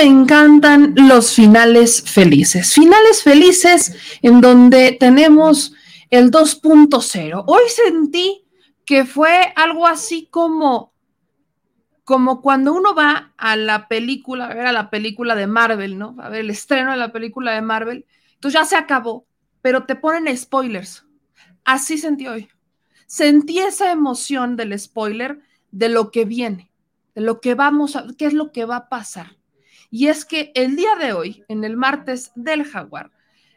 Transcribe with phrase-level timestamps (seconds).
[0.00, 2.72] Me encantan los finales felices.
[2.72, 5.74] Finales felices en donde tenemos
[6.08, 7.44] el 2.0.
[7.46, 8.46] Hoy sentí
[8.86, 10.94] que fue algo así como
[12.04, 16.16] como cuando uno va a la película, a ver a la película de Marvel, ¿no?
[16.18, 18.06] A ver el estreno de la película de Marvel.
[18.34, 19.26] Entonces ya se acabó,
[19.60, 21.04] pero te ponen spoilers.
[21.62, 22.48] Así sentí hoy.
[23.06, 26.72] Sentí esa emoción del spoiler de lo que viene,
[27.14, 29.39] de lo que vamos a, qué es lo que va a pasar.
[29.90, 33.10] Y es que el día de hoy, en el martes del jaguar,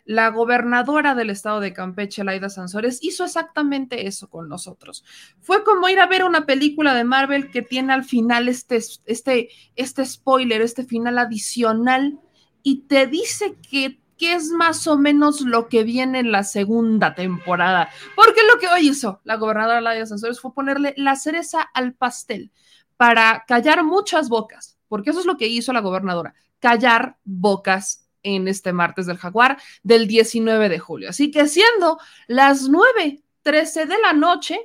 [0.05, 5.05] la gobernadora del estado de Campeche, Laida Sansores, hizo exactamente eso con nosotros.
[5.39, 9.49] Fue como ir a ver una película de Marvel que tiene al final este, este,
[9.75, 12.19] este spoiler, este final adicional,
[12.63, 17.89] y te dice que, es más o menos lo que viene en la segunda temporada.
[18.15, 22.49] Porque lo que hoy hizo la gobernadora Laida Sansores fue ponerle la cereza al pastel
[22.95, 28.47] para callar muchas bocas porque eso es lo que hizo la gobernadora, callar bocas en
[28.47, 31.09] este martes del jaguar del 19 de julio.
[31.09, 34.59] Así que siendo las 9.13 de la noche,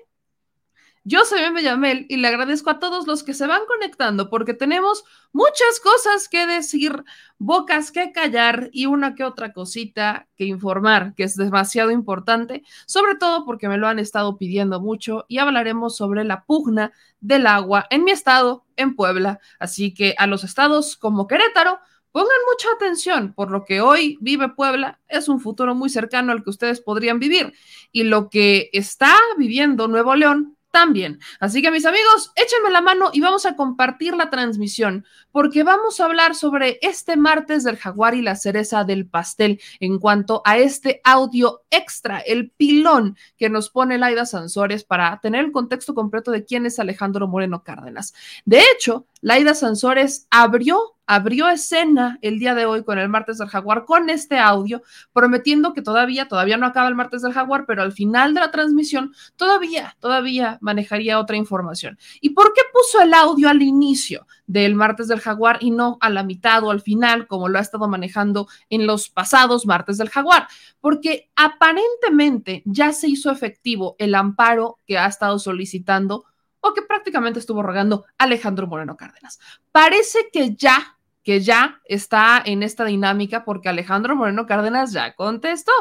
[1.09, 4.53] yo soy Meme Yamel y le agradezco a todos los que se van conectando porque
[4.53, 7.03] tenemos muchas cosas que decir,
[7.39, 13.15] bocas que callar y una que otra cosita que informar, que es demasiado importante, sobre
[13.15, 17.87] todo porque me lo han estado pidiendo mucho y hablaremos sobre la pugna del agua
[17.89, 19.41] en mi estado, en Puebla.
[19.59, 21.81] Así que a los estados como Querétaro,
[22.11, 26.43] Pongan mucha atención, por lo que hoy vive Puebla es un futuro muy cercano al
[26.43, 27.53] que ustedes podrían vivir.
[27.93, 31.19] Y lo que está viviendo Nuevo León también.
[31.41, 36.01] Así que mis amigos, échenme la mano y vamos a compartir la transmisión porque vamos
[36.01, 40.59] a hablar sobre este martes del jaguar y la cereza del pastel en cuanto a
[40.59, 46.31] este audio extra, el pilón que nos pone Laida Sansores para tener el contexto completo
[46.31, 48.15] de quién es Alejandro Moreno Cárdenas.
[48.45, 53.49] De hecho, Laida Sansores abrió abrió escena el día de hoy con el martes del
[53.49, 54.83] jaguar con este audio,
[55.15, 58.51] prometiendo que todavía, todavía no acaba el martes del jaguar, pero al final de la
[58.51, 61.99] transmisión todavía, todavía manejaría otra información.
[62.21, 66.11] ¿Y por qué puso el audio al inicio del martes del jaguar y no a
[66.11, 70.11] la mitad o al final, como lo ha estado manejando en los pasados martes del
[70.11, 70.47] jaguar?
[70.79, 76.27] Porque aparentemente ya se hizo efectivo el amparo que ha estado solicitando
[76.61, 79.39] o que prácticamente estuvo rogando Alejandro Moreno Cárdenas.
[79.73, 80.98] Parece que ya
[81.29, 85.73] que ya está en esta dinámica porque Alejandro Moreno Cárdenas ya contestó.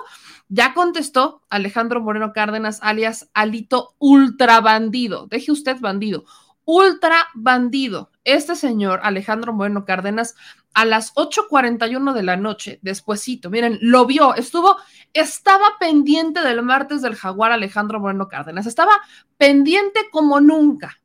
[0.49, 5.25] Ya contestó Alejandro Moreno Cárdenas, alias Alito Ultra Bandido.
[5.27, 6.25] Deje usted bandido.
[6.65, 8.11] Ultra Bandido.
[8.25, 10.35] Este señor, Alejandro Moreno Cárdenas,
[10.73, 14.75] a las 8.41 de la noche, despuesito, miren, lo vio, estuvo,
[15.13, 18.91] estaba pendiente del martes del jaguar Alejandro Moreno Cárdenas, estaba
[19.37, 20.99] pendiente como nunca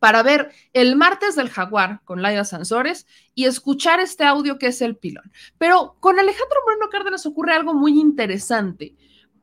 [0.00, 4.82] para ver el martes del jaguar con Laida Sansores y escuchar este audio que es
[4.82, 5.30] el pilón.
[5.58, 8.94] Pero con Alejandro Moreno Cárdenas ocurre algo muy interesante,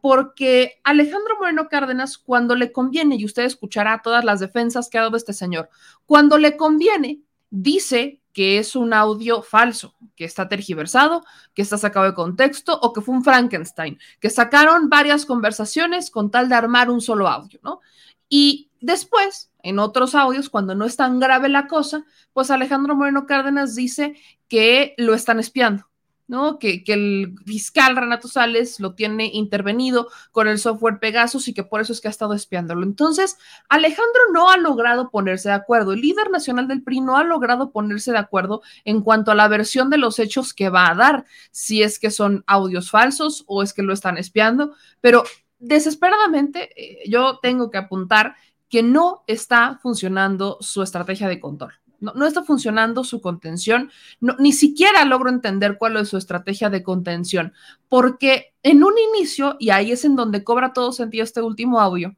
[0.02, 5.02] porque Alejandro Moreno Cárdenas, cuando le conviene, y usted escuchará todas las defensas que ha
[5.02, 5.70] dado este señor,
[6.06, 12.06] cuando le conviene, dice que es un audio falso, que está tergiversado, que está sacado
[12.06, 16.90] de contexto o que fue un Frankenstein, que sacaron varias conversaciones con tal de armar
[16.90, 17.80] un solo audio, ¿no?
[18.28, 23.26] Y después, en otros audios, cuando no es tan grave la cosa, pues Alejandro Moreno
[23.26, 24.16] Cárdenas dice
[24.48, 25.90] que lo están espiando,
[26.28, 26.60] ¿no?
[26.60, 31.64] Que, que, el fiscal Renato Sales lo tiene intervenido con el software Pegasus y que
[31.64, 32.84] por eso es que ha estado espiándolo.
[32.84, 35.94] Entonces, Alejandro no ha logrado ponerse de acuerdo.
[35.94, 39.48] El líder nacional del PRI no ha logrado ponerse de acuerdo en cuanto a la
[39.48, 43.64] versión de los hechos que va a dar, si es que son audios falsos o
[43.64, 45.24] es que lo están espiando, pero
[45.58, 48.36] desesperadamente eh, yo tengo que apuntar
[48.70, 51.74] que no está funcionando su estrategia de control.
[52.00, 53.90] No, no está funcionando su contención.
[54.20, 57.54] Ni siquiera logro entender cuál es su estrategia de contención,
[57.90, 62.16] porque en un inicio, y ahí es en donde cobra todo sentido este último audio,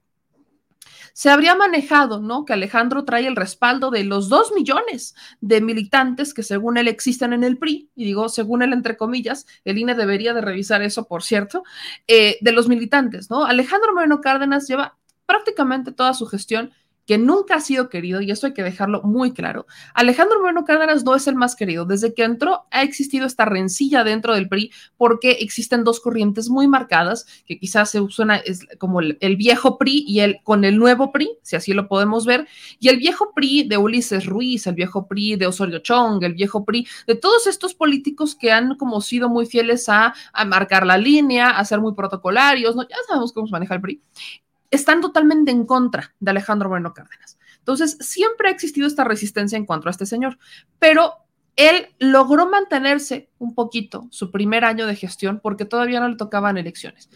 [1.18, 2.46] se habría manejado, ¿no?
[2.46, 7.34] Que Alejandro trae el respaldo de los dos millones de militantes que según él existen
[7.34, 11.08] en el PRI, y digo según él entre comillas, el INE debería de revisar eso,
[11.08, 11.64] por cierto,
[12.08, 13.46] eh, de los militantes, ¿no?
[13.46, 14.96] Alejandro Moreno Cárdenas lleva
[15.28, 16.72] prácticamente toda su gestión
[17.08, 19.66] que nunca ha sido querido, y esto hay que dejarlo muy claro.
[19.94, 21.86] Alejandro Moreno Cárdenas no es el más querido.
[21.86, 26.68] Desde que entró ha existido esta rencilla dentro del PRI porque existen dos corrientes muy
[26.68, 30.78] marcadas, que quizás se suena es como el, el, viejo PRI y el con el
[30.78, 32.46] nuevo PRI, si así lo podemos ver,
[32.78, 36.66] y el viejo PRI de Ulises Ruiz, el viejo PRI de Osorio Chong, el viejo
[36.66, 40.98] PRI de todos estos políticos que han como sido muy fieles a, a marcar la
[40.98, 42.84] línea, a ser muy protocolarios, ¿no?
[42.84, 44.02] ya sabemos cómo se maneja el PRI
[44.72, 47.38] están totalmente en contra de Alejandro Moreno Cárdenas.
[47.60, 50.38] Entonces, siempre ha existido esta resistencia en cuanto a este señor,
[50.80, 51.14] pero
[51.58, 56.58] él logró mantenerse un poquito su primer año de gestión porque todavía no le tocaban
[56.58, 57.10] elecciones.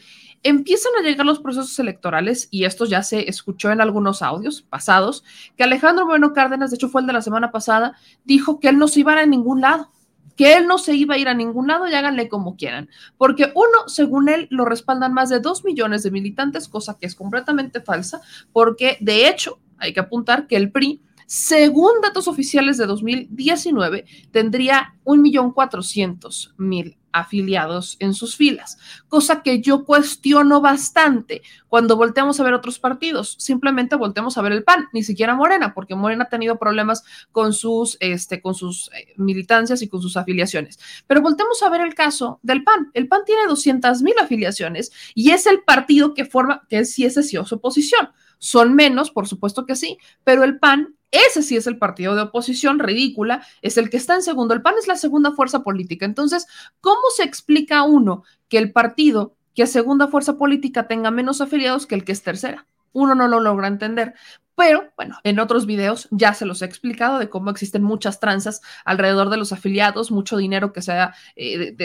[0.43, 5.23] Empiezan a llegar los procesos electorales y esto ya se escuchó en algunos audios pasados,
[5.55, 7.95] que Alejandro Moreno Cárdenas, de hecho fue el de la semana pasada,
[8.25, 9.91] dijo que él no se iba a ningún lado,
[10.35, 13.51] que él no se iba a ir a ningún lado y háganle como quieran, porque
[13.53, 17.81] uno, según él, lo respaldan más de dos millones de militantes, cosa que es completamente
[17.81, 18.21] falsa,
[18.51, 24.95] porque de hecho hay que apuntar que el PRI según datos oficiales de 2019, tendría
[25.05, 32.79] 1.400.000 afiliados en sus filas, cosa que yo cuestiono bastante cuando volteamos a ver otros
[32.79, 33.37] partidos.
[33.39, 37.53] Simplemente volteamos a ver el PAN, ni siquiera Morena, porque Morena ha tenido problemas con
[37.53, 40.79] sus, este, con sus eh, militancias y con sus afiliaciones.
[41.07, 42.91] Pero volteamos a ver el caso del PAN.
[42.93, 47.37] El PAN tiene 200.000 afiliaciones y es el partido que forma, que sí es sí
[47.45, 48.09] su oposición.
[48.37, 52.23] Son menos, por supuesto que sí, pero el PAN ese sí es el partido de
[52.23, 54.53] oposición ridícula, es el que está en segundo.
[54.53, 56.05] El PAN es la segunda fuerza política.
[56.05, 56.47] Entonces,
[56.79, 61.85] ¿cómo se explica uno que el partido que es segunda fuerza política tenga menos afiliados
[61.85, 62.65] que el que es tercera?
[62.93, 64.15] Uno no lo logra entender.
[64.55, 68.61] Pero bueno, en otros videos ya se los he explicado de cómo existen muchas tranzas
[68.85, 71.75] alrededor de los afiliados, mucho dinero que se ha eh,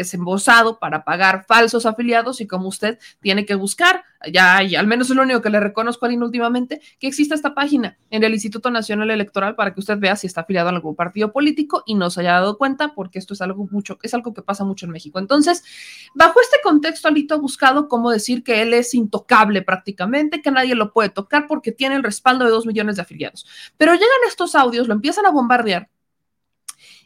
[0.80, 5.16] para pagar falsos afiliados y como usted tiene que buscar, ya y al menos es
[5.16, 8.70] lo único que le reconozco a Aline últimamente, que existe esta página en el Instituto
[8.70, 12.10] Nacional Electoral para que usted vea si está afiliado a algún partido político y no
[12.10, 14.92] se haya dado cuenta porque esto es algo mucho, es algo que pasa mucho en
[14.92, 15.18] México.
[15.18, 15.64] Entonces,
[16.14, 20.74] bajo este contexto, Alito ha buscado cómo decir que él es intocable prácticamente, que nadie
[20.74, 23.46] lo puede tocar porque tiene el respaldo de dos millones de afiliados.
[23.76, 25.88] Pero llegan estos audios, lo empiezan a bombardear.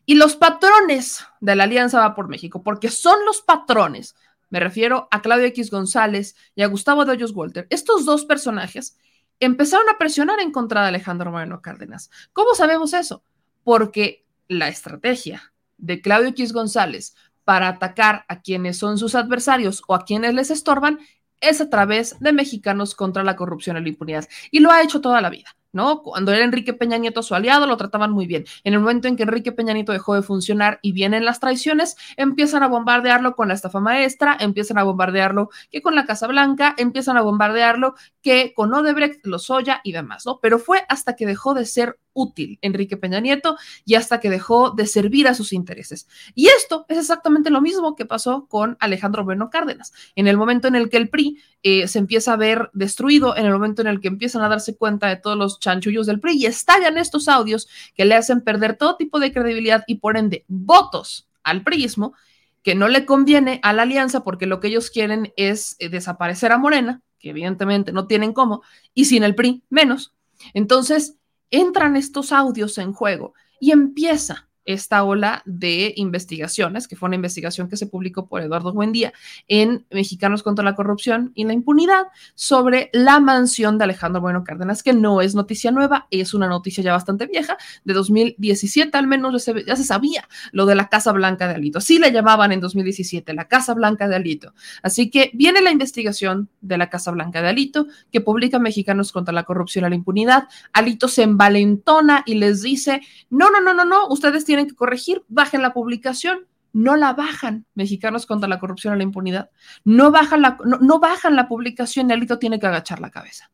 [0.06, 4.16] Y los patrones de la Alianza Va por México, porque son los patrones,
[4.50, 8.98] me refiero a Claudio X González y a Gustavo de Walter, estos dos personajes
[9.38, 12.10] empezaron a presionar en contra de Alejandro Moreno Cárdenas.
[12.32, 13.24] ¿Cómo sabemos eso?
[13.64, 19.94] Porque la estrategia de Claudio X González para atacar a quienes son sus adversarios o
[19.94, 20.98] a quienes les estorban
[21.40, 24.28] es a través de mexicanos contra la corrupción y la impunidad.
[24.50, 25.56] Y lo ha hecho toda la vida.
[25.72, 26.02] ¿No?
[26.02, 28.44] Cuando era Enrique Peña Nieto su aliado, lo trataban muy bien.
[28.64, 31.96] En el momento en que Enrique Peña Nieto dejó de funcionar y vienen las traiciones,
[32.16, 36.74] empiezan a bombardearlo con la estafa maestra, empiezan a bombardearlo que con la Casa Blanca,
[36.78, 40.40] empiezan a bombardearlo que con Odebrecht, Lozoya y demás, ¿no?
[40.40, 44.70] Pero fue hasta que dejó de ser útil Enrique Peña Nieto y hasta que dejó
[44.70, 46.08] de servir a sus intereses.
[46.34, 49.92] Y esto es exactamente lo mismo que pasó con Alejandro Bueno Cárdenas.
[50.14, 53.46] En el momento en el que el PRI eh, se empieza a ver destruido, en
[53.46, 56.38] el momento en el que empiezan a darse cuenta de todos los chanchullos del PRI
[56.38, 60.44] y estallan estos audios que le hacen perder todo tipo de credibilidad y por ende
[60.48, 62.14] votos al priismo,
[62.62, 66.52] que no le conviene a la alianza porque lo que ellos quieren es eh, desaparecer
[66.52, 68.62] a Morena, que evidentemente no tienen cómo,
[68.94, 70.14] y sin el PRI menos.
[70.54, 71.16] Entonces
[71.50, 77.68] entran estos audios en juego y empieza esta ola de investigaciones, que fue una investigación
[77.68, 79.12] que se publicó por Eduardo Buendía
[79.48, 84.82] en Mexicanos contra la Corrupción y la Impunidad sobre la mansión de Alejandro Bueno Cárdenas,
[84.82, 89.32] que no es noticia nueva, es una noticia ya bastante vieja, de 2017 al menos
[89.32, 91.80] ya se, ya se sabía lo de la Casa Blanca de Alito.
[91.80, 94.54] Sí le llamaban en 2017 la Casa Blanca de Alito.
[94.82, 99.32] Así que viene la investigación de la Casa Blanca de Alito, que publica Mexicanos contra
[99.32, 100.48] la Corrupción y la Impunidad.
[100.72, 103.00] Alito se envalentona y les dice,
[103.30, 106.48] no, no, no, no, no, ustedes tienen que corregir, bajen la publicación.
[106.72, 109.50] No la bajan, mexicanos contra la corrupción y la impunidad.
[109.84, 113.52] No bajan la, no, bajan la publicación Alito tiene que agachar la cabeza.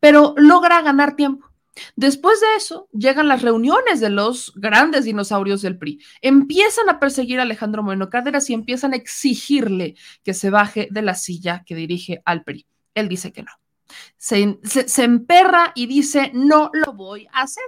[0.00, 1.50] Pero logra ganar tiempo.
[1.96, 5.98] Después de eso, llegan las reuniones de los grandes dinosaurios del PRI.
[6.20, 9.94] Empiezan a perseguir a Alejandro Moreno Cárdenas y empiezan a exigirle
[10.24, 12.66] que se baje de la silla que dirige al PRI.
[12.94, 13.52] Él dice que no.
[14.18, 17.64] se, se emperra y dice, no lo voy a hacer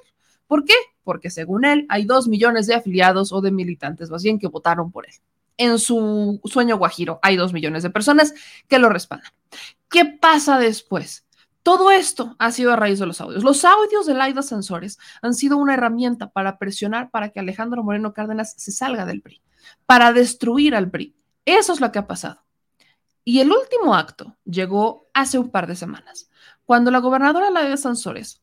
[0.51, 0.75] ¿Por qué?
[1.05, 4.91] Porque según él hay dos millones de afiliados o de militantes, más bien que votaron
[4.91, 5.15] por él.
[5.57, 8.35] En su sueño guajiro hay dos millones de personas
[8.67, 9.31] que lo respaldan.
[9.89, 11.25] ¿Qué pasa después?
[11.63, 13.45] Todo esto ha sido a raíz de los audios.
[13.45, 18.13] Los audios de Laida Sansores han sido una herramienta para presionar para que Alejandro Moreno
[18.13, 19.41] Cárdenas se salga del PRI,
[19.87, 21.15] para destruir al PRI.
[21.45, 22.43] Eso es lo que ha pasado.
[23.23, 26.29] Y el último acto llegó hace un par de semanas,
[26.65, 28.43] cuando la gobernadora Laida Sansores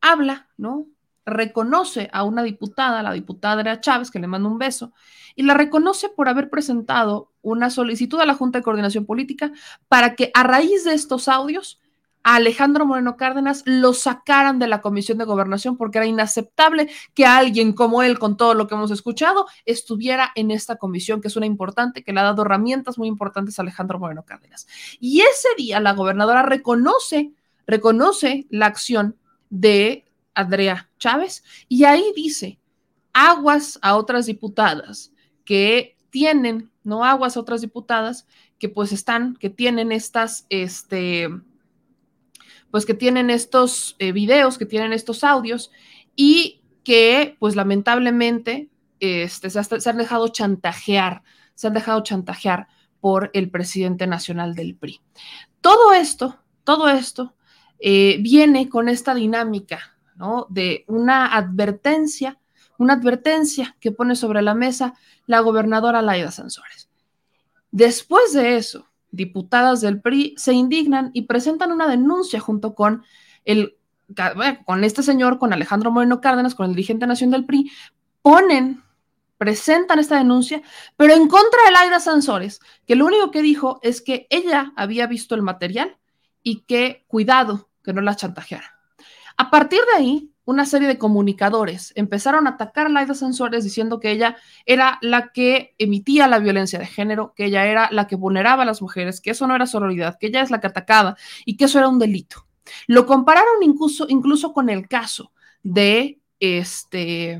[0.00, 0.86] habla, ¿no?
[1.28, 4.92] Reconoce a una diputada, la diputada Andrea Chávez, que le manda un beso,
[5.36, 9.52] y la reconoce por haber presentado una solicitud a la Junta de Coordinación Política
[9.88, 11.80] para que a raíz de estos audios
[12.24, 17.24] a Alejandro Moreno Cárdenas lo sacaran de la Comisión de Gobernación porque era inaceptable que
[17.24, 21.36] alguien como él, con todo lo que hemos escuchado, estuviera en esta comisión, que es
[21.36, 24.66] una importante, que le ha dado herramientas muy importantes a Alejandro Moreno Cárdenas.
[25.00, 27.32] Y ese día la gobernadora reconoce,
[27.66, 29.16] reconoce la acción
[29.50, 30.07] de
[30.38, 32.60] Andrea Chávez y ahí dice,
[33.12, 35.12] aguas a otras diputadas
[35.44, 38.26] que tienen, no aguas a otras diputadas
[38.58, 41.28] que pues están, que tienen estas, este,
[42.70, 45.72] pues que tienen estos eh, videos, que tienen estos audios
[46.14, 51.22] y que pues lamentablemente este, se, han dejado chantajear,
[51.54, 52.68] se han dejado chantajear
[53.00, 55.00] por el presidente nacional del PRI.
[55.60, 57.34] Todo esto, todo esto
[57.80, 59.97] eh, viene con esta dinámica,
[60.48, 62.38] De una advertencia,
[62.78, 64.94] una advertencia que pone sobre la mesa
[65.26, 66.88] la gobernadora Laida Sansores.
[67.70, 73.04] Después de eso, diputadas del PRI se indignan y presentan una denuncia junto con
[73.44, 73.74] el
[74.64, 77.70] con este señor, con Alejandro Moreno Cárdenas, con el dirigente nacional del PRI,
[78.22, 78.82] ponen,
[79.36, 80.62] presentan esta denuncia,
[80.96, 85.06] pero en contra de Laida Sansores, que lo único que dijo es que ella había
[85.06, 85.98] visto el material
[86.42, 88.77] y que cuidado, que no la chantajeara.
[89.38, 94.00] A partir de ahí, una serie de comunicadores empezaron a atacar a Laida Sansores diciendo
[94.00, 98.16] que ella era la que emitía la violencia de género, que ella era la que
[98.16, 101.16] vulneraba a las mujeres, que eso no era sororidad, que ella es la que atacaba
[101.44, 102.46] y que eso era un delito.
[102.88, 107.38] Lo compararon incluso, incluso con el caso de este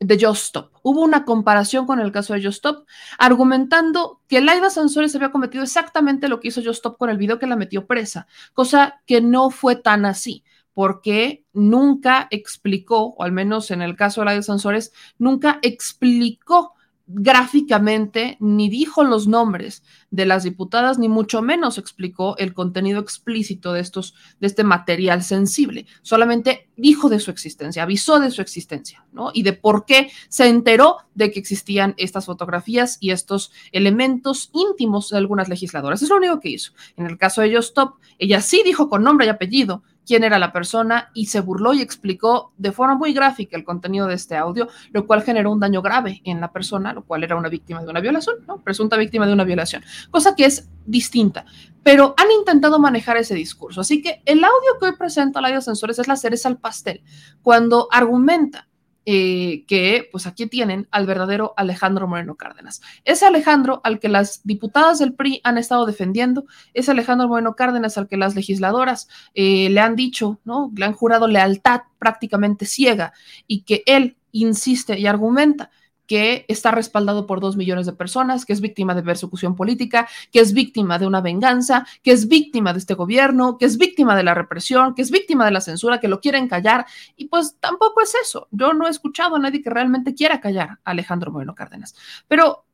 [0.00, 0.72] de Just Stop.
[0.82, 2.86] Hubo una comparación con el caso de Just Stop,
[3.18, 7.38] argumentando que Laida Sansores había cometido exactamente lo que hizo Just Stop con el video
[7.38, 10.44] que la metió presa, cosa que no fue tan así
[10.78, 16.74] porque nunca explicó, o al menos en el caso de de Sansores, nunca explicó
[17.08, 23.72] gráficamente ni dijo los nombres de las diputadas, ni mucho menos explicó el contenido explícito
[23.72, 25.86] de estos, de este material sensible.
[26.02, 29.30] Solamente dijo de su existencia, avisó de su existencia, ¿no?
[29.34, 35.10] Y de por qué se enteró de que existían estas fotografías y estos elementos íntimos
[35.10, 36.02] de algunas legisladoras.
[36.02, 36.72] Es lo único que hizo.
[36.96, 40.52] En el caso de Stop, ella sí dijo con nombre y apellido quién era la
[40.52, 44.68] persona y se burló y explicó de forma muy gráfica el contenido de este audio,
[44.90, 47.90] lo cual generó un daño grave en la persona, lo cual era una víctima de
[47.90, 48.56] una violación, ¿no?
[48.56, 51.44] Presunta víctima de una violación, cosa que es distinta,
[51.82, 53.80] pero han intentado manejar ese discurso.
[53.80, 57.02] Así que el audio que hoy presenta la de Sensores es la cereza al pastel,
[57.42, 58.68] cuando argumenta
[59.10, 62.82] eh, que pues aquí tienen al verdadero Alejandro Moreno Cárdenas.
[63.06, 67.96] Ese Alejandro al que las diputadas del PRI han estado defendiendo, ese Alejandro Moreno Cárdenas
[67.96, 70.70] al que las legisladoras eh, le han dicho, ¿no?
[70.76, 73.14] Le han jurado lealtad prácticamente ciega
[73.46, 75.70] y que él insiste y argumenta
[76.08, 80.40] que está respaldado por dos millones de personas, que es víctima de persecución política, que
[80.40, 84.24] es víctima de una venganza, que es víctima de este gobierno, que es víctima de
[84.24, 86.86] la represión, que es víctima de la censura, que lo quieren callar.
[87.14, 88.48] Y pues tampoco es eso.
[88.50, 91.94] Yo no he escuchado a nadie que realmente quiera callar a Alejandro Moreno Cárdenas.
[92.26, 92.64] Pero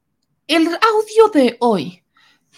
[0.46, 2.04] el audio de hoy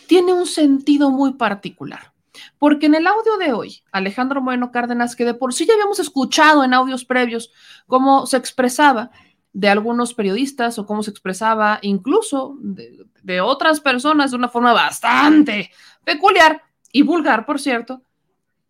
[0.06, 2.12] tiene un sentido muy particular.
[2.58, 5.98] Porque en el audio de hoy, Alejandro Moreno Cárdenas, que de por sí ya habíamos
[6.00, 7.50] escuchado en audios previos
[7.86, 9.10] cómo se expresaba,
[9.56, 15.70] de algunos periodistas o cómo se expresaba incluso de, otras personas de una forma bastante
[16.04, 18.02] peculiar y vulgar, por cierto,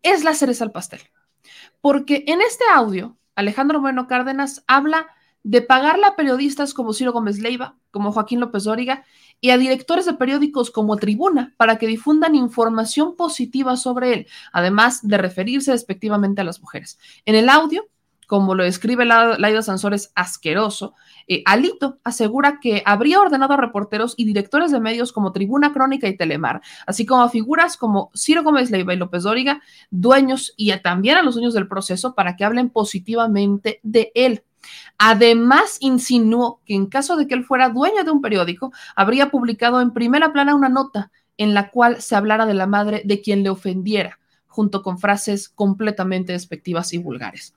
[0.01, 1.01] es la cereza al pastel.
[1.81, 5.07] Porque en este audio, Alejandro Moreno Cárdenas habla
[5.43, 9.03] de pagarle a periodistas como Ciro Gómez Leiva, como Joaquín López Dóriga
[9.41, 15.05] y a directores de periódicos como Tribuna para que difundan información positiva sobre él, además
[15.05, 16.97] de referirse despectivamente a las mujeres.
[17.25, 17.89] En el audio,
[18.27, 20.93] como lo describe Laida Sansores, asqueroso,
[21.27, 26.07] eh, Alito asegura que habría ordenado a reporteros y directores de medios como Tribuna Crónica
[26.07, 30.77] y Telemar, así como a figuras como Ciro Gómez Leiva y López Dóriga, dueños y
[30.79, 34.43] también a los dueños del proceso para que hablen positivamente de él.
[34.97, 39.79] Además, insinuó que en caso de que él fuera dueño de un periódico, habría publicado
[39.79, 43.43] en primera plana una nota en la cual se hablara de la madre de quien
[43.43, 44.19] le ofendiera
[44.57, 47.53] junto con frases completamente despectivas y vulgares.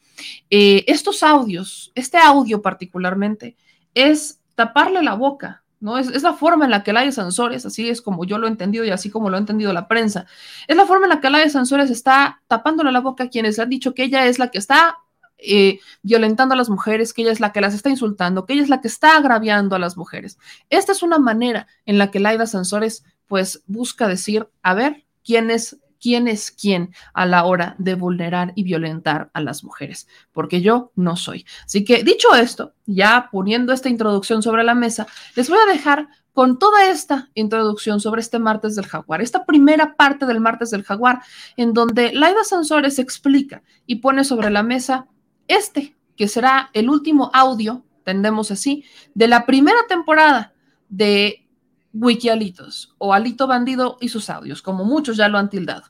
[0.51, 3.57] Eh, estos audios, este audio particularmente,
[3.95, 5.97] es taparle la boca ¿no?
[5.97, 8.85] Es, la forma en la que Laia Sansores, así es como yo lo he entendido
[8.85, 10.27] y así como lo ha entendido la prensa,
[10.69, 13.63] es la forma en la que Laia Sansores está tapándole la boca a quienes le
[13.63, 14.99] han dicho que ella es la que está
[15.39, 18.63] eh, violentando a las mujeres, que ella es la que las está insultando, que ella
[18.63, 20.39] es la que está agraviando a las mujeres.
[20.69, 25.51] Esta es una manera en la que Laida Sansores pues busca decir, a ver, quién
[25.51, 30.61] es quién es quién a la hora de vulnerar y violentar a las mujeres, porque
[30.61, 31.45] yo no soy.
[31.65, 36.09] Así que dicho esto, ya poniendo esta introducción sobre la mesa, les voy a dejar
[36.33, 40.85] con toda esta introducción sobre este martes del jaguar, esta primera parte del martes del
[40.85, 41.21] jaguar,
[41.57, 45.07] en donde Laida Sansores explica y pone sobre la mesa
[45.49, 50.55] este, que será el último audio, tendemos así, de la primera temporada
[50.89, 51.49] de
[51.93, 55.85] Wikialitos o Alito Bandido y sus audios, como muchos ya lo han tildado.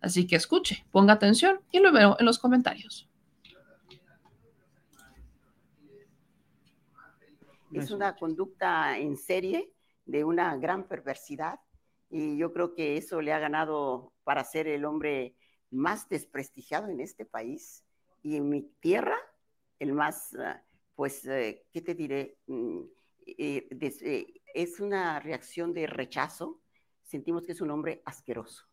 [0.00, 3.08] Así que escuche, ponga atención y lo veo en los comentarios.
[7.72, 9.72] Es una conducta en serie
[10.04, 11.60] de una gran perversidad
[12.08, 15.34] y yo creo que eso le ha ganado para ser el hombre
[15.70, 17.84] más desprestigiado en este país
[18.22, 19.16] y en mi tierra
[19.78, 20.62] el más, ah,
[20.94, 22.38] pues, eh, ¿qué te diré?
[22.46, 22.80] Mm,
[23.26, 26.58] eh, eh, es una reacción de rechazo,
[27.02, 28.64] sentimos que es un hombre asqueroso,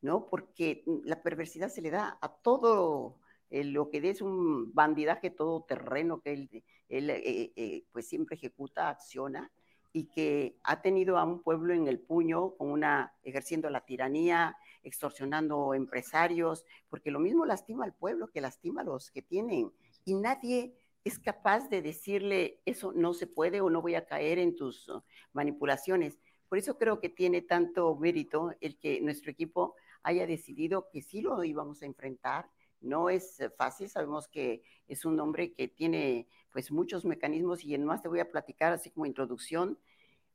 [0.00, 0.28] ¿no?
[0.28, 3.18] Porque la perversidad se le da a todo
[3.50, 6.48] lo que es un bandidaje todo terreno que él,
[6.88, 9.50] eh, eh, pues siempre ejecuta, acciona
[9.92, 14.56] y que ha tenido a un pueblo en el puño con una ejerciendo la tiranía,
[14.84, 19.72] extorsionando empresarios, porque lo mismo lastima al pueblo que lastima a los que tienen
[20.04, 24.38] y nadie es capaz de decirle eso no se puede o no voy a caer
[24.38, 25.02] en tus uh,
[25.34, 26.18] manipulaciones.
[26.48, 31.20] Por eso creo que tiene tanto mérito el que nuestro equipo haya decidido que sí
[31.20, 32.50] lo íbamos a enfrentar.
[32.80, 37.74] No es eh, fácil, sabemos que es un hombre que tiene pues muchos mecanismos y
[37.74, 39.78] en más te voy a platicar así como introducción.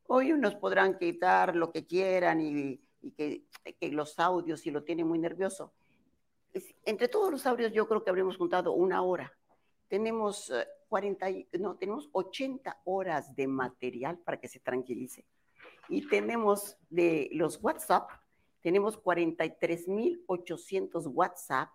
[0.08, 2.82] Hoy nos podrán quitar lo que quieran y,
[3.16, 3.46] que,
[3.92, 5.74] los audios y lo tiene muy nervioso.
[6.84, 9.39] Entre todos los audios yo creo que habríamos juntado una hora
[9.90, 10.54] tenemos
[10.88, 15.26] 40, eh, no, tenemos 80 horas de material para que se tranquilice.
[15.90, 18.10] Y tenemos de los WhatsApp,
[18.62, 21.70] tenemos 43.800 WhatsApp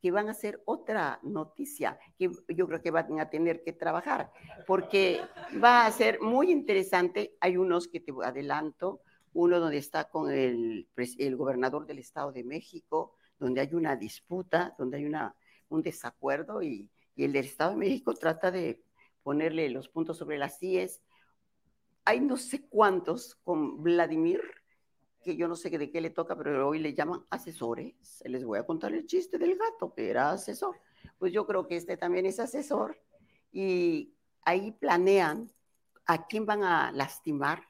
[0.00, 4.32] que van a ser otra noticia que yo creo que van a tener que trabajar,
[4.66, 5.20] porque
[5.62, 7.36] va a ser muy interesante.
[7.40, 12.42] Hay unos que te adelanto, uno donde está con el, el gobernador del Estado de
[12.42, 15.36] México, donde hay una disputa, donde hay una,
[15.68, 18.82] un desacuerdo y y el del Estado de México trata de
[19.22, 21.02] ponerle los puntos sobre las CIES.
[22.04, 24.40] Hay no sé cuántos con Vladimir,
[25.22, 28.22] que yo no sé de qué le toca, pero hoy le llaman asesores.
[28.24, 30.80] Les voy a contar el chiste del gato, que era asesor.
[31.18, 32.98] Pues yo creo que este también es asesor.
[33.52, 35.50] Y ahí planean
[36.06, 37.68] a quién van a lastimar,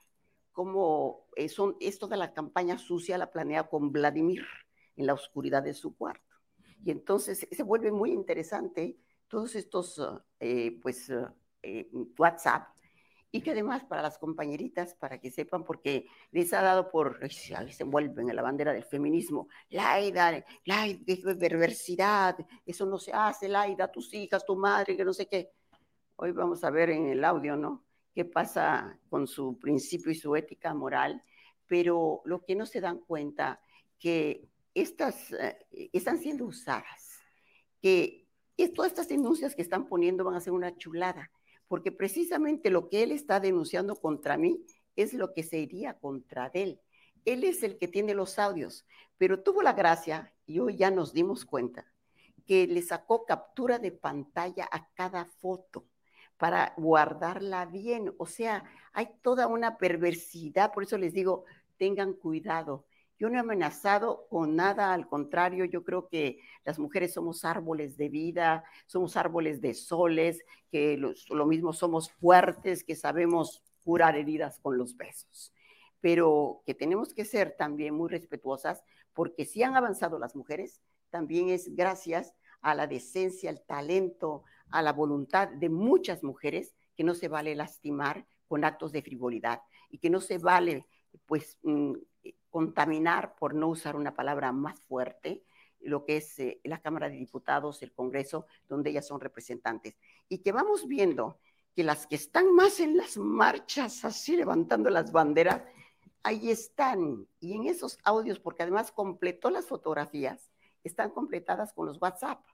[0.51, 4.43] como eh, son, esto de la campaña sucia la planea con Vladimir
[4.95, 6.23] en la oscuridad de su cuarto.
[6.83, 8.97] Y entonces se vuelve muy interesante
[9.33, 9.99] todos estos,
[10.39, 11.11] eh, pues,
[11.63, 12.67] eh, WhatsApp,
[13.31, 17.55] y que además para las compañeritas, para que sepan, porque les ha dado por, se
[17.79, 24.13] envuelven en la bandera del feminismo, Laida, Laida, perversidad, eso no se hace, Laida, tus
[24.13, 25.51] hijas, tu madre, que no sé qué.
[26.17, 27.85] Hoy vamos a ver en el audio, ¿no?
[28.13, 31.23] ¿Qué pasa con su principio y su ética moral?
[31.65, 33.59] Pero lo que no se dan cuenta,
[33.97, 37.19] que estas eh, están siendo usadas,
[37.81, 38.22] que
[38.55, 41.31] y todas estas denuncias que están poniendo van a ser una chulada,
[41.67, 44.63] porque precisamente lo que él está denunciando contra mí
[44.95, 46.79] es lo que se iría contra él.
[47.25, 48.85] Él es el que tiene los audios,
[49.17, 51.85] pero tuvo la gracia, y hoy ya nos dimos cuenta,
[52.45, 55.87] que le sacó captura de pantalla a cada foto
[56.37, 58.13] para guardarla bien.
[58.17, 61.45] O sea, hay toda una perversidad, por eso les digo,
[61.77, 62.85] tengan cuidado.
[63.23, 67.95] Yo no he amenazado con nada, al contrario, yo creo que las mujeres somos árboles
[67.95, 74.59] de vida, somos árboles de soles, que lo mismo somos fuertes, que sabemos curar heridas
[74.59, 75.53] con los besos,
[76.01, 78.83] pero que tenemos que ser también muy respetuosas,
[79.13, 84.81] porque si han avanzado las mujeres, también es gracias a la decencia, al talento, a
[84.81, 89.99] la voluntad de muchas mujeres, que no se vale lastimar con actos de frivolidad y
[89.99, 90.85] que no se vale,
[91.25, 91.93] pues, mm,
[92.53, 95.43] contaminar, por no usar una palabra más fuerte,
[95.81, 99.97] lo que es eh, la Cámara de Diputados, el Congreso, donde ellas son representantes.
[100.29, 101.39] Y que vamos viendo
[101.75, 105.63] que las que están más en las marchas, así levantando las banderas,
[106.21, 107.27] ahí están.
[107.39, 110.51] Y en esos audios, porque además completó las fotografías
[110.83, 112.45] están completadas con los WhatsApp.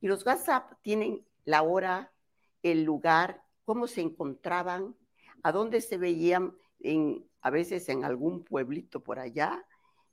[0.00, 2.12] Y los WhatsApp tienen la hora,
[2.62, 4.96] el lugar, cómo se encontraban,
[5.42, 9.64] a dónde se veían, en, a veces en algún pueblito por allá.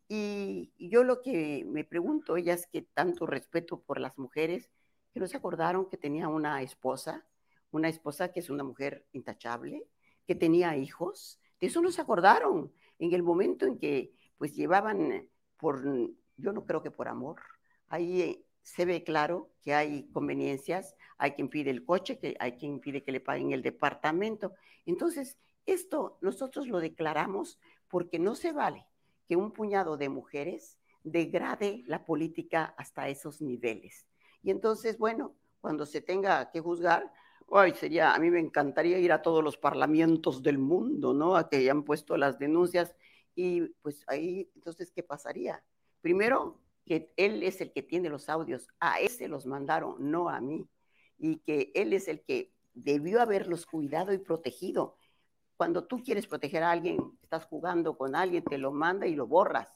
[0.10, 4.70] Y, yo lo que me pregunto, ellas que tanto respeto por las mujeres,
[5.13, 7.26] que no se acordaron que tenía una esposa,
[7.72, 9.88] una esposa que es una mujer intachable,
[10.28, 15.30] que tenía hijos, de eso no se acordaron en el momento en que pues llevaban
[15.58, 15.84] por,
[16.36, 17.41] yo no creo que por amor,
[17.88, 22.82] ahí se ve claro que hay conveniencias, hay quien pide el coche, que hay quien
[22.82, 24.54] pide que le paguen el departamento.
[24.86, 28.86] Entonces, esto nosotros lo declaramos porque no se vale
[29.28, 34.08] que un puñado de mujeres degrade la política hasta esos niveles.
[34.43, 37.12] Y entonces, bueno, cuando se tenga que juzgar,
[37.54, 41.36] Ay, sería, a mí me encantaría ir a todos los parlamentos del mundo, ¿no?
[41.36, 42.95] A que hayan puesto las denuncias
[43.36, 45.62] y pues ahí, entonces, ¿qué pasaría?
[46.00, 50.39] Primero, que él es el que tiene los audios, a ese los mandaron, no a
[50.39, 50.65] mí,
[51.17, 54.95] y que él es el que debió haberlos cuidado y protegido.
[55.62, 59.28] Cuando tú quieres proteger a alguien, estás jugando con alguien, te lo manda y lo
[59.28, 59.67] borras.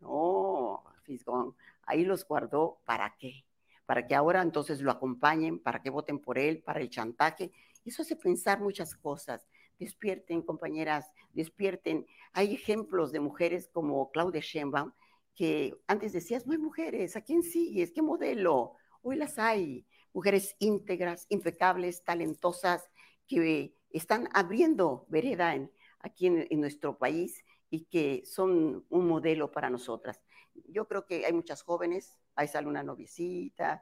[0.00, 3.44] No, Fisgón, ahí los guardó, ¿para qué?
[3.86, 7.52] Para que ahora entonces lo acompañen, para que voten por él, para el chantaje.
[7.84, 9.46] Eso hace pensar muchas cosas.
[9.78, 12.04] Despierten, compañeras, despierten.
[12.32, 14.90] Hay ejemplos de mujeres como Claudia Sheinbaum,
[15.36, 17.92] que antes decías, no hay mujeres, ¿a quién sigues?
[17.92, 18.72] ¿Qué modelo?
[19.02, 19.86] Hoy las hay.
[20.12, 22.90] Mujeres íntegras, impecables, talentosas,
[23.28, 25.54] que están abriendo vereda
[26.00, 30.20] aquí en, nuestro país y que son un modelo para nosotras.
[30.68, 33.80] Yo creo que hay muchas jóvenes, ahí sale una noviecita,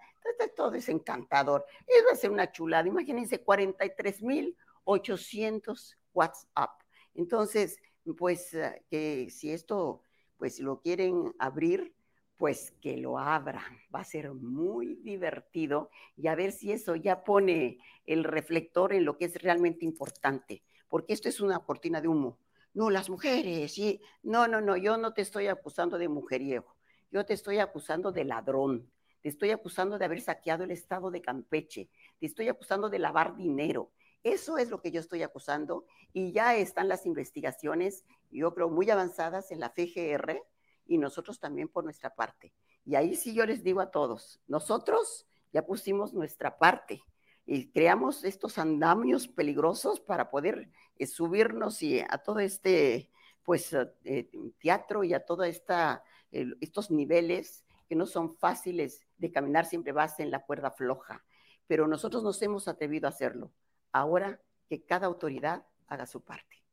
[0.57, 1.65] todo es encantador.
[1.87, 2.89] Eso va a ser una chulada.
[2.89, 6.71] Imagínense 43.800 WhatsApp.
[7.15, 7.79] Entonces,
[8.17, 10.03] pues eh, que si esto
[10.37, 11.96] pues lo quieren abrir,
[12.37, 13.79] pues que lo abran.
[13.95, 19.05] Va a ser muy divertido y a ver si eso ya pone el reflector en
[19.05, 22.39] lo que es realmente importante, porque esto es una cortina de humo.
[22.75, 24.01] No, las mujeres, sí.
[24.23, 26.77] No, no, no, yo no te estoy acusando de mujeriego,
[27.11, 28.91] yo te estoy acusando de ladrón,
[29.23, 31.89] te estoy acusando de haber saqueado el estado de Campeche,
[32.21, 33.93] te estoy acusando de lavar dinero.
[34.23, 38.91] Eso es lo que yo estoy acusando y ya están las investigaciones yo creo, muy
[38.91, 40.43] avanzadas en la FGR
[40.87, 42.53] y nosotros también por nuestra parte.
[42.85, 47.03] Y ahí sí yo les digo a todos, nosotros ya pusimos nuestra parte
[47.45, 53.11] y creamos estos andamios peligrosos para poder eh, subirnos y a todo este
[53.45, 59.93] pues eh, teatro y a todos estos niveles que no son fáciles de caminar, siempre
[59.93, 61.25] vas en la cuerda floja,
[61.69, 63.53] pero nosotros nos hemos atrevido a hacerlo.
[63.93, 66.66] Ahora que cada autoridad haga su parte.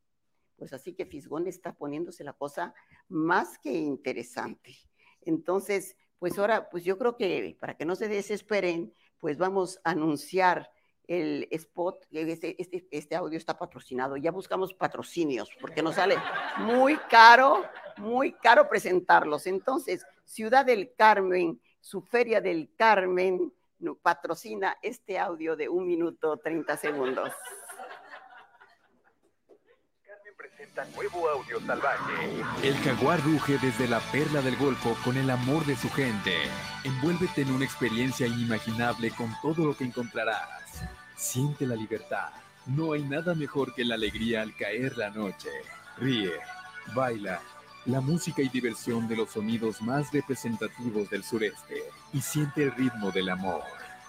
[0.55, 2.73] Pues así que Fisgón está poniéndose la cosa
[3.07, 4.75] más que interesante.
[5.21, 9.91] Entonces, pues ahora, pues yo creo que para que no se desesperen, pues vamos a
[9.91, 10.71] anunciar
[11.07, 16.15] el spot, este, este, este, audio está patrocinado, ya buscamos patrocinios, porque nos sale
[16.59, 17.65] muy caro,
[17.97, 19.47] muy caro presentarlos.
[19.47, 23.51] Entonces, Ciudad del Carmen, su Feria del Carmen,
[24.01, 27.29] patrocina este audio de un minuto 30 segundos
[30.95, 32.13] nuevo audio salvaje.
[32.63, 36.33] El jaguar ruge desde la perla del Golfo con el amor de su gente.
[36.83, 40.47] Envuélvete en una experiencia inimaginable con todo lo que encontrarás.
[41.15, 42.29] Siente la libertad.
[42.65, 45.49] No hay nada mejor que la alegría al caer la noche.
[45.97, 46.31] Ríe,
[46.95, 47.41] baila,
[47.85, 53.11] la música y diversión de los sonidos más representativos del sureste y siente el ritmo
[53.11, 53.63] del amor.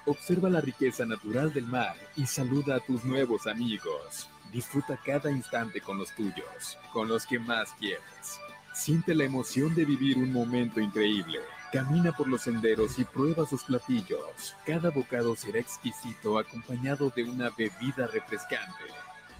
[0.07, 4.29] Observa la riqueza natural del mar y saluda a tus nuevos amigos.
[4.55, 8.39] Disfruta cada instante con los tuyos, con los que más quieres.
[8.73, 11.41] Siente la emoción de vivir un momento increíble.
[11.73, 14.55] Camina por los senderos y prueba sus platillos.
[14.65, 18.85] Cada bocado será exquisito acompañado de una bebida refrescante.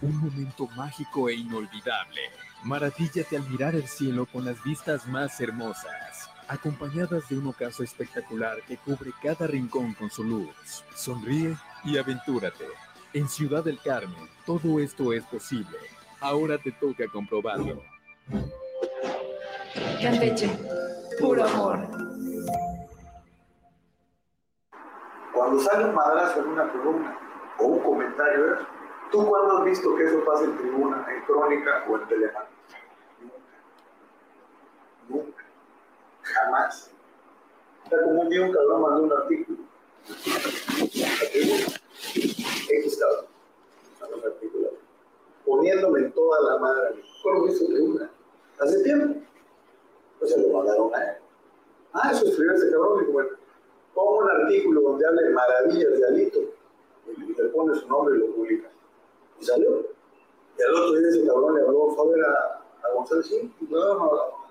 [0.03, 2.23] Un momento mágico e inolvidable.
[2.65, 8.63] Maravíllate al mirar el cielo con las vistas más hermosas, acompañadas de un ocaso espectacular
[8.67, 10.83] que cubre cada rincón con su luz.
[10.97, 12.65] Sonríe y aventúrate.
[13.15, 15.79] En Ciudad del Carmen, todo esto es posible.
[16.21, 17.81] Ahora te toca comprobarlo.
[20.03, 20.51] Campeche,
[21.21, 21.79] puro amor.
[25.33, 27.17] Cuando sale un madrazo en una columna
[27.61, 28.67] o un comentario,
[29.13, 32.45] ¿tú cuándo has visto que eso pasa en tribuna, en crónica o en telemán?
[33.21, 33.37] Nunca.
[35.09, 35.45] Nunca.
[36.23, 36.91] Jamás.
[37.87, 39.59] O sea, como un día un cabrón mandó un artículo
[42.77, 43.25] estaba
[45.45, 47.03] poniéndome en toda la madre.
[47.23, 48.11] ¿Cómo hizo de una?
[48.59, 49.21] Hace tiempo.
[50.19, 51.17] Pues se lo mandaron a él.
[51.93, 53.01] Ah, eso escribió ese cabrón.
[53.01, 53.31] Digo, bueno,
[53.95, 56.41] pongo un artículo donde hable maravillas de Alito.
[57.07, 58.69] Y le pone su nombre y lo publica.
[59.41, 59.87] Y salió.
[60.59, 64.45] Y al otro día ese cabrón le habló, a ver a, a González, sí, no,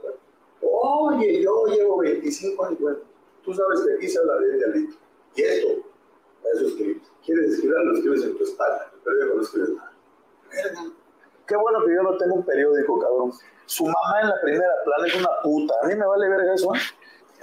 [0.61, 2.97] Oye, yo llevo 25 años, bueno,
[3.43, 4.95] tú sabes que aquí se habla de Alito.
[5.35, 5.67] Y esto,
[6.53, 7.12] eso escribes.
[7.25, 7.85] ¿Quieres escribirlo?
[7.85, 8.91] Lo escribes en tu espalda.
[8.93, 9.91] El periódico no escribes nada.
[11.47, 13.31] Qué bueno que yo no tengo un periódico, cabrón.
[13.65, 15.73] Su mamá en la primera plana es una puta.
[15.83, 16.73] A mí me vale verga eso.
[16.75, 16.79] ¿eh?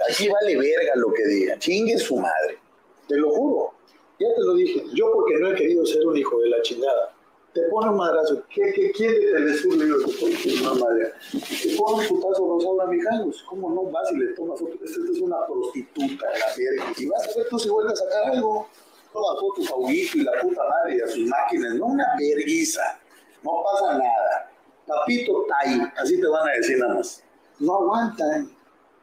[0.09, 1.59] Aquí vale verga lo que diga.
[1.59, 2.59] Chingue su madre.
[3.07, 3.73] Te lo juro.
[4.19, 4.83] Ya te lo dije.
[4.93, 7.13] Yo porque no he querido ser un hijo de la chingada.
[7.53, 8.43] Te pone un madrazo.
[8.49, 9.75] ¿Qué, qué quiere Telesur?
[9.75, 11.13] Le digo, tu madre.
[11.31, 13.43] Te pone un putazo Rosaura Mijangos.
[13.43, 14.73] ¿Cómo no vas y le tomas foto?
[14.83, 16.93] Esta es una prostituta, la verga.
[16.97, 18.67] Y vas a ver tú si vuelves a sacar algo.
[19.11, 21.75] Fotos a Huguito y la puta madre y a sus máquinas.
[21.75, 22.99] No una verguiza.
[23.43, 24.51] No pasa nada.
[24.87, 27.23] Papito Tai, así te van a decir nada más.
[27.59, 28.55] No aguantan.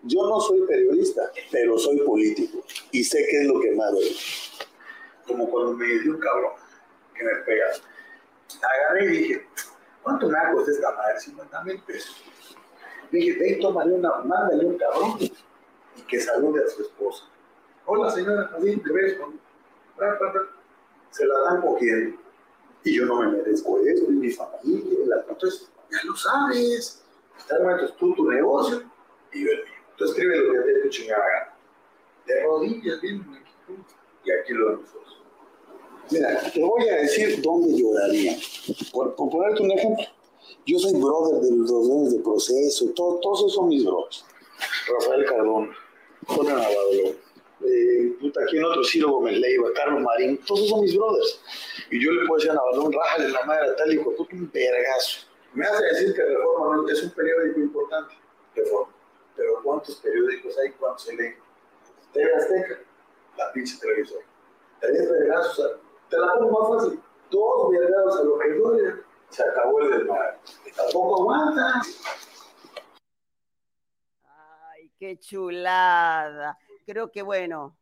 [0.02, 4.16] Yo no soy periodista, pero soy político y sé qué es lo que más doy.
[5.26, 6.52] Como cuando me dio un cabrón
[7.14, 7.66] que me pega.
[8.62, 9.46] Agarré y dije,
[10.02, 11.20] ¿cuánto me ha costado esta madre?
[11.20, 12.16] 50 mil pesos.
[13.10, 17.24] Dije, ven, tómale una, mándale un cabrón y que salude a su esposa.
[17.86, 19.16] Hola señora, así te ves.
[21.10, 22.18] Se la dan cogiendo.
[22.84, 27.02] Y yo no me merezco eso, ni mi familia, la, entonces ya lo sabes.
[27.50, 28.82] Entonces tú tu negocio
[29.32, 29.74] y yo el mío.
[29.96, 31.54] Tú escribes lo que te tu chingada gana.
[32.26, 33.26] De rodillas, bien,
[34.24, 35.22] y aquí lo nosotros.
[36.10, 38.36] Mira, te voy a decir dónde lloraría.
[38.92, 40.04] Por, por ponerte un ejemplo,
[40.66, 44.24] yo soy brother de los dos de proceso, todo, todos esos son mis brothers.
[44.88, 45.70] Rafael Cardón,
[46.26, 47.14] Jorge Navarro,
[47.64, 51.40] eh, puta, aquí en otro Ciro Gómez Leiva, Carlos Marín, todos esos son mis brothers.
[51.90, 54.50] Y yo le puedo decir a Navarro, rájale la madre a tal hijo, puto, un
[54.52, 55.26] vergazo.
[55.54, 58.14] Me hace decir que Reforma no, es un periódico importante,
[58.54, 58.92] Reforma.
[59.34, 60.70] Pero ¿cuántos periódicos hay?
[60.72, 61.36] ¿Cuántos se leen?
[62.12, 62.80] TV Azteca,
[63.36, 64.22] la pinche televisor.
[64.80, 65.76] Tres vergazos,
[66.08, 67.00] te la pongo más fácil.
[67.30, 68.94] Dos vergazos a lo que duele,
[69.30, 70.38] se acabó el desmadre.
[70.76, 71.82] Tampoco aguanta.
[74.24, 76.56] Ay, qué chulada.
[76.88, 77.76] Creo que bueno,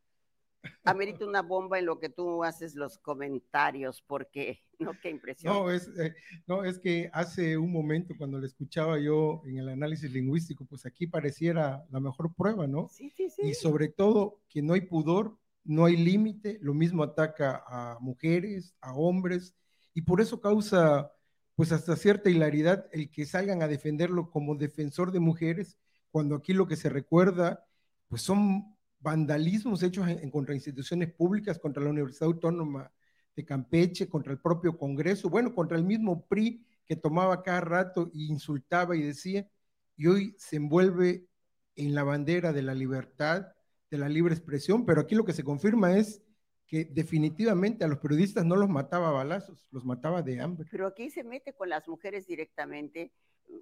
[0.82, 4.98] amerita una bomba en lo que tú haces los comentarios, porque, ¿no?
[5.00, 5.54] Qué impresión.
[5.54, 6.12] No es, eh,
[6.48, 10.84] no, es que hace un momento cuando le escuchaba yo en el análisis lingüístico, pues
[10.86, 12.88] aquí pareciera la mejor prueba, ¿no?
[12.88, 13.42] Sí, sí, sí.
[13.44, 18.74] Y sobre todo que no hay pudor, no hay límite, lo mismo ataca a mujeres,
[18.80, 19.54] a hombres,
[19.94, 21.12] y por eso causa,
[21.54, 25.78] pues hasta cierta hilaridad el que salgan a defenderlo como defensor de mujeres,
[26.10, 27.64] cuando aquí lo que se recuerda,
[28.08, 28.75] pues son
[29.06, 32.92] vandalismos hechos en, contra instituciones públicas, contra la Universidad Autónoma
[33.36, 38.10] de Campeche, contra el propio Congreso, bueno, contra el mismo PRI que tomaba cada rato
[38.12, 39.48] e insultaba y decía,
[39.96, 41.28] y hoy se envuelve
[41.76, 43.46] en la bandera de la libertad,
[43.92, 46.20] de la libre expresión, pero aquí lo que se confirma es
[46.66, 50.66] que definitivamente a los periodistas no los mataba a balazos, los mataba de hambre.
[50.68, 53.12] Pero aquí se mete con las mujeres directamente.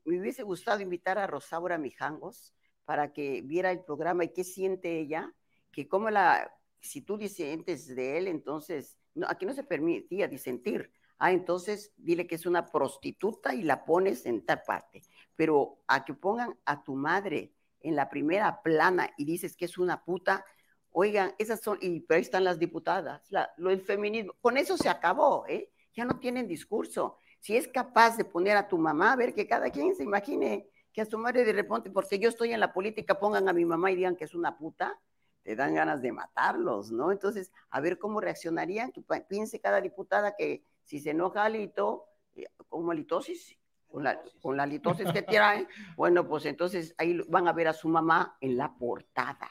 [0.06, 2.54] Me hubiese gustado invitar a Rosaura Mijangos,
[2.84, 5.32] para que viera el programa y qué siente ella,
[5.70, 10.92] que como la, si tú disientes de él, entonces, no, aquí no se permitía disentir.
[11.18, 15.02] Ah, entonces dile que es una prostituta y la pones en tal parte.
[15.36, 19.78] Pero a que pongan a tu madre en la primera plana y dices que es
[19.78, 20.44] una puta,
[20.90, 24.88] oigan, esas son, y pero ahí están las diputadas, lo del feminismo, con eso se
[24.88, 25.70] acabó, ¿eh?
[25.92, 27.18] Ya no tienen discurso.
[27.40, 30.68] Si es capaz de poner a tu mamá, a ver que cada quien se imagine
[30.94, 33.64] que a su madre de repente, porque yo estoy en la política, pongan a mi
[33.64, 34.98] mamá y digan que es una puta,
[35.42, 37.10] te dan ganas de matarlos, ¿no?
[37.10, 42.46] Entonces, a ver cómo reaccionarían, que piense cada diputada que si se enoja Alito, eh,
[42.68, 47.52] como litosis, con la, con la litosis que tiene, bueno, pues entonces ahí van a
[47.52, 49.50] ver a su mamá en la portada,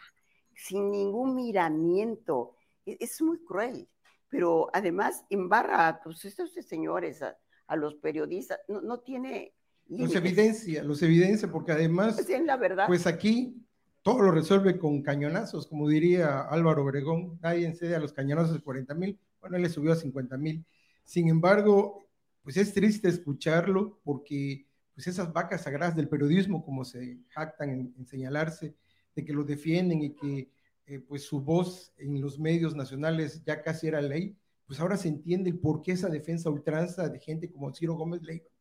[0.56, 2.56] sin ningún miramiento.
[2.86, 3.90] E, es, muy cruel,
[4.30, 7.38] pero además embarra a pues, estos señores, a,
[7.76, 9.56] los periodistas, no, no tiene
[9.98, 12.88] los evidencia, los evidencia, porque además, pues, la verdad.
[12.88, 13.64] pues aquí
[14.02, 18.62] todo lo resuelve con cañonazos, como diría Álvaro Obregón, nadie cede a los cañonazos de
[18.62, 20.66] 40 mil, bueno, él le subió a 50 mil.
[21.04, 22.06] Sin embargo,
[22.44, 28.06] pues es triste escucharlo porque pues esas vacas sagradas del periodismo, como se jactan en,
[28.06, 28.76] señalarse,
[29.16, 30.50] de que lo defienden y que
[30.86, 35.08] eh, pues su voz en los medios nacionales ya casi era ley, pues ahora se
[35.08, 38.53] entiende por qué esa defensa ultranza de gente como Ciro Gómez Leiva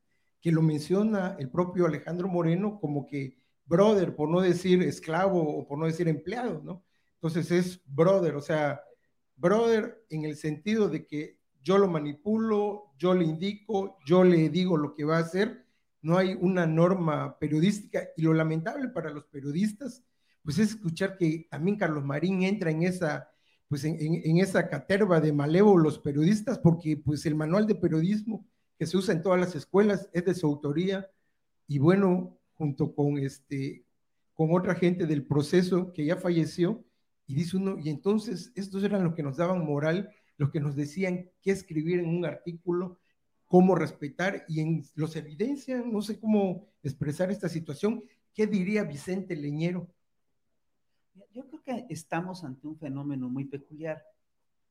[0.43, 5.67] que lo menciona el propio Alejandro Moreno como que brother, por no decir esclavo o
[5.67, 6.85] por no decir empleado, ¿no?
[7.15, 8.83] Entonces es brother, o sea,
[9.37, 14.77] brother en el sentido de que yo lo manipulo, yo le indico, yo le digo
[14.77, 15.65] lo que va a hacer,
[16.01, 20.05] no hay una norma periodística y lo lamentable para los periodistas,
[20.43, 23.31] pues es escuchar que también Carlos Marín entra en esa,
[23.69, 28.45] pues en, en, esa caterva de malévolos periodistas, porque pues el manual de periodismo
[28.83, 31.09] que se usa en todas las escuelas es de su autoría,
[31.69, 33.85] y bueno, junto con este,
[34.35, 36.85] con otra gente del proceso que ya falleció,
[37.29, 40.75] y dice uno, y entonces estos eran los que nos daban moral, los que nos
[40.75, 42.99] decían qué escribir en un artículo,
[43.47, 48.03] cómo respetar, y en, los evidencian, no sé cómo expresar esta situación.
[48.35, 49.87] ¿Qué diría Vicente Leñero?
[51.33, 54.03] Yo creo que estamos ante un fenómeno muy peculiar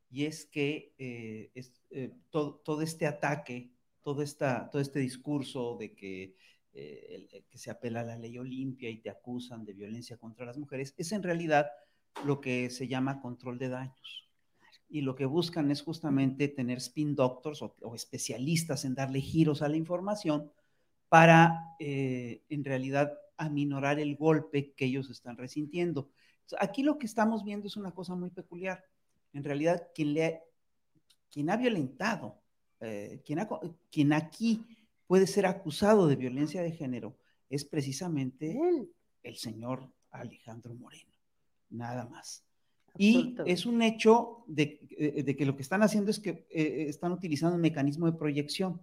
[0.10, 1.50] y es que eh,
[1.92, 3.72] eh, todo, este ataque,
[4.04, 6.36] todo, esta, todo este discurso de que,
[6.74, 10.58] eh, que se apela a la ley Olimpia y te acusan de violencia contra las
[10.58, 11.70] mujeres, es en realidad
[12.26, 14.30] lo que se llama control de daños.
[14.90, 19.70] Y lo que buscan es justamente tener spin doctors o, especialistas en darle giros a
[19.70, 20.52] la información
[21.08, 26.10] para, en realidad, aminorar el golpe que ellos están resintiendo.
[26.60, 28.84] Aquí lo que estamos viendo es una cosa muy peculiar.
[29.34, 30.42] En realidad, quien, le,
[31.30, 32.41] quien ha violentado,
[32.82, 33.48] eh, quien,
[33.92, 34.66] quien aquí
[35.08, 37.16] puede ser acusado de violencia de género
[37.50, 38.60] es precisamente
[39.24, 41.12] el señor Alejandro Moreno,
[41.70, 42.44] nada más.
[42.98, 47.12] Y es un hecho de, eh, que lo que están haciendo es que eh, están
[47.12, 48.82] utilizando un mecanismo de proyección.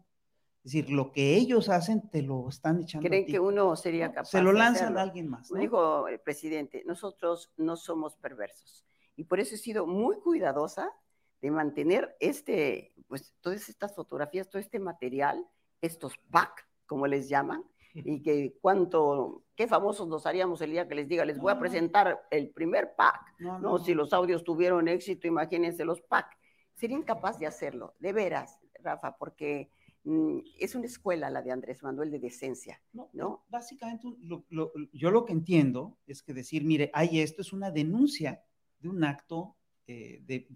[0.65, 3.07] Es decir, lo que ellos hacen te lo están echando.
[3.07, 4.31] ¿Creen que uno sería capaz?
[4.31, 5.51] Se lo lanzan a alguien más.
[5.51, 5.61] ¿no?
[5.61, 8.85] Dijo el presidente, nosotros no somos perversos.
[9.17, 10.91] Y por eso he sido muy cuidadosa
[11.41, 15.47] de mantener este, pues todas estas fotografías, todo este material,
[15.81, 20.95] estos pack, como les llaman, y que cuánto, qué famosos nos haríamos el día que
[20.95, 23.35] les diga, les voy a presentar el primer pack.
[23.39, 26.37] No, no, si los audios tuvieron éxito, imagínense los pack.
[26.75, 29.71] Sería incapaz de hacerlo, de veras, Rafa, porque
[30.09, 32.81] Mm, es una escuela la de Andrés Manuel de decencia,
[33.13, 33.45] ¿no?
[33.51, 38.43] Básicamente, yo lo que entiendo es que decir, mire, hay esto es una denuncia
[38.79, 39.58] de un acto
[39.91, 40.47] eh, de,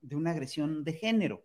[0.00, 1.42] de, una agresión de género.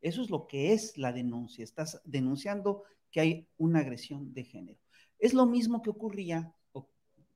[0.00, 1.64] Eso es lo que es la denuncia.
[1.64, 4.78] Estás denunciando que hay una agresión de género.
[5.18, 6.88] Es lo mismo que ocurría o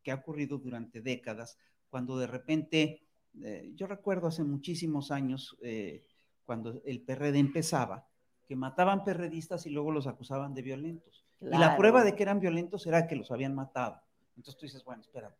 [0.05, 1.59] que ha ocurrido durante décadas,
[1.91, 3.03] cuando de repente,
[3.43, 6.07] eh, yo recuerdo hace muchísimos años, eh,
[6.45, 8.07] cuando el PRD empezaba,
[8.47, 11.25] que mataban perredistas y luego los acusaban de violentos.
[11.41, 14.01] Y la prueba de que eran violentos era que los habían matado.
[14.37, 15.37] Entonces tú dices, bueno, espérate,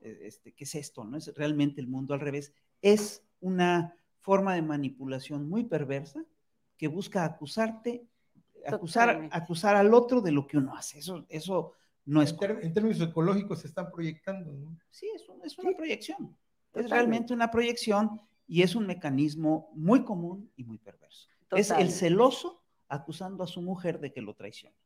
[0.00, 1.04] este, ¿qué es esto?
[1.04, 2.52] ¿No es realmente el mundo al revés?
[2.82, 6.24] Es una forma de manipulación muy perversa
[6.76, 8.04] que busca acusarte,
[8.66, 10.98] acusar, acusar al otro de lo que uno hace.
[10.98, 11.72] Eso, eso
[12.04, 12.36] no es.
[12.40, 14.52] En, términos ecológicos se están proyectando.
[14.52, 14.76] ¿no?
[14.90, 16.36] Sí, es, es una proyección.
[16.74, 21.28] Es realmente una proyección y es un mecanismo muy común y muy perverso.
[21.50, 24.76] Es el celoso acusando a su mujer de que lo traiciona.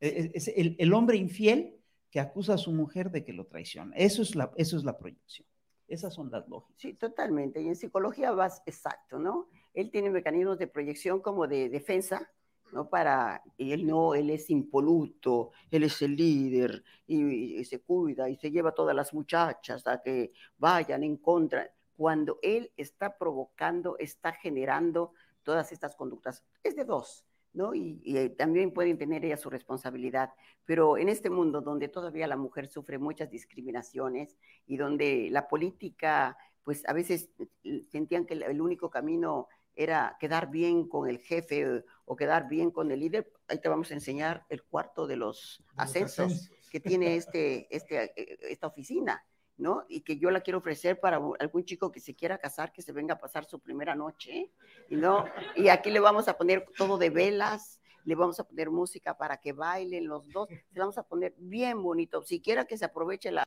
[0.00, 1.76] E, e, es, el, hombre infiel
[2.10, 3.94] que acusa a su mujer de que lo traiciona.
[3.96, 5.46] Eso es la, eso es la proyección.
[5.90, 6.80] Esas son las lógicas.
[6.80, 7.60] Sí, totalmente.
[7.60, 9.48] Y en psicología vas exacto, ¿no?
[9.74, 12.30] Él tiene mecanismos de proyección como de defensa,
[12.72, 12.88] ¿no?
[12.88, 18.30] Para, y él no, él es impoluto, él es el líder y, y, se cuida
[18.30, 21.68] y se lleva a todas las muchachas a que vayan en contra.
[21.96, 26.44] Cuando él está provocando, está generando todas estas conductas.
[26.62, 27.74] Es de dos, ¿no?
[27.74, 30.30] Y, eh, también pueden tener ella su responsabilidad.
[30.64, 34.36] Pero en este mundo donde todavía la mujer sufre muchas discriminaciones
[34.66, 37.30] y donde la política, pues a veces
[37.64, 42.70] eh, sentían que el único camino era quedar bien con el jefe o quedar bien
[42.70, 47.16] con el líder, ahí te vamos a enseñar el cuarto de los, ascensos, que tiene
[47.16, 49.24] este, este, eh, esta oficina.
[49.60, 49.84] ¿No?
[49.88, 52.92] Y que yo la quiero ofrecer para algún chico que se quiera casar, que se
[52.92, 54.50] venga a pasar su primera noche,
[54.88, 55.26] ¿no?
[55.54, 59.36] Y aquí le vamos a poner todo de velas, le vamos a poner música para
[59.36, 63.46] que bailen los dos, le vamos a poner bien bonito, siquiera que se aproveche la,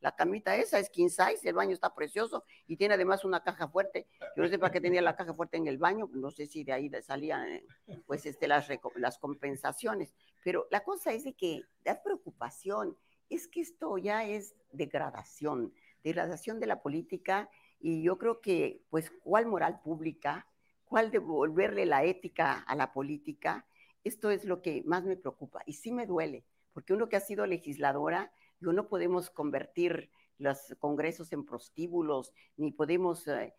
[0.00, 3.68] la, camita esa, es king size, el baño está precioso y tiene además una caja
[3.68, 6.46] fuerte, yo no sé para qué tenía la caja fuerte en el baño, no sé
[6.46, 7.64] si de ahí salían eh,
[8.06, 10.14] pues este, las, las compensaciones,
[10.44, 12.96] pero la cosa es de que da preocupación,
[13.28, 17.50] es que esto ya es degradación, degradación de la política
[17.80, 20.46] y yo creo que, pues, ¿cuál moral pública?
[20.84, 23.66] ¿Cuál devolverle la ética a la política?
[24.04, 27.20] Esto es lo que más me preocupa y sí me duele, porque uno que ha
[27.20, 33.54] sido legisladora, no podemos convertir los congresos en prostíbulos, ni podemos, eh,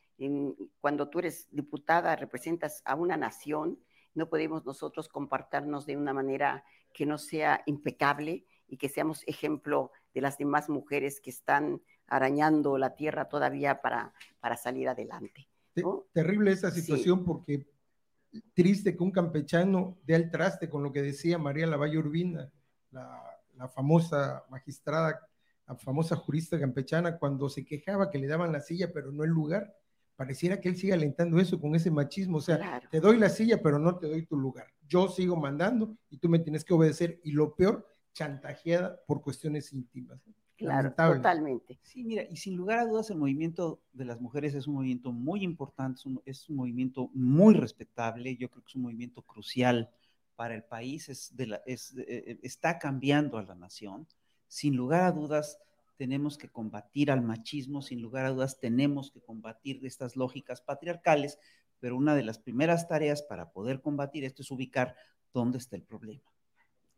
[0.80, 3.80] cuando tú eres diputada, representas a una nación,
[4.14, 9.92] no podemos nosotros compartirnos de una manera que no sea impecable y que seamos ejemplo
[10.14, 15.48] de las demás mujeres que están arañando la tierra todavía para, para salir adelante.
[16.14, 17.66] Terrible esa situación porque
[18.54, 22.52] triste que un campechano dé al traste con lo que decía María Lavalle Urbina,
[22.92, 23.22] la,
[23.56, 25.20] la famosa magistrada
[25.68, 29.30] la famosa jurista campechana, cuando se quejaba que le daban la silla, pero no el
[29.30, 29.74] lugar,
[30.16, 33.62] pareciera que él sigue alentando eso con ese machismo, o sea, te doy la silla,
[33.62, 34.68] pero no te doy tu lugar.
[34.88, 37.20] Yo sigo mandando y tú me tienes que obedecer.
[37.24, 40.22] Y lo peor, chantajeada por cuestiones íntimas.
[40.56, 41.80] Claro, totalmente.
[41.82, 45.12] Sí, mira, y sin lugar a dudas el movimiento de las mujeres es un movimiento
[45.12, 49.90] muy importante, es un, movimiento muy respetable, yo creo que es un movimiento crucial
[50.36, 54.08] para el país, es de la, es, eh, eh, está cambiando a la nación.
[54.48, 55.60] Sin lugar a dudas
[55.98, 61.40] tenemos que combatir al machismo, sin lugar a dudas tenemos que combatir estas lógicas patriarcales,
[61.80, 64.96] pero una de las primeras tareas para poder combatir esto es ubicar
[65.34, 66.33] dónde está el problema.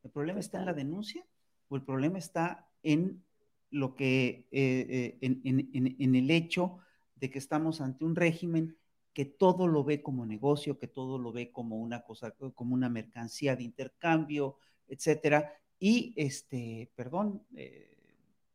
[0.06, 1.26] ¿El problema está en la denuncia
[1.68, 3.26] o el problema está en
[3.72, 6.78] lo que, eh, eh, en, el hecho
[7.16, 8.78] de que estamos ante un régimen
[9.14, 12.88] que todo lo ve como negocio, que todo lo ve como una cosa, como una
[12.88, 15.52] mercancía de intercambio, etcétera.
[15.80, 17.98] Y este, perdón, eh,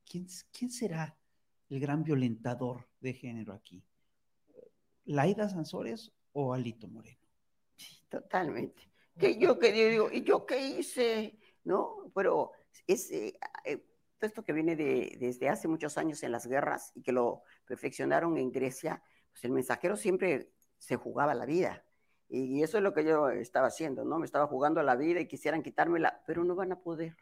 [0.09, 1.19] ¿quién, ¿quién, será
[1.69, 3.83] el gran violentador de género aquí?
[5.05, 7.27] ¿Laida Sansores o Alito Moreno?
[7.75, 8.89] Sí, totalmente.
[9.19, 11.40] Que yo que digo, ¿y yo qué hice?
[11.65, 12.11] ¿No?
[12.15, 12.53] Pero
[12.87, 13.11] es,
[14.21, 18.37] esto que viene de, desde hace muchos años en las guerras y que lo perfeccionaron
[18.37, 21.85] en Grecia, pues el mensajero siempre se jugaba la vida.
[22.29, 24.19] Y eso es lo que yo estaba haciendo, ¿no?
[24.19, 27.17] Me estaba jugando la vida y quisieran quitármela, pero no van a poder,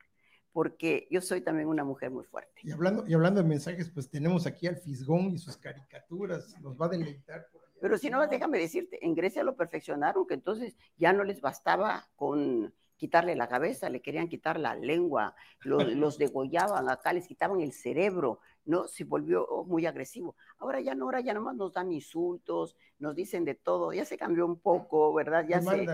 [0.53, 2.61] porque yo soy también una mujer muy fuerte.
[2.63, 6.79] Y hablando, y hablando de mensajes, pues tenemos aquí al Fisgón y sus caricaturas, nos
[6.79, 7.47] va a deleitar.
[7.81, 12.07] Pero si no, déjame decirte, en Grecia lo perfeccionaron, que entonces ya no les bastaba
[12.15, 15.79] con quitarle la cabeza, le querían quitar la lengua, los,
[16.19, 18.87] degollaban, acá les quitaban el cerebro, ¿no?
[18.89, 20.37] Se volvió muy agresivo.
[20.59, 24.19] Ahora ya no, ahora ya nomás nos dan insultos, nos dicen de todo, ya se
[24.19, 25.47] cambió un poco, ¿verdad?
[25.49, 25.87] Ya, se,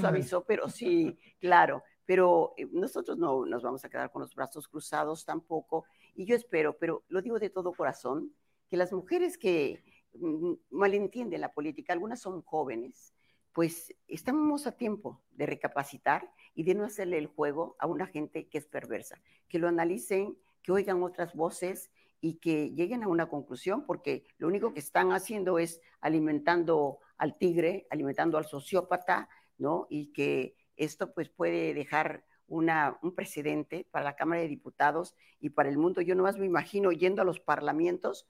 [0.00, 1.82] suavizó, pero sí, claro.
[2.06, 5.86] Pero eh, nosotros no nos vamos a quedar con los brazos cruzados tampoco.
[6.14, 8.30] Y yo espero, pero lo digo de todo corazón,
[8.68, 9.82] que las mujeres que
[10.14, 13.13] mm, malentienden la política, algunas son jóvenes,
[13.54, 18.48] pues estamos a tiempo de recapacitar y de no hacerle el juego a una gente
[18.48, 23.28] que es perversa, que lo analicen, que oigan otras voces y que lleguen a una
[23.28, 29.86] conclusión, porque lo único que están haciendo es alimentando al tigre, alimentando al sociópata, ¿no?
[29.88, 35.68] Y que esto pues puede dejar un precedente para la Cámara de Diputados y para
[35.68, 36.00] el mundo.
[36.00, 38.26] Yo nomás me imagino yendo a los parlamentos,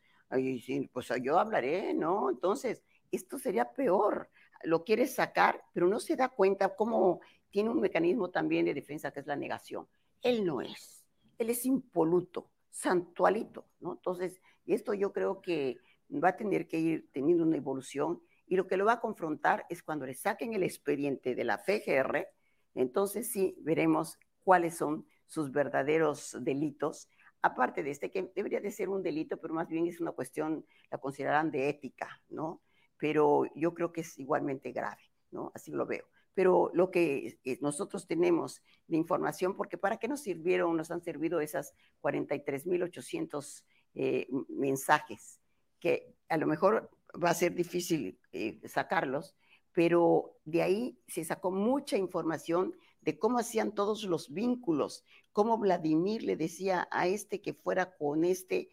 [0.92, 2.30] pues yo hablaré, ¿no?
[2.30, 4.28] Entonces, esto sería peor
[4.64, 9.12] lo quiere sacar, pero no se da cuenta cómo tiene un mecanismo también de defensa
[9.12, 9.86] que es la negación.
[10.22, 11.04] Él no es,
[11.38, 13.92] él es impoluto, santualito, ¿no?
[13.92, 15.78] Entonces, esto yo creo que
[16.10, 19.66] va a tener que ir teniendo una evolución y lo que lo va a confrontar
[19.68, 22.28] es cuando le saquen el expediente de la FGR,
[22.74, 27.08] entonces sí veremos cuáles son sus verdaderos delitos,
[27.40, 30.66] aparte de este que debería de ser un delito, pero más bien es una cuestión,
[30.90, 32.62] la considerarán de ética, ¿no?
[32.98, 35.52] Pero yo creo que es igualmente grave, ¿no?
[35.54, 36.04] Así lo veo.
[36.34, 41.40] Pero lo que nosotros tenemos de información, porque ¿para qué nos sirvieron, nos han servido
[41.40, 43.64] esas 43.800
[43.94, 45.40] eh, mensajes?
[45.78, 46.90] Que a lo mejor
[47.22, 49.36] va a ser difícil eh, sacarlos,
[49.72, 56.22] pero de ahí se sacó mucha información de cómo hacían todos los vínculos, cómo Vladimir
[56.22, 58.70] le decía a este que fuera con este,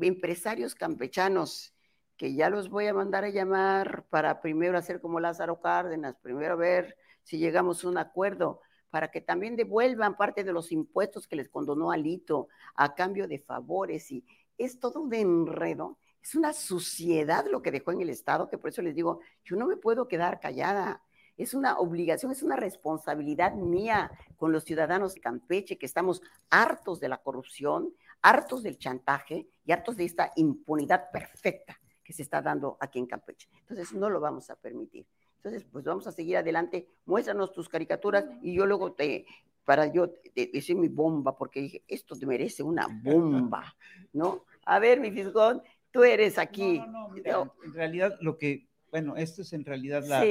[0.00, 1.74] empresarios campechanos,
[2.16, 6.56] que ya los voy a mandar a llamar para primero hacer como Lázaro Cárdenas, primero
[6.56, 8.60] ver si llegamos a un acuerdo,
[8.90, 13.38] para que también devuelvan parte de los impuestos que les condonó Alito a cambio de
[13.38, 14.10] favores.
[14.10, 14.24] Y
[14.56, 18.70] es todo un enredo, es una suciedad lo que dejó en el Estado, que por
[18.70, 21.02] eso les digo, yo no me puedo quedar callada.
[21.36, 26.98] Es una obligación, es una responsabilidad mía con los ciudadanos de Campeche, que estamos hartos
[26.98, 27.92] de la corrupción,
[28.22, 33.06] hartos del chantaje y hartos de esta impunidad perfecta que se está dando aquí en
[33.06, 33.48] Campeche.
[33.62, 35.06] Entonces, no lo vamos a permitir.
[35.38, 36.86] Entonces, pues vamos a seguir adelante.
[37.04, 39.26] Muéstranos tus caricaturas y yo luego te,
[39.64, 43.74] para yo decir mi bomba, porque dije, esto te merece una bomba,
[44.12, 44.44] ¿no?
[44.64, 46.78] A ver, mi fisgón, tú eres aquí.
[46.78, 50.24] No, no, en realidad lo que, bueno, esto es en realidad la,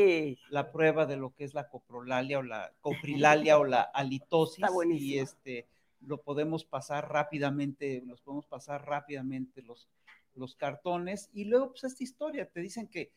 [0.50, 4.64] la prueba de lo que es la coprolalia o la coprilalia o la halitosis.
[4.64, 5.68] Está y este,
[6.00, 9.90] lo podemos pasar rápidamente, nos podemos pasar rápidamente los
[10.36, 13.12] los cartones y luego pues esta historia, te dicen que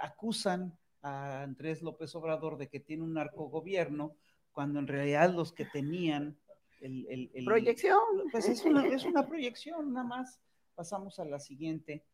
[0.00, 4.16] acusan a Andrés López Obrador de que tiene un narcogobierno,
[4.52, 6.38] cuando en realidad los que tenían
[6.80, 7.44] el...
[7.44, 7.98] proyección.
[8.30, 10.40] Pues es una, es una proyección, nada más.
[10.74, 12.04] Pasamos a la siguiente.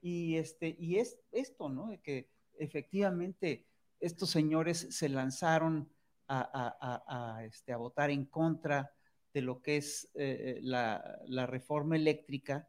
[0.00, 1.88] Y, este, y es esto, ¿no?
[1.88, 3.66] De que efectivamente
[4.00, 5.90] estos señores se lanzaron
[6.26, 8.92] a, a, a, este, a votar en contra
[9.34, 12.68] de lo que es eh, la, la, reforma eléctrica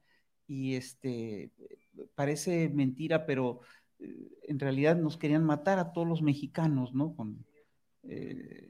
[0.51, 1.49] y este,
[2.13, 3.61] parece mentira, pero
[3.99, 7.15] eh, en realidad nos querían matar a todos los mexicanos, ¿no?
[7.15, 7.45] Con,
[8.03, 8.69] eh,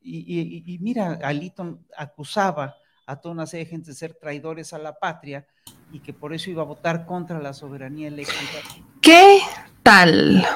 [0.00, 4.78] y, y, mira, Alito acusaba a toda una serie de gente de ser traidores a
[4.78, 5.44] la patria
[5.90, 8.58] y que por eso iba a votar contra la soberanía eléctrica.
[9.00, 9.40] ¿Qué
[9.82, 10.46] tal?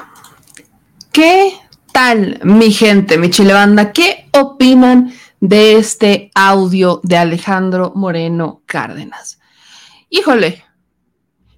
[1.11, 1.53] ¿Qué
[1.93, 3.93] tal, mi gente, mi chilebanda?
[3.93, 9.40] ¿Qué opinan de este audio de Alejandro Moreno Cárdenas?
[10.13, 10.65] Híjole,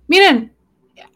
[0.09, 0.55] miren,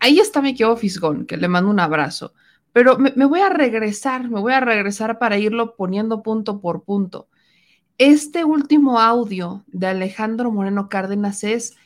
[0.01, 2.33] ahí está mi querido Fisgón, que le mando un abrazo,
[2.73, 7.29] pero me, voy a regresar, me voy a regresar para irlo poniendo punto por punto.
[7.99, 11.77] Este último audio de Alejandro Moreno Cárdenas es,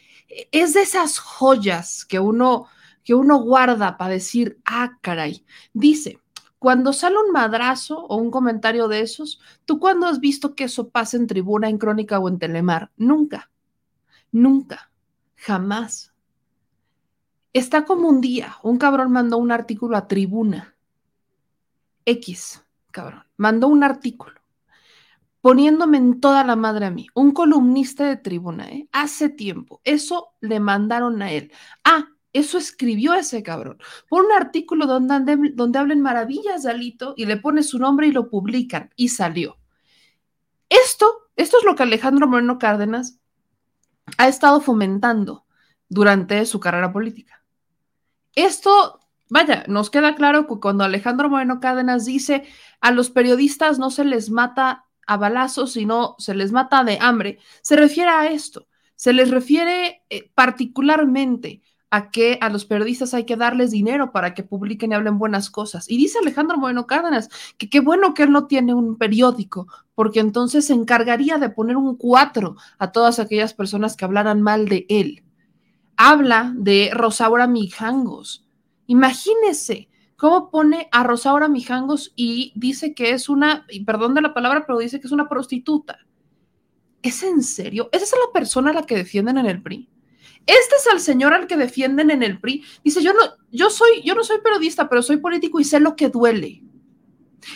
[0.53, 2.67] es de esas joyas que uno,
[3.03, 5.45] que uno guarda para decir, ah, caray.
[5.73, 6.21] Dice,
[6.61, 10.91] cuando sale un madrazo o un comentario de esos, ¿tú cuándo has visto que eso
[10.91, 12.93] pasa en tribuna, en crónica o en telemar?
[12.97, 13.51] Nunca,
[14.31, 14.90] nunca,
[15.41, 16.13] jamás.
[17.53, 20.77] Está como un día, un cabrón mandó un artículo a tribuna.
[22.05, 24.41] X, cabrón, mandó un artículo
[25.41, 28.89] poniéndome en toda la madre a mí, un columnista de tribuna, ¿eh?
[28.93, 31.51] hace tiempo, eso le mandaron a él.
[31.83, 33.79] Ah, eso escribió ese cabrón.
[34.09, 38.13] Por un artículo donde, donde hablen maravillas de Alito y le pone su nombre y
[38.13, 39.57] lo publican y salió.
[40.69, 43.20] Esto, esto es lo que Alejandro Moreno Cárdenas
[44.19, 45.45] ha estado fomentando
[45.89, 47.43] durante su carrera política.
[48.35, 52.45] Esto, vaya, nos queda claro que cuando Alejandro Moreno Cárdenas dice
[52.81, 57.39] a los periodistas no se les mata a balazos, sino se les mata de hambre,
[57.63, 63.25] se refiere a esto, se les refiere eh, particularmente a que a los periodistas hay
[63.25, 65.91] que darles dinero para que publiquen y hablen buenas cosas.
[65.91, 67.29] Y dice Alejandro Moreno Cárdenas
[67.59, 71.77] que qué bueno que él no tiene un periódico, porque entonces se encargaría de poner
[71.77, 75.25] un cuatro a todas aquellas personas que hablaran mal de él.
[75.97, 78.47] Habla de Rosaura Mijangos.
[78.87, 84.65] Imagínese cómo pone a Rosaura Mijangos y dice que es una, perdón de la palabra,
[84.65, 85.99] pero dice que es una prostituta.
[87.03, 87.89] ¿Es en serio?
[87.93, 89.89] ¿Esa es la persona a la que defienden en el PRI?
[90.47, 92.65] Este es el señor al que defienden en el PRI.
[92.85, 93.21] Dice, yo no,
[93.51, 96.63] yo soy, yo no soy periodista, pero soy político y sé lo que duele.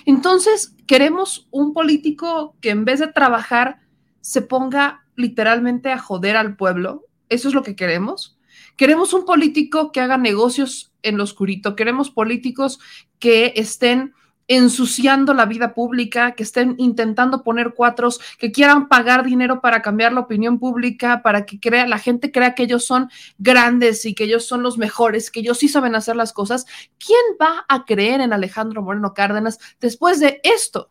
[0.07, 3.81] Entonces, queremos un político que en vez de trabajar
[4.21, 7.07] se ponga literalmente a joder al pueblo.
[7.29, 8.39] Eso es lo que queremos.
[8.77, 12.81] Queremos un político que haga negocios en lo oscurito, queremos políticos
[13.19, 14.15] que estén
[14.49, 20.13] ensuciando la vida pública, que estén intentando poner cuatros, que quieran pagar dinero para cambiar
[20.13, 24.25] la opinión pública, para que crea, la gente crea que ellos son grandes y que
[24.25, 26.67] ellos son los mejores, que ellos sí saben hacer las cosas.
[26.99, 30.91] ¿Quién va a creer en Alejandro Moreno Cárdenas después de esto?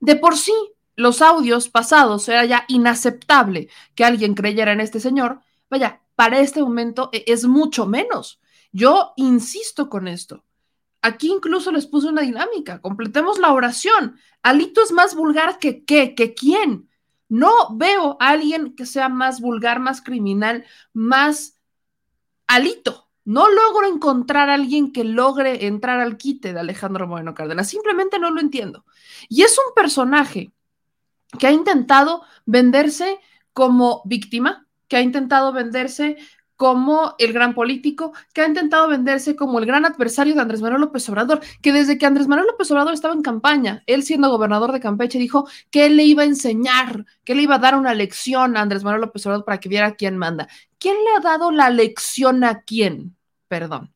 [0.00, 0.52] De por sí,
[0.96, 5.40] los audios pasados era ya inaceptable que alguien creyera en este señor.
[5.70, 8.40] Vaya, para este momento e, es mucho menos.
[8.72, 10.44] Yo insisto con esto.
[11.02, 12.80] Aquí incluso les puse una dinámica.
[12.80, 14.16] Completemos la oración.
[14.42, 16.88] Alito es más vulgar que qué, que quién.
[17.28, 21.58] No veo a alguien que sea más vulgar, más criminal, más
[22.46, 23.08] alito.
[23.24, 27.68] No logro encontrar a alguien que logre entrar al quite de Alejandro Moreno Cárdenas.
[27.68, 28.84] Simplemente no lo entiendo.
[29.28, 30.52] Y es un personaje
[31.38, 33.18] que ha intentado venderse
[33.52, 36.16] como víctima, que ha intentado venderse
[36.62, 40.82] como el gran político, que ha intentado venderse como el gran adversario de Andrés Manuel
[40.82, 44.70] López Obrador, que desde que Andrés Manuel López Obrador estaba en campaña, él siendo gobernador
[44.70, 47.94] de Campeche, dijo que él le iba a enseñar, que le iba a dar una
[47.94, 50.46] lección a Andrés Manuel López Obrador para que viera quién manda.
[50.78, 53.16] ¿Quién le ha dado la lección a quién?
[53.48, 53.92] Perdón.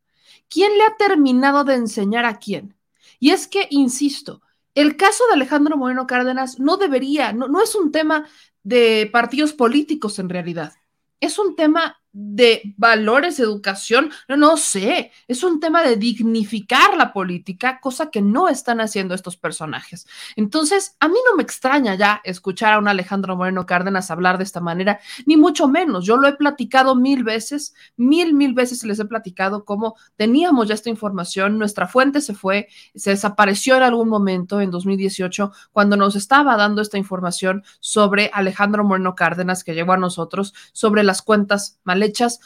[0.48, 2.74] ¿Quién le ha terminado de enseñar a quién?
[3.20, 4.42] Y es que, insisto,
[4.74, 8.26] el caso de Alejandro Moreno Cárdenas no debería, no, no es un tema
[8.64, 10.72] de partidos políticos en realidad
[11.20, 17.12] es un tema de valores, educación, no, no sé, es un tema de dignificar la
[17.12, 20.06] política, cosa que no están haciendo estos personajes.
[20.34, 24.44] Entonces, a mí no me extraña ya escuchar a un Alejandro Moreno Cárdenas hablar de
[24.44, 26.06] esta manera, ni mucho menos.
[26.06, 30.74] Yo lo he platicado mil veces, mil, mil veces les he platicado cómo teníamos ya
[30.74, 36.16] esta información, nuestra fuente se fue, se desapareció en algún momento en 2018 cuando nos
[36.16, 41.78] estaba dando esta información sobre Alejandro Moreno Cárdenas que llegó a nosotros, sobre las cuentas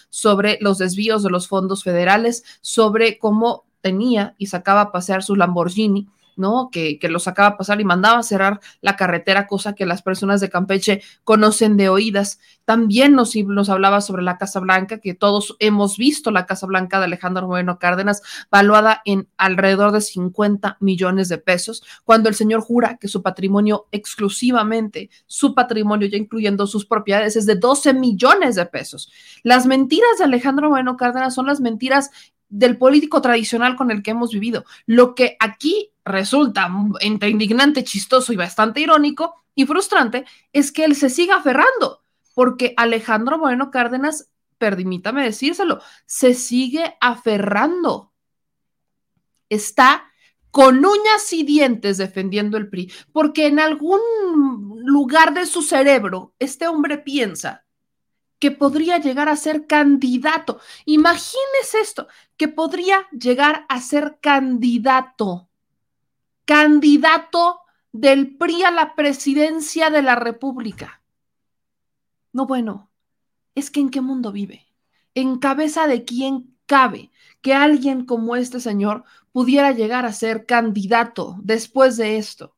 [0.08, 5.36] sobre los desvíos de los fondos federales, sobre cómo tenía y sacaba a pasear su
[5.36, 6.08] Lamborghini
[6.40, 6.70] ¿no?
[6.72, 10.40] Que, que los sacaba a pasar y mandaba cerrar la carretera, cosa que las personas
[10.40, 12.40] de Campeche conocen de oídas.
[12.64, 16.98] También nos, nos hablaba sobre la Casa Blanca, que todos hemos visto la Casa Blanca
[16.98, 22.60] de Alejandro Moreno Cárdenas, valuada en alrededor de 50 millones de pesos, cuando el señor
[22.60, 28.54] jura que su patrimonio exclusivamente, su patrimonio ya incluyendo sus propiedades, es de 12 millones
[28.54, 29.10] de pesos.
[29.42, 32.10] Las mentiras de Alejandro Moreno Cárdenas son las mentiras
[32.50, 34.64] del político tradicional con el que hemos vivido.
[34.84, 36.68] Lo que aquí resulta
[37.00, 42.02] entre indignante, chistoso y bastante irónico y frustrante es que él se siga aferrando,
[42.34, 44.28] porque Alejandro Moreno Cárdenas,
[44.58, 48.12] permítame decírselo, se sigue aferrando.
[49.48, 50.04] Está
[50.50, 54.00] con uñas y dientes defendiendo el PRI, porque en algún
[54.84, 57.64] lugar de su cerebro este hombre piensa
[58.40, 60.60] que podría llegar a ser candidato.
[60.86, 65.48] Imagínese esto, que podría llegar a ser candidato,
[66.44, 67.60] candidato
[67.92, 71.02] del PRI a la presidencia de la República.
[72.32, 72.90] No, bueno,
[73.54, 74.66] es que en qué mundo vive,
[75.14, 77.10] en cabeza de quién cabe
[77.42, 82.56] que alguien como este señor pudiera llegar a ser candidato después de esto.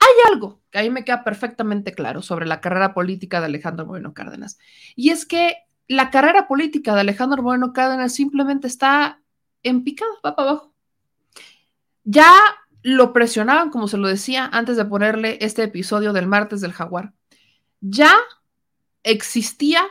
[0.00, 3.86] Hay algo que a mí me queda perfectamente claro sobre la carrera política de Alejandro
[3.86, 4.58] Moreno Cárdenas,
[4.96, 5.56] y es que
[5.88, 9.20] la carrera política de Alejandro Moreno Cárdenas simplemente está
[9.62, 10.74] en picada, va para abajo.
[12.04, 12.32] Ya
[12.82, 17.12] lo presionaban, como se lo decía antes de ponerle este episodio del martes del jaguar.
[17.80, 18.14] Ya
[19.02, 19.82] existía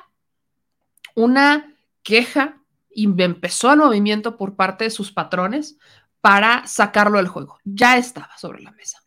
[1.16, 5.78] una queja y empezó el movimiento por parte de sus patrones
[6.22, 7.60] para sacarlo del juego.
[7.64, 9.04] Ya estaba sobre la mesa.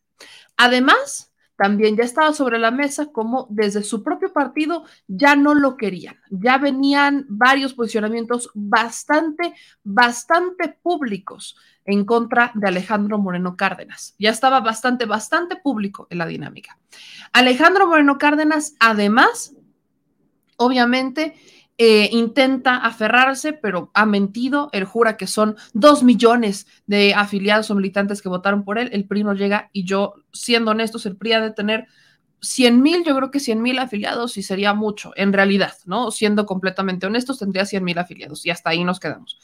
[0.62, 5.78] Además, también ya estaba sobre la mesa como desde su propio partido ya no lo
[5.78, 6.20] querían.
[6.28, 11.56] Ya venían varios posicionamientos bastante, bastante públicos
[11.86, 14.14] en contra de Alejandro Moreno Cárdenas.
[14.18, 16.78] Ya estaba bastante, bastante público en la dinámica.
[17.32, 19.54] Alejandro Moreno Cárdenas, además,
[20.58, 21.36] obviamente,
[21.82, 24.68] eh, intenta aferrarse, pero ha mentido.
[24.74, 28.90] Él jura que son dos millones de afiliados o militantes que votaron por él.
[28.92, 31.86] El PRI no llega y yo, siendo honestos, el PRI ha de tener
[32.42, 36.10] 100 mil, yo creo que 100 mil afiliados y sería mucho, en realidad, ¿no?
[36.10, 39.38] Siendo completamente honestos, tendría 100 mil afiliados y hasta ahí nos quedamos.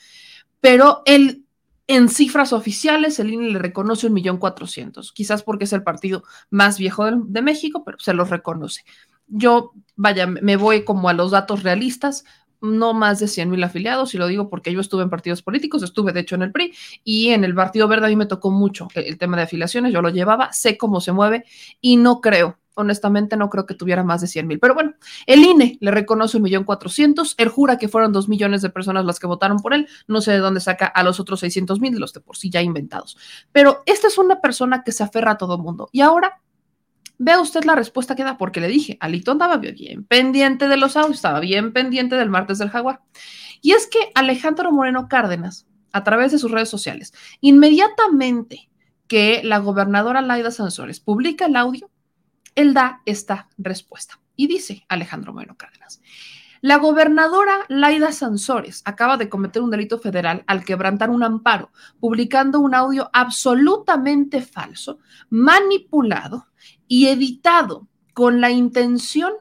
[0.61, 1.47] Pero él,
[1.87, 6.23] en cifras oficiales, el INE le reconoce un millón cuatrocientos, quizás porque es el partido
[6.51, 8.83] más viejo de, de México, pero se los reconoce
[9.27, 12.25] yo, vaya, me voy como a los datos realistas,
[12.61, 15.83] no más de 100 mil afiliados, y lo digo porque yo estuve en partidos políticos,
[15.83, 16.73] estuve de hecho en el PRI
[17.05, 20.03] y en el Partido Verde a mí me tocó mucho el, tema de afiliaciones, yo
[20.03, 21.45] lo llevaba, sé cómo se mueve
[21.81, 24.95] y no creo, honestamente no creo que tuviera más de 100 mil, pero bueno,
[25.27, 29.05] el INE le reconoce un millón cuatrocientos, él jura que fueron dos millones de personas
[29.05, 31.99] las que votaron por él, no sé de dónde saca a los otros 600 mil
[31.99, 33.17] los de por sí ya inventados,
[33.53, 36.41] pero esta es una persona que se aferra a todo mundo y ahora
[37.19, 40.97] Vea usted la respuesta que da, porque le dije, Alito andaba bien pendiente de los
[40.97, 43.01] audios, estaba bien pendiente del martes del jaguar.
[43.63, 48.69] Y es que Alejandro Moreno Cárdenas, a través de sus redes sociales, inmediatamente
[49.09, 51.91] que la gobernadora Laida Sansores publica el audio,
[52.55, 54.21] él da esta respuesta.
[54.35, 56.03] Y dice Alejandro Moreno Cárdenas,
[56.61, 62.61] la gobernadora Laida Sansores acaba de cometer un delito federal al quebrantar un amparo, publicando
[62.61, 64.99] un audio absolutamente falso,
[65.31, 66.49] manipulado
[66.89, 69.33] y editado con la intención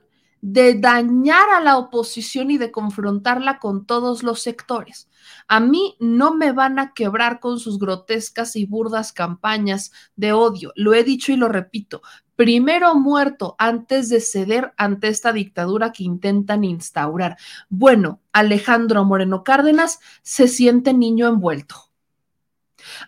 [0.47, 5.09] de dañar a la oposición y de confrontarla con todos los sectores.
[5.47, 10.71] A mí no me van a quebrar con sus grotescas y burdas campañas de odio.
[10.75, 12.03] Lo he dicho y lo repito.
[12.35, 17.37] Primero muerto antes de ceder ante esta dictadura que intentan instaurar.
[17.69, 21.75] Bueno, Alejandro Moreno Cárdenas se siente niño envuelto.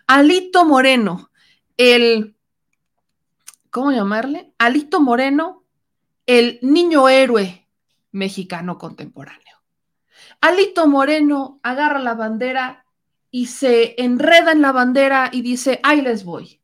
[0.06, 1.30] Alito Moreno,
[1.76, 2.37] el
[3.78, 4.52] ¿cómo llamarle?
[4.58, 5.62] Alito Moreno,
[6.26, 7.68] el niño héroe
[8.10, 9.62] mexicano contemporáneo.
[10.40, 12.84] Alito Moreno agarra la bandera
[13.30, 16.60] y se enreda en la bandera y dice, ahí les voy.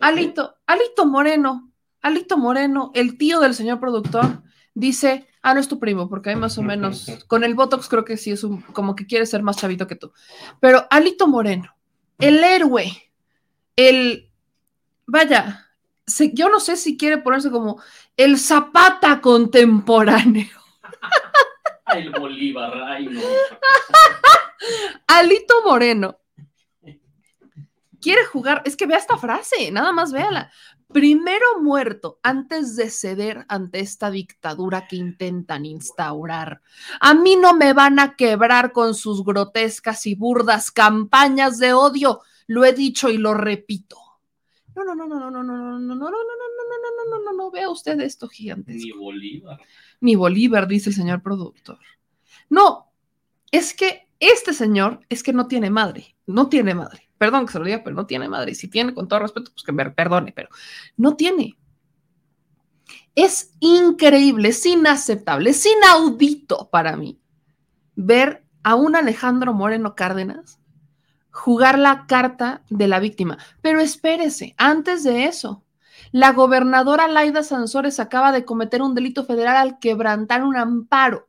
[0.00, 1.70] Alito, Alito Moreno,
[2.02, 4.42] Alito Moreno, el tío del señor productor,
[4.74, 8.04] dice, ah, no es tu primo, porque hay más o menos, con el Botox creo
[8.04, 10.12] que sí es un, como que quiere ser más chavito que tú.
[10.58, 11.76] Pero Alito Moreno,
[12.18, 13.12] el héroe,
[13.76, 14.32] el,
[15.06, 15.63] vaya,
[16.32, 17.80] yo no sé si quiere ponerse como
[18.16, 20.48] el Zapata contemporáneo.
[21.94, 23.20] el Bolívar, ay no.
[25.06, 26.18] Alito Moreno.
[28.00, 30.50] Quiere jugar, es que vea esta frase, nada más véala.
[30.92, 36.60] Primero muerto antes de ceder ante esta dictadura que intentan instaurar.
[37.00, 42.20] A mí no me van a quebrar con sus grotescas y burdas campañas de odio.
[42.46, 44.03] Lo he dicho y lo repito
[44.76, 47.18] No, no, no, no, no, no, no, no, no, no, no, no, no, no, no,
[47.18, 48.74] no, no, no, vea usted esto gigante.
[48.74, 49.60] Ni Bolívar.
[50.00, 51.78] Ni Bolívar, dice el señor productor.
[52.50, 52.92] No,
[53.50, 57.08] es que este señor es que no tiene madre, no tiene madre.
[57.18, 58.52] Perdón que se lo diga, pero no tiene madre.
[58.52, 60.48] Y si tiene, con todo respeto, pues que me perdone, pero
[60.96, 61.56] no tiene.
[63.14, 67.20] Es increíble, es inaceptable, es inaudito para mí
[67.94, 70.58] ver a un Alejandro Moreno Cárdenas
[71.34, 73.38] jugar la carta de la víctima.
[73.60, 75.64] Pero espérese, antes de eso,
[76.12, 81.28] la gobernadora Laida Sansores acaba de cometer un delito federal al quebrantar un amparo.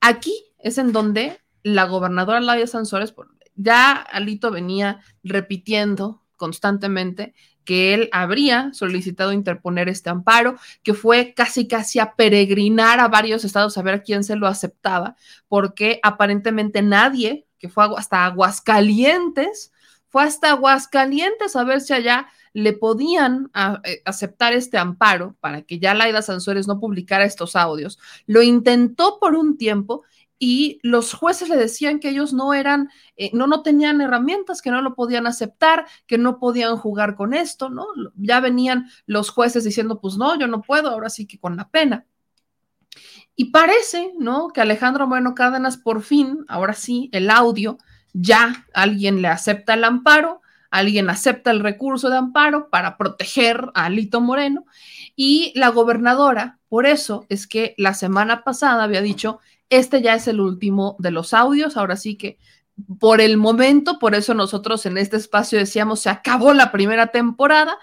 [0.00, 3.14] Aquí es en donde la gobernadora Laida Sansores,
[3.54, 7.32] ya Alito venía repitiendo constantemente
[7.64, 13.44] que él habría solicitado interponer este amparo, que fue casi casi a peregrinar a varios
[13.44, 15.16] estados a ver quién se lo aceptaba,
[15.48, 19.72] porque aparentemente nadie, que fue hasta Aguascalientes,
[20.08, 23.50] fue hasta Aguascalientes a ver si allá le podían
[23.84, 27.98] eh, aceptar este amparo para que ya Laida Sansores no publicara estos audios.
[28.26, 30.02] Lo intentó por un tiempo
[30.38, 34.70] y los jueces le decían que ellos no eran, eh, no, no tenían herramientas, que
[34.70, 37.86] no lo podían aceptar, que no podían jugar con esto, ¿no?
[38.16, 41.68] Ya venían los jueces diciendo, pues no, yo no puedo, ahora sí que con la
[41.68, 42.06] pena.
[43.34, 44.48] Y parece, ¿no?
[44.48, 47.78] Que Alejandro Moreno Cárdenas por fin, ahora sí, el audio,
[48.12, 53.86] ya alguien le acepta el amparo, alguien acepta el recurso de amparo para proteger a
[53.86, 54.64] Alito Moreno
[55.16, 60.28] y la gobernadora, por eso es que la semana pasada había dicho este ya es
[60.28, 62.38] el último de los audios, ahora sí que
[63.00, 67.76] por el momento, por eso nosotros en este espacio decíamos se acabó la primera temporada,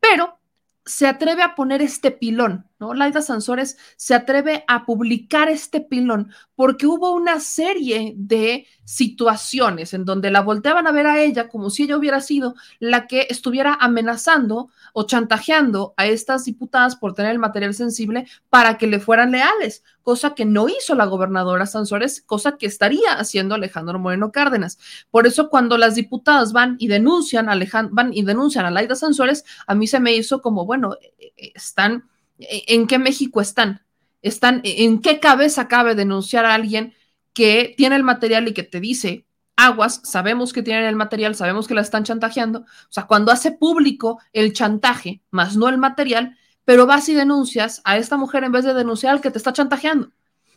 [0.00, 0.38] pero
[0.84, 2.94] se atreve a poner este pilón, ¿no?
[2.94, 10.04] Laida Sansores se atreve a publicar este pilón porque hubo una serie de situaciones en
[10.04, 13.74] donde la volteaban a ver a ella como si ella hubiera sido la que estuviera
[13.74, 19.32] amenazando o chantajeando a estas diputadas por tener el material sensible para que le fueran
[19.32, 24.78] leales, cosa que no hizo la gobernadora Sansores, cosa que estaría haciendo Alejandro Moreno Cárdenas.
[25.10, 27.58] Por eso cuando las diputadas van y denuncian a
[27.90, 31.52] van y denuncian a Laida Sansores, a mí se me hizo como, bueno, eh, eh,
[31.54, 32.04] están
[32.38, 33.82] ¿En qué México están?
[34.22, 36.94] ¿Están en qué cabeza cabe denunciar a alguien
[37.32, 39.26] que tiene el material y que te dice,
[39.56, 42.60] aguas, sabemos que tienen el material, sabemos que la están chantajeando?
[42.60, 47.82] O sea, cuando hace público el chantaje, más no el material, pero vas y denuncias
[47.84, 50.10] a esta mujer en vez de denunciar al que te está chantajeando.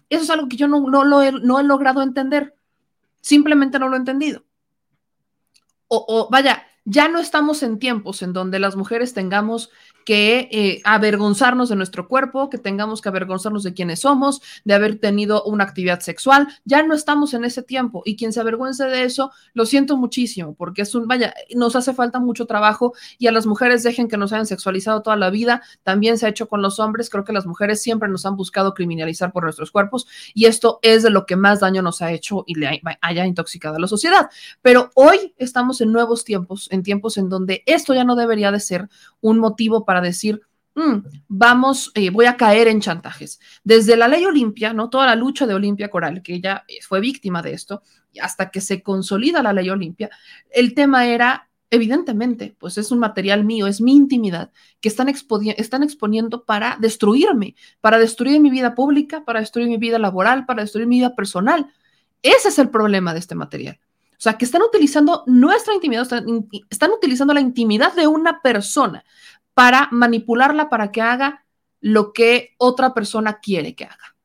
[0.09, 2.55] Eso es algo que yo no, no, he, no he logrado entender.
[3.21, 4.45] Simplemente no lo he entendido.
[5.89, 9.69] O, o vaya, ya no estamos en tiempos en donde las mujeres tengamos
[10.07, 14.99] que eh, avergonzarnos de nuestro cuerpo, que tengamos que avergonzarnos de quiénes somos, de haber
[14.99, 16.47] tenido una actividad sexual.
[16.63, 20.55] Ya no estamos en ese tiempo y quien se avergüence de eso, lo siento muchísimo,
[20.55, 24.15] porque es un, vaya, nos hace falta mucho trabajo y a las mujeres dejen que
[24.15, 25.61] nos hayan sexualizado toda la vida.
[25.83, 27.09] También se ha hecho con los hombres.
[27.09, 31.03] Creo que las mujeres siempre nos han buscado criminalizar por nuestros cuerpos y esto es
[31.03, 34.29] de lo que más daño nos ha hecho y le haya intoxicado a la sociedad.
[34.61, 38.61] Pero hoy estamos en nuevos tiempos, en tiempos en donde esto ya no debería de
[38.61, 38.87] ser
[39.19, 40.41] un motivo para decir,
[40.75, 43.39] mm, vamos, eh, voy a caer en chantajes.
[43.63, 44.89] Desde la ley Olimpia, ¿no?
[44.89, 47.81] Toda la lucha de Olimpia Coral, que ella eh, fue víctima de esto,
[48.21, 50.09] hasta que se consolida la ley Olimpia,
[50.49, 55.83] el tema era, evidentemente, pues es un material mío, es mi intimidad, que están, están
[55.83, 60.87] exponiendo para destruirme, para destruir mi vida pública, para destruir mi vida laboral, para destruir
[60.87, 61.71] mi vida personal.
[62.21, 63.79] Ese es el problema de este material.
[64.17, 69.05] O sea, que están utilizando nuestra intimidad, están, utilizando la intimidad de una persona
[69.57, 71.43] para manipularla para que haga
[71.81, 74.15] lo que otra persona quiere que haga.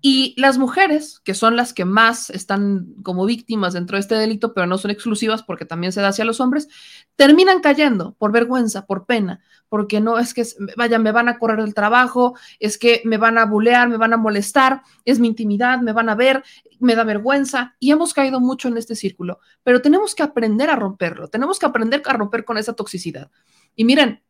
[0.00, 4.52] Y las mujeres, que son las que más están como víctimas dentro de este delito,
[4.52, 6.66] pero no son exclusivas porque también se da hacia los hombres,
[7.14, 9.38] terminan cayendo por vergüenza, por pena,
[9.68, 10.44] porque no es que,
[10.76, 14.12] vaya, me van a correr el trabajo, es que me van a bulear, me van
[14.12, 16.42] a molestar, es mi intimidad, me van a ver,
[16.80, 20.74] me da vergüenza y hemos caído mucho en este círculo, pero tenemos que aprender a
[20.74, 23.30] romperlo, tenemos que aprender a romper con esa toxicidad.
[23.76, 24.20] Y miren,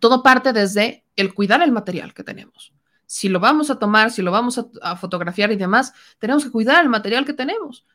[0.00, 2.72] todo parte desde el cuidar el material que tenemos.
[3.06, 6.82] Si lo vamos a tomar, si lo vamos a, fotografiar y demás, tenemos que cuidar
[6.82, 7.86] el material que tenemos.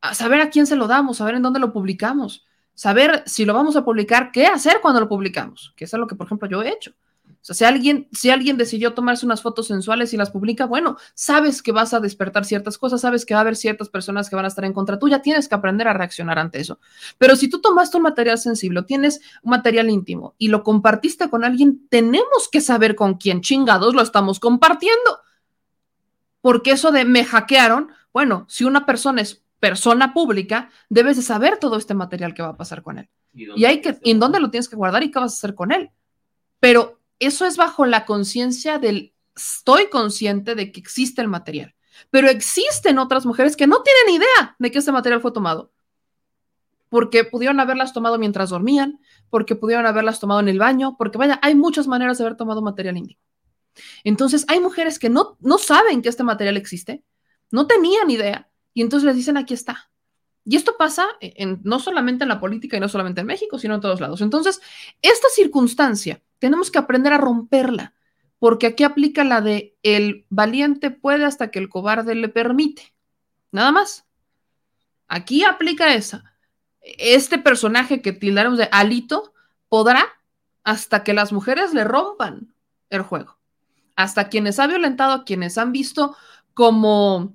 [0.00, 3.54] A saber a quién se lo damos, saber en dónde lo publicamos, saber si lo
[3.54, 6.62] vamos a publicar, qué hacer cuando lo publicamos, que es lo que, por ejemplo, yo
[6.62, 6.92] he hecho.
[7.42, 10.98] O sea, si alguien, si alguien decidió tomarse unas fotos sensuales y las publica, bueno,
[11.14, 14.36] sabes que vas a despertar ciertas cosas, sabes que va a haber ciertas personas que
[14.36, 16.78] van a estar en contra tuya, tienes que aprender a reaccionar ante eso.
[17.16, 21.44] Pero si tú tomaste un material sensible, tienes un material íntimo y lo compartiste con
[21.44, 25.20] alguien, tenemos que saber con quién chingados lo estamos compartiendo.
[26.42, 31.58] Porque eso de me hackearon, bueno, si una persona es persona pública, debes de saber
[31.58, 33.08] todo este material que va a pasar con él.
[33.32, 35.70] Y hay que, ¿en dónde lo tienes que guardar y qué vas a hacer con
[35.70, 35.90] él?
[36.58, 41.74] Pero eso es bajo la conciencia del, estoy consciente de que existe el material,
[42.10, 45.72] pero existen otras mujeres que no tienen idea de que ese material fue tomado.
[46.88, 51.38] Porque pudieron haberlas tomado mientras dormían, porque pudieron haberlas tomado en el baño, porque vaya,
[51.42, 53.20] hay muchas maneras de haber tomado material íntimo.
[54.02, 57.04] Entonces, hay mujeres que no, no saben que este material existe,
[57.52, 59.90] no tenían idea, y entonces les dicen, aquí está.
[60.44, 63.74] Y esto pasa en, no solamente en la política y no solamente en México, sino
[63.74, 64.20] en todos lados.
[64.20, 64.60] Entonces,
[65.02, 67.94] esta circunstancia tenemos que aprender a romperla,
[68.40, 72.92] porque aquí aplica la de el valiente puede hasta que el cobarde le permite.
[73.52, 74.06] Nada más.
[75.06, 76.24] Aquí aplica esa.
[76.80, 79.34] Este personaje que tildaremos de Alito
[79.68, 80.04] podrá
[80.64, 82.54] hasta que las mujeres le rompan
[82.88, 83.38] el juego.
[83.96, 86.16] Hasta quienes ha violentado, a quienes han visto
[86.54, 87.34] como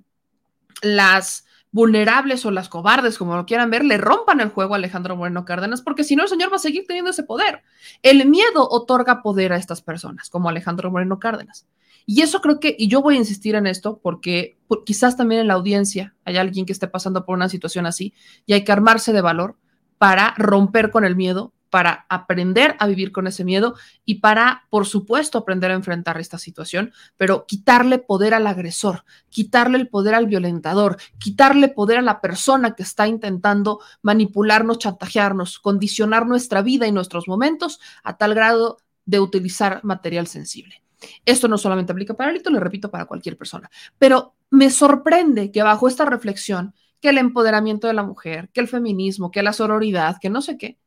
[0.81, 1.44] las
[1.75, 5.43] vulnerables o las cobardes, como lo quieran ver, le rompan el juego a Alejandro Moreno
[5.43, 7.63] Cárdenas, porque si no, el señor va a seguir teniendo ese poder.
[8.01, 11.67] El miedo otorga poder a estas personas, como Alejandro Moreno Cárdenas.
[12.05, 15.47] Y eso creo que, y yo voy a insistir en esto, porque quizás también en
[15.49, 18.13] la audiencia hay alguien que esté pasando por una situación así,
[18.45, 19.57] y hay que armarse de valor
[19.97, 24.85] para romper con el miedo, para aprender a vivir con ese miedo y para, por
[24.85, 30.25] supuesto, aprender a enfrentar esta situación, pero quitarle poder al agresor, quitarle el poder al
[30.25, 36.93] violentador, quitarle poder a la persona que está intentando manipularnos, chantajearnos, condicionar nuestra vida y
[36.93, 40.81] nuestros momentos a tal grado de utilizar material sensible.
[41.25, 43.69] Esto no solamente aplica para Alito, le repito, para cualquier persona,
[43.99, 48.69] pero me sorprende que bajo esta reflexión, que el empoderamiento de la mujer, que el
[48.69, 50.79] feminismo, que la sororidad, que no sé qué,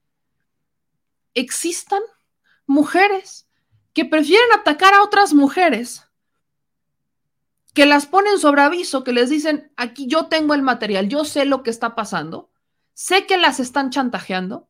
[1.35, 2.03] existan
[2.67, 3.49] mujeres
[3.93, 6.05] que prefieren atacar a otras mujeres,
[7.75, 11.45] que las ponen sobre aviso, que les dicen, aquí yo tengo el material, yo sé
[11.45, 12.51] lo que está pasando,
[12.95, 14.69] sé que las están chantajeando,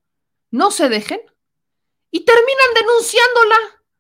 [0.51, 1.21] no se dejen
[2.11, 3.57] y terminan denunciándola.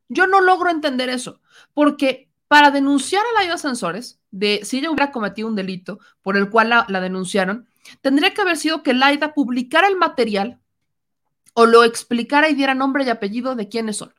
[0.09, 1.41] Yo no logro entender eso,
[1.75, 6.49] porque para denunciar a Laida Sansores, de si ella hubiera cometido un delito por el
[6.49, 7.69] cual la, la denunciaron,
[8.01, 10.59] tendría que haber sido que Laida publicara el material
[11.61, 14.15] o lo explicara y diera nombre y apellido de quiénes son.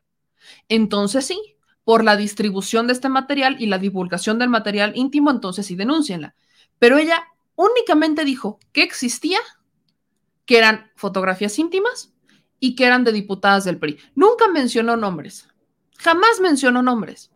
[0.68, 5.66] Entonces sí, por la distribución de este material y la divulgación del material íntimo, entonces
[5.66, 6.36] sí denúncienla.
[6.80, 9.40] Pero ella únicamente dijo que existía,
[10.44, 12.12] que eran fotografías íntimas
[12.60, 13.98] y que eran de diputadas del PRI.
[14.16, 15.48] Nunca mencionó nombres,
[15.98, 17.32] jamás mencionó nombres.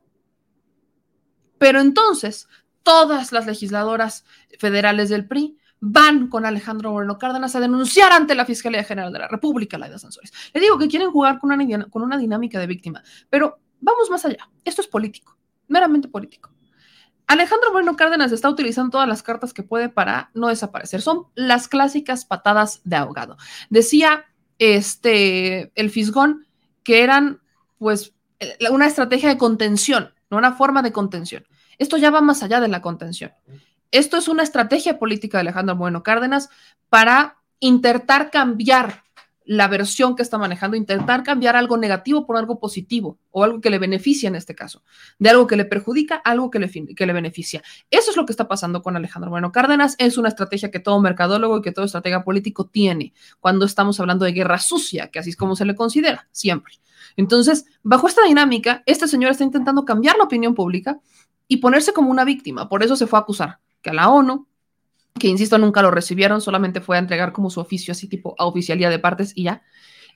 [1.58, 2.50] Pero entonces,
[2.84, 4.26] todas las legisladoras
[4.60, 9.20] federales del PRI van con Alejandro Moreno Cárdenas a denunciar ante la Fiscalía General de
[9.20, 10.32] la República, la de Sansores.
[10.54, 14.50] Le digo que quieren jugar con una, dinámica de víctima, pero vamos más allá.
[14.64, 16.52] Esto es político, meramente político.
[17.28, 21.02] Alejandro Moreno Cárdenas está utilizando todas las cartas que puede para no desaparecer.
[21.02, 23.36] Son las clásicas patadas de ahogado.
[23.70, 24.24] Decía
[24.60, 26.48] este, el Fisgón
[26.84, 27.42] que eran,
[27.78, 28.14] pues,
[28.72, 31.46] una estrategia de contención, una forma de contención.
[31.78, 33.34] Esto ya va más allá de la contención.
[33.94, 36.50] Esto es una estrategia política de Alejandro Bueno Cárdenas
[36.90, 39.04] para intentar cambiar
[39.46, 43.70] la versión que está manejando, intentar cambiar algo negativo por algo positivo o algo que
[43.70, 44.82] le beneficia en este caso,
[45.20, 47.62] de algo que le perjudica, algo que le, que le beneficia.
[47.92, 49.94] Eso es lo que está pasando con Alejandro Bueno Cárdenas.
[50.00, 54.26] Es una estrategia que todo mercadólogo y que todo estratega político tiene cuando estamos hablando
[54.26, 56.74] de guerra sucia, que así es como se le considera siempre.
[57.16, 61.00] Entonces, bajo esta dinámica, este señor está intentando cambiar la opinión pública
[61.48, 62.68] y ponerse como una víctima.
[62.68, 64.48] Por eso se fue a acusar que a la ONU,
[65.20, 68.46] que insisto, nunca lo recibieron, solamente fue a entregar como su oficio, así tipo a
[68.46, 69.62] oficialía de partes y ya.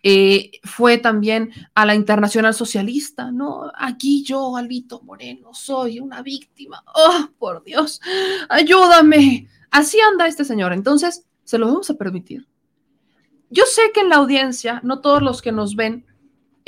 [0.03, 3.71] Eh, fue también a la Internacional Socialista, ¿no?
[3.75, 6.83] Aquí yo, Alito Moreno, soy una víctima.
[6.95, 8.01] Oh, por Dios,
[8.49, 9.47] ayúdame.
[9.69, 10.73] Así anda este señor.
[10.73, 12.47] Entonces, ¿se lo vamos a permitir?
[13.49, 16.05] Yo sé que en la audiencia, no todos los que nos ven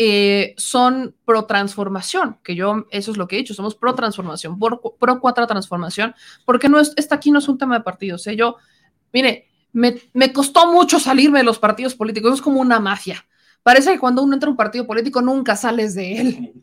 [0.02, 4.58] eh, son pro transformación, que yo eso es lo que he dicho, somos pro transformación,
[4.58, 8.26] pro, pro cuatro transformación, porque no es, esta aquí no es un tema de partidos.
[8.28, 8.38] ¿eh?
[8.38, 8.56] Yo,
[9.12, 13.26] mire, me, me, costó mucho salirme de los partidos políticos, es como una mafia.
[13.62, 16.54] Parece que cuando uno entra a un partido político nunca sales de él.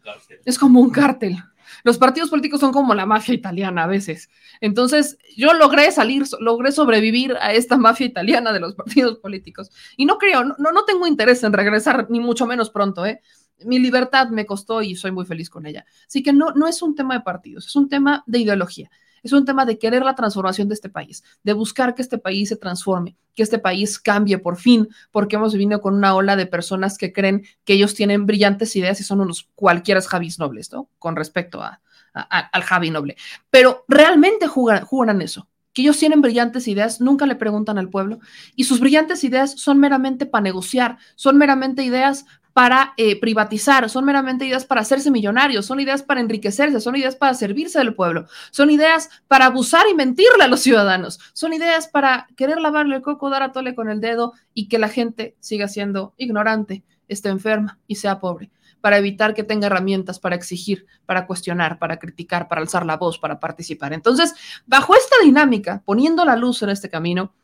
[0.47, 1.37] Es como un cártel.
[1.85, 4.31] Los partidos políticos son como la mafia italiana a veces.
[4.61, 9.71] Entonces, yo logré salir, logré sobrevivir a esta mafia italiana de los partidos políticos.
[9.97, 13.21] Y no creo, no, no tengo interés en regresar, ni mucho menos pronto, ¿eh?
[13.65, 15.87] Mi libertad me costó y soy muy feliz con ella.
[16.07, 18.91] Así que no, no es un tema de partidos, es un tema de ideología.
[19.27, 22.49] Es un tema de querer la transformación de este país, de buscar que este país
[22.49, 26.47] se transforme, que este país cambie por fin, porque hemos venido con una ola de
[26.47, 30.89] personas que creen que ellos tienen brillantes ideas y son unos cualquiera Javis nobles, ¿no?
[31.01, 31.81] Con respecto a,
[32.13, 33.17] al Javi noble.
[33.51, 35.49] Pero realmente jugan, jugan eso.
[35.73, 38.21] que ellos tienen brillantes ideas, nunca le preguntan al pueblo,
[38.55, 42.27] y sus brillantes ideas son meramente para negociar, son meramente ideas
[42.57, 47.15] para eh, privatizar, son meramente ideas para hacerse millonarios, son ideas para enriquecerse, son ideas
[47.15, 51.87] para servirse del pueblo, son ideas para abusar y mentirle a los ciudadanos, son ideas
[51.87, 55.37] para querer lavarle el coco, dar a tole con el dedo y que la gente
[55.39, 58.51] siga siendo ignorante, esté enferma y sea pobre
[58.81, 63.19] para evitar que tenga herramientas para exigir, para cuestionar, para criticar, para alzar la voz,
[63.19, 63.93] para participar.
[63.93, 64.35] Entonces,
[64.65, 67.35] bajo esta dinámica, poniendo la luz en este camino,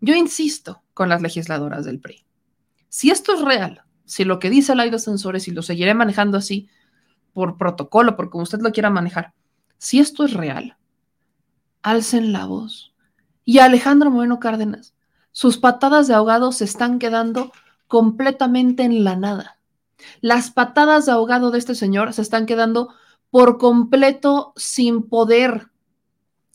[0.00, 2.24] yo insisto con las legisladoras del PRI.
[2.88, 5.94] Si esto es real, si lo que dice la ley de censores y lo seguiré
[5.94, 6.68] manejando así,
[7.32, 9.32] por protocolo, por como usted lo quiera manejar,
[9.78, 10.76] si esto es real,
[11.82, 12.94] alcen la voz.
[13.44, 14.94] Y Alejandro Moreno Cárdenas,
[15.32, 17.52] sus patadas de ahogado se están quedando
[17.88, 19.58] completamente en la nada.
[20.20, 22.94] Las patadas de ahogado de este señor se están quedando
[23.30, 25.68] por completo sin poder,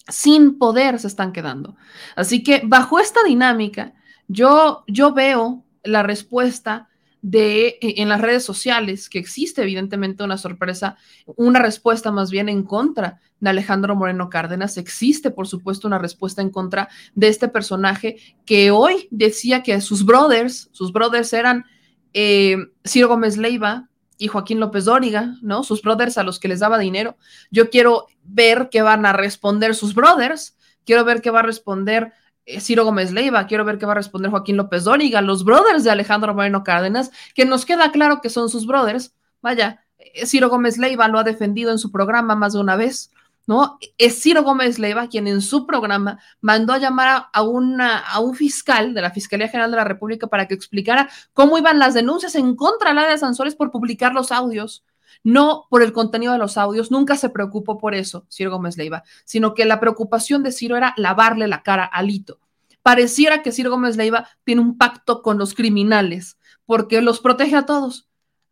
[0.08, 1.76] sin poder se están quedando.
[2.16, 3.94] Así que bajo esta dinámica,
[4.28, 6.89] yo, yo veo la respuesta
[7.22, 10.98] de e, en las redes sociales, que existe evidentemente una sorpresa,
[11.36, 14.78] una respuesta más bien en contra de Alejandro Moreno Cárdenas.
[14.78, 20.06] Existe, por supuesto, una respuesta en contra de este personaje que hoy decía que sus
[20.06, 21.66] brothers, sus brothers eran
[22.14, 25.64] eh, Ciro Gómez Leiva y Joaquín López Dóriga, ¿no?
[25.64, 27.18] Sus brothers a los que les daba dinero.
[27.52, 32.12] Yo quiero ver qué van a responder sus brothers, quiero ver qué va a responder
[32.60, 35.92] Ciro Gómez Leiva, quiero ver qué va a responder Joaquín López Dóriga, los brothers de
[35.92, 39.14] Alejandro Moreno Cárdenas, que nos queda claro que son sus brothers.
[39.42, 43.12] Vaya, eh, Ciro Gómez Leiva lo ha defendido en su programa más de una vez.
[43.46, 43.80] ¿no?
[43.98, 48.94] Es Ciro Gómez Leiva quien en su programa mandó a llamar a, a un fiscal
[48.94, 52.56] de la Fiscalía General de la República para que explicara cómo iban las denuncias en
[52.56, 54.84] contra de la de Sansores por publicar los audios.
[55.24, 59.04] No por el contenido de los audios, nunca se preocupó por eso, Ciro Gómez Leiva,
[59.26, 62.40] sino que la preocupación de Ciro era lavarle la cara a Lito.
[62.82, 67.66] Pareciera que Ciro Gómez Leiva tiene un pacto con los criminales, porque los protege a
[67.66, 68.08] todos.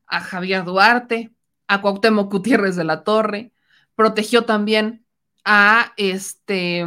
[0.05, 1.33] A Javier Duarte,
[1.67, 3.53] a Cuauhtémoc Gutiérrez de la Torre,
[3.95, 5.05] protegió también
[5.43, 6.85] a este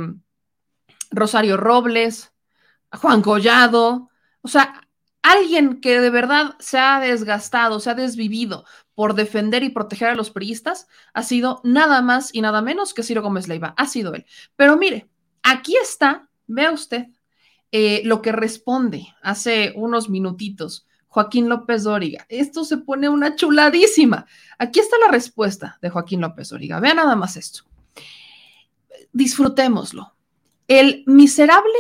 [1.11, 2.33] Rosario Robles,
[2.91, 4.11] a Juan Collado,
[4.43, 4.87] o sea,
[5.23, 8.65] alguien que de verdad se ha desgastado, se ha desvivido
[9.01, 13.03] por defender y proteger a los priistas, ha sido nada más y nada menos que
[13.03, 14.27] Ciro Gómez Leiva, ha sido él.
[14.57, 15.09] Pero mire,
[15.43, 17.07] aquí está, vea usted,
[17.73, 22.27] eh, lo que responde hace unos minutitos Joaquín López Dóriga.
[22.29, 24.27] Esto se pone una chuladísima.
[24.59, 26.79] Aquí está la respuesta de Joaquín López Dóriga.
[26.79, 27.63] Vean nada más esto.
[29.15, 30.13] Disfrutémoslo.
[30.69, 31.79] El miserable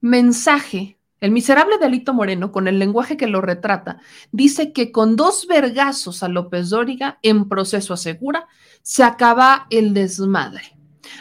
[0.00, 3.98] mensaje, el miserable delito moreno, con el lenguaje que lo retrata,
[4.30, 8.46] dice que con dos vergazos a López Dóriga en proceso asegura,
[8.82, 10.78] se acaba el desmadre.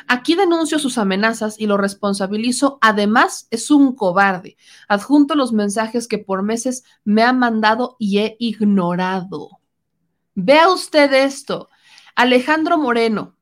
[0.07, 2.77] Aquí denuncio sus amenazas y lo responsabilizo.
[2.81, 4.57] Además, es un cobarde.
[4.87, 9.59] Adjunto los mensajes que por meses me ha mandado y he ignorado.
[10.35, 11.69] Vea usted esto.
[12.15, 13.36] Alejandro Moreno.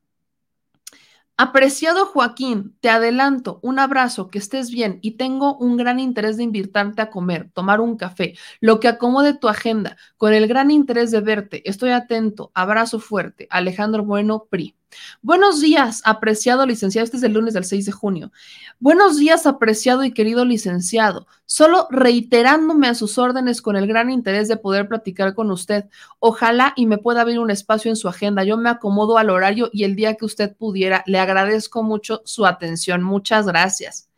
[1.38, 6.44] Apreciado Joaquín, te adelanto un abrazo, que estés bien y tengo un gran interés de
[6.44, 11.10] invitarte a comer, tomar un café, lo que acomode tu agenda, con el gran interés
[11.10, 11.68] de verte.
[11.68, 12.52] Estoy atento.
[12.54, 13.48] Abrazo fuerte.
[13.50, 14.76] Alejandro Moreno PRI.
[15.22, 17.04] Buenos días, apreciado licenciado.
[17.04, 18.32] Este es el lunes del 6 de junio.
[18.78, 21.26] Buenos días, apreciado y querido licenciado.
[21.44, 25.86] Solo reiterándome a sus órdenes con el gran interés de poder platicar con usted.
[26.18, 28.44] Ojalá y me pueda abrir un espacio en su agenda.
[28.44, 31.02] Yo me acomodo al horario y el día que usted pudiera.
[31.06, 33.02] Le agradezco mucho su atención.
[33.02, 34.08] Muchas gracias.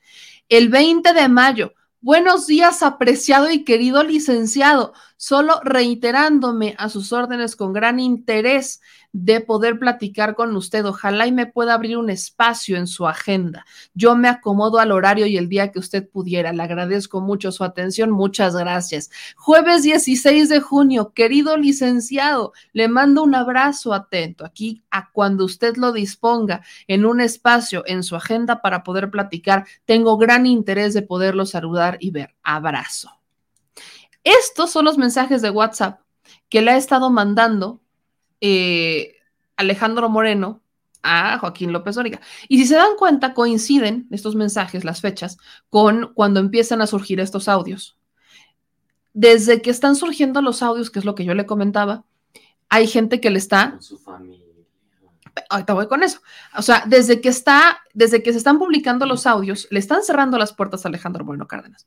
[0.49, 1.73] El 20 de mayo.
[2.01, 4.93] Buenos días, apreciado y querido licenciado.
[5.17, 8.81] Solo reiterándome a sus órdenes con gran interés
[9.25, 10.85] de poder platicar con usted.
[10.85, 13.67] Ojalá y me pueda abrir un espacio en su agenda.
[13.95, 16.53] Yo me acomodo al horario y el día que usted pudiera.
[16.53, 18.11] Le agradezco mucho su atención.
[18.11, 19.11] Muchas gracias.
[19.37, 25.77] Jueves 16 de junio, querido licenciado, le mando un abrazo atento aquí a cuando usted
[25.77, 29.67] lo disponga en un espacio en su agenda para poder platicar.
[29.85, 32.37] Tengo gran interés de poderlo saludar y ver.
[32.45, 33.11] Abrazo.
[34.23, 36.01] Estos son los mensajes de WhatsApp
[36.49, 37.81] que le ha estado mandando
[38.41, 39.17] eh,
[39.57, 40.63] Alejandro Moreno
[41.03, 42.21] a Joaquín López Dóriga.
[42.49, 45.39] Y si se dan cuenta, coinciden estos mensajes, las fechas,
[45.71, 47.97] con cuando empiezan a surgir estos audios.
[49.15, 52.05] Desde que están surgiendo los audios, que es lo que yo le comentaba,
[52.69, 53.73] hay gente que le está...
[53.73, 54.45] Con su familia.
[55.51, 56.21] Ahorita voy con eso.
[56.57, 60.37] O sea, desde que está, desde que se están publicando los audios, le están cerrando
[60.37, 61.87] las puertas a Alejandro Moreno Cárdenas.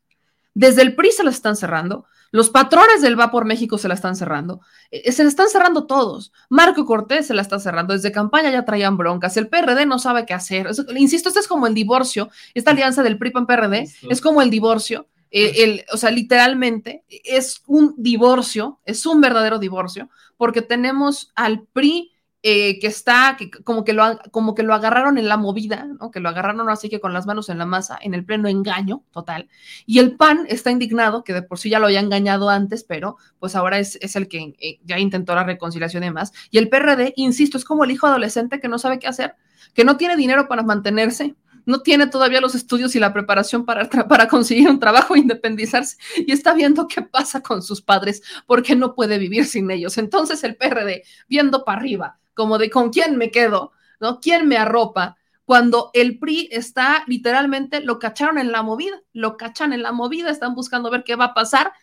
[0.53, 3.93] Desde el PRI se las están cerrando, los patrones del Va por México se la
[3.93, 6.31] están cerrando, eh, se la están cerrando todos.
[6.49, 10.25] Marco Cortés se la está cerrando, desde campaña ya traían broncas, el PRD no sabe
[10.25, 10.67] qué hacer.
[10.67, 14.41] Es- insisto, esto es como el divorcio, esta alianza del PRI pan PRD es como
[14.41, 15.07] el divorcio.
[15.33, 21.61] eh, el, o sea, literalmente es un divorcio, es un verdadero divorcio, porque tenemos al
[21.71, 22.11] PRI
[22.43, 26.09] eh, que está, que como que, lo, como que lo agarraron en la movida, ¿no?
[26.09, 29.03] que lo agarraron así que con las manos en la masa, en el pleno engaño
[29.11, 29.47] total.
[29.85, 33.17] Y el PAN está indignado, que de por sí ya lo había engañado antes, pero
[33.39, 36.33] pues ahora es, es el que eh, ya intentó la reconciliación y demás.
[36.49, 39.35] Y el PRD, insisto, es como el hijo adolescente que no sabe qué hacer,
[39.75, 41.35] que no tiene dinero para mantenerse,
[41.65, 46.31] no tiene todavía los estudios y la preparación para, para conseguir un trabajo independizarse y
[46.31, 49.97] está viendo qué pasa con sus padres porque no puede vivir sin ellos.
[49.99, 54.19] Entonces el PRD, viendo para arriba, como de con quién me quedo, ¿no?
[54.19, 55.17] ¿Quién me arropa?
[55.45, 60.29] Cuando el PRI está literalmente, lo cacharon en la movida, lo cachan en la movida,
[60.29, 61.73] están buscando ver qué va a pasar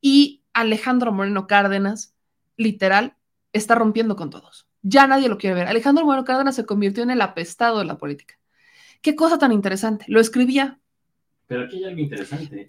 [0.00, 2.14] y Alejandro Moreno Cárdenas,
[2.56, 3.16] literal,
[3.52, 4.66] está rompiendo con todos.
[4.82, 5.66] Ya nadie lo quiere ver.
[5.66, 8.38] Alejandro Moreno Cárdenas se convirtió en el apestado de la política.
[9.02, 10.04] Qué cosa tan interesante.
[10.08, 10.78] Lo escribía.
[11.46, 12.68] Pero aquí hay algo interesante.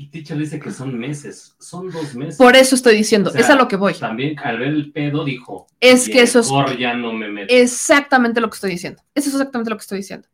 [0.00, 2.38] Y Ticha le dice que son meses, son dos meses.
[2.38, 3.92] Por eso estoy diciendo, O sea, es a lo que voy.
[3.92, 5.66] También al ver el pedo dijo.
[5.78, 6.48] Es que eso es-
[6.78, 7.52] ya no me meto.
[7.52, 9.02] Exactamente lo que estoy diciendo.
[9.14, 10.26] Eso es exactamente lo que estoy diciendo.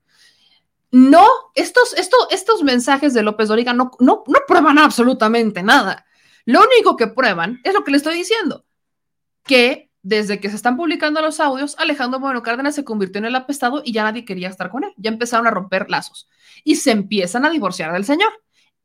[0.93, 6.07] No, estos, esto, estos mensajes de López Doriga no, no, no prueban absolutamente nada.
[6.45, 8.65] Lo único que prueban es lo que le estoy diciendo,
[9.43, 13.35] que desde que se están publicando los audios, Alejandro Moreno Cárdenas se convirtió en el
[13.35, 14.93] apestado y ya nadie quería estar con él.
[14.97, 16.29] Ya empezaron a romper lazos
[16.63, 18.31] y se empiezan a divorciar del señor.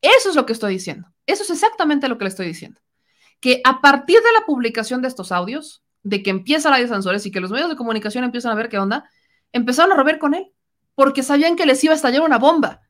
[0.01, 1.07] Eso es lo que estoy diciendo.
[1.25, 2.81] Eso es exactamente lo que le estoy diciendo.
[3.39, 7.31] Que a partir de la publicación de estos audios, de que empieza de Sansores y
[7.31, 9.09] que los medios de comunicación empiezan a ver qué onda,
[9.51, 10.51] empezaron a romper con él
[10.95, 12.81] porque sabían que les iba a estallar una bomba.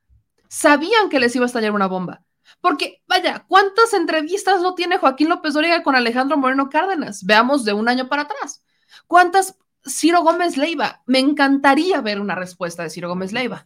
[0.49, 2.23] Sabían que les iba a estallar una bomba.
[2.59, 7.23] Porque, vaya, ¿cuántas entrevistas no tiene Joaquín López Dóriga con Alejandro Moreno Cárdenas?
[7.23, 8.63] Veamos de un año para atrás.
[9.07, 11.01] ¿Cuántas Ciro Gómez Leiva?
[11.05, 13.63] Me encantaría ver una respuesta de Ciro Gómez Leiva.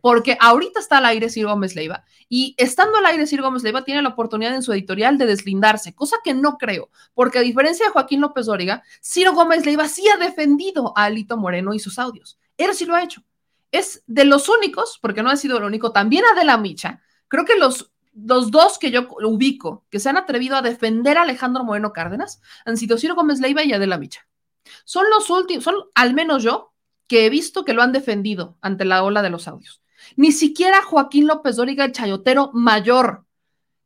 [0.00, 3.84] Porque ahorita está al aire Ciro Gómez Leiva y estando al aire Ciro Gómez Leiva
[3.84, 7.86] tiene la oportunidad en su editorial de deslindarse, cosa que no creo, porque a diferencia
[7.86, 11.98] de Joaquín López Dóriga, Ciro Gómez Leiva sí ha defendido a Alito Moreno y sus
[11.98, 12.38] audios.
[12.58, 13.22] Él sí lo ha hecho.
[13.72, 17.56] Es de los únicos, porque no ha sido el único, también Adela Micha, creo que
[17.56, 21.92] los, los dos que yo ubico que se han atrevido a defender a Alejandro Moreno
[21.92, 24.26] Cárdenas han sido Ciro Gómez Leiva y Adela Micha.
[24.84, 26.72] Son los últimos, son al menos yo
[27.06, 29.82] que he visto que lo han defendido ante la ola de los audios.
[30.16, 33.24] Ni siquiera Joaquín López Dóriga, el chayotero mayor,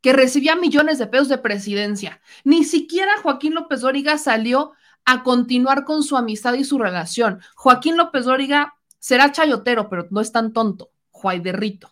[0.01, 4.73] que recibía millones de pesos de presidencia, ni siquiera Joaquín López Dóriga salió
[5.05, 7.41] a continuar con su amistad y su relación.
[7.57, 11.91] Joaquín López Dóriga será chayotero, pero no es tan tonto, Juaiderrito.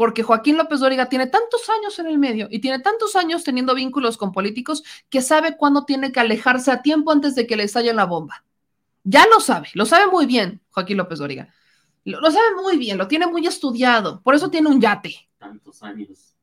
[0.00, 3.74] Porque Joaquín López Dóriga tiene tantos años en el medio y tiene tantos años teniendo
[3.74, 7.64] vínculos con políticos que sabe cuándo tiene que alejarse a tiempo antes de que le
[7.64, 8.42] estalle la bomba.
[9.04, 11.52] Ya lo sabe, lo sabe muy bien Joaquín López Dóriga.
[12.06, 15.28] Lo, lo sabe muy bien, lo tiene muy estudiado, por eso tiene un yate.
[15.36, 16.34] Tantos años.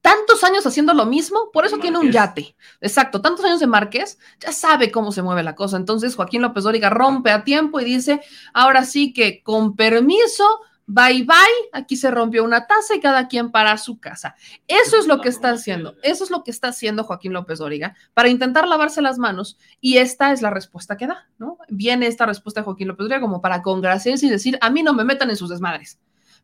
[0.00, 2.56] Tantos años haciendo lo mismo, por eso tiene un yate.
[2.80, 5.76] Exacto, tantos años de Marqués, ya sabe cómo se mueve la cosa.
[5.76, 8.22] Entonces Joaquín López Dóriga rompe a tiempo y dice,
[8.54, 13.50] ahora sí que con permiso, bye bye, aquí se rompió una taza y cada quien
[13.50, 14.34] para su casa.
[14.68, 17.96] Eso es lo que está haciendo, eso es lo que está haciendo Joaquín López Dóriga
[18.12, 21.58] para intentar lavarse las manos y esta es la respuesta que da, ¿no?
[21.68, 24.92] Viene esta respuesta de Joaquín López Dóriga como para congraciarse y decir, a mí no
[24.92, 25.98] me metan en sus desmadres.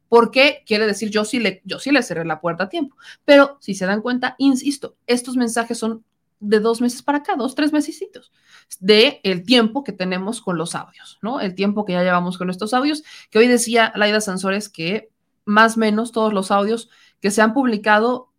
[0.08, 2.96] Porque quiere decir, yo sí, le, yo sí le cerré la puerta a tiempo.
[3.26, 6.02] Pero si se dan cuenta, insisto, estos mensajes son
[6.40, 8.32] de dos meses para acá, dos, tres mesecitos,
[8.80, 11.40] de el tiempo que tenemos con los audios, ¿no?
[11.40, 15.10] El tiempo que ya llevamos con estos audios, que hoy decía Laida Sansores que
[15.44, 16.90] más o menos todos los audios
[17.20, 18.30] que se han publicado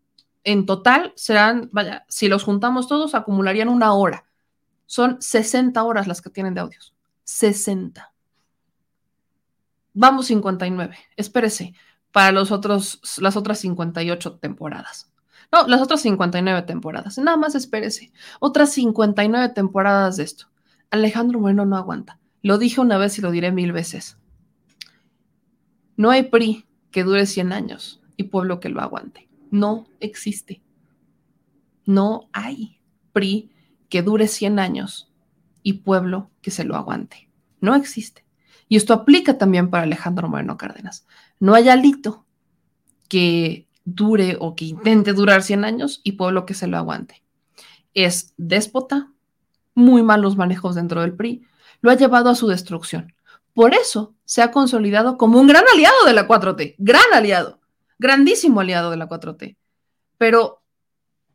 [0.44, 4.26] en total serán, vaya, si los juntamos todos, acumularían una hora.
[4.86, 6.96] Son 60 horas las que tienen de audios.
[7.24, 8.12] 60.
[9.94, 10.98] Vamos 59.
[11.16, 11.74] Espérese
[12.12, 15.09] para los otros, las otras 58 temporadas.
[15.52, 17.18] No, las otras 59 temporadas.
[17.18, 18.12] Nada más espérese.
[18.40, 20.48] Otras 59 temporadas de esto.
[20.92, 22.20] Alejandro Moreno no aguanta.
[22.42, 24.18] Lo dije una vez y lo diré mil veces.
[25.98, 29.28] No hay PRI que dure 100 años y pueblo que lo aguante.
[29.52, 30.62] No existe.
[31.86, 32.80] No hay
[33.14, 33.52] PRI
[33.90, 35.12] que dure 100 años
[35.64, 37.30] y pueblo que se lo aguante.
[37.60, 38.24] No existe.
[38.68, 41.08] Y esto aplica también para Alejandro Moreno Cárdenas.
[41.40, 42.26] No hay alito
[43.08, 47.24] que dure o que intente durar 100 años y pueblo que se lo aguante.
[47.94, 49.12] Es déspota,
[49.74, 51.46] muy malos manejos dentro del PRI,
[51.82, 53.14] lo ha llevado a su destrucción.
[53.54, 57.60] Por eso se ha consolidado como un gran aliado de la 4T, gran aliado,
[57.98, 59.58] grandísimo aliado de la 4T.
[60.18, 60.60] pero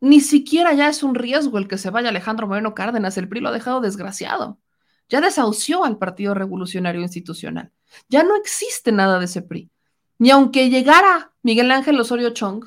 [0.01, 3.17] ni siquiera ya es un riesgo el que se vaya Alejandro Moreno Cárdenas.
[3.17, 4.59] El PRI lo ha dejado desgraciado.
[5.09, 7.71] Ya desahució al Partido Revolucionario Institucional.
[8.09, 9.71] Ya no existe nada de ese PRI.
[10.17, 12.65] Ni aunque llegara Miguel Ángel Osorio Chong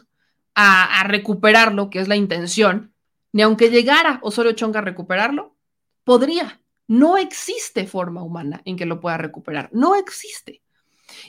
[0.54, 2.92] a, a recuperarlo, que es la intención,
[3.32, 5.56] ni aunque llegara Osorio Chong a recuperarlo,
[6.04, 6.60] podría.
[6.86, 9.68] No existe forma humana en que lo pueda recuperar.
[9.72, 10.62] No existe.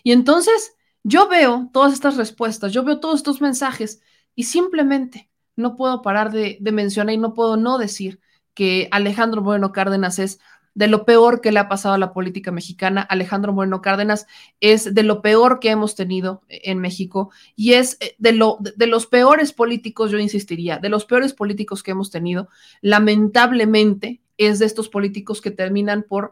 [0.03, 4.01] Y entonces yo veo todas estas respuestas, yo veo todos estos mensajes
[4.35, 8.19] y simplemente no puedo parar de, mencionar y no puedo no decir
[8.53, 10.39] que Alejandro Moreno Cárdenas es
[10.73, 13.01] de lo peor que le ha pasado a la política mexicana.
[13.01, 14.27] Alejandro Moreno Cárdenas
[14.59, 18.87] es de lo peor que hemos tenido en México y es eh, de, lo, de
[18.87, 22.49] los peores políticos, yo insistiría, de los peores políticos que hemos tenido.
[22.81, 26.31] Lamentablemente es de estos políticos que terminan por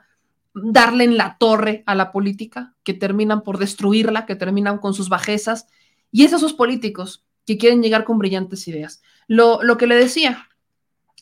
[0.53, 5.09] darle en la torre a la política, que terminan por destruirla, que terminan con sus
[5.09, 5.67] bajezas,
[6.11, 9.01] y es esos políticos que quieren llegar con brillantes ideas.
[9.27, 10.47] Lo que le decía,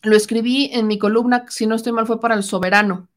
[0.03, 3.09] lo escribí en mi columna, si no estoy mal, fue para el soberano,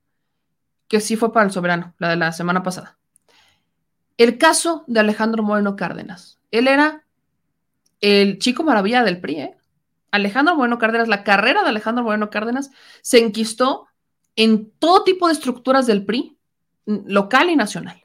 [0.88, 2.98] que sí fue para el soberano, la de la semana pasada.
[4.16, 6.40] El caso de Alejandro Moreno Cárdenas.
[6.50, 7.04] Él era
[8.00, 9.56] el chico maravilla del PRI, ¿eh?
[10.10, 12.70] Alejandro Moreno Cárdenas, la carrera de Alejandro Moreno Cárdenas
[13.02, 13.86] se enquistó
[14.36, 16.38] en todo tipo de estructuras del PRI,
[16.86, 18.04] local y nacional.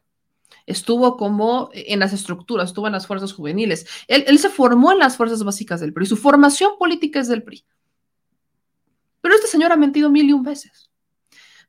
[0.66, 3.86] Estuvo como en las estructuras, estuvo en las fuerzas juveniles.
[4.08, 6.06] Él, se formó en las fuerzas básicas del PRI.
[6.06, 7.66] Su formación política es del PRI.
[9.24, 10.92] Pero este señor ha mentido mil y un veces.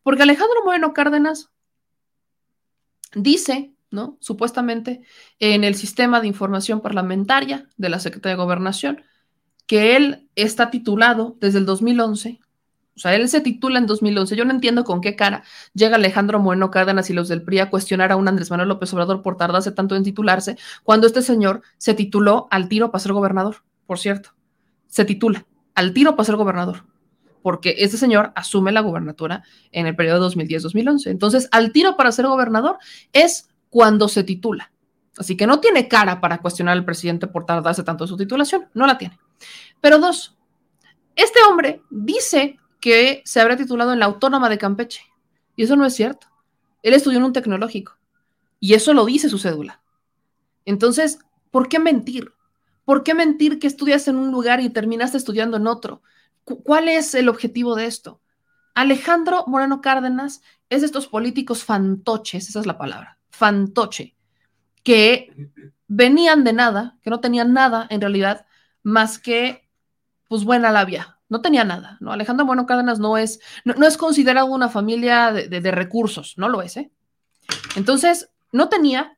[0.03, 1.53] Porque Alejandro Moreno Cárdenas
[3.15, 4.19] dice, ¿no?
[4.21, 5.03] Supuestamente
[5.39, 9.05] en el sistema de información parlamentaria de la Secretaría de Gobernación,
[9.67, 12.41] que él está titulado desde el 2011
[12.97, 14.37] o sea, él se titula en 2011.
[14.37, 15.43] Yo no entiendo con qué cara
[15.75, 18.93] llega Alejandro Moreno Cárdenas y los del PRI a cuestionar a un Andrés Manuel López
[18.95, 23.13] Obrador por tardarse tanto en titularse, cuando este señor se tituló al tiro para ser
[23.13, 23.57] gobernador,
[23.87, 24.31] por cierto.
[24.87, 25.45] Se titula
[25.75, 26.85] al tiro para ser gobernador,
[27.45, 31.11] porque este señor asume la gubernatura en el periodo 2010-2011.
[31.11, 32.79] Entonces, al tiro para ser gobernador
[33.13, 34.73] es cuando se titula.
[35.19, 38.71] Así que no tiene cara para cuestionar al presidente por tardarse tanto en su titulación,
[38.73, 39.19] no la tiene.
[39.83, 40.39] Pero dos,
[41.17, 45.03] este hombre dice que se habrá titulado en la Autónoma de Campeche.
[45.55, 46.29] Y eso no es cierto.
[46.83, 47.99] Él estudió en un tecnológico.
[48.59, 49.83] Y eso lo dice su cédula.
[50.65, 51.19] Entonces,
[51.51, 52.33] ¿por qué mentir?
[52.87, 56.01] ¿Por qué mentir que estudias en un lugar y terminaste estudiando en otro?
[56.45, 58.21] ¿Cuál es el objetivo de esto?
[58.75, 64.17] Alejandro Moreno Cárdenas es de estos políticos fantoches, esa es la palabra, fantoche,
[64.83, 65.33] que
[65.87, 68.47] venían de nada, que no tenían nada en realidad
[68.83, 69.69] más que,
[70.29, 72.13] pues, buena labia, no tenía nada, ¿no?
[72.13, 76.61] Alejandro Bueno Cárdenas no es, no, es considerado una familia de, de, recursos, no lo
[76.61, 76.91] es, ¿eh?
[77.77, 79.14] Entonces, no tenía,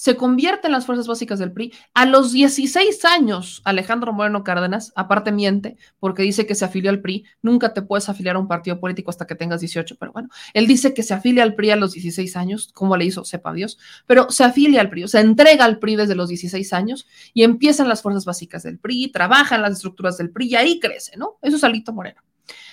[0.00, 1.74] se convierte en las fuerzas básicas del PRI.
[1.92, 7.02] A los 16 años, Alejandro Moreno Cárdenas, aparte miente, porque dice que se afilió al
[7.02, 10.30] PRI, nunca te puedes afiliar a un partido político hasta que tengas 18, pero bueno,
[10.54, 13.52] él dice que se afilia al PRI a los 16 años, como le hizo, sepa
[13.52, 17.06] Dios, pero se afilia al PRI, o sea, entrega al PRI desde los 16 años
[17.34, 20.80] y empiezan las fuerzas básicas del PRI, trabaja en las estructuras del PRI y ahí
[20.80, 21.36] crece, ¿no?
[21.42, 22.22] Eso es Alito Moreno.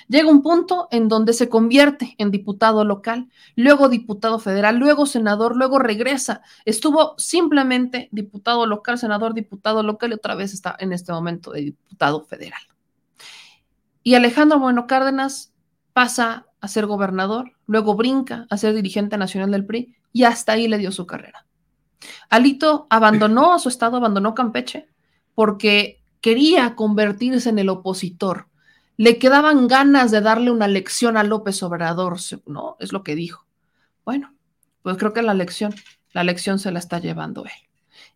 [0.08, 5.58] Llega un punto en donde se convierte en diputado local, luego diputado federal, luego senador,
[5.58, 6.42] luego regresa.
[6.64, 11.62] Estuvo simplemente diputado local, senador, diputado local y otra vez está en este momento de
[11.62, 12.62] diputado federal.
[14.02, 15.54] Y Alejandro Bueno Cárdenas
[15.92, 20.70] pasa a ser gobernador, luego brinca a ser dirigente nacional del PRI y hasta ahí
[20.70, 21.46] le dio su carrera.
[22.30, 24.88] Alito abandonó a su estado, abandonó Campeche
[25.36, 28.48] porque quería convertirse en el opositor
[28.98, 32.18] le quedaban ganas de darle una lección a López Obrador,
[32.48, 32.76] ¿no?
[32.80, 33.46] Es lo que dijo.
[34.04, 34.34] Bueno,
[34.82, 35.74] pues creo que la lección,
[36.14, 37.52] la lección se la está llevando él.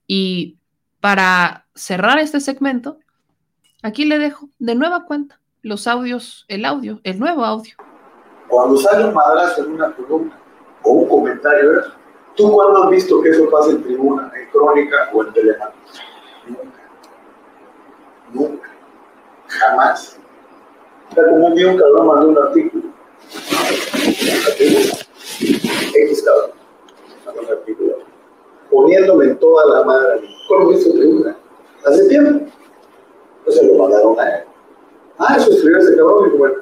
[0.08, 0.58] Y
[1.00, 2.98] para cerrar este segmento,
[3.84, 7.76] aquí le dejo de nueva cuenta los audios, el audio, el nuevo audio.
[8.48, 10.40] Cuando sale un madrazo en una columna
[10.82, 11.84] o un comentario,
[12.36, 15.72] ¿tú cuándo has visto que eso pasa en tribuna, en crónica o en teléfono?
[16.48, 16.82] Nunca.
[18.34, 18.70] Nunca.
[19.48, 20.21] Jamás
[21.14, 22.84] sea, como un día un cabrón mandó un artículo.
[25.94, 26.52] X cabrón.
[27.26, 27.96] Mandó un artículo.
[28.70, 30.22] Poniéndome en toda la madre.
[30.48, 31.38] ¿Cómo hizo tribuna?
[31.86, 32.46] Hace tiempo.
[33.48, 34.44] Se lo mandaron a él.
[35.18, 36.32] Ah, eso escribió ese cabrón.
[36.34, 36.56] Y bueno,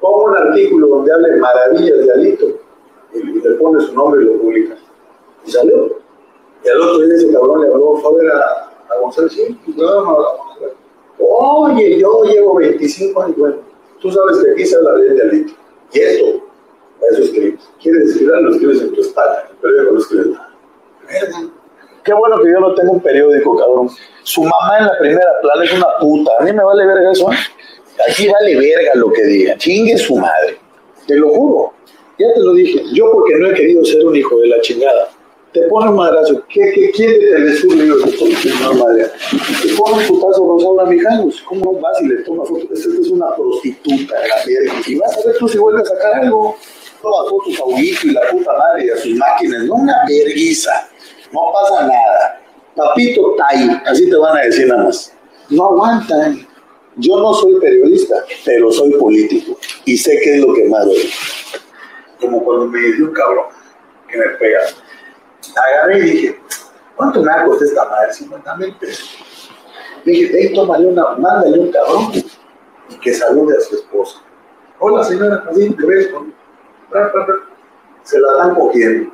[0.00, 2.46] pongo un artículo donde hable maravillas de Alito
[3.14, 4.76] y, le pone su nombre y lo publica.
[5.44, 5.98] Y salió.
[6.64, 9.32] Y al otro día ese cabrón le habló a ver a, a González.
[9.32, 10.18] Sí, y no, no,
[11.18, 13.36] Oye, yo llevo 25 años.
[13.36, 13.71] Bueno,
[14.02, 15.52] Tú sabes que aquí se habla de Alito.
[15.92, 16.44] Y esto,
[17.10, 17.60] eso escribes.
[17.80, 18.34] ¿Quieres escribir?
[18.34, 19.48] Lo escribes en tu espalda.
[19.60, 20.50] Pero yo no lo escribes nada.
[22.04, 23.88] Qué bueno que yo no tengo un periódico, cabrón.
[24.24, 26.32] Su mamá en la primera plana es una puta.
[26.40, 27.32] A mí me vale verga eso.
[27.32, 27.36] ¿eh?
[28.08, 29.56] Aquí vale verga lo que diga.
[29.56, 30.58] Chingue su madre.
[31.06, 31.72] Te lo juro.
[32.18, 32.82] Ya te lo dije.
[32.92, 35.10] Yo porque no he querido ser un hijo de la chingada.
[35.52, 36.42] Te pone un madrazo.
[36.48, 37.76] ¿Qué, qué quiere Telesur?
[37.76, 39.10] Le digo, no, madre.
[39.62, 41.42] Te pone un putazo Rosaura Mijangos.
[41.42, 42.78] ¿Cómo vas y le tomas fotos?
[42.78, 44.82] Esta es una prostituta, la verga.
[44.86, 46.56] Y vas a ver tú si vuelves a sacar algo.
[47.02, 49.64] Toma fotos a y la puta madre y a sus máquinas.
[49.64, 50.88] No una verguiza
[51.32, 52.40] no pasa nada.
[52.76, 55.12] Papito Tai, así te van a decir nada más.
[55.50, 56.46] No aguantan.
[56.96, 61.10] Yo no soy periodista, pero soy político y sé qué es lo que más doy.
[62.20, 63.46] Como cuando me dio un cabrón
[64.08, 64.60] que me pega.
[65.56, 66.40] Agarré y dije,
[66.96, 68.12] ¿cuánto me ha costado esta madre?
[68.12, 69.18] 50 mil pesos.
[70.04, 72.12] Dije, hey, tómale una, mándale un cabrón
[72.88, 74.18] y que salude a su esposa.
[74.78, 76.10] Hola señora, así te ves.
[78.02, 79.12] Se la están cogiendo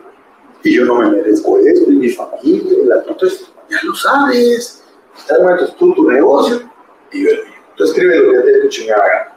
[0.62, 4.84] y yo no me merezco eso, ni mi familia, entonces ya lo sabes,
[5.28, 6.70] entonces tú tu negocio
[7.12, 7.30] y yo.
[7.76, 9.36] Tú escribe lo que te tu chingada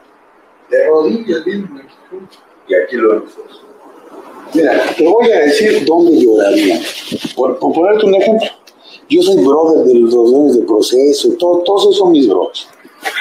[0.68, 1.88] De rodillas, bien,
[2.66, 3.36] y aquí lo vemos.
[4.54, 6.80] Mira, te voy a decir dónde lloraría.
[7.34, 8.48] Por, por ponerte un ejemplo,
[9.08, 12.68] yo soy brother de los dos de proceso, todo, todos esos son mis brothers.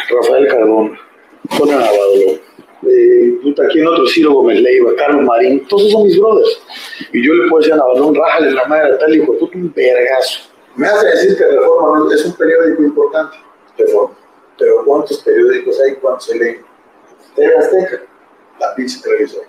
[0.09, 0.97] Rafael Cardón,
[1.57, 2.39] Tony Navadolo,
[2.87, 6.61] eh, puta, aquí en otro Ciro Gómez Leiva, Carlos Marín, todos esos son mis brothers.
[7.13, 10.39] Y yo le puedo decir a Navalón, rájale la madre tal hijo, tú un vergazo.
[10.75, 13.37] Me hace decir que Reforma es un periódico importante,
[13.77, 14.15] Reforma.
[14.57, 15.95] Pero ¿cuántos periódicos hay?
[15.95, 16.61] ¿Cuántos se leen?
[17.35, 18.03] TV Azteca,
[18.59, 19.47] la pinche televisora.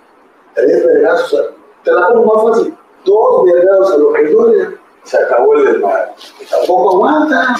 [0.55, 1.53] Tres vergazos,
[1.83, 2.77] te la pongo más fácil.
[3.05, 6.11] Dos vergazos a los que duele, se acabó el desmadre.
[6.49, 7.55] Tampoco aguanta.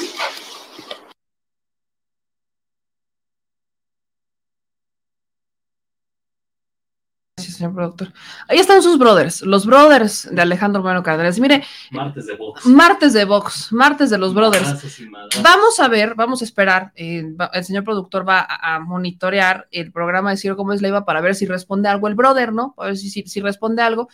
[7.64, 8.14] Señor productor.
[8.48, 11.40] Ahí están sus brothers, los brothers de Alejandro Moreno Cárdenas.
[11.40, 12.66] Mire, martes de Vox.
[12.66, 15.10] Martes de Vox, martes de los brothers.
[15.42, 16.92] Vamos a ver, vamos a esperar.
[16.96, 17.24] Eh,
[17.54, 21.46] el señor productor va a, monitorear el programa de Ciro Gómez Leiva para ver si
[21.46, 22.74] responde algo el brother, ¿no?
[22.78, 24.10] A ver si, si, responde algo.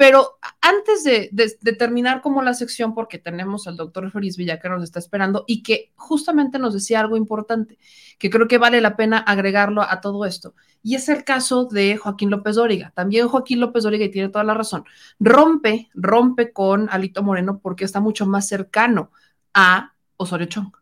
[0.00, 1.28] Pero antes de,
[1.78, 5.62] terminar como la sección, porque tenemos al doctor Feliz Villa que nos está esperando y
[5.62, 7.76] que justamente nos decía algo importante,
[8.18, 10.54] que creo que vale la pena agregarlo a todo esto.
[10.82, 12.92] Y es el caso de Joaquín López Dóriga.
[12.94, 14.86] También Joaquín López Dóriga, y tiene toda la razón,
[15.18, 19.10] rompe, rompe con Alito Moreno porque está mucho más cercano
[19.52, 20.79] a Osorio Chong.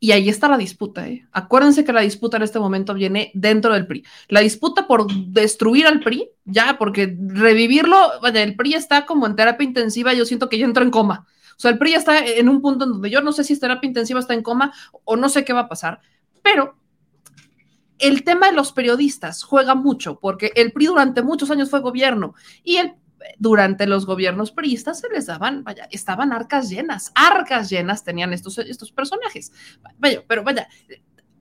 [0.00, 1.08] Y ahí está la disputa.
[1.08, 1.26] ¿eh?
[1.32, 4.04] Acuérdense que la disputa en este momento viene dentro del PRI.
[4.28, 9.36] La disputa por destruir al PRI, ya, porque revivirlo, vaya, el PRI está como en
[9.36, 11.26] terapia intensiva, yo siento que ya entro en coma.
[11.56, 13.60] O sea, el PRI está en un punto en donde yo no sé si es
[13.60, 14.72] terapia intensiva, está en coma
[15.04, 16.00] o no sé qué va a pasar,
[16.42, 16.76] pero
[17.98, 22.34] el tema de los periodistas juega mucho, porque el PRI durante muchos años fue gobierno
[22.62, 22.94] y el,
[23.38, 28.58] durante los gobiernos priistas se les daban, vaya, estaban arcas llenas, arcas llenas tenían estos,
[28.58, 29.52] estos personajes.
[29.98, 30.68] Vaya, pero vaya,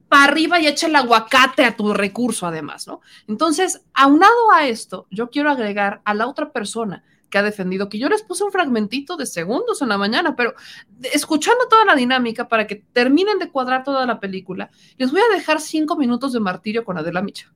[0.07, 3.01] para arriba y echa el aguacate a tu recurso además, ¿no?
[3.27, 7.03] Entonces, aunado a esto, yo quiero agregar a la otra persona
[7.33, 10.53] que ha defendido, que yo les puse un fragmentito de segundos en la mañana, pero
[11.01, 15.33] escuchando toda la dinámica para que terminen de cuadrar toda la película, les voy a
[15.33, 17.51] dejar cinco minutos de martirio con Adela Micha.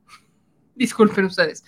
[0.78, 1.64] Disculpen ustedes.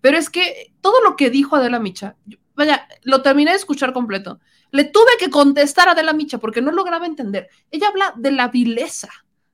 [0.00, 2.16] Pero es que todo lo que dijo Adela Micha,
[2.56, 4.40] vaya, lo terminé de escuchar completo.
[4.70, 7.48] Le tuve que contestar a Adela Micha porque no lograba entender.
[7.70, 9.10] Ella habla de la vileza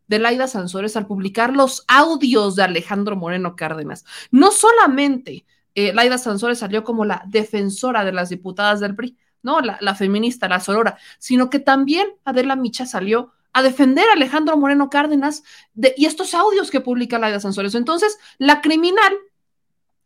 [0.07, 4.05] de Laida Sansores al publicar los audios de Alejandro Moreno Cárdenas.
[4.31, 9.61] No solamente eh, Laida Sansores salió como la defensora de las diputadas del PRI, ¿no?
[9.61, 14.90] La, feminista, la sorora, sino que también Adela Micha salió a defender a Alejandro Moreno
[14.90, 15.43] Cárdenas
[15.74, 17.74] de, y estos audios que publica Laida Sansores.
[17.74, 19.12] Entonces, la criminal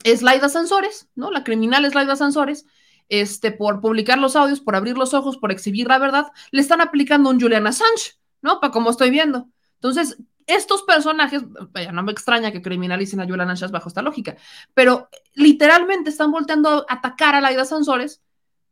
[0.03, 1.31] es Laida Sansores, ¿no?
[1.31, 2.67] La criminal es Laida Sansores,
[3.09, 6.81] este, por publicar los audios, por abrir los ojos, por exhibir la verdad, le están
[6.81, 8.61] aplicando un Julian Assange, ¿no?
[8.61, 9.49] Para como estoy viendo.
[9.75, 11.43] Entonces, estos personajes,
[11.73, 14.37] vaya, no me extraña que criminalicen a Julian Assange bajo esta lógica,
[14.75, 18.23] pero literalmente están volteando a atacar a Laida Sansores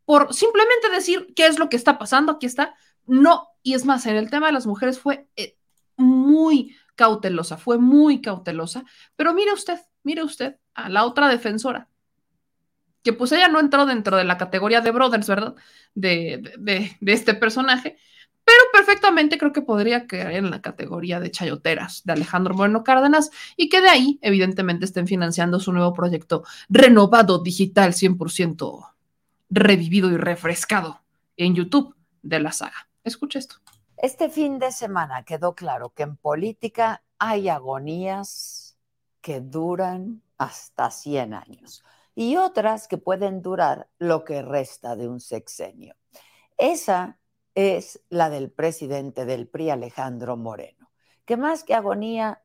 [0.04, 2.74] por simplemente decir qué es lo que está pasando, aquí está.
[3.06, 5.56] No, y es más, en el tema de las mujeres fue eh,
[5.96, 8.84] muy cautelosa, fue muy cautelosa,
[9.16, 11.88] pero mire usted, mire usted a la otra defensora,
[13.02, 15.54] que pues ella no entró dentro de la categoría de brothers, ¿verdad?
[15.94, 17.96] De, este personaje,
[18.44, 23.30] pero perfectamente creo que podría caer en la categoría de chayoteras de Alejandro Moreno Cárdenas
[23.56, 28.94] y que de ahí, evidentemente, estén financiando su nuevo proyecto renovado digital 100%
[29.50, 31.02] revivido y refrescado
[31.36, 32.88] en YouTube de la saga.
[33.04, 33.56] Escucha esto.
[33.96, 38.78] Este fin de semana quedó claro que en política hay agonías
[39.20, 41.84] que duran hasta 100 años
[42.14, 45.96] y otras que pueden durar lo que resta de un sexenio.
[46.56, 47.18] Esa
[47.54, 50.90] es la del presidente del PRI, Alejandro Moreno,
[51.24, 52.42] que más que agonía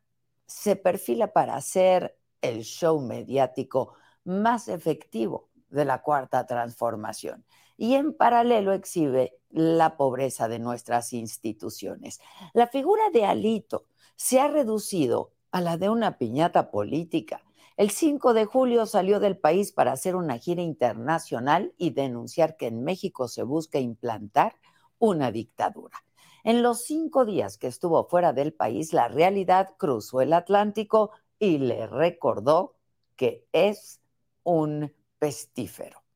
[0.47, 3.93] se perfila para ser el show mediático
[4.23, 7.45] más efectivo de la cuarta transformación
[7.77, 12.19] y en paralelo exhibe la pobreza de nuestras instituciones.
[12.53, 13.85] La figura de Alito
[14.15, 17.43] se ha reducido a la de una piñata política.
[17.77, 22.67] El 5 de julio salió del país para hacer una gira internacional y denunciar que
[22.67, 24.55] en México se busca implantar
[24.97, 26.03] una dictadura.
[26.43, 31.57] En los cinco días que estuvo fuera del país, la realidad cruzó el Atlántico y
[31.57, 32.75] le recordó
[33.15, 33.99] que es
[34.43, 36.06] un pestífero.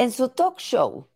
[0.00, 1.08] En su talk show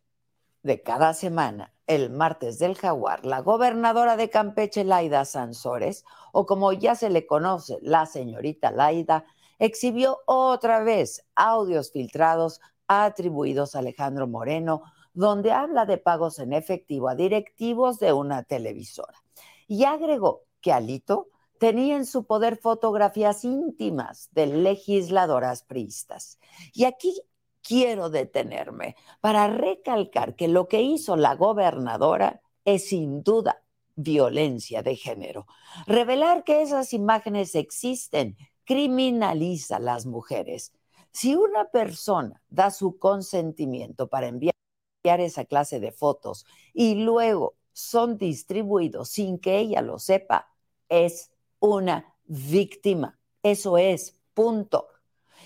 [0.62, 6.70] de cada semana, el martes del jaguar, la gobernadora de Campeche, Laida Sansores, o como
[6.74, 9.24] ya se le conoce, la señorita Laida,
[9.58, 14.82] exhibió otra vez audios filtrados atribuidos a Alejandro Moreno,
[15.14, 19.18] donde habla de pagos en efectivo a directivos de una televisora.
[19.66, 26.38] Y agregó que Alito tenía en su poder fotografías íntimas de legisladoras priistas.
[26.74, 27.22] Y aquí
[27.64, 33.62] quiero detenerme para recalcar que lo que hizo la gobernadora es sin duda
[33.96, 35.46] violencia de género.
[35.86, 40.72] Revelar que esas imágenes existen criminaliza a las mujeres.
[41.10, 44.54] Si una persona da su consentimiento para enviar
[45.02, 50.48] esa clase de fotos y luego son distribuidos sin que ella lo sepa,
[50.88, 51.30] es
[51.60, 53.18] una víctima.
[53.42, 54.88] Eso es, punto.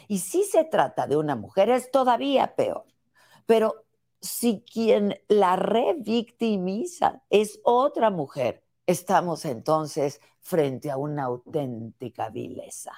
[0.09, 2.87] Y si se trata de una mujer, es todavía peor.
[3.47, 3.85] Pero
[4.21, 12.93] si quien la revictimiza es otra mujer, estamos entonces frente a una auténtica vileza.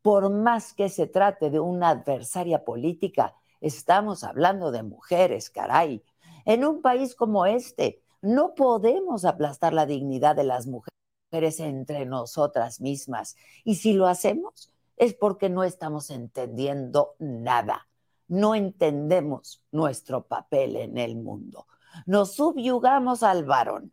[0.00, 6.04] Por más que se trate de una adversaria política, estamos hablando de mujeres, caray.
[6.44, 12.80] En un país como este, no podemos aplastar la dignidad de las mujeres entre nosotras
[12.80, 13.36] mismas.
[13.64, 17.88] Y si lo hacemos, es porque no estamos entendiendo nada.
[18.28, 21.66] No entendemos nuestro papel en el mundo.
[22.06, 23.92] Nos subyugamos al varón,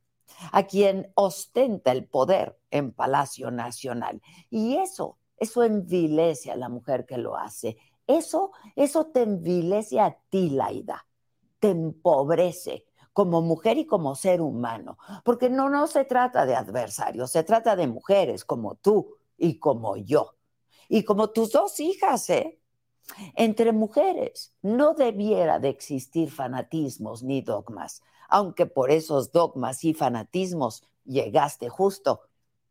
[0.51, 4.21] a quien ostenta el poder en Palacio Nacional.
[4.49, 7.77] Y eso, eso envilece a la mujer que lo hace.
[8.07, 11.05] Eso, eso te envilece a ti, Laida.
[11.59, 14.97] Te empobrece como mujer y como ser humano.
[15.23, 19.97] Porque no, no se trata de adversarios, se trata de mujeres como tú y como
[19.97, 20.35] yo
[20.91, 22.59] y como tus dos hijas, ¿eh?
[23.35, 30.83] Entre mujeres no debiera de existir fanatismos ni dogmas, aunque por esos dogmas y fanatismos
[31.05, 32.23] llegaste justo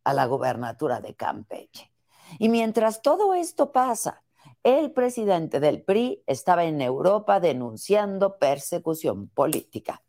[0.05, 1.91] a la gobernatura de Campeche.
[2.39, 4.23] Y mientras todo esto pasa,
[4.65, 10.03] el presidente del PRI estaba en Europa denunciando persecución política.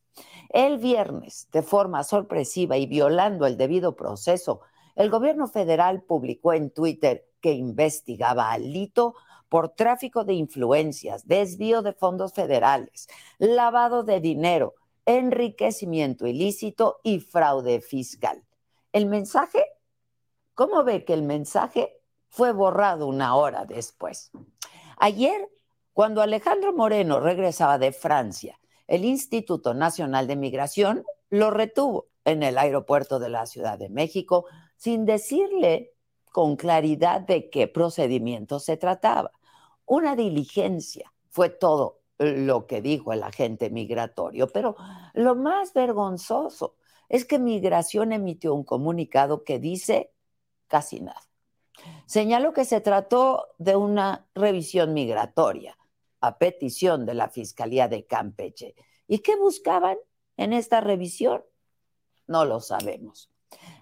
[0.49, 4.59] El viernes, de forma sorpresiva y violando el debido proceso,
[4.97, 9.15] el gobierno federal publicó en Twitter que investigaba a Lito
[9.49, 17.81] por tráfico de influencias, desvío de fondos federales, lavado de dinero, enriquecimiento ilícito y fraude
[17.81, 18.43] fiscal.
[18.93, 19.65] El mensaje,
[20.53, 21.99] ¿cómo ve que el mensaje
[22.29, 24.31] fue borrado una hora después?
[24.97, 25.49] Ayer,
[25.93, 28.57] cuando Alejandro Moreno regresaba de Francia,
[28.87, 34.45] el Instituto Nacional de Migración lo retuvo en el aeropuerto de la Ciudad de México
[34.75, 35.90] sin decirle
[36.31, 39.31] con claridad de qué procedimiento se trataba.
[39.85, 44.75] Una diligencia fue todo lo que dijo el agente migratorio, pero
[45.13, 46.75] lo más vergonzoso
[47.09, 50.13] es que Migración emitió un comunicado que dice
[50.67, 51.21] casi nada.
[52.05, 55.77] Señaló que se trató de una revisión migratoria
[56.21, 58.75] a petición de la Fiscalía de Campeche.
[59.07, 59.97] ¿Y qué buscaban
[60.37, 61.43] en esta revisión?
[62.27, 63.30] No lo sabemos.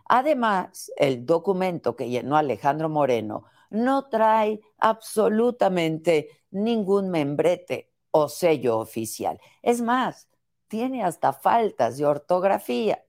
[0.10, 9.40] Además, el documento que llenó Alejandro Moreno no trae absolutamente ningún membrete o sello oficial.
[9.61, 10.27] Es más,
[10.68, 13.06] tiene hasta faltas de ortografía.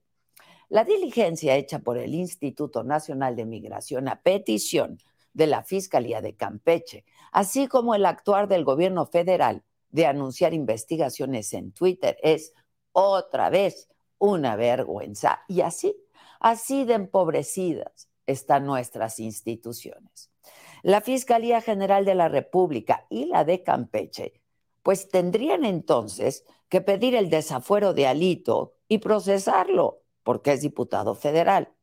[0.69, 4.99] La diligencia hecha por el Instituto Nacional de Migración a petición
[5.33, 11.55] de la Fiscalía de Campeche, así como el actuar del gobierno federal de anunciar investigaciones
[11.55, 12.53] en Twitter, es
[12.93, 15.41] otra vez una vergüenza.
[15.49, 15.97] Y así
[16.41, 20.31] Así de empobrecidas están nuestras instituciones.
[20.83, 24.41] La Fiscalía General de la República y la de Campeche,
[24.83, 31.75] pues tendrían entonces que pedir el desafuero de Alito y procesarlo, porque es diputado federal.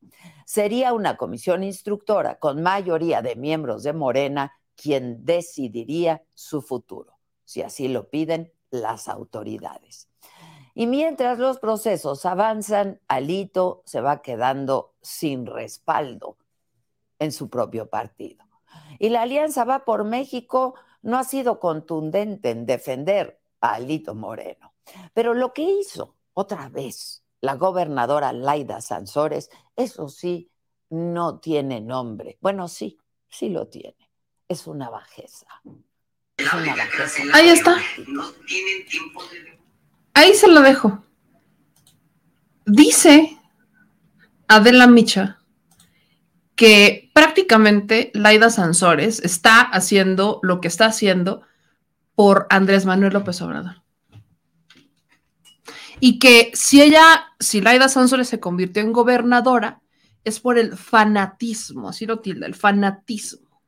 [0.44, 7.62] Sería una comisión instructora con mayoría de miembros de Morena quien decidiría su futuro, si
[7.62, 10.08] así lo piden las autoridades.
[10.78, 16.36] Y mientras los procesos avanzan, Alito se va quedando sin respaldo
[17.18, 18.44] en su propio partido.
[19.00, 24.72] Y la Alianza Va por México no ha sido contundente en defender a Alito Moreno.
[25.14, 30.48] Pero lo que hizo otra vez la gobernadora Laida Sansores, eso sí,
[30.90, 32.38] no tiene nombre.
[32.40, 34.12] Bueno, sí, sí lo tiene.
[34.46, 35.48] Es una bajeza.
[36.36, 37.24] Es una bajeza.
[37.34, 37.78] Ahí está.
[40.18, 41.00] Ahí se lo dejo.
[42.66, 43.38] Dice
[44.48, 45.38] Adela Micha
[46.56, 51.42] que prácticamente Laida Sansores está haciendo lo que está haciendo
[52.16, 53.84] por Andrés Manuel López Obrador.
[56.00, 59.82] Y que si ella, si Laida Sansores se convirtió en gobernadora,
[60.24, 63.62] es por el fanatismo, así lo tilda, el fanatismo.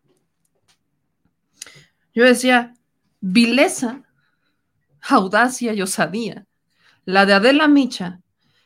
[2.13, 2.75] Yo decía,
[3.21, 4.03] vileza,
[5.09, 6.47] audacia y osadía,
[7.05, 8.21] la de Adela Micha,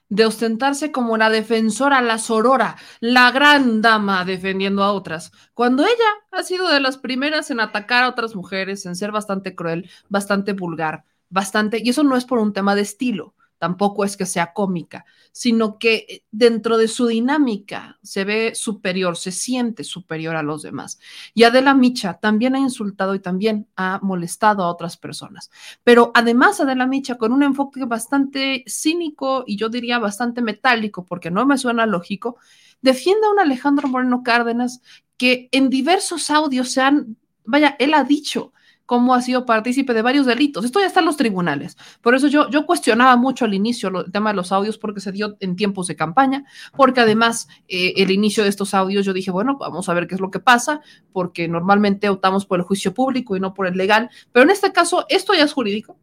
[0.09, 5.94] de ostentarse como la defensora, la sorora, la gran dama defendiendo a otras, cuando ella
[6.31, 10.52] ha sido de las primeras en atacar a otras mujeres, en ser bastante cruel, bastante
[10.52, 13.35] vulgar, bastante, y eso no es por un tema de estilo,
[13.65, 19.16] tampoco es que sea cómica, sino que eh, dentro de su dinámica se ve superior,
[19.16, 20.99] se siente superior a los demás.
[21.32, 25.51] Y Adela Micha también ha insultado y también ha molestado a otras personas.
[25.82, 31.31] Pero además Adela Micha con un enfoque bastante cínico y yo diría bastante metálico, porque
[31.31, 32.36] no me suena lógico,
[32.82, 34.82] defiende a un Alejandro Moreno Cárdenas
[35.16, 37.16] que en diversos audios se han,
[37.47, 38.53] vaya, él ha dicho,
[38.86, 40.65] cómo ha sido partícipe de varios delitos.
[40.65, 41.77] Esto ya está en los tribunales.
[42.01, 45.12] Por eso yo, yo cuestionaba mucho al inicio el tema de los audios porque se
[45.12, 46.44] dio en tiempos de campaña,
[46.77, 50.15] porque además eh, el inicio de estos audios yo dije, bueno, vamos a ver qué
[50.15, 50.81] es lo que pasa,
[51.12, 54.73] porque normalmente optamos por el juicio público y no por el legal, pero en este
[54.73, 55.98] caso esto ya es jurídico,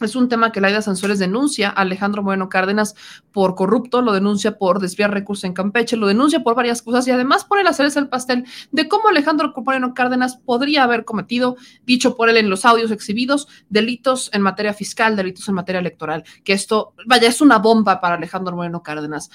[0.00, 2.94] es un tema que Laida Sansores denuncia Alejandro Moreno Cárdenas
[3.32, 7.10] por corrupto, lo denuncia por desviar recursos en Campeche, lo denuncia por varias cosas y
[7.10, 12.16] además por el hacerse el pastel de cómo Alejandro Moreno Cárdenas podría haber cometido, dicho
[12.16, 16.24] por él en los audios exhibidos, delitos en materia fiscal, delitos en materia electoral.
[16.44, 19.30] Que esto, vaya, es una bomba para Alejandro Moreno Cárdenas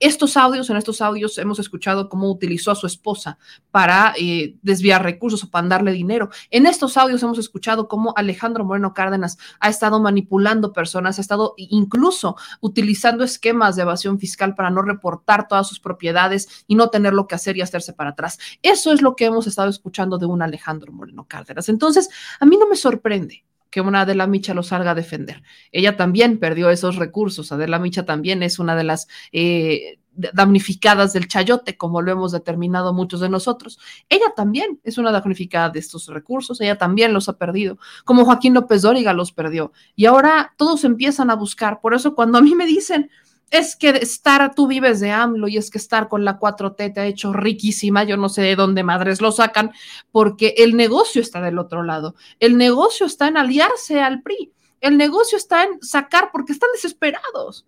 [0.00, 3.38] estos audios, en estos audios hemos escuchado cómo utilizó a su esposa
[3.70, 6.30] para eh, desviar recursos o para darle dinero.
[6.50, 11.54] En estos audios hemos escuchado cómo Alejandro Moreno Cárdenas ha estado manipulando personas, ha estado
[11.56, 17.12] incluso utilizando esquemas de evasión fiscal para no reportar todas sus propiedades y no tener
[17.12, 18.38] lo que hacer y hacerse para atrás.
[18.62, 21.68] Eso es lo que hemos estado escuchando de un Alejandro Moreno Cárdenas.
[21.68, 22.08] Entonces,
[22.40, 23.44] a mí no me sorprende
[23.74, 25.42] que una Adela Micha lo salga a defender.
[25.72, 27.50] Ella también perdió esos recursos.
[27.50, 32.94] Adela Micha también es una de las eh, damnificadas del chayote, como lo hemos determinado
[32.94, 33.80] muchos de nosotros.
[34.08, 38.54] Ella también es una damnificada de estos recursos, ella también los ha perdido, como Joaquín
[38.54, 39.72] López Dóriga los perdió.
[39.96, 41.80] Y ahora todos empiezan a buscar.
[41.80, 43.10] Por eso cuando a mí me dicen,
[43.54, 47.00] es que estar, tú vives de AMLO y es que estar con la 4T te
[47.00, 49.70] ha hecho riquísima, yo no sé de dónde madres lo sacan,
[50.10, 54.96] porque el negocio está del otro lado, el negocio está en aliarse al PRI, el
[54.96, 57.64] negocio está en sacar porque están desesperados.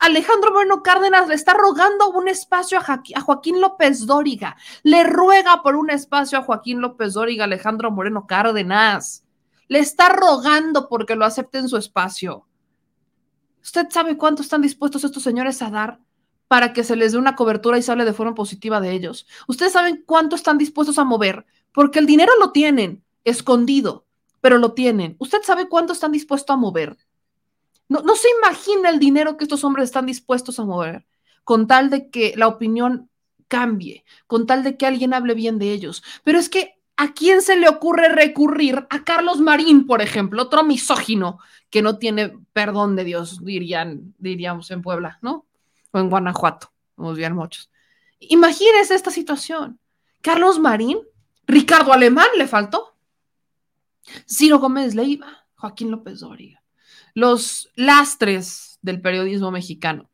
[0.00, 5.76] Alejandro Moreno Cárdenas le está rogando un espacio a, Joaquín López Dóriga, le ruega por
[5.76, 9.24] un espacio a Joaquín López Dóriga, Alejandro Moreno Cárdenas,
[9.68, 12.46] le está rogando porque lo acepten su espacio.
[13.62, 16.00] ¿Usted sabe cuánto están dispuestos estos señores a dar
[16.48, 19.26] para que se les dé una cobertura y se hable de forma positiva de ellos?
[19.46, 21.46] ¿Ustedes saben cuánto están dispuestos a mover?
[21.72, 24.06] Porque el dinero lo tienen escondido,
[24.40, 25.16] pero lo tienen.
[25.18, 26.96] ¿Usted sabe cuánto están dispuestos a mover?
[27.88, 31.06] No, no se imagina el dinero que estos hombres están dispuestos a mover
[31.44, 33.10] con tal de que la opinión
[33.48, 36.02] cambie, con tal de que alguien hable bien de ellos.
[36.24, 38.86] Pero es que ¿A quién se le ocurre recurrir?
[38.90, 41.38] A Carlos Marín, por ejemplo, otro misógino
[41.70, 45.46] que no tiene perdón de Dios, dirían, diríamos en Puebla, ¿no?
[45.90, 47.70] O en Guanajuato, como bien muchos.
[48.20, 49.80] Imagínense esta situación.
[50.20, 50.98] Carlos Marín,
[51.46, 52.96] Ricardo Alemán le faltó,
[54.28, 56.62] Ciro Gómez Leiva, Joaquín López Dóriga,
[57.14, 60.10] los lastres del periodismo mexicano,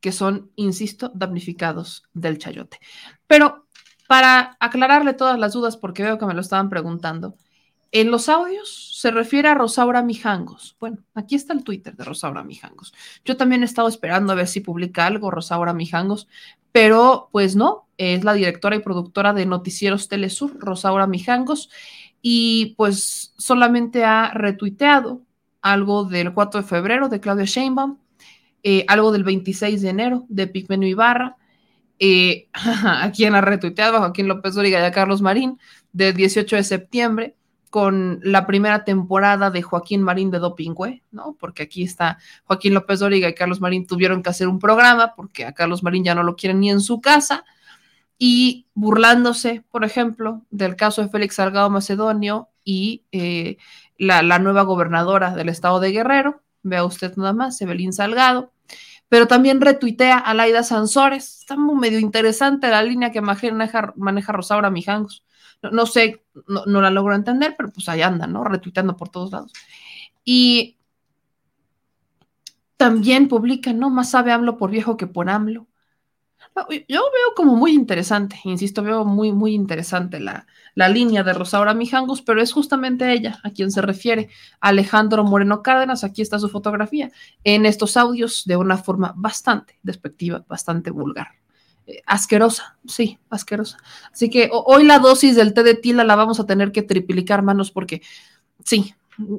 [0.00, 2.78] que son, insisto, damnificados del chayote.
[3.26, 3.63] Pero
[4.08, 7.36] para aclararle todas las dudas, porque veo que me lo estaban preguntando,
[7.94, 10.76] en los audios se refiere a Rosaura Mijangos.
[10.80, 12.92] Bueno, aquí está el Twitter de Rosaura Mijangos.
[13.24, 16.26] Yo también he estado esperando a ver si publica algo Rosaura Mijangos,
[16.72, 21.70] pero pues no, es la directora y productora de Noticieros Telesur, Rosaura Mijangos,
[22.20, 25.22] y pues solamente ha retuiteado
[25.62, 27.98] algo del 4 de febrero de Claudia Sheinbaum,
[28.64, 31.36] eh, algo del 26 de enero de Pigmenio Ibarra,
[31.98, 35.58] eh, a quien ha retuiteado Joaquín López Dóriga y a Carlos Marín,
[35.92, 37.36] del 18 de septiembre,
[37.70, 41.36] con la primera temporada de Joaquín Marín de Dopingüe, ¿no?
[41.40, 45.44] Porque aquí está Joaquín López Dóriga y Carlos Marín tuvieron que hacer un programa porque
[45.44, 47.44] a Carlos Marín ya no lo quieren ni en su casa
[48.16, 53.56] y burlándose, por ejemplo, del caso de Félix Salgado Macedonio y eh,
[53.98, 58.52] la, la, nueva gobernadora del estado de Guerrero, vea usted nada más, Evelyn Salgado,
[59.14, 65.24] pero también retuitea a Laida Sansores, está medio interesante la línea que maneja, Rosaura Mijangos,
[65.62, 68.42] no, no sé, no, no, la logro entender, pero pues ahí anda, ¿no?
[68.42, 69.52] Retuiteando por todos lados.
[70.24, 70.78] Y
[72.76, 73.88] también publica, ¿no?
[73.88, 75.68] Más sabe AMLO por viejo que por AMLO.
[76.54, 81.74] Yo veo como muy interesante, insisto, veo muy, muy interesante la, la línea de Rosaura
[81.74, 84.28] Mijangos, pero es justamente ella a quien se refiere
[84.60, 86.04] Alejandro Moreno Cárdenas.
[86.04, 87.10] Aquí está su fotografía
[87.42, 91.28] en estos audios de una forma bastante despectiva, bastante vulgar.
[91.86, 93.78] Eh, asquerosa, sí, asquerosa.
[94.12, 97.42] Así que hoy la dosis del té de tila la vamos a tener que triplicar,
[97.42, 98.00] manos, porque
[98.64, 98.94] sí,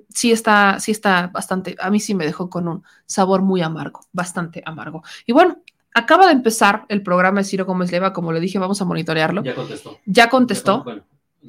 [0.10, 4.02] sí está, sí está bastante, a mí sí me dejó con un sabor muy amargo,
[4.12, 5.02] bastante amargo.
[5.26, 5.58] Y bueno,
[5.96, 9.44] acaba de empezar el programa de Ciro Gómez Leva, como le dije, vamos a monitorearlo.
[9.44, 9.98] Ya contestó.
[10.06, 10.84] Ya contestó.
[10.84, 11.04] Bueno,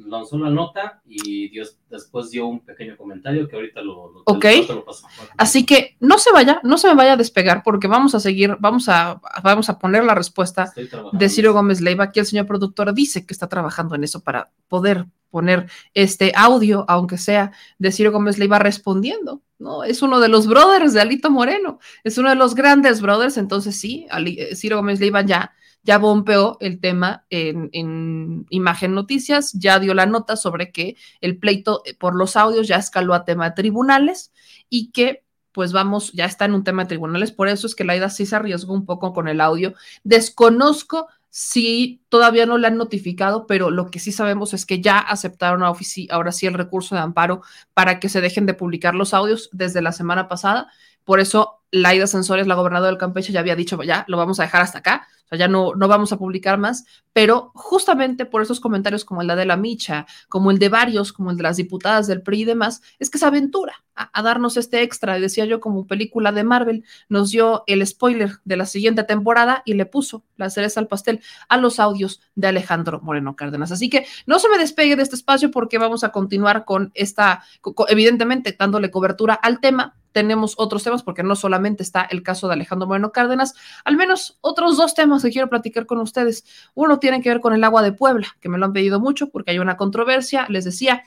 [0.05, 4.41] lanzó la nota y Dios después dio un pequeño comentario que ahorita lo, lo, ok.
[4.41, 5.07] te lo paso.
[5.37, 8.57] Así que no se vaya, no se me vaya a despegar porque vamos a seguir,
[8.59, 10.73] vamos a, vamos a poner la respuesta
[11.11, 12.05] de Ciro Gómez Leiva.
[12.05, 16.85] Aquí el señor productor dice que está trabajando en eso para poder poner este audio,
[16.87, 19.83] aunque sea de Ciro Gómez Leiva respondiendo, ¿no?
[19.83, 23.79] Es uno de los brothers de Alito Moreno, es uno de los grandes brothers, entonces
[23.79, 25.53] sí, Ali, Ciro Gómez Leiva ya
[25.87, 31.39] ya bombeó el tema en, en, Imagen Noticias, ya dio la nota sobre que el
[31.39, 34.33] pleito por los audios ya escaló a tema de tribunales
[34.69, 35.23] y que
[35.53, 38.27] pues vamos, ya está en un tema de tribunales, por eso es que Laida sí
[38.27, 39.73] se arriesgó un poco con el audio.
[40.03, 44.99] Desconozco si todavía no le han notificado, pero lo que sí sabemos es que ya
[44.99, 45.73] aceptaron a
[46.11, 47.41] ahora sí el recurso de amparo
[47.73, 50.69] para que se dejen de publicar los audios desde la semana pasada.
[51.07, 54.43] Por eso Laida Sensores, la gobernadora del Campeche, ya había dicho, ya lo vamos a
[54.43, 58.41] dejar hasta acá, o sea, ya no, no vamos a publicar más, pero justamente por
[58.41, 61.55] esos comentarios como el de la Micha, como el de varios, como el de las
[61.55, 65.45] diputadas del PRI y demás, es que se aventura a, a darnos este extra, decía
[65.45, 69.85] yo, como película de Marvel, nos dio el spoiler de la siguiente temporada y le
[69.85, 73.71] puso la cereza al pastel a los audios de Alejandro Moreno Cárdenas.
[73.71, 77.43] Así que no se me despegue de este espacio porque vamos a continuar con esta,
[77.87, 82.55] evidentemente, dándole cobertura al tema, tenemos otros temas, porque no solamente está el caso de
[82.55, 83.53] Alejandro Moreno Cárdenas,
[83.85, 86.43] al menos otros dos temas que quiero platicar con ustedes.
[86.73, 89.29] Uno tiene que ver con el agua de Puebla, que me lo han pedido mucho
[89.29, 90.47] porque hay una controversia.
[90.49, 91.03] Les decía,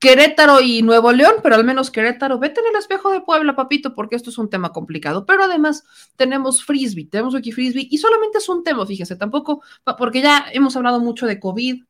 [0.00, 3.94] Querétaro y Nuevo León, pero al menos Querétaro, vete en el espejo de Puebla, papito,
[3.94, 5.24] porque esto es un tema complicado.
[5.24, 5.84] Pero además
[6.16, 9.62] tenemos frisbee, tenemos aquí frisbee y solamente es un tema, fíjese, tampoco,
[9.96, 11.84] porque ya hemos hablado mucho de COVID,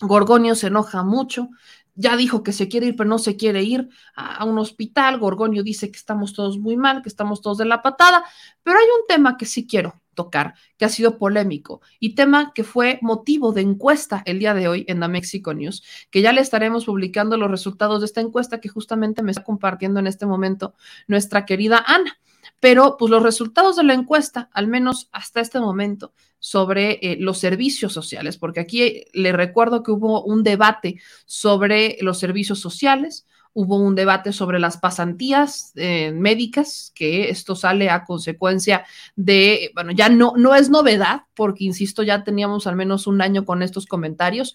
[0.00, 1.48] Gorgonio se enoja mucho,
[1.96, 5.18] ya dijo que se quiere ir, pero no se quiere ir a, un hospital.
[5.18, 8.24] Gorgonio dice que estamos todos muy mal, que estamos todos de la patada,
[8.62, 12.64] pero hay un tema que sí quiero tocar, que ha sido polémico y tema que
[12.64, 16.40] fue motivo de encuesta el día de hoy en la Mexico News, que ya le
[16.40, 20.74] estaremos publicando los resultados de esta encuesta que justamente me está compartiendo en este momento
[21.06, 22.18] nuestra querida Ana.
[22.60, 27.38] Pero pues los resultados de la encuesta, al menos hasta este momento, sobre eh, los
[27.38, 33.78] servicios sociales, porque aquí le recuerdo que hubo un debate sobre los servicios sociales, hubo
[33.78, 38.84] un debate sobre las pasantías eh, médicas, que esto sale a consecuencia
[39.16, 43.46] de, bueno, ya no, no es novedad, porque insisto, ya teníamos al menos un año
[43.46, 44.54] con estos comentarios,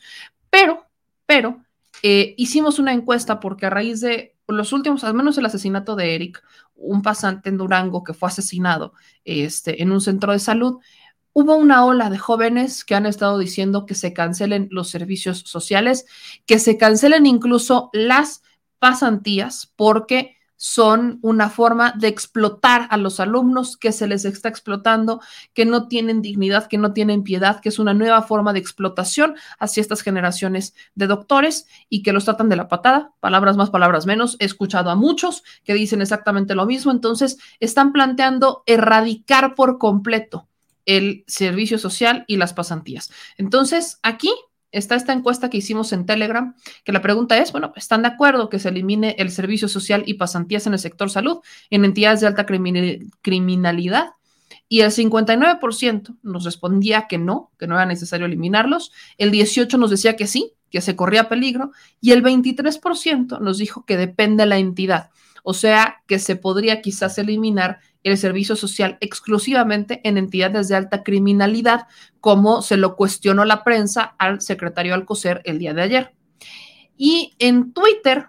[0.51, 0.85] pero,
[1.25, 1.63] pero,
[2.03, 6.15] eh, hicimos una encuesta porque a raíz de los últimos, al menos el asesinato de
[6.15, 6.43] Eric,
[6.75, 10.79] un pasante en Durango que fue asesinado este, en un centro de salud,
[11.33, 16.05] hubo una ola de jóvenes que han estado diciendo que se cancelen los servicios sociales,
[16.45, 18.43] que se cancelen incluso las
[18.79, 25.19] pasantías, porque son una forma de explotar a los alumnos que se les está explotando,
[25.55, 29.33] que no tienen dignidad, que no tienen piedad, que es una nueva forma de explotación
[29.57, 34.05] hacia estas generaciones de doctores y que los tratan de la patada, palabras más, palabras
[34.05, 34.37] menos.
[34.37, 40.47] He escuchado a muchos que dicen exactamente lo mismo, entonces están planteando erradicar por completo
[40.85, 43.09] el servicio social y las pasantías.
[43.35, 44.31] Entonces, aquí
[44.71, 48.49] está esta encuesta que hicimos en Telegram, que la pregunta es, bueno, ¿están de acuerdo
[48.49, 51.39] que se elimine el servicio social y pasantías en el sector salud
[51.69, 54.09] en entidades de alta criminalidad?
[54.67, 59.89] Y el 59% nos respondía que no, que no era necesario eliminarlos, el 18% nos
[59.89, 64.49] decía que sí, que se corría peligro, y el 23% nos dijo que depende de
[64.49, 65.09] la entidad,
[65.43, 71.03] o sea, que se podría quizás eliminar el servicio social exclusivamente en entidades de alta
[71.03, 71.87] criminalidad,
[72.19, 76.13] como se lo cuestionó la prensa al secretario Alcocer el día de ayer.
[76.97, 78.27] Y en Twitter,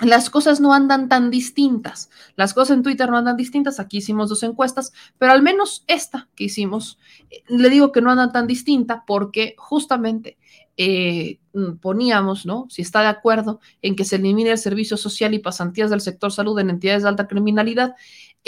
[0.00, 2.08] las cosas no andan tan distintas.
[2.36, 3.80] Las cosas en Twitter no andan distintas.
[3.80, 6.98] Aquí hicimos dos encuestas, pero al menos esta que hicimos,
[7.30, 10.38] eh, le digo que no anda tan distinta porque justamente
[10.76, 11.40] eh,
[11.80, 12.66] poníamos, ¿no?
[12.70, 16.30] Si está de acuerdo en que se elimine el servicio social y pasantías del sector
[16.30, 17.96] salud en entidades de alta criminalidad,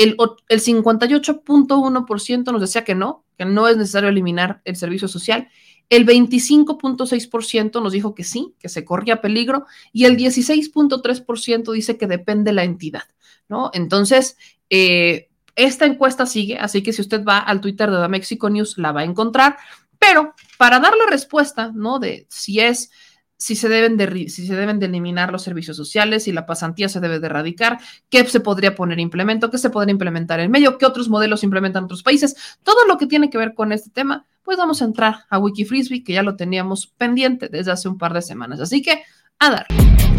[0.02, 0.16] el,
[0.48, 5.48] el 58.1% nos decía que no, que no es necesario eliminar el servicio social
[5.90, 12.06] el 25.6% nos dijo que sí, que se corría peligro, y el 16.3% dice que
[12.06, 13.02] depende la entidad,
[13.48, 13.70] ¿no?
[13.74, 14.36] Entonces,
[14.70, 18.78] eh, esta encuesta sigue, así que si usted va al Twitter de The Mexico News,
[18.78, 19.56] la va a encontrar,
[19.98, 21.98] pero para dar la respuesta, ¿no?
[21.98, 22.92] De si es
[23.40, 26.90] si se, deben de, si se deben de eliminar los servicios sociales, si la pasantía
[26.90, 27.78] se debe de erradicar,
[28.10, 31.84] qué se podría poner implemento, qué se podría implementar en medio, qué otros modelos implementan
[31.84, 35.24] otros países, todo lo que tiene que ver con este tema, pues vamos a entrar
[35.30, 38.60] a Wikifrisbee, que ya lo teníamos pendiente desde hace un par de semanas.
[38.60, 39.02] Así que,
[39.38, 40.09] a dar.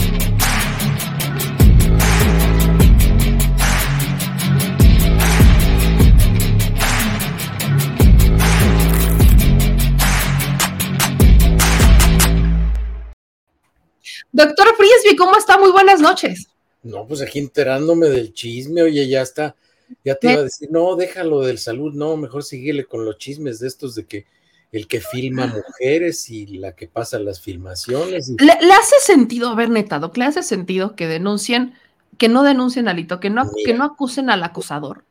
[14.31, 15.57] Doctor Frisby, ¿cómo está?
[15.57, 16.47] Muy buenas noches.
[16.83, 19.55] No, pues aquí enterándome del chisme, oye, ya está,
[20.03, 23.59] ya te iba a decir, no, déjalo del salud, no, mejor síguele con los chismes
[23.59, 24.25] de estos de que
[24.71, 28.33] el que filma mujeres y la que pasa las filmaciones.
[28.39, 31.73] ¿Le, hace sentido, a ver, neta, Doc, le hace sentido que denuncien,
[32.17, 35.03] que no denuncien al hito, que no, que no acusen al acosador?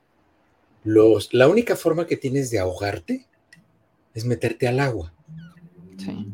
[0.83, 3.27] Los, la única forma que tienes de ahogarte
[4.15, 5.13] es meterte al agua.
[5.99, 6.27] Sí.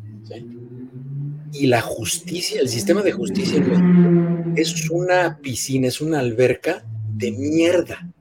[1.59, 3.63] Y la justicia, el sistema de justicia
[4.55, 6.85] es una piscina, es una alberca
[7.15, 8.11] de mierda.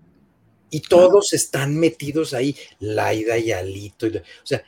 [0.70, 4.06] Y todos están metidos ahí, Laida y Alito.
[4.06, 4.10] o
[4.42, 4.64] sea,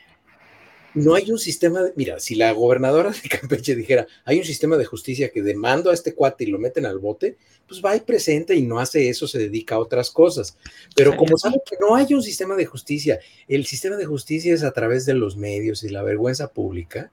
[0.94, 4.76] no hay un sistema de, mira, si la gobernadora de Campeche dijera, hay un sistema
[4.76, 7.36] de justicia que demando a este cuate y lo meten al bote,
[7.66, 10.56] pues va y presenta y no hace eso, se dedica a otras cosas.
[10.94, 14.62] Pero como sabe que no hay un sistema de justicia, el sistema de justicia es
[14.62, 17.12] a través de los medios y la vergüenza pública,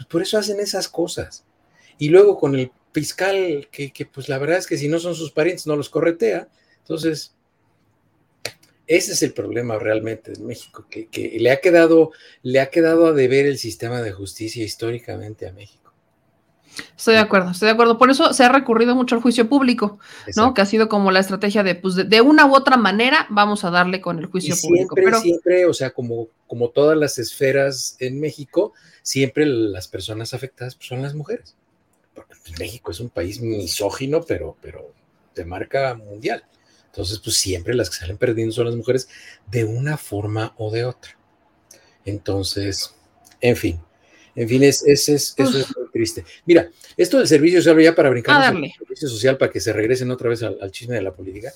[0.00, 1.44] pues por eso hacen esas cosas.
[1.98, 5.14] Y luego con el fiscal, que, que pues la verdad es que si no son
[5.14, 6.48] sus parientes, no los corretea.
[6.78, 7.34] Entonces,
[8.86, 12.12] ese es el problema realmente en México, que, le, ha quedado,
[12.42, 15.79] le ha quedado a deber el sistema de justicia históricamente a México.
[16.96, 17.98] Estoy de acuerdo, estoy de acuerdo.
[17.98, 19.98] Por eso se ha recurrido mucho al juicio público,
[20.36, 20.54] ¿no?
[20.54, 23.70] Que ha sido como la estrategia de, pues, de, una u otra manera vamos a
[23.70, 24.94] darle con el juicio público.
[24.94, 28.72] Siempre, siempre, o sea, como, como todas las esferas en México,
[29.02, 31.56] siempre las personas afectadas pues, son las mujeres.
[32.14, 34.92] Porque pues, México es un país misógino, pero, pero
[35.34, 36.44] de marca mundial.
[36.86, 39.08] Entonces, pues siempre las que salen perdiendo son las mujeres
[39.50, 41.16] de una forma o de otra.
[42.04, 42.94] Entonces,
[43.40, 43.80] en fin,
[44.34, 45.34] en fin, es, eso es
[45.76, 46.24] muy triste.
[46.46, 50.10] Mira, esto del servicio social, ya para brincar el servicio social, para que se regresen
[50.10, 51.52] otra vez al, chisme de la política.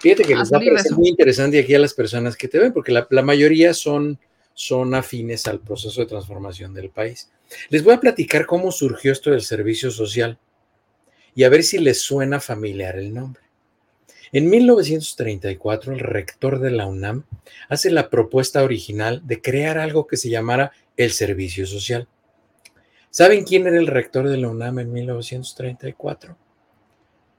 [0.00, 2.72] Fíjate que les va a parecer muy interesante aquí a las personas que te ven,
[2.72, 4.18] porque la, la, mayoría son,
[4.54, 7.30] son afines al proceso de transformación del país.
[7.68, 10.38] Les voy a platicar cómo surgió esto del servicio social
[11.34, 13.42] y a ver si les suena familiar el nombre.
[14.32, 17.24] En 1934, el rector de la UNAM
[17.68, 22.08] hace la propuesta original de crear algo que se llamara el servicio social.
[23.16, 26.36] ¿Saben quién era el rector de la UNAM en 1934?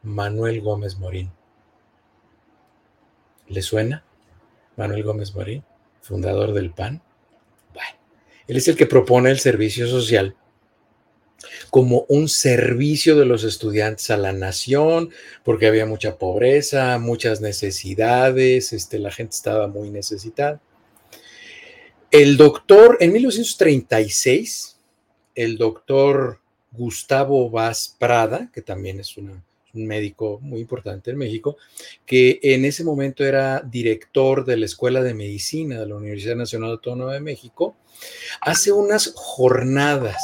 [0.03, 1.34] Manuel Gómez Morín.
[3.49, 4.06] ¿Le suena?
[4.77, 5.65] Manuel Gómez Morín,
[5.99, 7.02] fundador del PAN.
[8.47, 10.38] Él es el que propone el servicio social
[11.72, 15.10] como un servicio de los estudiantes a la nación,
[15.43, 20.61] porque había mucha pobreza, muchas necesidades, este, la gente estaba muy necesitada.
[22.11, 24.74] El doctor, en 1936,
[25.36, 26.40] el doctor
[26.72, 29.44] Gustavo Vaz Prada, que también es un
[29.74, 31.57] médico muy importante en México,
[32.06, 36.72] que en ese momento era director de la Escuela de Medicina de la Universidad Nacional
[36.72, 37.76] Autónoma de México,
[38.41, 40.22] hace unas jornadas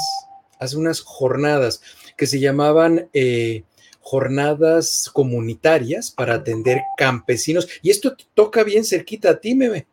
[0.61, 1.81] hace unas jornadas
[2.15, 3.63] que se llamaban eh,
[3.99, 7.67] jornadas comunitarias para atender campesinos.
[7.81, 9.87] Y esto toca bien cerquita a ti, Meme.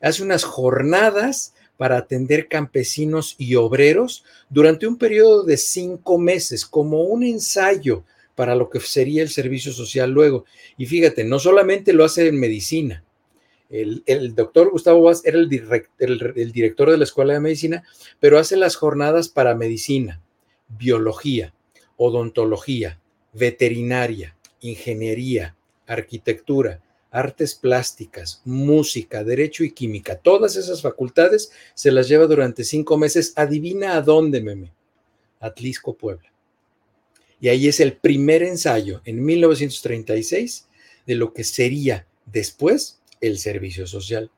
[0.00, 7.02] Hace unas jornadas para atender campesinos y obreros durante un periodo de cinco meses, como
[7.02, 10.44] un ensayo para lo que sería el servicio social luego.
[10.76, 13.04] Y fíjate, no solamente lo hace en medicina,
[13.70, 15.48] el, doctor Gustavo Vaz era el,
[15.98, 17.82] el, director de la Escuela de Medicina,
[18.20, 20.22] pero hace las jornadas para medicina,
[20.68, 21.54] biología,
[21.96, 23.00] odontología,
[23.32, 25.56] veterinaria, ingeniería,
[25.86, 26.82] arquitectura,
[27.14, 30.16] artes plásticas, música, derecho y química.
[30.16, 33.32] Todas esas facultades se las lleva durante cinco meses.
[33.36, 34.72] Adivina a dónde, meme.
[35.38, 36.32] Atlisco, Puebla.
[37.40, 40.66] Y ahí es el primer ensayo en 1936
[41.06, 44.30] de lo que sería después el servicio social.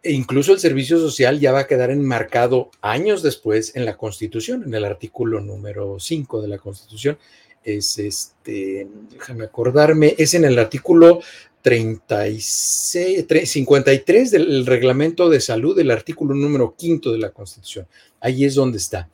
[0.00, 4.62] E incluso el servicio social ya va a quedar enmarcado años después en la Constitución,
[4.62, 7.18] en el artículo número 5 de la Constitución.
[7.64, 11.20] Es este, déjame acordarme, es en el artículo
[11.64, 17.86] 36, 53 del reglamento de salud, del artículo número 5 de la Constitución.
[18.20, 19.08] Ahí es donde está.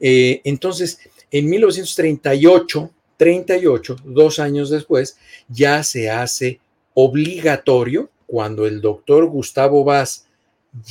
[0.00, 0.98] Eh, entonces,
[1.30, 5.16] en 1938, 38, dos años después,
[5.48, 6.58] ya se hace
[6.94, 10.26] obligatorio cuando el doctor Gustavo Vaz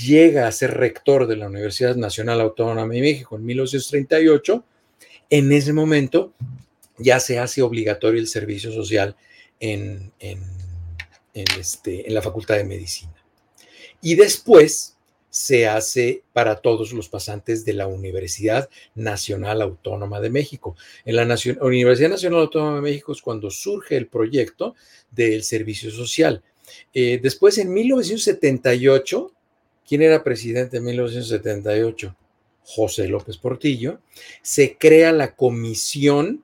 [0.01, 4.63] llega a ser rector de la Universidad Nacional Autónoma de México en 1938,
[5.29, 6.31] en ese momento
[6.97, 9.17] ya se hace obligatorio el servicio social
[9.59, 10.13] en,
[11.33, 13.13] este, en la Facultad de Medicina.
[14.01, 14.97] Y después
[15.29, 20.75] se hace para todos los pasantes de la Universidad Nacional Autónoma de México.
[21.05, 24.75] En la Universidad Nacional Autónoma de México es cuando surge el proyecto
[25.09, 26.43] del servicio social.
[26.93, 29.31] Eh, después, en 1978,
[29.87, 32.15] ¿quién era presidente en 1978?
[32.63, 33.99] José López Portillo.
[34.41, 36.42] Se crea la comisión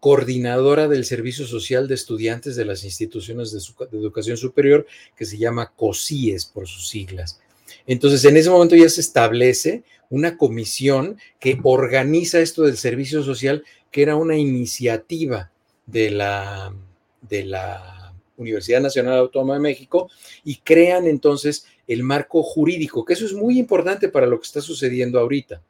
[0.00, 5.72] coordinadora del Servicio Social de Estudiantes de las Instituciones de, Educación Superior, que se llama
[5.76, 7.38] COSIES por sus siglas.
[7.86, 13.62] Entonces, en ese momento ya se establece una comisión que organiza esto del servicio social,
[13.90, 15.52] que era una iniciativa
[15.86, 16.74] de la,
[17.20, 20.10] de la Universidad Nacional Autónoma de México,
[20.44, 24.60] y crean entonces el marco jurídico, que eso es muy importante para lo que está
[24.60, 25.62] sucediendo ahorita.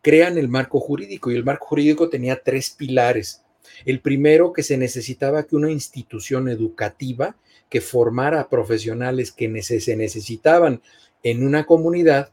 [0.00, 3.43] Crean el marco jurídico y el marco jurídico tenía tres pilares.
[3.84, 7.36] El primero, que se necesitaba que una institución educativa
[7.68, 10.82] que formara profesionales que se necesitaban
[11.22, 12.30] en una comunidad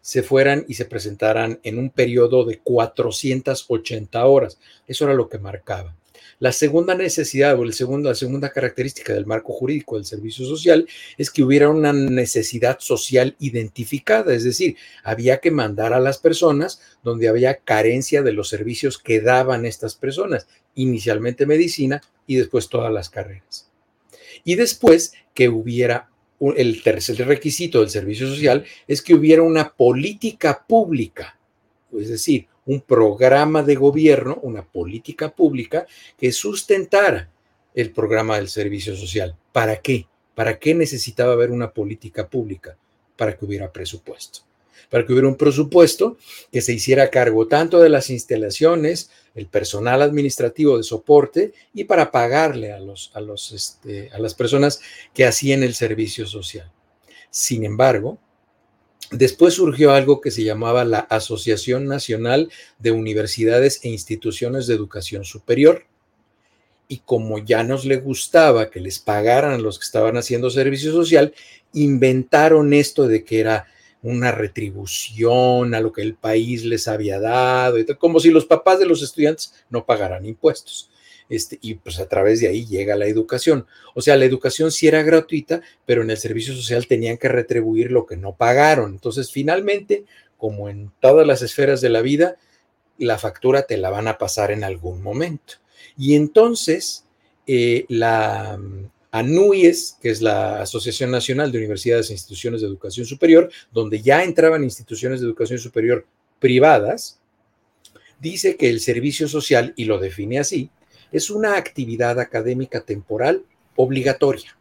[0.00, 4.58] se fueran y se presentaran en un periodo de 480 horas.
[4.86, 5.96] Eso era lo que marcaba.
[6.38, 10.86] La segunda necesidad o la segunda característica del marco jurídico del servicio social
[11.16, 16.80] es que hubiera una necesidad social identificada, es decir, había que mandar a las personas
[17.02, 22.92] donde había carencia de los servicios que daban estas personas, inicialmente medicina y después todas
[22.92, 23.70] las carreras.
[24.44, 26.10] Y después que hubiera
[26.56, 31.38] el tercer requisito del servicio social es que hubiera una política pública,
[31.98, 35.86] es decir, un programa de gobierno, una política pública
[36.18, 37.30] que sustentara
[37.74, 39.36] el programa del servicio social.
[39.52, 40.06] ¿Para qué?
[40.34, 42.76] ¿Para qué necesitaba haber una política pública?
[43.16, 44.46] Para que hubiera presupuesto
[44.88, 46.16] para que hubiera un presupuesto
[46.52, 52.10] que se hiciera cargo tanto de las instalaciones, el personal administrativo de soporte y para
[52.10, 54.80] pagarle a, los, a, los, este, a las personas
[55.12, 56.70] que hacían el servicio social.
[57.30, 58.18] Sin embargo,
[59.12, 65.24] Después surgió algo que se llamaba la Asociación Nacional de Universidades e Instituciones de Educación
[65.24, 65.84] Superior.
[66.88, 70.92] Y como ya nos le gustaba que les pagaran a los que estaban haciendo servicio
[70.92, 71.34] social,
[71.72, 73.66] inventaron esto de que era
[74.02, 78.86] una retribución a lo que el país les había dado, como si los papás de
[78.86, 80.90] los estudiantes no pagaran impuestos.
[81.28, 83.66] Este, y pues a través de ahí llega la educación.
[83.94, 87.90] O sea, la educación sí era gratuita, pero en el servicio social tenían que retribuir
[87.90, 88.92] lo que no pagaron.
[88.92, 90.04] Entonces, finalmente,
[90.38, 92.36] como en todas las esferas de la vida,
[92.98, 95.54] la factura te la van a pasar en algún momento.
[95.98, 97.04] Y entonces,
[97.46, 98.58] eh, la,
[99.16, 104.22] ANUIES, que es la Asociación Nacional de Universidades e Instituciones de Educación Superior, donde ya
[104.22, 106.06] entraban instituciones de educación superior
[106.38, 107.18] privadas,
[108.20, 110.70] dice que el servicio social, y lo define así,
[111.12, 113.42] es una actividad académica temporal
[113.76, 114.56] obligatoria,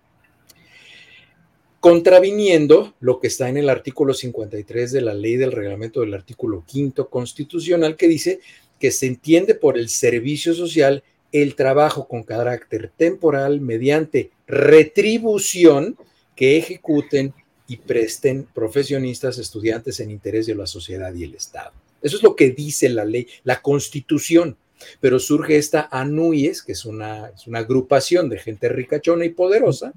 [1.80, 6.64] contraviniendo lo que está en el artículo 53 de la ley del reglamento del artículo
[6.68, 8.40] 5 constitucional, que dice
[8.80, 15.98] que se entiende por el servicio social el trabajo con carácter temporal mediante retribución
[16.36, 17.34] que ejecuten
[17.68, 21.72] y presten profesionistas, estudiantes en interés de la sociedad y el Estado.
[22.02, 24.56] Eso es lo que dice la ley, la constitución.
[25.00, 29.94] Pero surge esta ANUIES, que es una, una agrupación de gente ricachona y poderosa,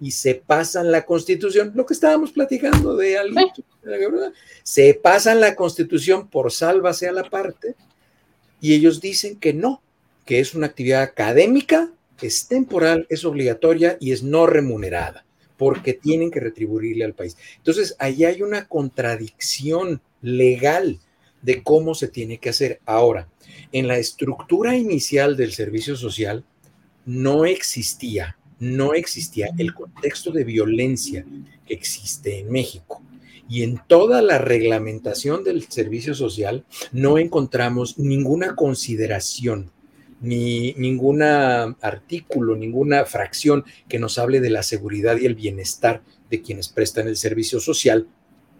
[0.00, 3.46] y se pasan la constitución, lo que estábamos platicando de alguien,
[4.62, 7.74] se pasan la constitución por sálvase a la parte,
[8.60, 9.82] y ellos dicen que no,
[10.24, 11.90] que es una actividad académica,
[12.20, 15.24] es temporal, es obligatoria y es no remunerada,
[15.56, 17.36] porque tienen que retribuirle al país.
[17.58, 20.98] Entonces, ahí hay una contradicción legal
[21.42, 22.80] de cómo se tiene que hacer.
[22.86, 23.28] Ahora,
[23.72, 26.44] en la estructura inicial del servicio social
[27.04, 31.24] no existía, no existía el contexto de violencia
[31.66, 33.02] que existe en México.
[33.48, 39.70] Y en toda la reglamentación del servicio social no encontramos ninguna consideración
[40.20, 46.42] ni ningún artículo, ninguna fracción que nos hable de la seguridad y el bienestar de
[46.42, 48.08] quienes prestan el servicio social,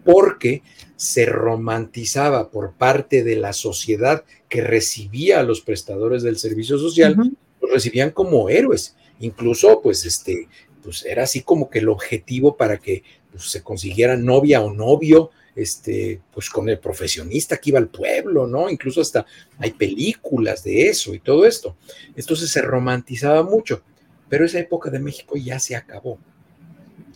[0.07, 0.63] porque
[0.95, 7.17] se romantizaba por parte de la sociedad que recibía a los prestadores del servicio social,
[7.61, 8.97] los recibían como héroes.
[9.19, 10.49] Incluso, pues, este,
[10.83, 13.03] pues era así como que el objetivo para que
[13.33, 18.47] pues, se consiguiera novia o novio, este, pues con el profesionista que iba al pueblo,
[18.47, 18.71] ¿no?
[18.71, 19.27] Incluso hasta
[19.59, 21.77] hay películas de eso y todo esto.
[22.15, 23.83] Entonces se romantizaba mucho,
[24.29, 26.21] pero esa época de México ya se acabó.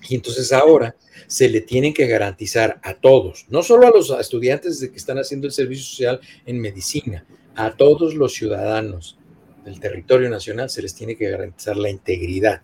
[0.08, 0.96] Y entonces ahora
[1.26, 5.18] se le tienen que garantizar a todos, no solo a los estudiantes de que están
[5.18, 7.24] haciendo el servicio social en medicina,
[7.54, 9.18] a todos los ciudadanos
[9.64, 12.62] del territorio nacional se les tiene que garantizar la integridad.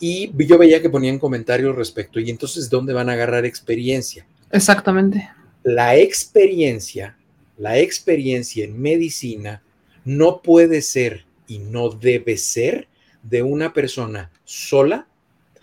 [0.00, 4.26] Y yo veía que ponían comentarios respecto, y entonces, ¿dónde van a agarrar experiencia?
[4.50, 5.28] Exactamente.
[5.62, 7.16] La experiencia,
[7.56, 9.62] la experiencia en medicina
[10.04, 12.88] no puede ser y no debe ser
[13.22, 15.06] de una persona sola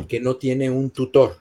[0.08, 1.38] que no tiene un tutor.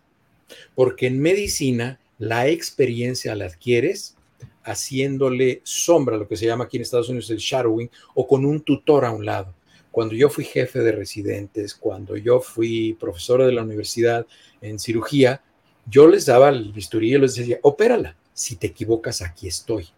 [0.74, 4.16] Porque en medicina la experiencia la adquieres
[4.64, 8.60] haciéndole sombra, lo que se llama aquí en Estados Unidos el shadowing, o con un
[8.60, 9.54] tutor a un lado.
[9.90, 14.26] Cuando yo fui jefe de residentes, cuando yo fui profesor de la universidad
[14.60, 15.42] en cirugía,
[15.86, 18.16] yo les daba el bisturí y les decía, opérala.
[18.34, 19.88] Si te equivocas, aquí estoy.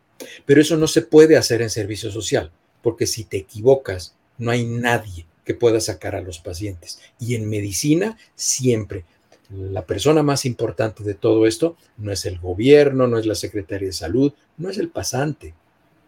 [0.46, 2.50] Pero eso no se puede hacer en servicio social,
[2.82, 7.00] porque si te equivocas, no hay nadie que pueda sacar a los pacientes.
[7.18, 9.04] Y en medicina, siempre.
[9.50, 13.88] La persona más importante de todo esto no es el gobierno, no es la Secretaría
[13.88, 15.54] de Salud, no es el pasante,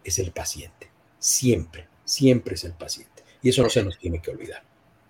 [0.01, 0.89] es el paciente.
[1.19, 3.21] Siempre, siempre es el paciente.
[3.41, 4.63] Y eso no se nos tiene que olvidar.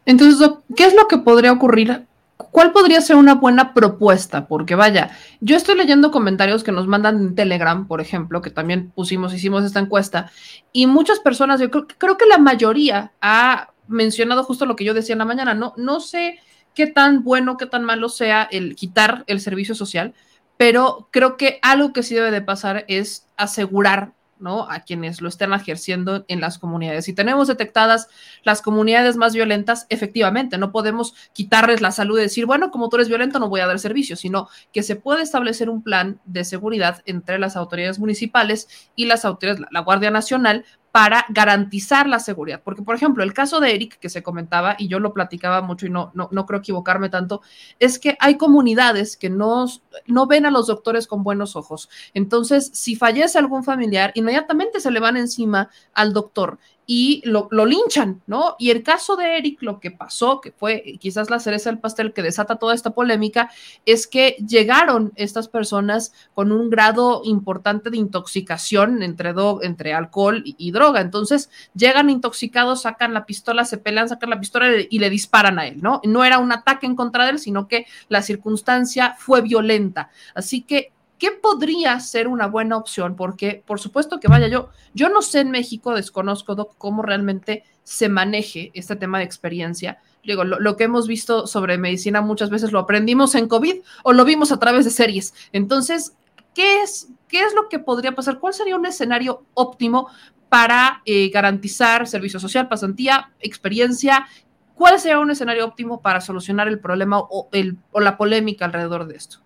[0.07, 2.07] Entonces, ¿qué es lo que podría ocurrir
[2.51, 4.47] ¿Cuál podría ser una buena propuesta?
[4.47, 8.91] Porque vaya, yo estoy leyendo comentarios que nos mandan en Telegram, por ejemplo, que también
[8.91, 10.31] pusimos, hicimos esta encuesta,
[10.71, 15.13] y muchas personas, yo creo, que la mayoría ha mencionado justo lo que yo decía
[15.13, 16.39] en la mañana, no, no sé
[16.73, 20.13] qué tan bueno, qué tan malo sea el quitar el servicio social,
[20.57, 24.69] pero creo que algo que sí debe de pasar es asegurar ¿no?
[24.69, 27.05] A quienes lo estén ejerciendo en las comunidades.
[27.05, 28.09] Si tenemos detectadas
[28.43, 32.97] las comunidades más violentas, efectivamente, no podemos quitarles la salud y decir, bueno, como tú
[32.97, 36.43] eres violento, no voy a dar servicio, sino que se puede establecer un plan de
[36.43, 42.61] seguridad entre las autoridades municipales y las autoridades, la Guardia Nacional, para garantizar la seguridad.
[42.63, 45.87] Porque, por ejemplo, el caso de Eric que se comentaba, y yo lo platicaba mucho
[45.87, 47.41] y no, no, no creo equivocarme tanto,
[47.79, 49.65] es que hay comunidades que no,
[50.05, 51.89] no ven a los doctores con buenos ojos.
[52.13, 58.21] Entonces, si fallece algún familiar, inmediatamente se le van encima al doctor y lo, linchan,
[58.27, 58.55] ¿no?
[58.59, 62.13] Y el caso de Eric, lo que pasó, que fue quizás la cereza del pastel
[62.13, 63.49] que desata toda esta polémica,
[63.85, 70.71] es que llegaron estas personas con un grado importante de intoxicación entre, entre alcohol y,
[70.71, 71.01] droga.
[71.01, 75.67] Entonces, llegan intoxicados, sacan la pistola, se pelean, sacan la pistola y le disparan a
[75.67, 76.01] él, ¿no?
[76.03, 80.09] No era un ataque en contra de él, sino que la circunstancia fue violenta.
[80.35, 80.91] Así que
[81.23, 83.15] ¿qué podría ser una buena opción?
[83.15, 88.09] Porque, por supuesto que vaya, yo, yo no sé en México, desconozco cómo realmente se
[88.09, 89.99] maneje este tema de experiencia.
[90.21, 94.25] Digo, lo, que hemos visto sobre medicina muchas veces lo aprendimos en COVID o lo
[94.25, 95.33] vimos a través de series.
[95.53, 96.13] Entonces,
[96.53, 98.39] ¿qué es, qué es lo que podría pasar?
[98.39, 100.09] ¿Cuál sería un escenario óptimo
[100.49, 104.27] para eh, garantizar servicio social, pasantía, experiencia?
[104.75, 107.47] ¿Cuál sería un escenario óptimo para solucionar el problema o,
[107.93, 109.42] la polémica alrededor de esto?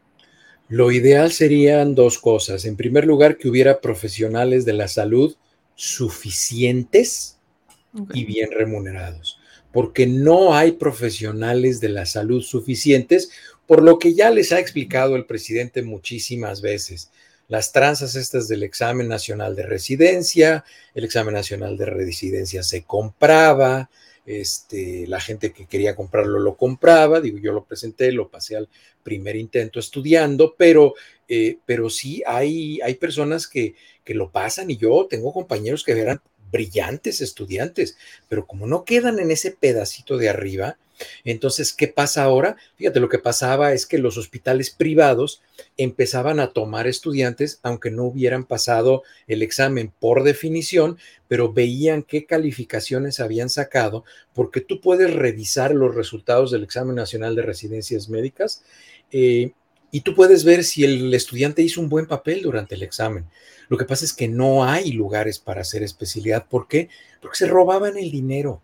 [0.70, 2.66] Lo ideal serían dos cosas.
[2.66, 5.36] En primer lugar, que hubiera profesionales de la salud
[5.76, 7.38] suficientes
[8.14, 9.40] y bien remunerados,
[9.72, 13.30] porque no hay profesionales de la salud suficientes,
[13.66, 17.12] por lo que ya les ha explicado el presidente muchísimas veces.
[17.48, 23.90] Las tranzas estas del examen nacional de residencia, el examen nacional de residencia se compraba,
[24.28, 28.68] este, la gente que quería comprarlo lo compraba, digo, yo lo presenté, lo pasé al
[29.02, 30.96] primer intento estudiando, pero,
[31.30, 35.94] eh, pero sí hay, hay personas que, que lo pasan y yo tengo compañeros que
[35.94, 36.22] eran
[36.52, 37.98] brillantes estudiantes,
[38.28, 40.78] pero como no quedan en ese pedacito de arriba,
[41.24, 42.58] entonces, ¿qué pasa ahora?
[42.76, 45.42] Fíjate, lo que pasaba es que los hospitales privados
[45.78, 50.98] empezaban a tomar estudiantes, aunque no hubieran pasado el examen por definición,
[51.28, 54.04] pero veían qué calificaciones habían sacado,
[54.34, 58.64] porque tú puedes revisar los resultados del examen nacional de residencias médicas
[59.12, 59.52] eh,
[59.92, 63.26] y tú puedes ver si el estudiante hizo un buen papel durante el examen.
[63.70, 66.46] Lo que pasa es que no hay lugares para hacer especialidad.
[66.48, 66.90] ¿Por qué?
[67.22, 68.62] Porque se robaban el dinero.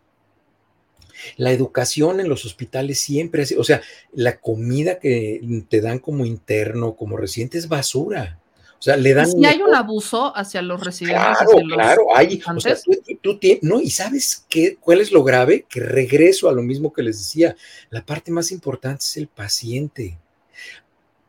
[1.38, 3.82] La educación en los hospitales siempre, o sea,
[4.14, 8.40] la comida que te dan como interno, como residente, es basura.
[8.80, 9.32] O sea, le dan.
[9.32, 11.22] Si hay un abuso hacia los residentes.
[11.22, 12.42] Claro, hacia los claro, hay.
[12.54, 12.92] O sea, tú,
[13.22, 15.66] tú tie- no, y sabes qué, cuál es lo grave?
[15.70, 17.56] Que regreso a lo mismo que les decía.
[17.90, 20.20] La parte más importante es el paciente.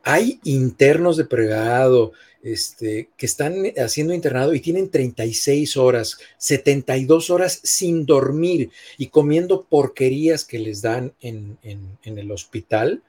[0.03, 2.13] Hay internos de pregado
[2.45, 9.65] este, que están haciendo internado y tienen 36 horas, 72 horas sin dormir y comiendo
[9.65, 11.59] porquerías que les dan en,
[12.05, 13.03] el hospital.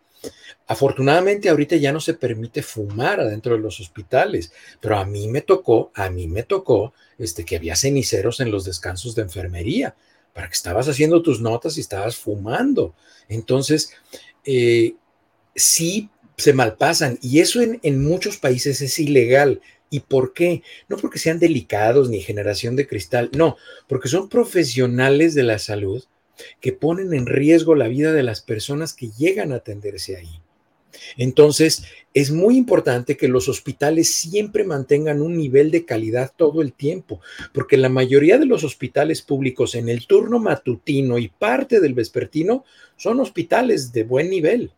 [0.67, 5.41] Afortunadamente ahorita ya no se permite fumar adentro de los hospitales, pero a mí me
[5.41, 9.95] tocó, a mí me tocó este, que había ceniceros en los descansos de enfermería,
[10.33, 12.95] para que estabas haciendo tus notas y estabas fumando.
[13.27, 13.91] Entonces,
[14.45, 14.95] eh,
[15.53, 19.61] sí se malpasan y eso en, muchos países es ilegal.
[19.89, 20.63] ¿Y por qué?
[20.89, 23.55] No porque sean delicados ni generación de cristal, no,
[23.87, 26.03] porque son profesionales de la salud
[26.59, 30.41] que ponen en riesgo la vida de las personas que llegan a atenderse ahí.
[31.17, 31.83] Entonces,
[32.13, 37.21] es muy importante que los hospitales siempre mantengan un nivel de calidad todo el tiempo,
[37.53, 42.65] porque la mayoría de los hospitales públicos en el turno matutino y parte del vespertino
[42.97, 44.71] son hospitales de buen nivel.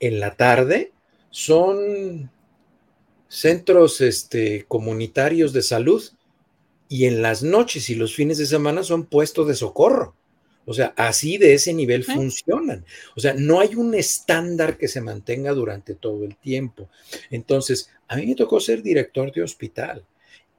[0.00, 0.92] En la tarde
[1.30, 2.30] son
[3.28, 6.02] centros este, comunitarios de salud
[6.88, 10.14] y en las noches y los fines de semana son puestos de socorro.
[10.64, 12.84] O sea, así de ese nivel funcionan.
[13.16, 16.90] O sea, no hay un estándar que se mantenga durante todo el tiempo.
[17.30, 20.04] Entonces, a mí me tocó ser director de hospital.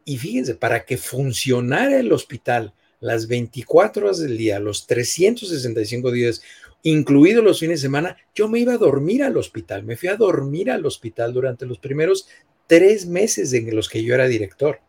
[0.06, 6.41] Y fíjense, para que funcionara el hospital las 24 horas del día, los 365 días,
[6.84, 9.84] incluidos los fines de semana, yo me iba a dormir al hospital.
[9.84, 12.27] Me fui a dormir al hospital durante los primeros
[12.68, 14.80] tres meses en los que yo era director,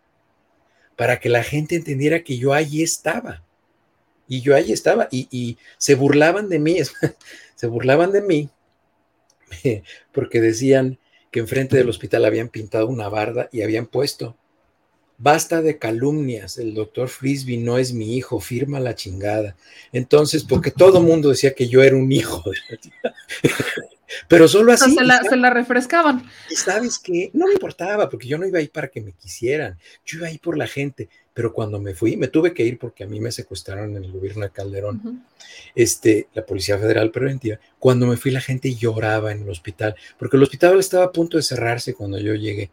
[0.97, 3.43] para que la gente entendiera que yo allí estaba.
[4.29, 6.77] Y yo ahí estaba y, y se burlaban de mí,
[7.57, 8.51] se burlaban de mí
[10.13, 10.99] porque decían
[11.31, 14.37] que enfrente del hospital habían pintado una barda y habían puesto,
[15.21, 19.55] basta de calumnias, el doctor Frisbee no es mi hijo, firma la chingada.
[19.93, 22.43] Entonces, porque todo el mundo decía que yo era un hijo,
[24.29, 24.95] pero solo así.
[24.95, 26.27] se, la, se la refrescaban.
[26.51, 29.79] Y sabes que no me importaba, porque yo no iba ahí para que me quisieran,
[30.07, 33.05] yo iba ahí por la gente, pero cuando me fui, me tuve que ir porque
[33.05, 35.23] a mí me secuestraron en el gobierno de Calderón,
[35.75, 37.61] este, la Policía Federal Preventiva.
[37.79, 41.37] Cuando me fui, la gente lloraba en el hospital, porque el hospital estaba a punto
[41.37, 42.71] de cerrarse cuando yo llegué.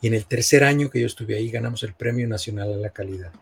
[0.00, 2.90] Y en el tercer año que yo estuve ahí, ganamos el Premio Nacional a la
[2.90, 3.32] Calidad.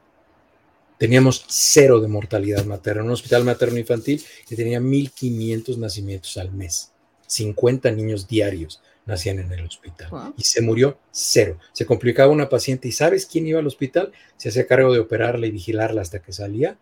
[0.98, 6.92] Teníamos cero de mortalidad materna, un hospital materno infantil que tenía 1.500 nacimientos al mes.
[7.26, 10.34] 50 niños diarios nacían en el hospital Wow.
[10.38, 11.58] y se murió cero.
[11.72, 14.12] Se complicaba una paciente y ¿sabes quién iba al hospital?
[14.38, 16.78] Se hacía cargo de operarla y vigilarla hasta que salía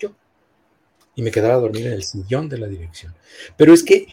[0.00, 0.12] yo.
[1.14, 3.14] Y me quedaba a dormir en el sillón de la dirección.
[3.56, 4.06] Pero es que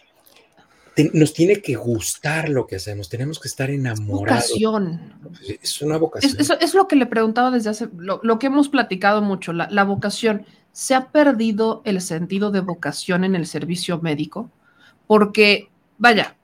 [1.02, 4.48] te- nos tiene que gustar lo que hacemos, tenemos que estar enamorados.
[4.50, 5.14] Vocación.
[5.62, 6.32] Es una vocación.
[6.32, 9.52] Es, eso es lo que le preguntaba desde hace, lo, lo que hemos platicado mucho,
[9.52, 10.44] la, la vocación.
[10.72, 14.50] ¿Se ha perdido el sentido de vocación en el servicio médico?
[15.06, 15.68] Porque,
[15.98, 16.36] vaya,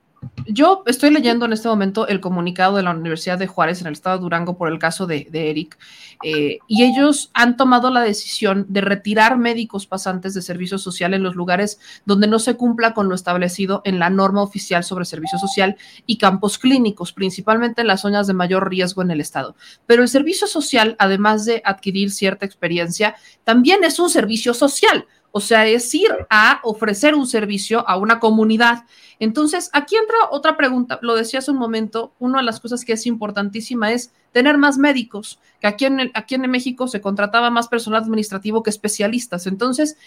[0.47, 3.95] yo estoy leyendo en este momento el comunicado de la Universidad de Juárez en el
[3.95, 5.77] estado de Durango por el caso de, Eric,
[6.23, 11.23] eh, y ellos han tomado la decisión de retirar médicos pasantes de servicio social en
[11.23, 15.39] los lugares donde no se cumpla con lo establecido en la norma oficial sobre servicio
[15.39, 15.77] social
[16.07, 19.57] y campos clínicos, principalmente en las zonas de mayor riesgo en el estado.
[19.87, 25.07] Pero el servicio social, además de adquirir cierta experiencia, también es un servicio social.
[25.37, 28.85] O sea, es ir a ofrecer un servicio a una comunidad.
[29.19, 30.99] Entonces, aquí entra otra pregunta.
[31.03, 34.79] Lo decía hace un momento, una de las cosas que es importantísima es tener más
[34.79, 39.47] médicos, que aquí en, el- aquí en México se contrataba más personal administrativo que especialistas.
[39.47, 39.99] Entonces,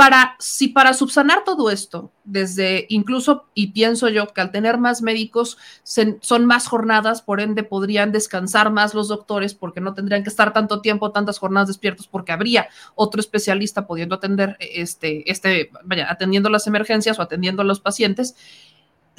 [0.00, 5.02] para, si para subsanar todo esto, desde incluso, y pienso yo que al tener más
[5.02, 10.30] médicos son más jornadas, por ende podrían descansar más los doctores porque no tendrían que
[10.30, 16.10] estar tanto tiempo, tantas jornadas despiertos, porque habría otro especialista pudiendo atender, este, este, vaya,
[16.10, 18.36] atendiendo las emergencias o atendiendo a los pacientes.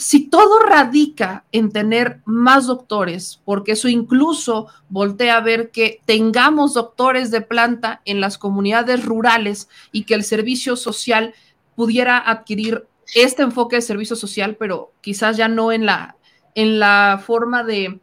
[0.02, 6.74] Si todo radica en tener más doctores, porque eso incluso voltea a ver que tengamos
[6.74, 11.36] doctores de planta en las comunidades rurales y que el servicio social
[11.76, 16.16] pudiera adquirir este enfoque de servicio social, pero quizás ya no en la,
[16.56, 18.00] en la forma de,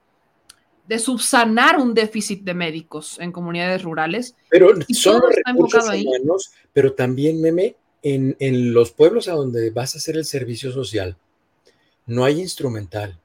[0.87, 4.37] de subsanar un déficit de médicos en comunidades rurales.
[4.51, 6.07] Pero Y son los recursos ahí.
[6.07, 10.71] humanos, pero también, meme, en, en los pueblos a donde vas a hacer el servicio
[10.71, 11.17] social,
[12.09, 13.21] no hay instrumental.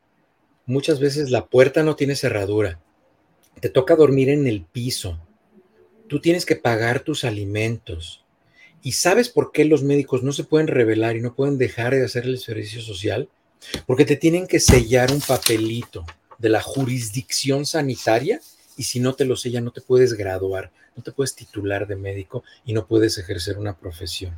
[0.66, 2.80] Muchas veces la puerta no tiene cerradura.
[3.60, 5.20] Te toca dormir en el piso.
[6.08, 8.24] Tú tienes que pagar tus alimentos.
[8.82, 12.04] ¿Y sabes por qué los médicos no se pueden revelar y no pueden dejar de
[12.04, 13.30] hacer el servicio social?
[13.88, 16.06] Porque te tienen que sellar un papelito
[16.38, 18.42] de la jurisdicción sanitaria
[18.76, 21.96] y si no te lo ya no te puedes graduar, no te puedes titular de
[21.96, 24.38] médico y no puedes ejercer una profesión.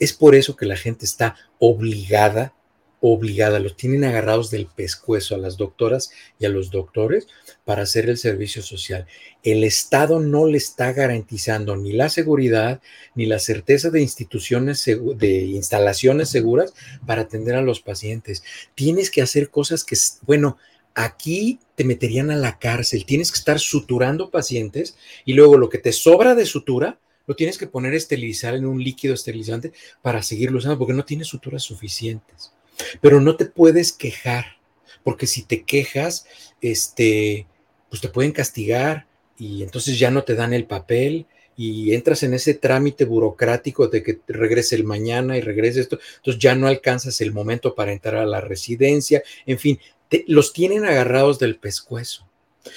[0.00, 2.54] Es por eso que la gente está obligada,
[3.00, 7.28] obligada, los tienen agarrados del pescuezo a las doctoras y a los doctores
[7.64, 9.06] para hacer el servicio social.
[9.42, 12.80] El Estado no le está garantizando ni la seguridad
[13.14, 16.74] ni la certeza de instituciones, de instalaciones seguras
[17.06, 18.42] para atender a los pacientes.
[18.74, 20.58] Tienes que hacer cosas que, bueno,
[20.94, 25.78] aquí te meterían a la cárcel, tienes que estar suturando pacientes y luego lo que
[25.78, 26.98] te sobra de sutura
[27.28, 31.04] lo tienes que poner a esterilizar en un líquido esterilizante para seguirlo usando porque no
[31.04, 32.52] tienes suturas suficientes.
[33.00, 34.58] Pero no te puedes quejar,
[35.02, 36.26] porque si te quejas,
[36.60, 37.46] este,
[37.88, 39.06] pues te pueden castigar
[39.38, 41.26] y entonces ya no te dan el papel
[41.56, 46.40] y entras en ese trámite burocrático de que regrese el mañana y regrese esto, entonces
[46.40, 49.80] ya no alcanzas el momento para entrar a la residencia, en fin,
[50.28, 52.28] los tienen agarrados del pescuezo.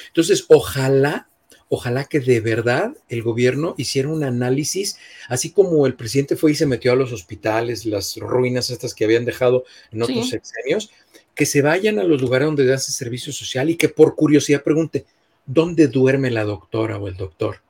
[0.08, 1.30] Entonces, ojalá
[1.74, 4.98] ojalá que de verdad el gobierno hiciera un análisis,
[5.30, 9.06] así como el presidente fue y se metió a los hospitales, las ruinas estas que
[9.06, 10.92] habían dejado en otros sexenios,
[11.34, 15.06] que se vayan a los lugares donde hace servicio social y que por curiosidad pregunte,
[15.46, 17.62] ¿dónde duerme la doctora o el doctor?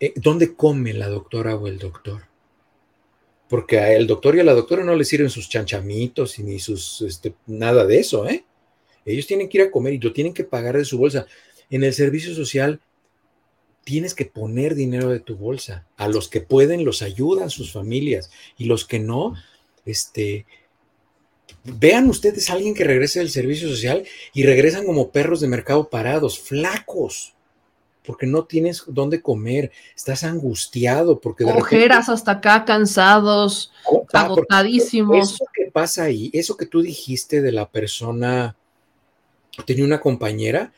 [0.00, 2.22] Eh, ¿Dónde come la doctora o el doctor?
[3.50, 7.02] Porque a el doctor y a la doctora no le sirven sus chanchamitos ni sus,
[7.02, 8.46] este, nada de eso, ¿eh?
[9.04, 11.26] Ellos tienen que ir a comer y lo tienen que pagar de su bolsa.
[11.74, 12.80] En el servicio social
[13.82, 15.84] tienes que poner dinero de tu bolsa.
[15.96, 19.34] A los que pueden los ayudan sus familias y los que no,
[19.84, 20.46] este,
[21.64, 25.90] vean ustedes a alguien que regrese del servicio social y regresan como perros de mercado
[25.90, 27.34] parados, flacos,
[28.06, 33.72] porque no tienes dónde comer, estás angustiado, porque de ojeras hasta acá, cansados,
[34.12, 35.32] agotadísimos.
[35.34, 38.54] Eso que pasa ahí, eso que tú dijiste de la persona,
[39.66, 40.72] tenía una compañera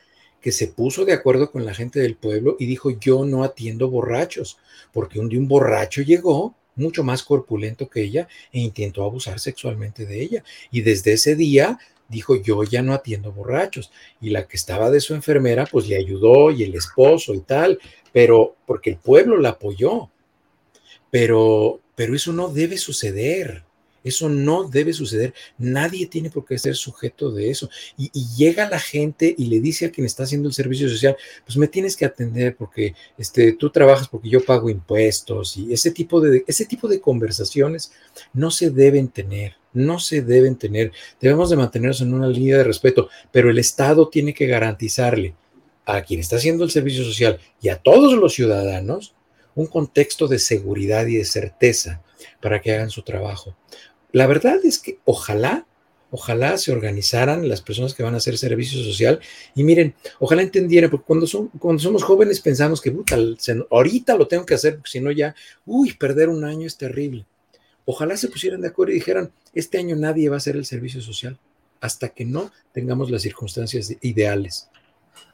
[0.46, 3.90] que se puso de acuerdo con la gente del pueblo y dijo, yo no atiendo
[3.90, 4.58] borrachos,
[4.92, 10.06] porque un día un borracho llegó mucho más corpulento que ella e intentó abusar sexualmente
[10.06, 10.44] de ella.
[10.70, 13.90] Y desde ese día dijo, yo ya no atiendo borrachos.
[14.20, 17.80] Y la que estaba de su enfermera, pues le ayudó y el esposo y tal,
[18.12, 20.10] pero porque el pueblo la apoyó.
[21.10, 23.64] Pero, pero eso no debe suceder.
[24.06, 25.34] Eso no debe suceder.
[25.58, 27.68] Nadie tiene por qué ser sujeto de eso.
[27.98, 31.56] Y, llega la gente y le dice a quien está haciendo el servicio social, pues
[31.56, 36.20] me tienes que atender porque este, tú trabajas porque yo pago impuestos y ese tipo
[36.20, 37.90] de, ese tipo de conversaciones
[38.32, 39.56] no se deben tener.
[39.72, 40.92] No se deben tener.
[41.20, 45.34] Debemos de mantenernos en una línea de respeto, pero el Estado tiene que garantizarle
[45.84, 49.16] a quien está haciendo el servicio social y a todos los ciudadanos
[49.56, 52.02] un contexto de seguridad y de certeza
[52.40, 53.56] para que hagan su trabajo.
[54.16, 55.66] La verdad es que ojalá,
[56.10, 59.20] ojalá se organizaran las personas que van a hacer servicio social
[59.54, 62.96] y miren, ojalá entendieran, porque cuando, son, cuando somos jóvenes pensamos que
[63.70, 65.34] ahorita lo tengo que hacer, porque si no ya,
[65.66, 67.26] uy, perder un año es terrible.
[67.84, 71.02] Ojalá se pusieran de acuerdo y dijeran, este año nadie va a hacer el servicio
[71.02, 71.38] social
[71.82, 74.70] hasta que no tengamos las circunstancias ideales.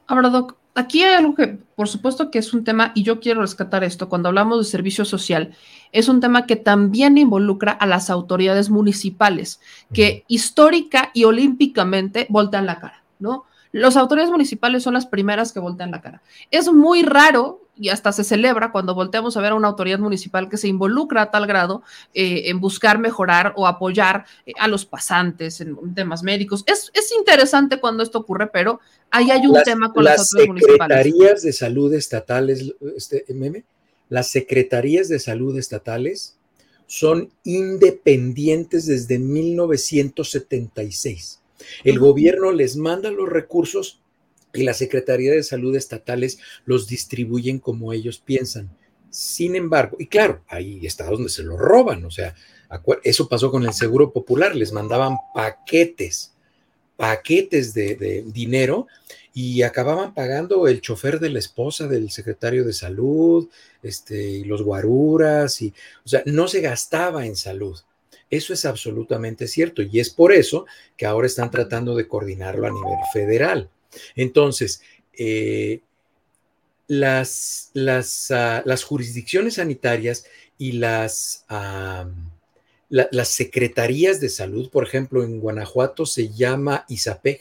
[0.07, 3.41] Ahora, Doc, aquí hay algo que, por supuesto que es un tema, y yo quiero
[3.41, 5.55] rescatar esto, cuando hablamos de servicio social,
[5.93, 9.61] es un tema que también involucra a las autoridades municipales,
[9.93, 13.45] que histórica y olímpicamente voltean la cara, ¿no?
[13.73, 16.23] Las autoridades municipales son las primeras que voltean la cara.
[16.51, 20.49] Es muy raro y hasta se celebra cuando volteamos a ver a una autoridad municipal
[20.49, 21.83] que se involucra a tal grado
[22.13, 26.65] eh, en buscar mejorar o apoyar eh, a los pasantes en temas médicos.
[26.67, 28.81] Es, es, interesante cuando esto ocurre, pero
[29.11, 30.97] ahí hay un tema con las, autoridades municipales.
[30.97, 33.65] Las secretarías de salud estatales, este, meme,
[34.09, 36.37] las secretarías de salud estatales
[36.87, 41.41] son independientes desde 1976.
[41.85, 44.02] El gobierno les manda los recursos
[44.55, 48.71] y la Secretaría de Salud estatales los distribuyen como ellos piensan.
[49.11, 52.35] Sin embargo, y claro, hay estados donde se lo roban, o sea,
[53.03, 56.33] eso pasó con el Seguro Popular, les mandaban paquetes,
[56.97, 58.87] paquetes de, dinero
[59.35, 63.49] y acababan pagando el chofer de la esposa del secretario de salud,
[63.83, 65.75] este, y los guaruras, y,
[66.05, 67.79] o sea, no se gastaba en salud.
[68.31, 70.65] Eso es absolutamente cierto y es por eso
[70.97, 73.69] que ahora están tratando de coordinarlo a nivel federal.
[74.15, 74.83] Entonces,
[75.13, 75.81] eh,
[76.89, 80.27] las, las, ah, las, jurisdicciones sanitarias
[80.59, 81.47] y las,
[82.89, 87.41] las secretarías de salud, por ejemplo, en Guanajuato se llama ISAPEG,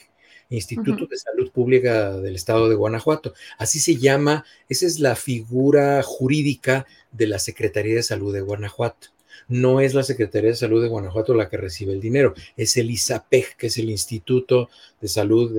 [0.50, 3.34] Instituto de Salud Pública del Estado de Guanajuato.
[3.58, 9.10] Así se llama, esa es la figura jurídica de la Secretaría de Salud de Guanajuato.
[9.52, 12.90] No es la Secretaría de Salud de Guanajuato la que recibe el dinero, es el
[12.90, 14.70] ISAPEG, que es el Instituto
[15.02, 15.52] de Salud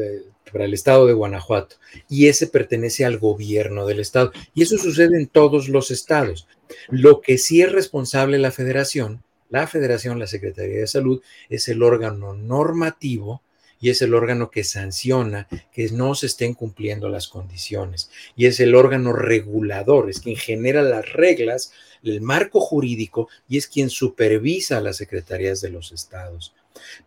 [0.51, 1.77] para el Estado de Guanajuato.
[2.09, 4.33] Y ese pertenece al gobierno del Estado.
[4.55, 6.49] Y eso sucede en todos los estados.
[6.89, 11.21] Lo que sí es responsable la federación, la federación, la Secretaría de Salud,
[11.51, 13.43] es el órgano normativo
[13.79, 18.61] y es el órgano que sanciona que no se estén cumpliendo las condiciones y es
[18.61, 21.73] el órgano regulador, es quien genera las reglas,
[22.03, 26.53] el marco jurídico y es quien supervisa a las secretarías de los estados.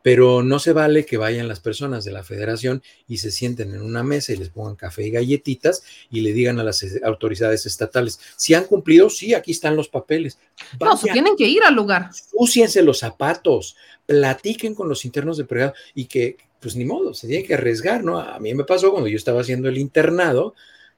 [0.02, 3.82] Pero no se vale que vayan las personas de la federación y se sienten en
[3.82, 8.20] una mesa y les pongan café y galletitas y le digan a las autoridades estatales,
[8.36, 10.38] si han cumplido, sí, aquí están los papeles.
[10.80, 12.12] no, tienen que ir al lugar.
[12.34, 17.28] Úciense los zapatos, platiquen con los internos de pregado y que, pues ni modo, se
[17.28, 18.20] tiene que arriesgar, ¿no?
[18.20, 20.54] A mí me pasó cuando yo estaba haciendo el internado,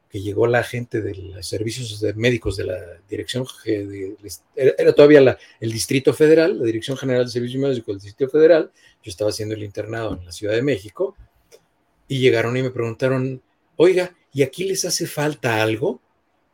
[0.10, 2.78] que llegó la gente de los servicios médicos de la
[3.10, 4.16] dirección, de,
[4.56, 8.72] era todavía el Distrito Federal, la Dirección General de Servicios Médicos del Distrito Federal,
[9.04, 11.16] yo estaba haciendo el internado en la Ciudad de México,
[12.08, 13.42] y llegaron y me preguntaron,
[13.76, 16.02] oiga, ¿y aquí les hace falta algo?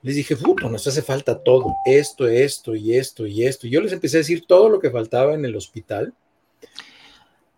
[0.02, 3.68] Les dije, puto, nos hace falta todo, esto, esto y esto y esto.
[3.68, 6.14] Y yo les empecé a decir todo lo que faltaba en el hospital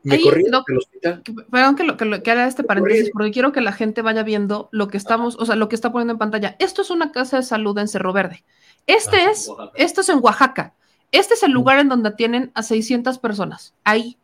[0.05, 1.23] me corrí del hospital.
[1.51, 4.69] Perdón que, lo, que, que haga este paréntesis, porque quiero que la gente vaya viendo
[4.71, 6.55] lo que estamos, o sea, lo que está poniendo en pantalla.
[6.59, 8.43] Esto es una casa de salud en Cerro Verde.
[8.85, 10.75] Este ah, es, esto es en Oaxaca.
[11.11, 13.73] Este es el lugar en donde atienden a 600 personas.
[13.83, 14.17] Ahí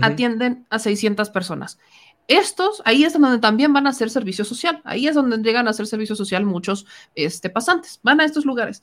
[0.00, 1.78] atienden a 600 personas.
[2.26, 4.80] Estos, ahí es donde también van a hacer servicio social.
[4.84, 8.00] Ahí es donde llegan a hacer servicio social muchos este, pasantes.
[8.02, 8.82] Van a estos lugares.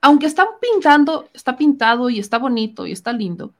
[0.00, 3.52] Aunque están pintando, está pintado y está bonito y está lindo,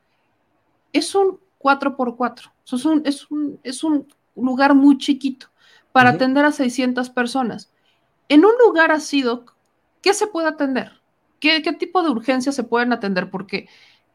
[0.92, 2.52] es un 4x4.
[2.72, 4.06] es, un, es, un, es un
[4.36, 5.48] lugar muy chiquito
[5.92, 7.72] para atender a 600 personas.
[8.28, 9.56] En un lugar así, Doc,
[10.02, 10.92] ¿qué se puede atender?
[11.40, 13.30] ¿Qué, ¿Qué, tipo de urgencias se pueden atender?
[13.30, 13.68] Porque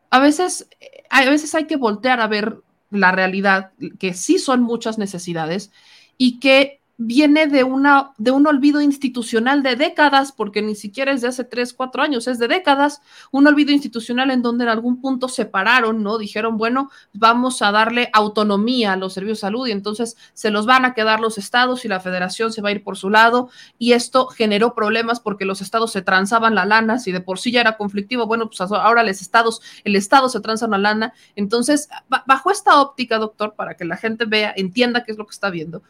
[0.10, 0.70] a veces,
[1.10, 2.61] a veces hay que voltear a ver
[2.91, 5.72] la realidad, que sí son muchas necesidades
[6.18, 11.22] y que viene de, una, de un olvido institucional de décadas, porque ni siquiera es
[11.22, 13.02] de hace tres, cuatro años, es de décadas,
[13.32, 16.18] un olvido institucional en donde en algún punto separaron, ¿no?
[16.18, 20.66] Dijeron, bueno, vamos a darle autonomía a los servicios de salud y entonces se los
[20.66, 23.50] van a quedar los estados y la federación se va a ir por su lado
[23.78, 27.52] y esto generó problemas porque los estados se transaban la lana, si de por sí
[27.52, 31.90] ya era conflictivo, bueno, pues ahora los estados, el estado se transa la lana, entonces,
[32.26, 35.50] bajo esta óptica, doctor, para que la gente vea, entienda qué es lo que está
[35.50, 35.84] viendo,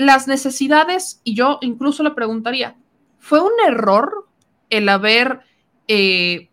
[0.00, 2.74] las necesidades, y yo incluso le preguntaría,
[3.18, 4.26] ¿fue un error
[4.70, 5.40] el haber
[5.88, 6.48] eh,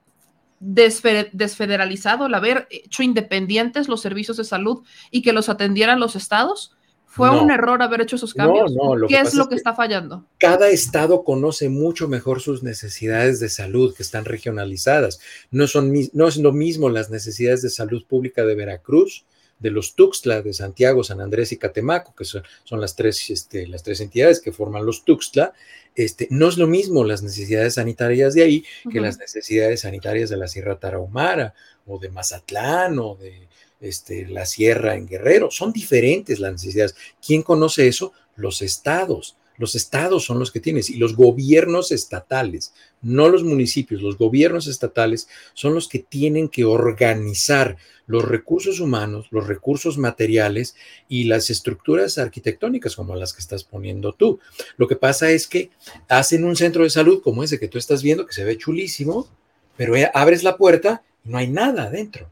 [0.60, 6.76] desfederalizado, el haber hecho independientes los servicios de salud y que los atendieran los estados?
[7.06, 8.76] ¿Fue un error haber hecho esos cambios?
[8.76, 10.26] No, no, ¿Qué es lo que, está fallando?
[10.40, 15.22] Cada estado conoce mucho mejor sus necesidades de salud que están regionalizadas.
[15.52, 19.26] No, son, no es lo mismo las necesidades de salud pública de Veracruz
[19.60, 23.84] de los Tuxtla, de Santiago, San Andrés y Catemaco, que son, las, tres, este, las
[23.84, 25.54] tres entidades que forman los Tuxtla,
[25.96, 30.38] este, no es lo mismo las necesidades sanitarias de ahí que las necesidades sanitarias de
[30.38, 31.56] la Sierra Tarahumara
[31.88, 33.48] o de Mazatlán o de
[33.80, 35.50] este, la Sierra en Guerrero.
[35.50, 36.96] Son diferentes las necesidades.
[37.26, 38.14] ¿Quién conoce eso?
[38.36, 39.37] Los estados.
[39.58, 44.68] Los estados son los que tienes y los gobiernos estatales, no los municipios, los gobiernos
[44.68, 47.78] estatales son los que tienen que organizar
[48.08, 50.76] los recursos humanos, los recursos materiales
[51.10, 54.40] y las estructuras arquitectónicas como las que estás poniendo tú.
[54.78, 55.72] Lo que pasa es que
[56.08, 59.28] hacen un centro de salud como ese que tú estás viendo, que se ve chulísimo,
[59.76, 62.30] pero eh, abres la puerta y no hay nada adentro.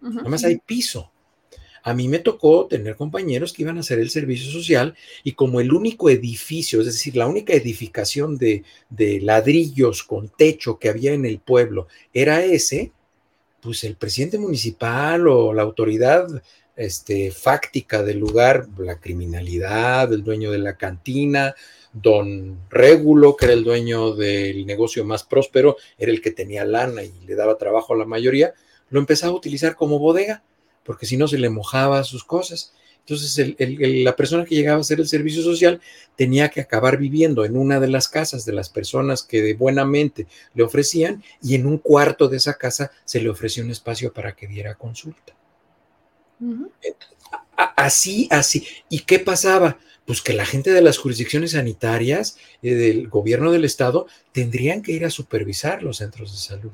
[0.00, 1.10] Nada más hay piso.
[1.88, 4.94] A mí me tocó tener compañeros que iban a hacer el servicio social
[5.24, 10.78] y como el único edificio, es decir, la única edificación de, de ladrillos con techo
[10.78, 12.92] que había en el pueblo era ese,
[13.62, 16.28] pues el presidente municipal o la autoridad
[16.76, 21.54] este, fáctica del lugar, la criminalidad, el dueño de la cantina,
[21.94, 27.02] don Régulo, que era el dueño del negocio más próspero, era el que tenía lana
[27.02, 28.52] y le daba trabajo a la mayoría,
[28.90, 30.42] lo empezaba a utilizar como bodega,
[30.88, 32.72] porque si no se le mojaba sus cosas.
[33.00, 35.82] Entonces, la persona que llegaba a hacer el servicio social
[36.16, 39.84] tenía que acabar viviendo en una de las casas de las personas que de buena
[39.84, 44.14] mente le ofrecían y en un cuarto de esa casa se le ofreció un espacio
[44.14, 45.34] para que diera consulta.
[47.76, 48.66] Así, así.
[48.88, 49.76] ¿Y qué pasaba?
[50.06, 54.92] Pues que la gente de las jurisdicciones sanitarias, eh, del gobierno del estado, tendrían que
[54.92, 56.72] ir a supervisar los centros de salud.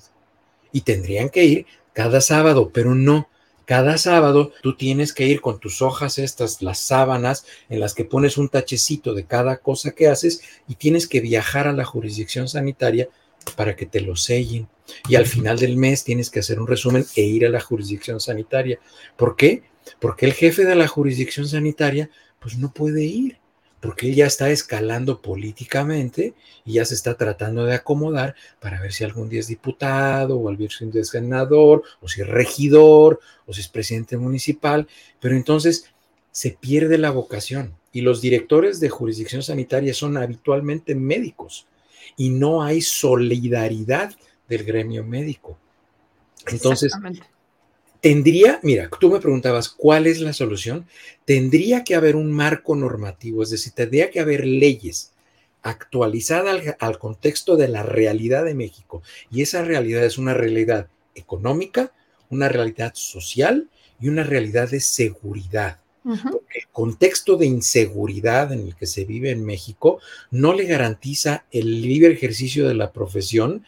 [0.71, 3.29] Y tendrían que ir cada sábado, pero no
[3.65, 8.05] cada sábado tú tienes que ir con tus hojas estas, las sábanas, en las que
[8.05, 12.49] pones un tachecito de cada cosa que haces y tienes que viajar a la jurisdicción
[12.49, 13.09] sanitaria
[13.57, 14.69] para que te lo sellen.
[15.09, 18.21] y al final del mes tienes que hacer un resumen e ir a la jurisdicción
[18.21, 18.79] sanitaria.
[19.17, 19.63] ¿Por qué?
[19.99, 23.39] Porque el jefe de la jurisdicción sanitaria pues no puede ir,
[23.85, 26.33] porque él ya está escalando políticamente
[26.65, 30.49] y ya se está tratando de acomodar para ver si algún día es diputado o
[30.49, 34.89] al día es senador o si es regidor o si es presidente municipal,
[35.21, 35.93] pero entonces
[36.31, 41.67] se pierde la vocación y los directores de jurisdicción sanitaria son habitualmente médicos
[42.17, 44.15] y no hay solidaridad
[44.49, 45.59] del gremio médico.
[46.47, 46.91] Entonces,
[48.05, 50.87] tendría, mira, tú me preguntabas cuál es la solución.
[51.25, 55.15] Tendría que haber un marco normativo, es decir, tendría que haber leyes
[55.63, 59.03] actualizadas al, al contexto de la realidad de México.
[59.31, 61.93] Y esa realidad es una realidad económica,
[62.29, 65.79] una realidad social y una realidad de seguridad.
[66.03, 69.99] Porque el contexto de inseguridad en el que se vive en México
[70.31, 73.65] no le garantiza el libre ejercicio de la profesión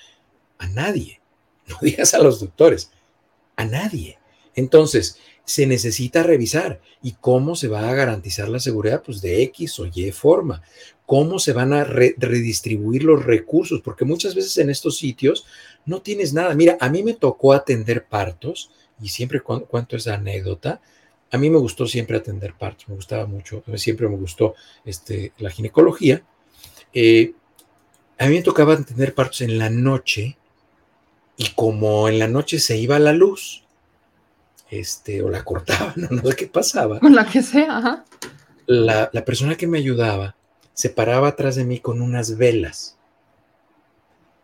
[0.59, 1.23] a nadie.
[1.69, 2.93] No digas a los doctores,
[3.57, 4.19] a nadie.
[4.57, 6.81] Entonces, se necesita revisar.
[7.03, 9.03] ¿Y cómo se va a garantizar la seguridad?
[9.05, 10.63] Pues de X o Y forma.
[11.07, 13.81] ¿Cómo se van a redistribuir los recursos?
[13.83, 15.47] Porque muchas veces en estos sitios
[15.85, 16.53] no tienes nada.
[16.55, 20.81] Mira, a mí me tocó atender partos y siempre cuento esa anécdota
[21.31, 24.55] a mí me gustó siempre atender partos, me gustaba mucho, siempre me gustó
[24.85, 26.23] este, la ginecología.
[26.93, 27.33] Eh,
[28.19, 30.37] a mí me tocaba atender partos en la noche
[31.37, 33.65] y como en la noche se iba la luz,
[34.71, 36.99] este, o la cortaban, no, sé qué pasaba.
[37.03, 38.05] La que sea, ajá.
[38.67, 40.37] La, la persona que me ayudaba
[40.75, 42.97] se paraba atrás de mí con unas velas.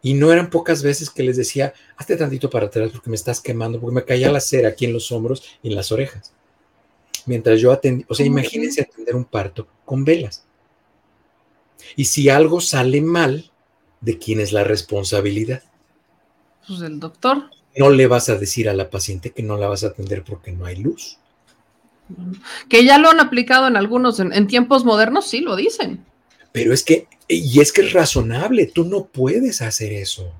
[0.05, 3.41] Y no eran pocas veces que les decía, hazte tantito para atrás porque me estás
[3.41, 6.33] quemando, porque me caía la cera aquí en los hombros y en las orejas
[7.27, 10.45] mientras yo atendí, o sea, imagínense atender un parto con velas.
[11.97, 13.51] Y si algo sale mal,
[14.01, 15.63] ¿de quién es la responsabilidad?
[16.67, 17.51] Pues del doctor.
[17.77, 20.53] No le vas a decir a la paciente que no la vas a atender porque
[20.53, 21.19] no hay luz.
[22.69, 26.05] Que ya lo han aplicado en algunos, en, en tiempos modernos, sí lo dicen.
[26.53, 30.33] Pero es que, y es que es razonable, tú no puedes hacer eso.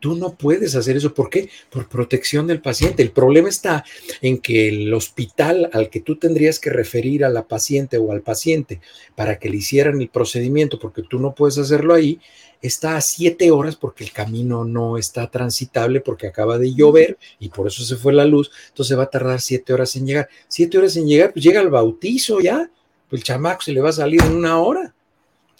[0.00, 1.12] Tú no puedes hacer eso.
[1.12, 1.50] ¿Por qué?
[1.68, 3.02] Por protección del paciente.
[3.02, 3.84] El problema está
[4.22, 8.22] en que el hospital al que tú tendrías que referir a la paciente o al
[8.22, 8.80] paciente
[9.14, 12.18] para que le hicieran el procedimiento, porque tú no puedes hacerlo ahí,
[12.62, 17.48] está a siete horas porque el camino no está transitable porque acaba de llover y
[17.48, 18.50] por eso se fue la luz.
[18.68, 20.28] Entonces va a tardar siete horas en llegar.
[20.48, 22.70] Siete horas en llegar, pues llega el bautizo ya.
[23.08, 24.94] Pues el chamaco se le va a salir en una hora.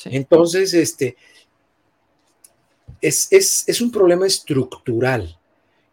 [0.05, 1.16] Entonces, este,
[3.01, 5.39] es, un problema estructural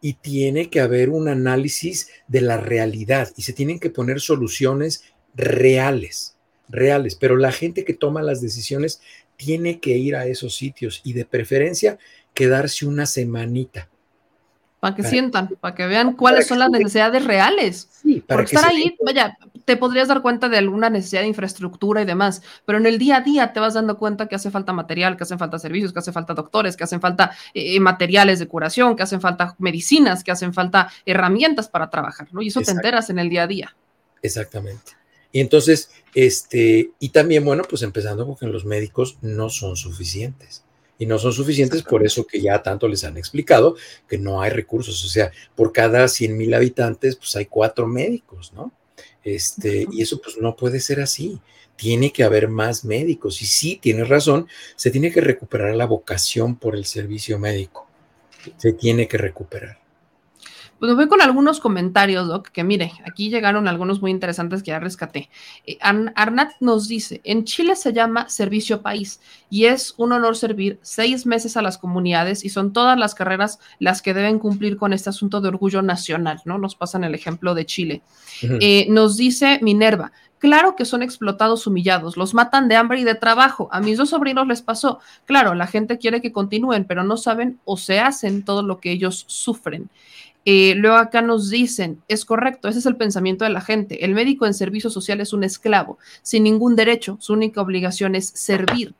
[0.01, 5.03] y tiene que haber un análisis de la realidad y se tienen que poner soluciones
[5.35, 6.35] reales,
[6.69, 9.01] reales, pero la gente que toma las decisiones
[9.37, 11.97] tiene que ir a esos sitios y de preferencia
[12.33, 13.89] quedarse una semanita
[14.79, 17.87] para que sientan, para que vean cuáles son las necesidades reales.
[17.89, 19.35] Sí, para Porque estar ahí, vaya,
[19.65, 23.17] te podrías dar cuenta de alguna necesidad de infraestructura y demás, pero en el día
[23.17, 25.99] a día te vas dando cuenta que hace falta material, que hacen falta servicios, que
[25.99, 30.23] hace falta doctores, que hacen falta eh, eh, materiales de curación, que hacen falta medicinas,
[30.23, 32.43] que hacen falta herramientas para trabajar, ¿no?
[32.43, 33.75] Y eso te enteras en el día a día.
[34.21, 34.91] Exactamente.
[35.31, 40.63] Y entonces, este, y también, bueno, pues empezando porque los médicos no son suficientes
[40.99, 43.75] y no son suficientes, por eso que ya tanto les han explicado
[44.07, 48.51] que no hay recursos, o sea, por cada 100 mil habitantes, pues hay cuatro médicos,
[48.53, 48.71] ¿no?
[49.23, 51.39] Este, y eso pues no puede ser así.
[51.75, 53.41] Tiene que haber más médicos.
[53.41, 57.87] Y sí, tienes razón, se tiene que recuperar la vocación por el servicio médico.
[58.55, 59.79] Se tiene que recuperar.
[60.79, 64.79] Pues voy con algunos comentarios, Doc, que mire, aquí llegaron algunos muy interesantes que ya
[64.79, 65.29] rescaté.
[65.65, 70.77] Eh, Arnat nos dice, en Chile se llama servicio país y es un honor servir
[70.81, 74.93] seis meses a las comunidades y son todas las carreras las que deben cumplir con
[74.93, 76.57] este asunto de orgullo nacional, ¿no?
[76.59, 78.01] Nos pasan el ejemplo de Chile.
[78.41, 83.15] Eh, nos dice Minerva, Claro que son explotados, humillados, los matan de hambre y de
[83.15, 83.69] trabajo.
[83.71, 84.99] A mis dos sobrinos les pasó.
[85.25, 88.91] Claro, la gente quiere que continúen, pero no saben o se hacen todo lo que
[88.91, 89.89] ellos sufren.
[90.49, 94.05] Eh, luego acá nos dicen, es correcto, ese es el pensamiento de la gente.
[94.05, 98.29] El médico en servicio social es un esclavo, sin ningún derecho, su única obligación es
[98.29, 98.95] servir.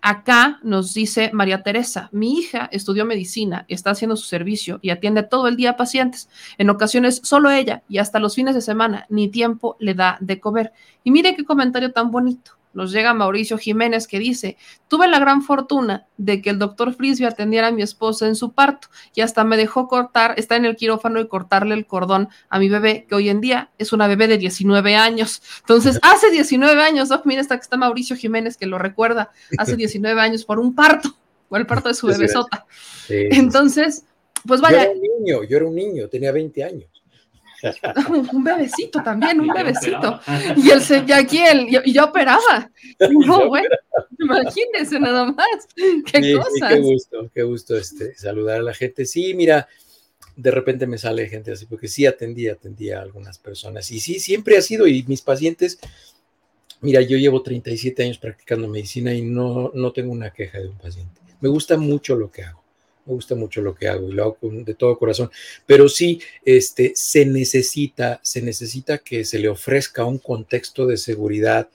[0.00, 5.24] Acá nos dice María Teresa, mi hija estudió medicina, está haciendo su servicio y atiende
[5.24, 6.28] todo el día a pacientes.
[6.56, 10.38] En ocasiones solo ella y hasta los fines de semana ni tiempo le da de
[10.38, 10.72] comer.
[11.02, 15.40] Y mire qué comentario tan bonito nos llega Mauricio Jiménez que dice, tuve la gran
[15.40, 19.44] fortuna de que el doctor Frisbee atendiera a mi esposa en su parto y hasta
[19.44, 23.14] me dejó cortar, está en el quirófano y cortarle el cordón a mi bebé, que
[23.14, 25.42] hoy en día es una bebé de 19 años.
[25.60, 30.20] Entonces, hace 19 años, Doc, mira, está, está Mauricio Jiménez que lo recuerda, hace 19
[30.20, 31.16] años por un parto,
[31.48, 32.66] o el parto de su bebé Sota.
[33.08, 34.04] Entonces,
[34.46, 34.84] Pues vaya.
[34.84, 36.95] Yo era un niño, yo era un niño, tenía 20 años.
[38.32, 40.20] un bebecito también, un bebecito.
[40.56, 42.70] Y el y aquí el, y yo operaba.
[43.26, 43.68] No, bueno,
[44.18, 45.46] imagínense nada más.
[45.76, 46.72] Qué cosas.
[46.72, 49.04] qué gusto, qué gusto este, saludar a la gente.
[49.04, 49.68] Sí, mira,
[50.34, 53.90] de repente me sale gente así, porque sí atendía, atendía a algunas personas.
[53.90, 55.78] Y sí, siempre ha sido, y mis pacientes,
[56.80, 60.78] mira, yo llevo 37 años practicando medicina y no, no tengo una queja de un
[60.78, 61.20] paciente.
[61.40, 62.65] Me gusta mucho lo que hago
[63.06, 65.30] me gusta mucho lo que hago y lo hago de todo corazón,
[65.64, 71.68] pero sí este, se necesita, se necesita que se le ofrezca un contexto de seguridad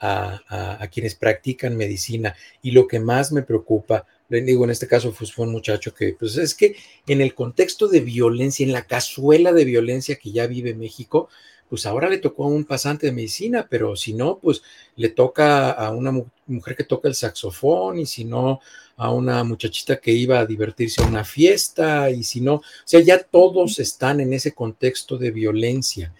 [0.00, 2.34] a, quienes practican medicina.
[2.62, 6.14] Y lo que más me preocupa, le digo, en este caso fue un muchacho que,
[6.18, 10.46] pues es que en el contexto de violencia, en la cazuela de violencia que ya
[10.46, 11.28] vive México,
[11.68, 14.62] pues ahora le tocó a un pasante de medicina, pero si no, pues
[14.96, 16.12] le toca a una
[16.46, 18.60] mujer que toca el saxofón y si no,
[18.96, 23.00] a una muchachita que iba a divertirse a una fiesta y si no, o sea,
[23.00, 26.12] ya todos están en ese contexto de violencia.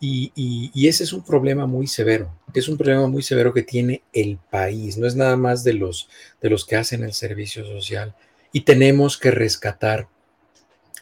[0.00, 4.38] Y, ese es un problema muy severo, es un problema muy severo que tiene el
[4.38, 6.08] país, no es nada más de los,
[6.40, 8.14] de los que hacen el servicio social.
[8.52, 10.08] Y tenemos que rescatar,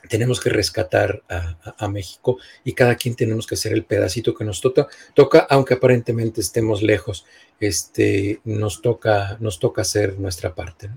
[0.08, 4.60] tenemos que rescatar a, México y cada quien tenemos que hacer el pedacito que nos
[4.60, 7.24] toca, toca aunque aparentemente estemos lejos
[7.60, 10.90] este, nos, toca, nos toca hacer nuestra parte.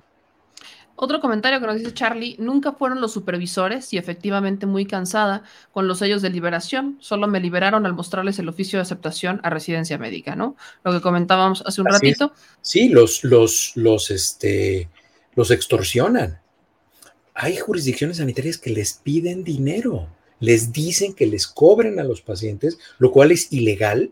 [1.02, 5.88] Otro comentario que nos dice Charlie, nunca fueron los supervisores y efectivamente muy cansada con
[5.88, 9.98] los sellos de liberación, solo me liberaron al mostrarles el oficio de aceptación a residencia
[9.98, 10.58] médica, ¿no?
[10.84, 12.34] Lo que comentábamos hace un ratito.
[12.62, 14.90] Sí, los, los, los, este,
[15.36, 16.42] los extorsionan.
[17.42, 20.10] Hay jurisdicciones sanitarias que les piden dinero,
[20.42, 24.12] les dicen que les cobren a los pacientes, lo cual es ilegal,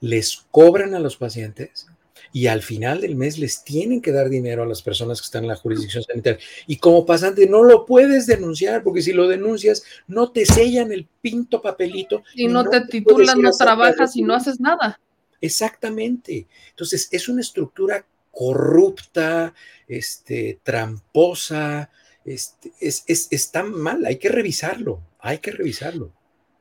[0.00, 1.86] les cobran a los pacientes
[2.34, 5.44] y al final del mes les tienen que dar dinero a las personas que están
[5.44, 6.38] en la jurisdicción sanitaria.
[6.66, 11.08] Y como pasante no lo puedes denunciar, porque si lo denuncias, no te sellan el
[11.22, 12.24] pinto papelito.
[12.34, 15.00] Y, no, te, titulas, no trabajas y no haces nada.
[15.40, 16.46] Exactamente.
[16.68, 19.54] Entonces, es una estructura corrupta,
[19.88, 21.90] este, tramposa,
[22.24, 26.12] este, es, es, está mal, hay que revisarlo, hay que revisarlo.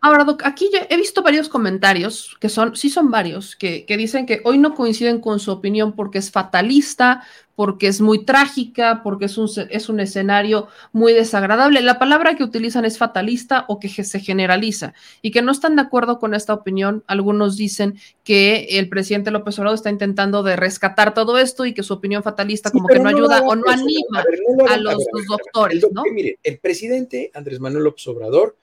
[0.05, 4.25] Ahora, Doc, aquí yo he visto varios comentarios, que son, sí son varios, que, dicen
[4.25, 7.23] que hoy no coinciden con su opinión porque es fatalista,
[7.55, 11.79] porque es muy trágica, porque es un, es un escenario muy desagradable.
[11.79, 15.83] La palabra que utilizan es fatalista o que se generaliza y que no están de
[15.83, 17.05] acuerdo con esta opinión.
[17.07, 21.81] Algunos dicen que el presidente López Obrador está intentando de rescatar todo esto y que
[21.81, 24.25] su opinión fatalista como que no, ayuda o no anima
[24.69, 24.97] a, los,
[25.29, 25.87] doctores.
[25.93, 26.03] ¿no?
[26.11, 28.57] Mire, el presidente Andrés Manuel López Obrador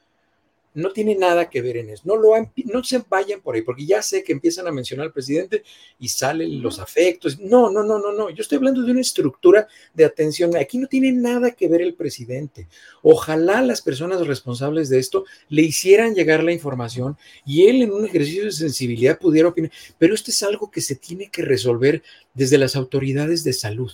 [0.74, 2.02] no tiene nada que ver en eso.
[2.06, 2.30] No, lo
[2.66, 5.62] no se vayan por ahí, porque ya sé que empiezan a mencionar al presidente
[5.98, 7.38] y salen los afectos.
[7.40, 8.30] No, no, no, no, no.
[8.30, 10.56] Yo estoy hablando de una estructura de atención.
[10.56, 12.68] Aquí no tiene nada que ver el presidente.
[13.02, 18.04] Ojalá las personas responsables de esto le hicieran llegar la información y él en un
[18.04, 19.70] ejercicio de sensibilidad pudiera opinar.
[19.98, 22.02] Pero esto es algo que se tiene que resolver
[22.34, 23.90] desde las autoridades de salud.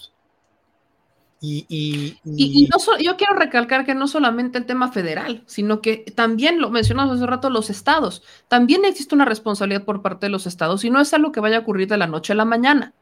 [1.46, 2.68] Y,
[3.00, 7.26] yo quiero recalcar que no solamente el tema federal, sino que también lo mencionamos hace
[7.26, 8.22] rato los estados.
[8.48, 11.58] También existe una responsabilidad por parte de los estados y no es algo que vaya
[11.58, 12.92] a ocurrir de la noche a la mañana.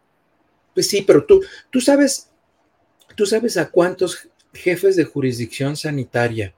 [0.75, 1.41] Pues sí, pero tú,
[1.71, 2.31] tú sabes,
[3.15, 6.55] tú sabes a cuántos jefes de jurisdicción sanitaria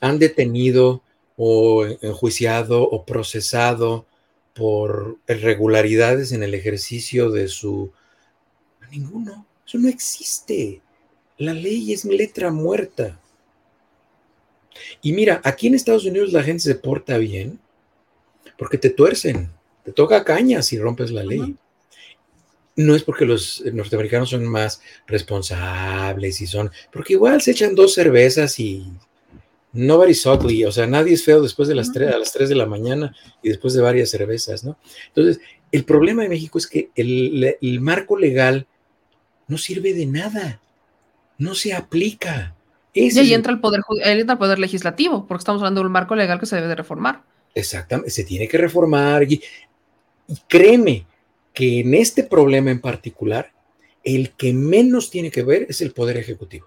[0.00, 1.02] han detenido
[1.36, 4.06] o enjuiciado o procesado
[4.54, 7.92] por irregularidades en el ejercicio de su...
[8.90, 9.46] Ninguno.
[9.66, 10.80] Eso no existe.
[11.38, 13.18] La ley es letra muerta.
[15.02, 17.58] Y mira, aquí en Estados Unidos la gente se porta bien
[18.58, 19.50] porque te tuercen,
[19.84, 21.56] te toca caña si rompes la ley.
[22.76, 27.94] No es porque los norteamericanos son más responsables y son, porque igual se echan dos
[27.94, 28.86] cervezas y
[29.72, 32.54] nobody's ugly, o sea, nadie es feo después de las 3, a las 3 de
[32.54, 34.78] la mañana y después de varias cervezas, ¿no?
[35.08, 35.40] Entonces,
[35.72, 38.66] el problema de México es que el, el marco legal
[39.48, 40.60] no sirve de nada,
[41.38, 42.54] no se aplica.
[42.92, 46.14] y ahí entra el, poder, entra el poder legislativo, porque estamos hablando de un marco
[46.14, 47.22] legal que se debe de reformar.
[47.54, 49.22] Exactamente, se tiene que reformar.
[49.24, 49.42] Y,
[50.28, 51.06] y créeme
[51.52, 53.52] que en este problema en particular,
[54.04, 56.66] el que menos tiene que ver es el poder ejecutivo.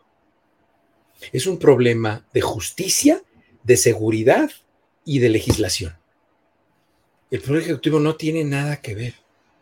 [1.31, 3.21] Es un problema de justicia,
[3.63, 4.49] de seguridad
[5.05, 5.97] y de legislación.
[7.31, 9.13] El poder ejecutivo no tiene nada que ver,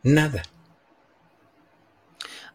[0.02, 0.44] nada.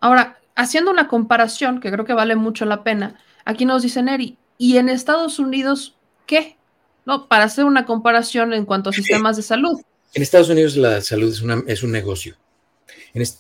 [0.00, 4.36] Ahora, haciendo una comparación que creo que vale mucho la pena, aquí nos dice Neri,
[4.58, 5.96] ¿y en Estados Unidos
[6.26, 6.56] qué?
[7.04, 9.80] No, para hacer una comparación en cuanto a sistemas de salud.
[10.14, 12.36] En Estados Unidos la salud es, una, es un negocio.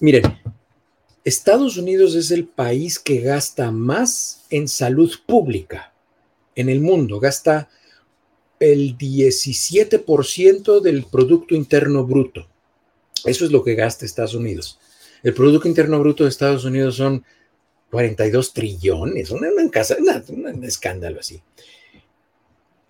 [0.00, 0.22] miren,
[1.24, 5.92] Estados Unidos es el país que gasta más en salud pública
[6.54, 7.68] en el mundo gasta
[8.60, 12.46] el 17% del Producto Interno Bruto.
[13.24, 14.78] Eso es lo que gasta Estados Unidos.
[15.22, 17.24] El Producto Interno Bruto de Estados Unidos son
[17.90, 21.42] 42 trillones, una, un escándalo así.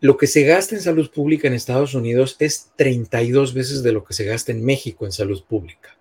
[0.00, 4.04] Lo que se gasta en salud pública en Estados Unidos es 32 veces de lo
[4.04, 5.96] que se gasta en México en salud pública.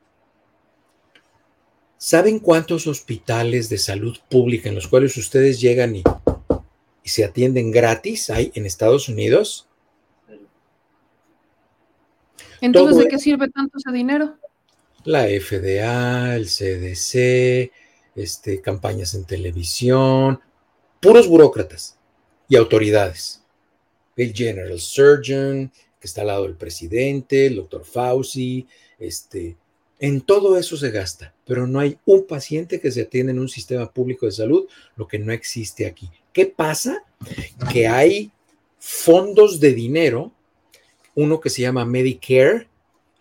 [1.98, 6.04] ¿Saben cuántos hospitales de salud pública en los cuales ustedes llegan y
[7.04, 9.68] y se atienden gratis hay en Estados Unidos.
[12.60, 14.38] Entonces, ¿de qué sirve tanto ese dinero?
[15.04, 17.72] La FDA, el CDC,
[18.16, 20.40] este, campañas en televisión,
[21.00, 21.98] puros burócratas
[22.48, 23.44] y autoridades.
[24.16, 28.68] El General Surgeon, que está al lado del presidente, el doctor Fauci,
[29.00, 29.58] este,
[30.00, 33.50] en todo eso se gasta, pero no hay un paciente que se atienda en un
[33.50, 36.10] sistema público de salud, lo que no existe aquí.
[36.34, 37.04] ¿Qué pasa?
[37.72, 38.32] Que hay
[38.80, 40.32] fondos de dinero,
[41.14, 42.68] uno que se llama Medicare.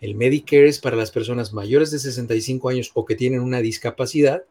[0.01, 4.43] El Medicare es para las personas mayores de 65 años o que tienen una discapacidad.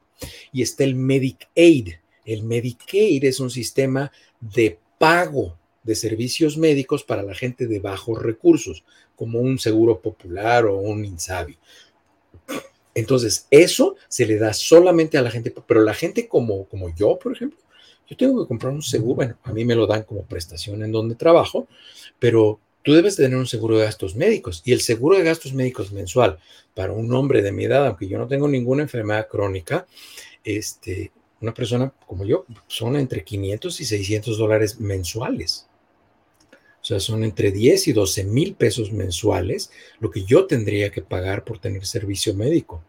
[0.52, 1.94] Y está el Medicaid.
[2.24, 8.22] El Medicaid es un sistema de pago de servicios médicos para la gente de bajos
[8.22, 8.84] recursos,
[9.16, 11.58] como un seguro popular o un INSABI.
[12.94, 17.18] Entonces, eso se le da solamente a la gente, pero la gente como, como yo,
[17.18, 17.58] por ejemplo,
[18.06, 20.92] yo tengo que comprar un seguro, bueno, a mí me lo dan como prestación en
[20.92, 21.68] donde trabajo,
[22.18, 25.92] pero tú debes tener un seguro de gastos médicos y el seguro de gastos médicos
[25.92, 26.38] mensual
[26.74, 29.86] para un hombre de mi edad, aunque yo no tengo ninguna enfermedad crónica,
[30.44, 35.66] este, una persona como yo, son entre 500 y 600 dólares mensuales.
[36.82, 41.02] O sea, son entre 10 y 12 mil pesos mensuales lo que yo tendría que
[41.02, 42.82] pagar por tener servicio médico.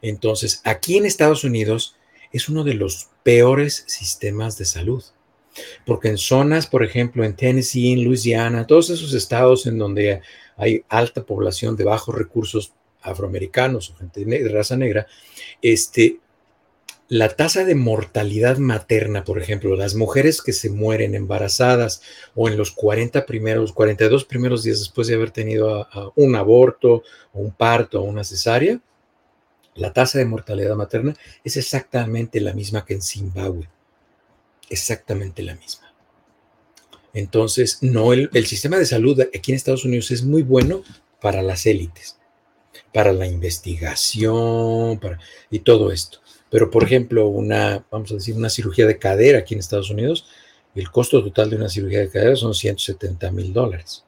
[0.00, 1.96] Entonces, aquí en Estados Unidos
[2.32, 5.02] es uno de los peores sistemas de salud.
[5.86, 10.20] Porque en zonas, por ejemplo, en Tennessee, en Louisiana, todos esos estados en donde
[10.56, 12.72] hay alta población de bajos recursos
[13.02, 15.06] afroamericanos o gente de raza negra,
[15.62, 16.20] este,
[17.10, 22.02] la tasa de mortalidad materna, por ejemplo, las mujeres que se mueren embarazadas
[22.36, 27.40] o en los 40 primeros, 42 primeros días después de haber tenido un aborto o
[27.40, 28.80] un parto o una cesárea,
[29.74, 33.68] la tasa de mortalidad materna es exactamente la misma que en Zimbabue.
[34.70, 35.92] Exactamente la misma.
[37.12, 40.84] Entonces, no, el, sistema de salud aquí en Estados Unidos es muy bueno
[41.20, 42.18] para las élites,
[42.94, 45.00] para la investigación
[45.50, 46.20] y todo esto.
[46.50, 50.26] Pero, por ejemplo, una, vamos a decir, una cirugía de cadera aquí en Estados Unidos,
[50.76, 54.04] el costo total de una cirugía de cadera son 170 mil dólares.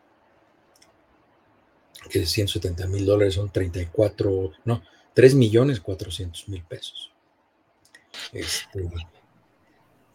[2.09, 4.83] Que 170 mil dólares son 34, no,
[5.15, 7.11] 3 millones 400 mil pesos.
[8.33, 8.89] Este,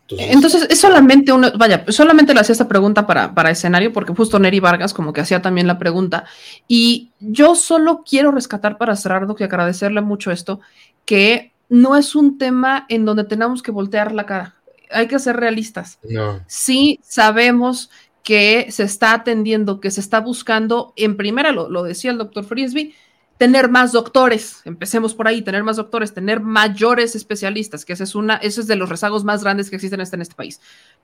[0.09, 4.39] entonces, es solamente uno, vaya, solamente le hacía esta pregunta para, para escenario, porque justo
[4.39, 6.25] Neri Vargas como que hacía también la pregunta.
[6.67, 10.61] Y yo solo quiero rescatar para cerrar, que agradecerle mucho esto,
[11.05, 14.55] que no es un tema en donde tenemos que voltear la cara.
[14.89, 15.99] Hay que ser realistas.
[16.03, 16.41] No.
[16.47, 17.89] Sí sabemos
[18.23, 22.45] que se está atendiendo, que se está buscando, en primera, lo, lo decía el doctor
[22.45, 22.93] Frisby,
[23.38, 28.16] tener más doctores, empecemos por ahí, tener más doctores, tener mayores especialistas, que ese es
[28.16, 30.59] una, ese es de los rezagos más grandes que existen en este país.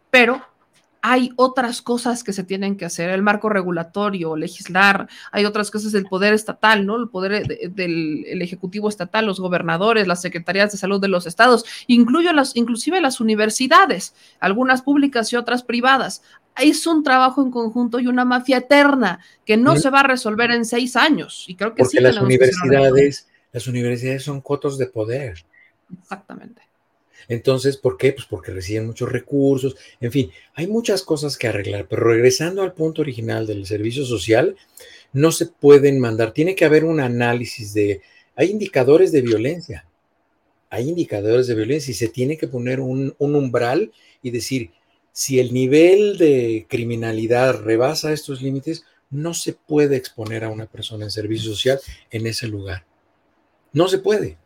[0.09, 0.41] Pero
[1.05, 5.91] hay otras cosas que se tienen que hacer, el marco regulatorio, legislar, hay otras cosas
[5.91, 6.95] del poder estatal, ¿no?
[6.95, 12.31] El poder del ejecutivo estatal, los gobernadores, las secretarías de salud de los estados, incluyo
[12.31, 16.23] las, inclusive las universidades, algunas públicas y otras privadas.
[16.57, 20.51] Es un trabajo en conjunto y una mafia eterna que no se va a resolver
[20.51, 21.45] en seis años.
[21.47, 25.43] Y creo que Porque las universidades, las universidades son cotos de poder.
[26.01, 26.61] Exactamente.
[27.27, 28.13] Entonces, ¿por qué?
[28.13, 32.73] Pues porque reciben muchos recursos, en fin, hay muchas cosas que arreglar, pero regresando al
[32.73, 34.55] punto original del servicio social,
[35.13, 38.01] no se pueden mandar, tiene que haber un análisis de,
[38.35, 39.85] hay indicadores de violencia,
[40.69, 43.91] hay indicadores de violencia y se tiene que poner un, un umbral
[44.21, 44.71] y decir,
[45.13, 51.05] si el nivel de criminalidad rebasa estos límites, no se puede exponer a una persona
[51.05, 52.83] en servicio social en ese lugar.
[53.71, 54.39] No se puede.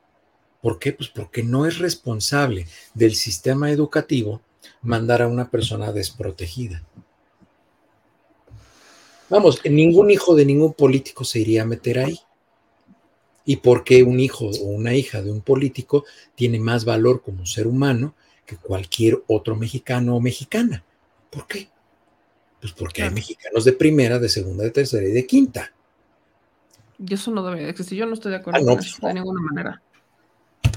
[0.62, 0.92] ¿Por qué?
[0.92, 4.42] Pues porque no es responsable del sistema educativo
[4.82, 6.84] mandar a una persona desprotegida.
[9.30, 12.20] Vamos, ningún hijo de ningún político se iría a meter ahí.
[13.46, 16.04] ¿Y por qué un hijo o una hija de un político
[16.36, 18.16] tiene más valor como ser humano
[18.48, 20.84] que cualquier otro mexicano o mexicana?
[21.30, 21.70] ¿Por qué?
[22.60, 25.72] Pues porque hay mexicanos de primera, de segunda, de tercera y de quinta.
[26.98, 28.00] Y eso no debe existir.
[28.00, 29.82] Yo no estoy de acuerdo ah, con eso de ninguna manera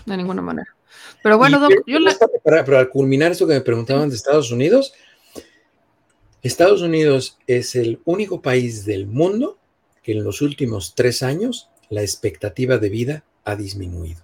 [0.06, 0.74] de ninguna manera.
[1.22, 1.98] Pero bueno, Doc, yo
[2.42, 4.92] para, culminar esto que me preguntaban de Estados Unidos,
[6.42, 9.58] Estados Unidos es el único país del mundo
[10.02, 14.22] que en los últimos tres años la expectativa de vida ha disminuido.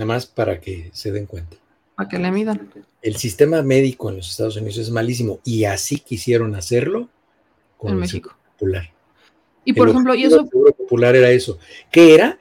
[0.00, 1.58] Nada más para que se den cuenta.
[1.94, 2.72] Para que le midan.
[3.02, 7.10] El sistema médico en los Estados Unidos es malísimo y así quisieron hacerlo
[7.76, 8.30] con En el México.
[8.30, 8.90] Seguro popular.
[9.62, 11.58] Y por El ejemplo, y eso, Seguro popular era eso,
[11.92, 12.38] que era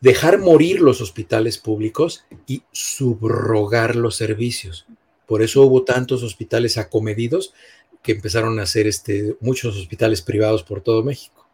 [0.00, 4.88] dejar morir los hospitales públicos y subrogar los servicios.
[5.24, 7.54] Por eso hubo tantos hospitales acomedidos
[8.02, 11.46] que empezaron a hacer este, muchos hospitales privados por todo México.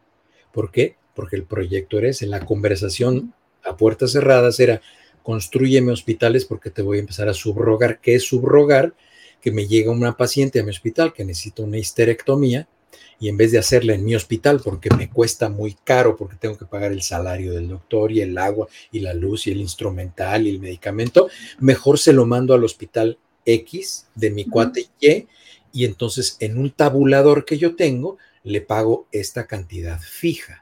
[0.55, 0.97] ¿Por qué?
[1.15, 2.27] Porque el proyecto era ese.
[2.27, 4.81] La conversación a puertas cerradas era
[5.23, 8.01] construyeme hospitales porque te voy a empezar a subrogar.
[8.01, 8.95] ¿Qué es subrogar?
[9.41, 12.69] Que me llega una paciente a mi hospital que necesita una histerectomía
[13.19, 16.59] y en vez de hacerla en mi hospital porque me cuesta muy caro porque tengo
[16.59, 20.47] que pagar el salario del doctor y el agua y la luz y el instrumental
[20.47, 21.29] y el medicamento,
[21.61, 25.29] mejor se lo mando al hospital X de mi cuate Y
[25.73, 30.62] y entonces en un tabulador que yo tengo le pago esta cantidad fija.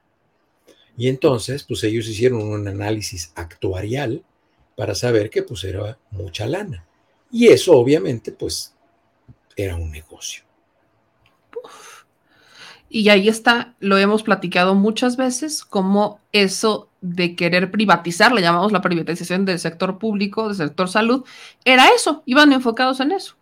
[1.01, 4.23] Y entonces, pues ellos hicieron un análisis actuarial
[4.77, 6.85] para saber que pues era mucha lana.
[7.33, 8.75] Y eso obviamente pues
[9.57, 10.45] era un negocio.
[12.91, 18.71] y ahí está, lo hemos platicado muchas veces, como eso de querer privatizar, le llamamos
[18.71, 21.25] la privatización del sector público, del sector salud,
[21.65, 23.37] era eso, iban enfocados en eso,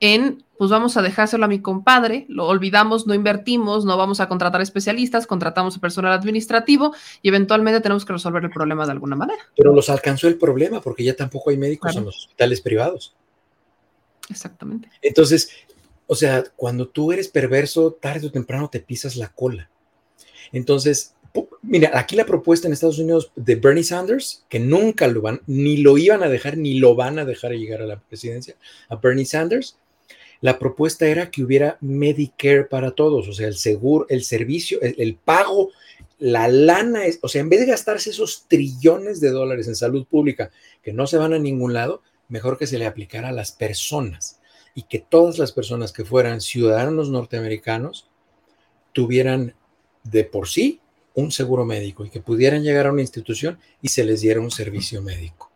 [0.00, 4.28] en, pues vamos a dejárselo a mi compadre, lo olvidamos, no invertimos, no vamos a
[4.28, 9.16] contratar especialistas, contratamos a personal administrativo y eventualmente tenemos que resolver el problema de alguna
[9.16, 9.42] manera.
[9.56, 12.00] Pero los alcanzó el problema porque ya tampoco hay médicos Claro.
[12.00, 13.14] en los hospitales privados.
[14.30, 14.90] Exactamente.
[15.02, 15.50] Entonces,
[16.06, 19.70] o sea, cuando tú eres perverso, tarde o temprano te pisas la cola.
[20.52, 21.14] Entonces,
[21.62, 25.78] mira, aquí la propuesta en Estados Unidos de Bernie Sanders, que nunca lo van, ni
[25.78, 28.56] lo iban a dejar, ni lo van a dejar llegar a la presidencia,
[28.88, 29.78] a Bernie Sanders,
[30.40, 35.14] la propuesta era que hubiera Medicare para todos, o sea, el seguro, el servicio, el,
[35.16, 35.70] pago,
[36.18, 40.06] la lana, es, o sea, en vez de gastarse esos trillones de dólares en salud
[40.06, 40.50] pública
[40.82, 44.38] que no se van a ningún lado, mejor que se le aplicara a las personas
[44.74, 48.08] y que todas las personas que fueran ciudadanos norteamericanos
[48.92, 49.54] tuvieran
[50.04, 50.80] de por sí
[51.14, 54.52] un seguro médico y que pudieran llegar a una institución y se les diera un
[54.52, 55.47] servicio médico.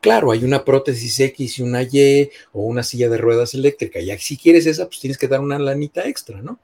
[0.00, 3.98] Claro, hay una prótesis X y una Y o una silla de ruedas eléctrica.
[3.98, 6.60] Y si quieres esa, pues tienes que dar una lanita extra, ¿no?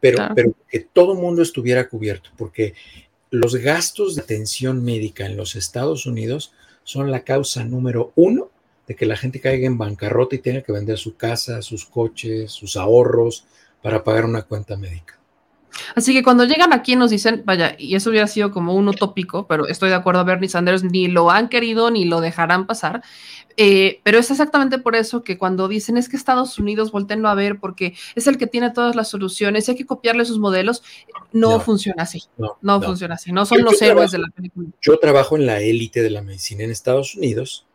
[0.00, 0.34] Pero, Claro.
[0.34, 2.74] pero que todo mundo estuviera cubierto, porque
[3.30, 6.52] los gastos de atención médica en los Estados Unidos
[6.84, 8.50] son la causa número uno
[8.86, 12.52] de que la gente caiga en bancarrota y tenga que vender su casa, sus coches,
[12.52, 13.46] sus ahorros
[13.80, 15.18] para pagar una cuenta médica.
[15.94, 19.46] Así que cuando llegan aquí nos dicen, vaya, y eso hubiera sido como un utópico,
[19.46, 23.02] pero estoy de acuerdo, Bernie Sanders ni lo han querido ni lo dejarán pasar.
[23.58, 27.34] Eh, pero es exactamente por eso que cuando dicen es que Estados Unidos voltenlo a
[27.34, 30.82] ver porque es el que tiene todas las soluciones, hay que copiarle sus modelos,
[31.32, 31.60] no, No.
[31.60, 32.22] funciona así.
[32.38, 32.82] No, No, no.
[32.86, 33.30] funciona así.
[33.32, 34.68] No son Yo- yo los héroes trabajo- de la película.
[34.80, 37.66] Yo trabajo en la élite de la medicina en Estados Unidos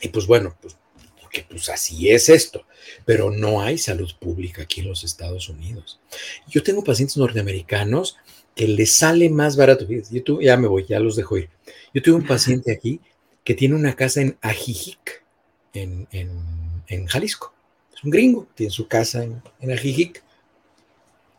[0.00, 0.76] y pues bueno, pues,
[1.30, 2.66] porque pues así es esto,
[3.04, 6.00] pero no hay salud pública aquí en los Estados Unidos.
[6.48, 8.16] Yo tengo pacientes norteamericanos
[8.56, 9.86] que les sale más barato.
[9.88, 11.48] Yo tuve- ya me voy, ya los dejo ir.
[11.94, 13.00] Yo tuve un paciente aquí
[13.44, 15.22] que tiene una casa en Ajijic,
[15.72, 16.30] en, en,
[16.88, 17.54] en Jalisco.
[17.96, 20.24] Es un gringo, tiene su casa en, en Ajijic.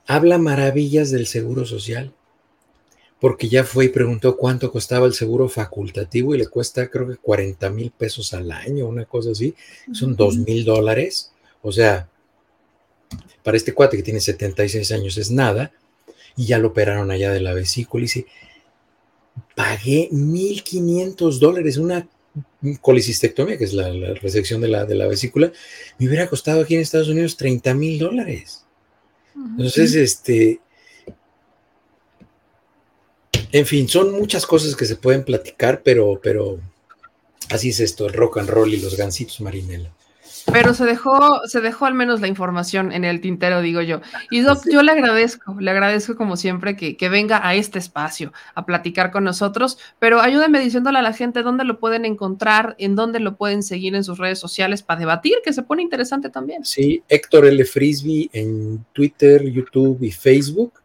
[0.07, 2.13] Habla maravillas del seguro social
[3.21, 7.17] porque ya fue y preguntó cuánto costaba el seguro facultativo y le cuesta creo que
[7.17, 9.53] 40 mil pesos al año, una cosa así,
[9.93, 11.31] son 2 mil dólares.
[11.61, 12.09] O sea,
[13.43, 15.71] para este cuate que tiene 76 años es nada,
[16.35, 18.25] y ya lo operaron allá de la vesícula y dice,
[19.55, 22.07] pagué 1.500 dólares, una
[22.81, 25.51] colicistectomía, que es la, la resección de la, de la vesícula,
[25.99, 28.65] me hubiera costado aquí en Estados Unidos 30 mil dólares.
[29.35, 30.59] Entonces, este,
[33.51, 36.59] en fin, son muchas cosas que se pueden platicar, pero, pero
[37.49, 39.91] así es esto, el rock and roll y los gancitos marinela.
[40.51, 44.01] Pero se dejó, se dejó al menos la información en el tintero, digo yo.
[44.29, 48.33] Y Doc, yo le agradezco, le agradezco como siempre que, que venga a este espacio
[48.55, 52.95] a platicar con nosotros, pero ayúdame diciéndole a la gente dónde lo pueden encontrar, en
[52.95, 56.65] dónde lo pueden seguir en sus redes sociales para debatir, que se pone interesante también.
[56.65, 57.63] Sí, Héctor L.
[57.63, 60.80] Frisby en Twitter, YouTube y Facebook.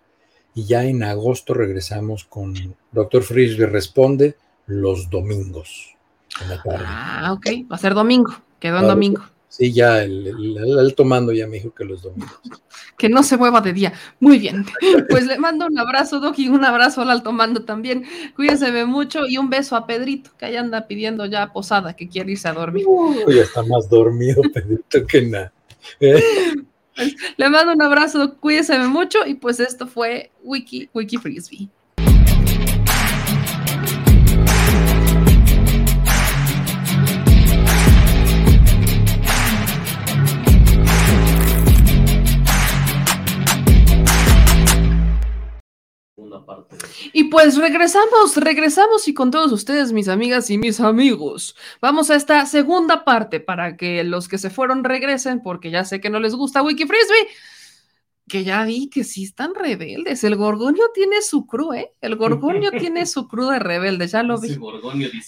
[0.56, 2.54] Y ya en agosto regresamos con
[2.90, 4.36] Doctor Frisby Responde
[4.66, 5.94] los domingos.
[6.42, 6.84] en la tarde.
[6.88, 9.22] Ah, ok, va a ser domingo, quedó en domingo.
[9.48, 12.40] Sí, ya el, el- el alto mando ya me dijo que los domingos.
[12.98, 13.92] Que no se mueva de día.
[14.20, 14.64] Muy bien.
[15.10, 18.04] Pues le mando un abrazo, Doc, y un abrazo al alto mando también.
[18.34, 22.32] Cuídense mucho y un beso a Pedrito, que ahí anda pidiendo ya posada, que quiere
[22.32, 22.84] irse a dormir.
[22.88, 25.52] Uy, ya está más dormido, Pedrito, que nada.
[27.36, 31.68] Le mando un abrazo, cuídese mucho y pues esto fue Wiki, Wiki Frisbee.
[47.12, 52.16] Y pues regresamos, regresamos y con todos ustedes, mis amigas y mis amigos, vamos a
[52.16, 56.20] esta segunda parte para que los que se fueron regresen, porque ya sé que no
[56.20, 57.28] les gusta Wiki Frisbee
[58.28, 60.24] que ya vi que sí están rebeldes.
[60.24, 61.92] El Gorgonio tiene su crew, ¿eh?
[62.00, 64.58] El Gorgonio tiene su crew de rebeldes, ya lo vi.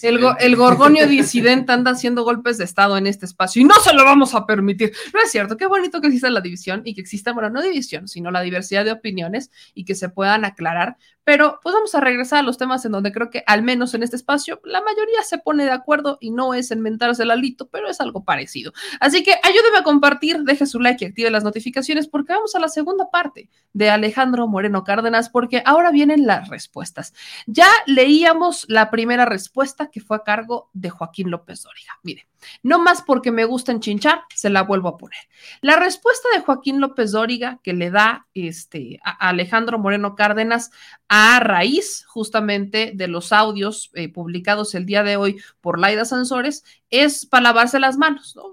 [0.01, 4.03] El, Gorgonio disidente anda haciendo golpes de Estado en este espacio y no se lo
[4.03, 4.91] vamos a permitir.
[5.13, 8.09] No es cierto, qué bonito que exista la división y que exista, bueno, no división,
[8.09, 10.97] sino la diversidad de opiniones y que se puedan aclarar.
[11.23, 14.03] Pero pues vamos a regresar a los temas en donde creo que al menos en
[14.03, 17.69] este espacio la mayoría se pone de acuerdo y no es en mentarse el alito,
[17.69, 18.73] pero es algo parecido.
[18.99, 22.59] Así que ayúdeme a compartir, deje su like y active las notificaciones porque vamos a
[22.59, 27.13] la segunda segunda parte de Alejandro Moreno Cárdenas, porque ahora vienen las respuestas.
[27.45, 31.99] Ya leíamos la primera respuesta que fue a cargo de Joaquín López Dóriga.
[32.01, 32.27] Mire,
[32.63, 35.19] no más porque me gusta enchinchar, se la vuelvo a poner.
[35.61, 40.71] La respuesta de Joaquín López Dóriga que le da este, a Alejandro Moreno Cárdenas
[41.07, 46.63] a raíz justamente de los audios eh, publicados el día de hoy por Laida Sansores
[46.89, 48.35] es para lavarse las manos.
[48.35, 48.51] ¿no?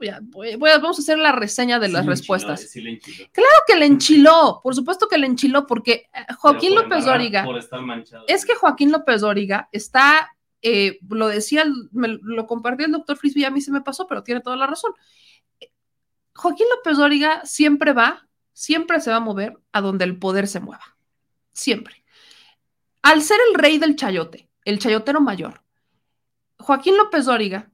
[0.59, 2.71] vamos a hacer la reseña de las respuestas.
[2.73, 4.26] claro que le enchiló,
[4.63, 7.47] por supuesto que le enchiló, porque eh, Joaquín López Dóriga.
[8.27, 10.37] Es que Joaquín López Dóriga está
[10.69, 14.41] eh, lo decía, lo compartió el doctor Frisbee, a mí se me pasó, pero tiene
[14.41, 14.93] toda la razón.
[16.35, 20.61] Joaquín López Dóriga siempre va, siempre se va a mover a donde el poder se
[20.61, 20.97] mueva.
[21.53, 22.05] Siempre.
[23.03, 25.63] Al ser el rey del chayote, el chayotero mayor,
[26.59, 27.71] Joaquín López Dóriga,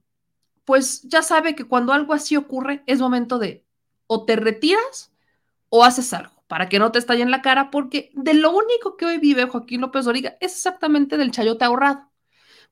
[0.65, 3.65] pues ya sabe que cuando algo así ocurre es momento de
[4.07, 5.11] o te retiras
[5.69, 8.95] o haces algo para que no te estalle en la cara, porque de lo único
[8.95, 12.11] que hoy vive Joaquín López Dóriga es exactamente del chayote ahorrado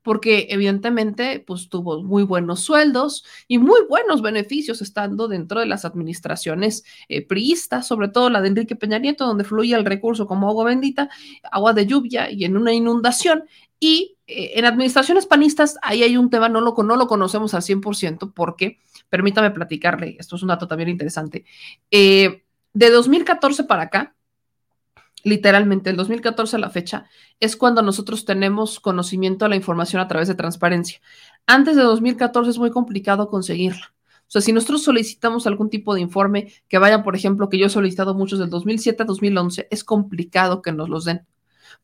[0.02, 5.84] porque evidentemente pues tuvo muy buenos sueldos y muy buenos beneficios estando dentro de las
[5.84, 10.48] administraciones eh, priistas, sobre todo la de Enrique Peña Nieto, donde fluye el recurso como
[10.48, 11.10] agua bendita,
[11.50, 13.46] agua de lluvia y en una inundación.
[13.80, 17.62] Y eh, en administraciones panistas, ahí hay un tema, no lo, no lo conocemos al
[17.62, 18.78] 100%, porque,
[19.08, 21.44] permítame platicarle, esto es un dato también interesante,
[21.90, 24.14] eh, de 2014 para acá,
[25.24, 27.06] literalmente el 2014 a la fecha,
[27.38, 31.00] es cuando nosotros tenemos conocimiento de la información a través de transparencia.
[31.46, 33.94] Antes de 2014 es muy complicado conseguirla.
[34.22, 37.66] O sea, si nosotros solicitamos algún tipo de informe que vaya, por ejemplo, que yo
[37.66, 41.26] he solicitado muchos del 2007 a 2011, es complicado que nos los den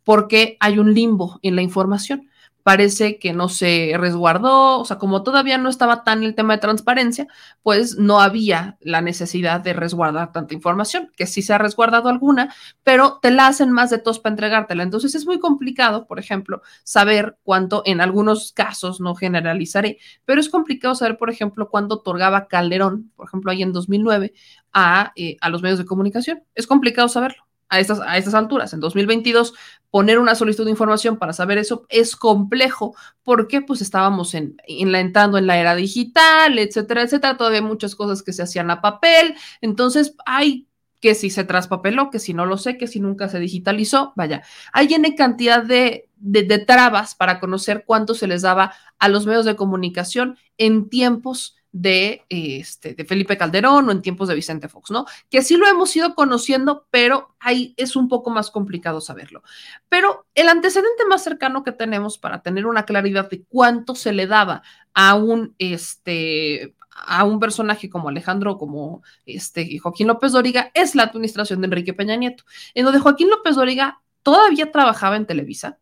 [0.04, 2.28] porque hay un limbo en la información
[2.68, 6.60] parece que no se resguardó, o sea, como todavía no estaba tan el tema de
[6.60, 7.26] transparencia,
[7.62, 12.54] pues no había la necesidad de resguardar tanta información, que sí se ha resguardado alguna,
[12.82, 14.82] pero te la hacen más de tos para entregártela.
[14.82, 20.50] Entonces es muy complicado, por ejemplo, saber cuánto, en algunos casos, no generalizaré, pero es
[20.50, 24.34] complicado saber, por ejemplo, cuánto otorgaba Calderón, por ejemplo, ahí en 2009,
[24.74, 26.42] a, eh, a los medios de comunicación.
[26.54, 29.54] Es complicado saberlo a estas, a estas alturas, en 2022,
[29.90, 35.38] poner una solicitud de información para saber eso es complejo porque pues estábamos en, entrando
[35.38, 40.14] en la era digital, etcétera, etcétera, todavía muchas cosas que se hacían a papel, entonces
[40.26, 40.66] hay
[41.00, 44.42] que si se traspapeló, que si no lo sé, que si nunca se digitalizó, vaya,
[44.72, 49.24] hay en cantidad de, de, de trabas para conocer cuánto se les daba a los
[49.24, 54.68] medios de comunicación en tiempos de, este, de Felipe Calderón o en tiempos de Vicente
[54.68, 55.06] Fox, ¿no?
[55.30, 59.42] Que sí lo hemos ido conociendo, pero ahí es un poco más complicado saberlo.
[59.88, 64.26] Pero el antecedente más cercano que tenemos para tener una claridad de cuánto se le
[64.26, 64.62] daba
[64.94, 71.04] a un, este, a un personaje como Alejandro, como este Joaquín López Dóriga, es la
[71.04, 75.78] administración de Enrique Peña Nieto, en donde Joaquín López Dóriga todavía trabajaba en Televisa,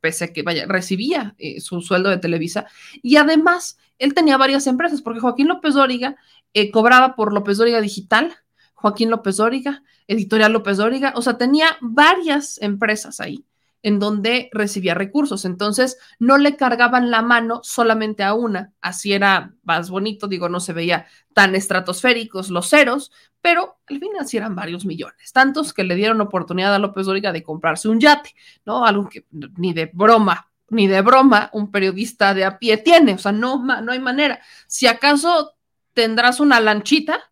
[0.00, 2.66] pese a que vaya, recibía eh, su sueldo de Televisa,
[3.02, 6.16] y además él tenía varias empresas, porque Joaquín López Dóriga
[6.52, 8.34] eh, cobraba por López Dóriga Digital,
[8.74, 13.45] Joaquín López Dóriga, Editorial López Dóriga, o sea, tenía varias empresas ahí
[13.82, 15.44] en donde recibía recursos.
[15.44, 18.72] Entonces, no le cargaban la mano solamente a una.
[18.80, 24.26] Así era más bonito, digo, no se veía tan estratosféricos los ceros, pero al final
[24.26, 28.00] sí eran varios millones, tantos que le dieron oportunidad a López Dóriga de comprarse un
[28.00, 28.84] yate, ¿no?
[28.84, 33.18] Algo que ni de broma ni de broma un periodista de a pie tiene, o
[33.18, 34.40] sea, no hay manera.
[34.66, 35.54] Si acaso
[35.92, 37.30] tendrás una lanchita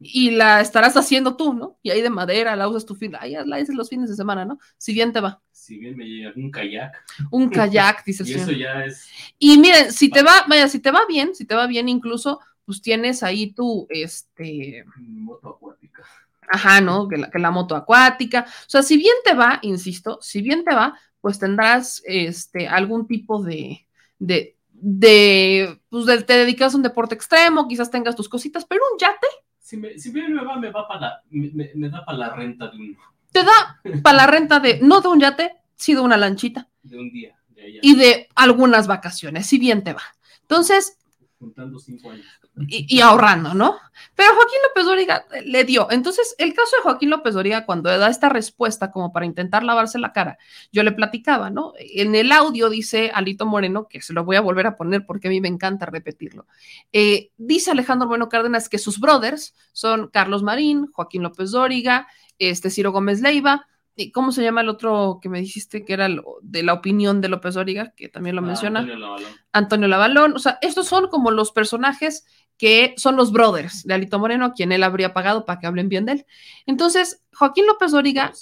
[0.00, 1.78] y la estarás haciendo tú, ¿no?
[1.82, 4.44] Y ahí de madera, la usas tu fin, ahí la haces los fines de semana,
[4.44, 4.58] ¿no?
[4.76, 5.40] Si bien te va.
[5.52, 6.92] Si bien me llega un kayak.
[7.30, 9.08] Un kayak, dice Y eso ya es.
[9.38, 12.40] Y miren, si te va, vaya, si te va bien, si te va bien incluso,
[12.64, 14.84] pues tienes ahí tu, este...
[14.96, 16.02] Moto acuática.
[16.50, 17.08] Ajá, ¿no?
[17.08, 18.46] Que la, que la moto acuática.
[18.48, 23.06] O sea, si bien te va, insisto, si bien te va, pues tendrás este, algún
[23.06, 23.86] tipo de,
[24.18, 28.80] de, de, pues de- te dedicas a un deporte extremo, quizás tengas tus cositas, pero
[28.92, 29.26] un yate
[29.68, 32.28] Si, me, si bien me va, me va para la, me, me- da para la
[32.34, 32.96] renta de un,
[33.32, 33.58] te da
[34.02, 37.36] para la renta de, no de un yate, sí de una lanchita de un día.
[37.48, 40.00] De allá, y de algunas vacaciones, si bien te va.
[40.40, 40.96] Entonces,
[41.38, 42.26] Juntando cinco años.
[42.68, 43.76] Y, y ahorrando, ¿no?
[44.14, 45.88] Pero Joaquín López Dóriga le dio.
[45.90, 49.98] Entonces, el caso de Joaquín López Dóriga, cuando da esta respuesta como para intentar lavarse
[49.98, 50.38] la cara,
[50.72, 51.72] yo le platicaba, ¿no?
[51.78, 55.28] En el audio dice Alito Moreno, que se lo voy a volver a poner porque
[55.28, 56.46] a mí me encanta repetirlo.
[56.92, 62.70] eh, dice Alejandro Bueno Cárdenas que sus brothers son Carlos Marín, Joaquín López Dóriga, este
[62.70, 63.66] Ciro Gómez Leiva.
[64.00, 67.20] y ¿Cómo se llama el otro que me dijiste que era el- de la opinión
[67.20, 68.78] de López Dóriga, que también lo Ah, menciona?
[68.80, 69.32] Antonio Lavalón.
[69.52, 72.24] Antonio Lavalón, o sea, estos son como los personajes
[72.58, 75.88] que son los brothers de Alito Moreno, a quien él habría pagado para que hablen
[75.88, 76.26] bien de él.
[76.66, 78.32] Entonces, Joaquín López Dóriga,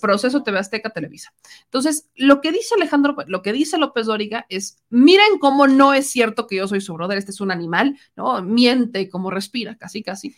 [0.00, 1.32] proceso TV Azteca Televisa.
[1.64, 6.10] Entonces, lo que dice Alejandro, lo que dice López Dóriga es, miren cómo no es
[6.10, 8.42] cierto que yo soy su brother, este es un animal, ¿no?
[8.42, 10.34] Miente como respira, casi, casi.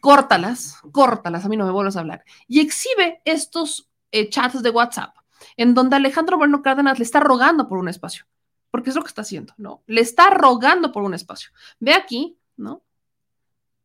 [0.00, 2.24] Córtalas, córtalas, a mí no me vuelvas a hablar.
[2.48, 5.14] Y exhibe estos eh, chats de WhatsApp
[5.58, 8.24] en donde Alejandro Moreno Cárdenas le está rogando por un espacio
[8.76, 9.82] porque es lo que está haciendo, ¿no?
[9.86, 11.48] Le está rogando por un espacio.
[11.80, 12.82] Ve aquí, ¿no?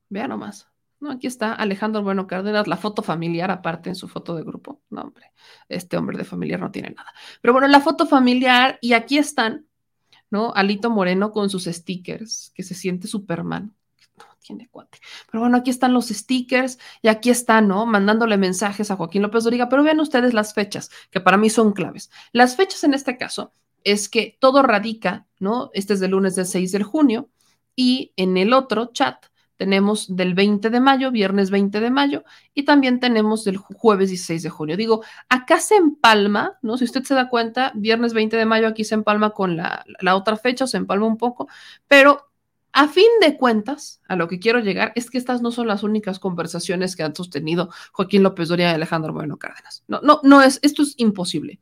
[0.10, 0.68] Vea nomás.
[1.00, 4.82] No, aquí está Alejandro Bueno Cárdenas, la foto familiar aparte en su foto de grupo.
[4.90, 5.32] No, hombre,
[5.70, 7.14] este hombre de familiar no tiene nada.
[7.40, 9.66] Pero bueno, la foto familiar y aquí están,
[10.30, 10.52] ¿no?
[10.54, 13.74] Alito Moreno con sus stickers, que se siente Superman.
[14.18, 15.00] No tiene cuate.
[15.32, 17.86] Pero bueno, aquí están los stickers y aquí está, ¿no?
[17.86, 19.70] Mandándole mensajes a Joaquín López Doriga.
[19.70, 22.12] Pero vean ustedes las fechas, que para mí son claves.
[22.34, 23.54] Las fechas en este caso
[23.84, 25.70] es que todo radica, ¿no?
[25.74, 27.30] Este es del lunes del 6 de junio
[27.76, 29.26] y en el otro chat
[29.58, 32.24] tenemos del 20 de mayo, viernes 20 de mayo
[32.56, 34.76] y también tenemos del ju- jueves 16 de junio.
[34.76, 36.78] Digo, acá se empalma, ¿no?
[36.78, 40.16] Si usted se da cuenta, viernes 20 de mayo aquí se empalma con la, la
[40.16, 41.48] otra fecha, se empalma un poco,
[41.88, 42.32] pero
[42.74, 45.84] a fin de cuentas, a lo que quiero llegar es que estas no son las
[45.84, 49.84] únicas conversaciones que han sostenido Joaquín López Doria y Alejandro Moreno Cárdenas.
[49.88, 51.60] No, no, no es, esto es imposible.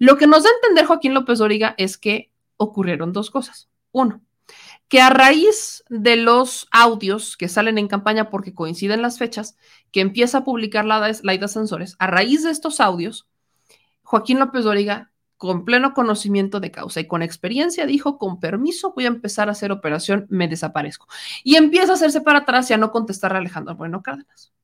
[0.00, 3.68] Lo que nos da a entender Joaquín López Dóriga es que ocurrieron dos cosas.
[3.92, 4.22] Uno,
[4.88, 9.58] que a raíz de los audios que salen en campaña porque coinciden las fechas,
[9.92, 13.28] que empieza a publicar la Laida Sansores, a raíz de estos audios,
[14.02, 19.04] Joaquín López Dóriga, con pleno conocimiento de causa y con experiencia, dijo, con permiso, voy
[19.04, 21.08] a empezar a hacer operación, me desaparezco.
[21.44, 24.54] Y empieza a hacerse para atrás y a no contestar a Alejandro Bueno Cárdenas,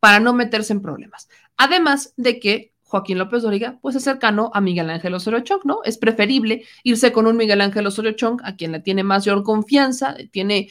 [0.00, 1.28] para no meterse en problemas.
[1.56, 5.80] Además de que Joaquín López Dóriga, pues es cercano a Miguel Ángel Osorio Chong, ¿no?
[5.82, 10.14] Es preferible irse con un Miguel Ángel Osorio Chong a quien le tiene mayor confianza,
[10.30, 10.68] tiene,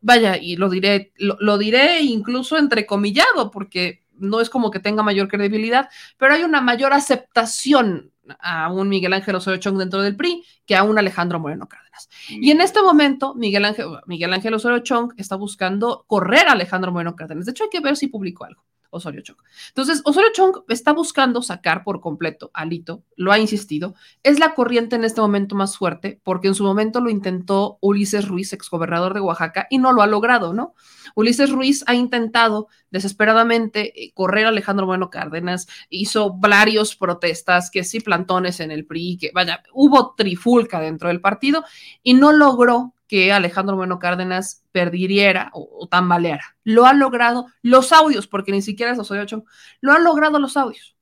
[0.00, 5.02] vaya, y lo diré, lo, lo diré incluso entrecomillado, porque no es como que tenga
[5.02, 10.16] mayor credibilidad, pero hay una mayor aceptación a un Miguel Ángel Osorio Chong dentro del
[10.16, 12.08] PRI que a un Alejandro Moreno Cárdenas.
[12.30, 16.90] Y en este momento, Miguel Ángel, Miguel Ángel Osorio Chong está buscando correr a Alejandro
[16.90, 17.44] Moreno Cárdenas.
[17.44, 18.64] De hecho, hay que ver si publicó algo.
[18.90, 19.38] Osorio Chong.
[19.68, 24.54] Entonces, Osorio Chong está buscando sacar por completo a Alito, lo ha insistido, es la
[24.54, 29.14] corriente en este momento más fuerte, porque en su momento lo intentó Ulises Ruiz, exgobernador
[29.14, 30.74] de Oaxaca, y no lo ha logrado, ¿no?
[31.14, 37.84] Ulises Ruiz ha intentado desesperadamente eh, correr a Alejandro Bueno Cárdenas, hizo varios protestas, que
[37.84, 41.64] sí plantones en el PRI, que vaya, hubo trifulca dentro del partido,
[42.02, 46.56] y no logró que Alejandro Bueno Cárdenas perdiera o, tambaleara.
[46.64, 49.44] Lo han logrado los audios, porque ni siquiera es Osorio Chong,
[49.80, 50.96] lo han logrado los audios.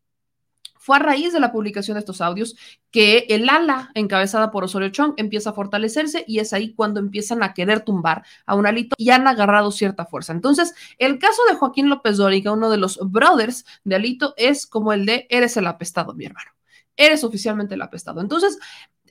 [0.85, 2.57] Fue a raíz de la publicación de estos audios
[2.91, 7.43] que el ala encabezada por Osorio Chong empieza a fortalecerse y es ahí cuando empiezan
[7.43, 10.35] a querer tumbar a un alito y han agarrado cierta fuerza.
[10.35, 14.93] Entonces, el caso de Joaquín López Dóriga, uno de los brothers de Alito, es como
[14.93, 16.51] el de eres el apestado, mi hermano.
[16.99, 18.21] Eres oficialmente el apestado.
[18.21, 18.59] Entonces,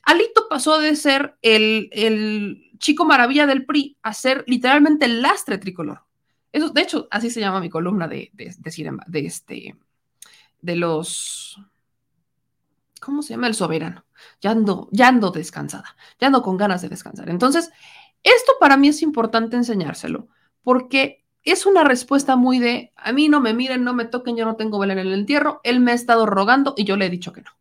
[0.03, 5.57] Alito pasó de ser el, el, chico maravilla del PRI a ser literalmente el lastre
[5.57, 6.03] tricolor.
[6.51, 9.75] Eso, de hecho, así se llama mi columna de, de, de, de este,
[10.61, 11.59] de los,
[12.99, 13.47] ¿cómo se llama?
[13.47, 14.05] El soberano.
[14.41, 17.29] Ya ando, ya ando descansada, ya ando con ganas de descansar.
[17.29, 17.71] Entonces,
[18.21, 20.27] esto para mí es importante enseñárselo,
[20.61, 24.45] porque es una respuesta muy de, a mí no me miren, no me toquen, yo
[24.45, 27.09] no tengo vela en el entierro, él me ha estado rogando y yo le he
[27.09, 27.51] dicho que no.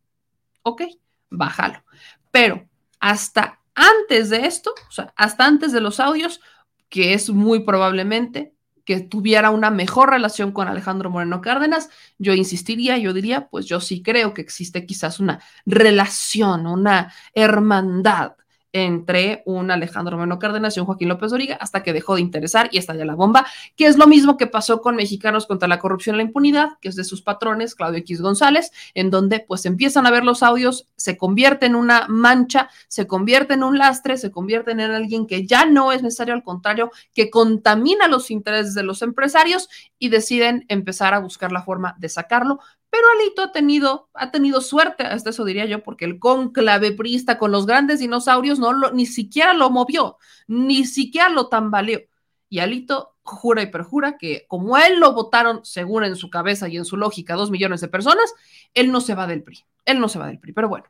[0.63, 0.83] Ok,
[1.29, 1.83] bájalo.
[2.31, 2.67] Pero
[2.99, 6.41] hasta antes de esto, o sea, hasta antes de los audios,
[6.89, 8.53] que es muy probablemente
[8.85, 13.79] que tuviera una mejor relación con Alejandro Moreno Cárdenas, yo insistiría, yo diría, pues yo
[13.79, 18.33] sí creo que existe quizás una relación, una hermandad
[18.73, 22.69] entre un Alejandro Moreno Cárdenas y un Joaquín López Doriga hasta que dejó de interesar
[22.71, 23.45] y estalla la bomba,
[23.75, 26.89] que es lo mismo que pasó con Mexicanos contra la corrupción y la impunidad, que
[26.89, 30.89] es de sus patrones, Claudio X González, en donde pues empiezan a ver los audios,
[30.95, 35.45] se convierte en una mancha, se convierte en un lastre, se convierte en alguien que
[35.45, 39.69] ya no es necesario, al contrario, que contamina los intereses de los empresarios
[39.99, 42.59] y deciden empezar a buscar la forma de sacarlo,
[42.93, 47.39] pero Alito ha tenido, ha tenido suerte, hasta eso diría yo, porque el conclave priista
[47.39, 52.01] con los grandes dinosaurios no lo, ni siquiera lo movió, ni siquiera lo tambaleó.
[52.49, 56.77] Y Alito jura y perjura que como él lo votaron, según en su cabeza y
[56.77, 58.31] en su lógica, dos millones de personas,
[58.75, 59.65] él no se va del PRI.
[59.85, 60.53] Él no se va del PRI.
[60.53, 60.85] Pero bueno,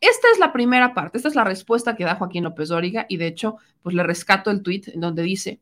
[0.00, 3.18] esta es la primera parte, esta es la respuesta que da Joaquín López Dóriga y
[3.18, 5.60] de hecho, pues le rescato el tuit en donde dice,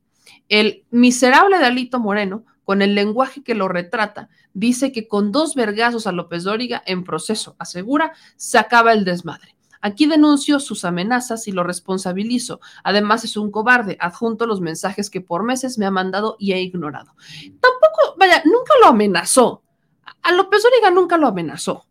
[0.49, 5.55] el miserable de Alito Moreno con el lenguaje que lo retrata, dice que con dos
[5.55, 9.57] vergazos a López Dóriga en proceso, asegura, se acaba el desmadre.
[9.85, 12.61] Aquí denuncio sus amenazas y lo responsabilizo.
[12.85, 16.61] Además es un cobarde, adjunto los mensajes que por meses me ha mandado y he
[16.61, 17.17] ignorado.
[17.61, 19.65] Tampoco, vaya, nunca lo amenazó.
[20.23, 21.87] A López Dóriga nunca lo amenazó.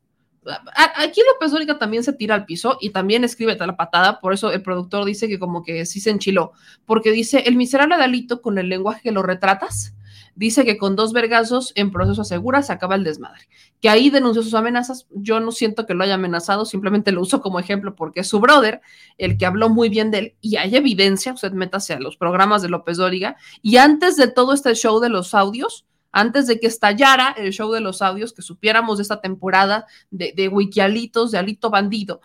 [0.95, 4.51] Aquí López Dóriga también se tira al piso y también escribe la patada, por eso
[4.51, 6.53] el productor dice que como que sí se enchiló,
[6.85, 9.93] porque dice, el miserable Dalito con el lenguaje que lo retratas,
[10.35, 13.48] dice que con dos vergazos en proceso asegura se acaba el desmadre.
[13.82, 15.08] Que ahí denunció sus amenazas.
[15.11, 18.40] Yo no siento que lo haya amenazado, simplemente lo uso como ejemplo porque es su
[18.40, 18.82] brother,
[19.18, 22.61] el que habló muy bien de él, y hay evidencia, usted métase a los programas
[22.61, 26.68] de López Dóriga, y antes de todo este show de los audios, antes de que
[26.68, 31.38] estallara el show de los audios, que supiéramos de esta temporada de, de Wikialitos, de
[31.38, 32.22] Alito Bandido,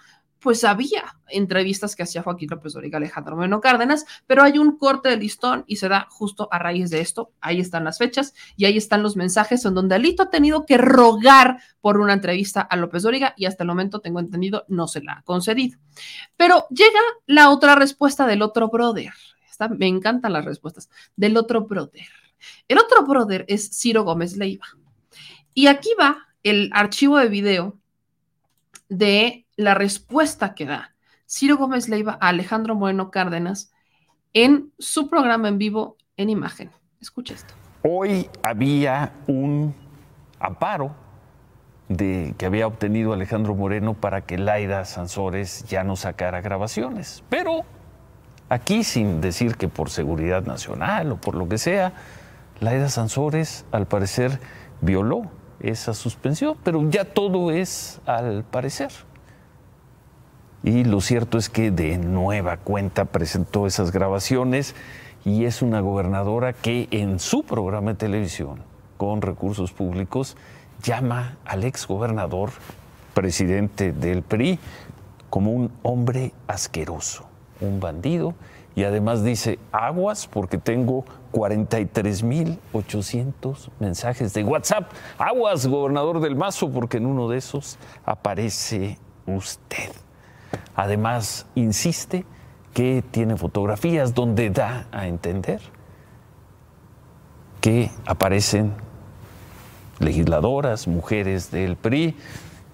[0.46, 5.08] pues había entrevistas que hacía Joaquín López Dóriga, Alejandro Moreno Cárdenas, pero hay un corte
[5.08, 7.32] de listón y se da justo a raíz de esto.
[7.40, 10.78] Ahí están las fechas y ahí están los mensajes en donde Alito ha tenido que
[10.78, 15.02] rogar por una entrevista a López Dóriga y hasta el momento, tengo entendido, no se
[15.02, 15.80] la ha concedido.
[16.36, 19.12] Pero llega la otra respuesta del otro brother.
[19.76, 22.06] me encantan las respuestas del otro brother.
[22.68, 24.66] El otro brother es Ciro Gómez Leiva.
[25.54, 27.80] Y aquí va el archivo de video
[28.88, 30.94] de la respuesta que da
[31.26, 33.72] Ciro Gómez Leiva a Alejandro Moreno Cárdenas
[34.32, 36.70] en su programa en vivo en imagen.
[37.00, 37.54] Escucha esto.
[37.82, 39.74] Hoy había un
[40.38, 40.94] amparo
[41.88, 47.22] de, que había obtenido Alejandro Moreno para que Laida Sansores ya no sacara grabaciones.
[47.28, 47.64] Pero
[48.48, 51.92] aquí, sin decir que por seguridad nacional o por lo que sea,
[52.60, 54.40] Laida Sansores al parecer
[54.80, 58.90] violó esa suspensión, pero ya todo es al parecer.
[60.62, 64.74] Y lo cierto es que de nueva cuenta presentó esas grabaciones
[65.24, 68.62] y es una gobernadora que en su programa de televisión
[68.96, 70.36] con recursos públicos
[70.82, 72.50] llama al ex gobernador,
[73.14, 74.58] presidente del PRI,
[75.30, 77.26] como un hombre asqueroso,
[77.60, 78.34] un bandido,
[78.76, 84.92] y además dice, aguas porque tengo 43.800 mensajes de WhatsApp.
[85.16, 89.92] Aguas, gobernador del Mazo, porque en uno de esos aparece usted.
[90.74, 92.24] Además, insiste
[92.74, 95.60] que tiene fotografías donde da a entender
[97.60, 98.72] que aparecen
[99.98, 102.14] legisladoras, mujeres del PRI,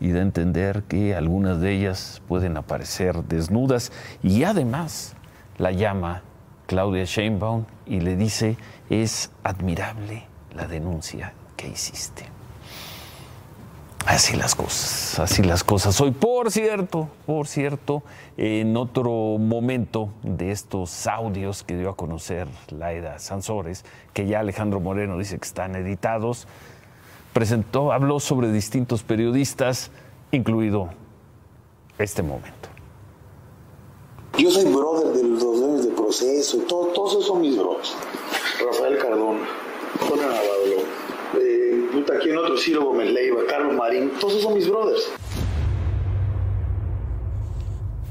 [0.00, 3.92] y da a entender que algunas de ellas pueden aparecer desnudas.
[4.22, 5.14] Y además
[5.58, 6.22] la llama
[6.66, 8.56] Claudia Sheinbaum y le dice,
[8.90, 12.24] es admirable la denuncia que hiciste.
[14.06, 16.00] Así las cosas, así las cosas.
[16.00, 18.02] Hoy, por cierto, por cierto,
[18.36, 24.80] en otro momento de estos audios que dio a conocer Laida Sansores, que ya Alejandro
[24.80, 26.48] Moreno dice que están editados,
[27.32, 29.92] presentó, habló sobre distintos periodistas,
[30.32, 30.88] incluido
[31.98, 32.70] este momento.
[34.36, 37.94] Yo soy brother de los dueños de proceso, todos esos son mis brothers.
[38.66, 39.46] Rafael Cardona,
[40.00, 41.01] Antonio Navarro,
[42.02, 45.12] puta, aquí en otro Ciro Gómez Leiva, Carlos Marín, todos esos son mis brothers.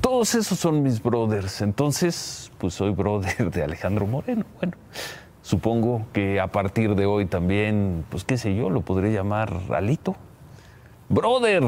[0.02, 1.62] Todos esos son mis brothers.
[1.62, 4.46] Entonces, pues soy brother de Alejandro Moreno.
[4.58, 4.74] Bueno,
[5.42, 10.16] supongo que a partir de hoy también, pues qué sé yo, lo podré llamar Alito.
[11.10, 11.64] Brother.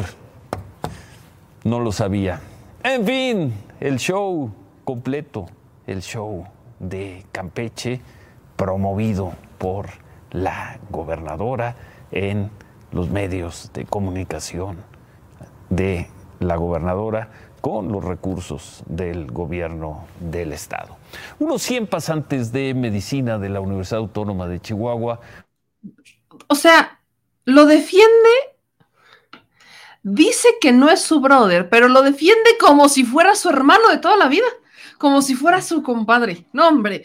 [1.63, 2.41] No lo sabía.
[2.83, 4.51] En fin, el show
[4.83, 5.45] completo,
[5.87, 6.45] el show
[6.79, 8.01] de Campeche
[8.57, 9.87] promovido por
[10.31, 11.75] la gobernadora
[12.13, 12.49] en
[12.91, 14.77] los medios de comunicación
[15.69, 16.07] de
[16.39, 20.97] la gobernadora con los recursos del gobierno del estado.
[21.39, 25.21] Unos 100 pasantes de medicina de la Universidad Autónoma de Chihuahua.
[26.47, 26.99] O sea,
[27.45, 28.29] lo defiende,
[30.03, 33.97] dice que no es su brother, pero lo defiende como si fuera su hermano de
[33.97, 34.47] toda la vida.
[35.03, 36.45] Como si fuera su compadre.
[36.53, 37.03] No, hombre,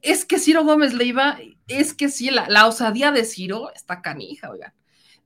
[0.00, 4.48] es que Ciro Gómez Leiva, es que sí, la, la osadía de Ciro está canija,
[4.48, 4.72] oigan.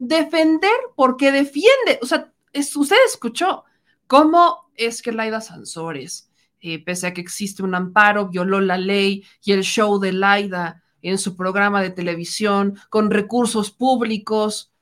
[0.01, 3.63] Defender porque defiende, o sea, es, usted escuchó
[4.09, 6.29] cómo es que Laida Sansores,
[6.61, 10.83] eh, pese a que existe un amparo, violó la ley y el show de Laida
[11.03, 14.73] en su programa de televisión con recursos públicos.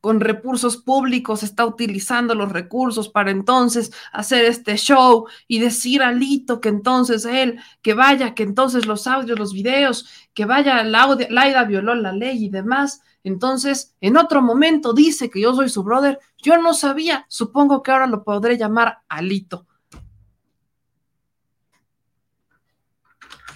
[0.00, 6.12] Con recursos públicos, está utilizando los recursos para entonces hacer este show y decir a
[6.12, 11.64] Lito que entonces él, que vaya, que entonces los audios, los videos, que vaya, Laida
[11.64, 13.02] violó la ley y demás.
[13.22, 16.18] Entonces, en otro momento dice que yo soy su brother.
[16.42, 19.66] Yo no sabía, supongo que ahora lo podré llamar Alito.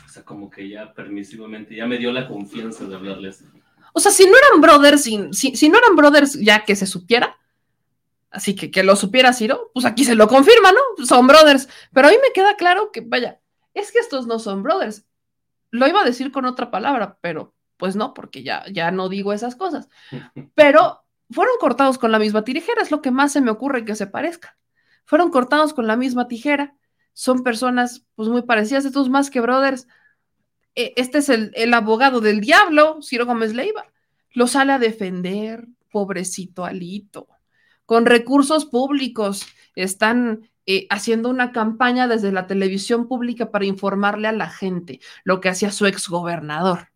[0.07, 3.45] O sea, como que ya permisivamente, ya me dio la confianza de hablarles.
[3.99, 7.37] O sea, si no eran brothers, si, si, no eran brothers ya que se supiera,
[8.31, 11.05] así que que lo supiera Ciro, pues aquí se lo confirma, ¿no?
[11.05, 11.69] Son brothers.
[11.93, 13.41] Pero a mí me queda claro que, vaya,
[13.75, 15.05] es que estos no son brothers.
[15.73, 19.33] Lo iba a decir con otra palabra, pero pues no, porque ya, ya no digo
[19.33, 19.89] esas cosas.
[20.55, 23.97] Pero fueron cortados con la misma tijera, es lo que más se me ocurre que
[23.97, 24.57] se parezca.
[25.07, 26.77] Fueron cortados con la misma tijera.
[27.15, 29.89] Son personas pues muy parecidas, estos más que brothers.
[30.79, 33.87] E, este es el, el, abogado del diablo, Ciro Gómez Leiva.
[34.33, 37.27] Lo sale a defender, pobrecito Alito.
[37.85, 44.33] Con recursos públicos están eh, haciendo una campaña desde la televisión pública para informarle a
[44.33, 46.91] la gente lo que hacía su exgobernador.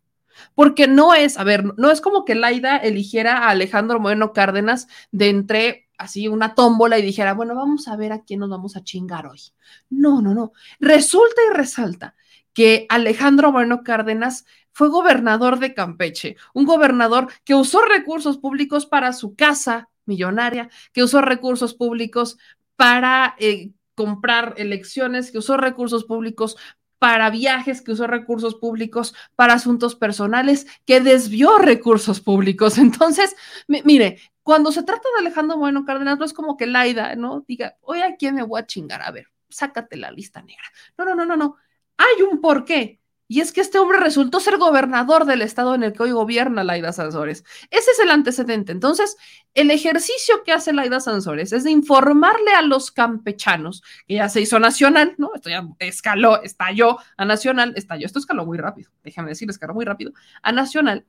[0.55, 4.87] Porque no es, a ver, no es como que Laida eligiera a Alejandro Moreno Cárdenas
[5.11, 8.77] de entre así una tómbola y dijera, bueno, vamos a ver a quién nos vamos
[8.77, 9.41] a chingar hoy.
[9.89, 10.53] No, no, no.
[10.79, 12.15] Resulta y resalta
[12.53, 19.13] que Alejandro Moreno Cárdenas fue gobernador de Campeche, un gobernador que usó recursos públicos para
[19.13, 22.37] su casa millonaria, que usó recursos públicos
[22.75, 26.57] para eh, comprar elecciones, que usó recursos públicos
[27.03, 32.77] para viajes, que usó recursos públicos para asuntos personales, que desvió recursos públicos.
[32.79, 33.35] Entonces,
[33.67, 37.43] mire, cuando se trata de Alejandro Bueno Cárdenas, no es como que Laida, ¿no?
[37.47, 39.01] Diga, oye, ¿a quién me voy a chingar?
[39.01, 40.63] A ver, sácate la lista negra.
[40.97, 41.57] No, no, no, no, no.
[42.03, 42.99] Hay un porqué.
[43.29, 46.63] Y es que este hombre resultó ser gobernador del estado en el que hoy gobierna
[46.63, 47.43] Laida Sansores.
[47.71, 48.71] Ese es el antecedente.
[48.73, 49.17] Entonces,
[49.53, 54.41] el ejercicio que hace Laida Sansores es de informarle a los campechanos, que ya se
[54.41, 55.31] hizo nacional, ¿no?
[55.33, 59.85] Esto ya escaló, estalló a nacional, estalló, esto escaló muy rápido, déjame decir, escaló muy
[59.85, 60.11] rápido,
[60.43, 61.05] a nacional.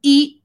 [0.00, 0.44] Y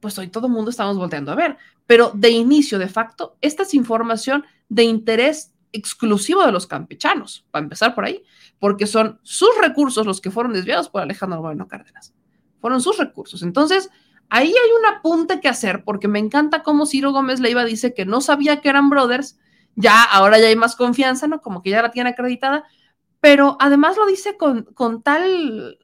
[0.00, 3.62] pues hoy todo el mundo estamos volteando a ver, pero de inicio, de facto, esta
[3.62, 8.22] es información de interés exclusivo de los campechanos, para empezar por ahí,
[8.58, 12.14] porque son sus recursos los que fueron desviados por Alejandro Moreno Cárdenas.
[12.60, 13.42] Fueron sus recursos.
[13.42, 13.90] Entonces,
[14.28, 18.04] ahí hay un apunte que hacer, porque me encanta cómo Ciro Gómez Leiva dice que
[18.04, 19.38] no sabía que eran brothers,
[19.74, 21.40] ya ahora ya hay más confianza, ¿no?
[21.40, 22.64] Como que ya la tiene acreditada,
[23.20, 25.78] pero además lo dice con, con tal,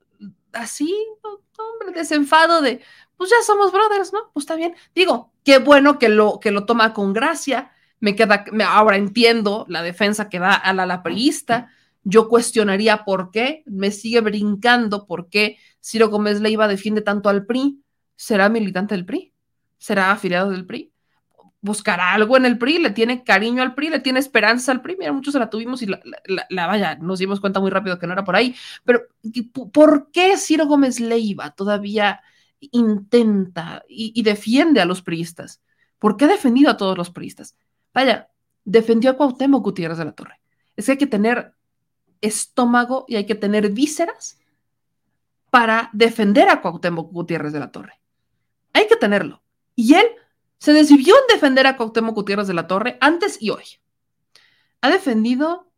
[0.53, 2.81] así, hombre, desenfado de,
[3.17, 4.31] pues ya somos brothers, ¿no?
[4.33, 4.75] Pues está bien.
[4.95, 7.72] Digo, qué bueno que lo, que lo toma con gracia,
[8.03, 11.71] me queda, ahora entiendo la defensa que da a la lapriista.
[12.03, 17.47] Yo cuestionaría por qué, me sigue brincando por qué Ciro Gómez Leiva defiende tanto al
[17.47, 17.81] PRI.
[18.17, 19.33] ¿Será militante del PRI?
[19.79, 20.93] ¿Será afiliado del PRI?
[21.61, 24.97] buscará algo en el PRI, le tiene cariño al PRI, le tiene esperanza al PRI.
[24.99, 28.15] Mira, muchos se la tuvimos y la, vaya, nos dimos cuenta muy rápido que no
[28.15, 28.57] era por ahí.
[28.85, 29.03] Pero,
[29.73, 32.21] ¿por qué Ciro Gómez Leiva todavía
[32.59, 35.63] intenta y, y defiende a los priistas?
[36.01, 37.55] ¿Por qué ha defendido a todos los priistas?
[37.95, 38.31] Vaya,
[38.65, 40.41] defendió a Cuauhtémoc Gutiérrez de la Torre.
[40.77, 41.55] Es que hay que tener
[42.21, 44.39] estómago y hay que tener vísceras
[45.51, 48.01] para defender a Cuauhtémoc Gutiérrez de la Torre.
[48.73, 49.43] Hay que tenerlo.
[49.75, 50.07] Y él
[50.59, 53.65] se decidió en defender a Cuauhtémoc Gutiérrez de la Torre antes y hoy.
[54.81, 55.71] Ha defendido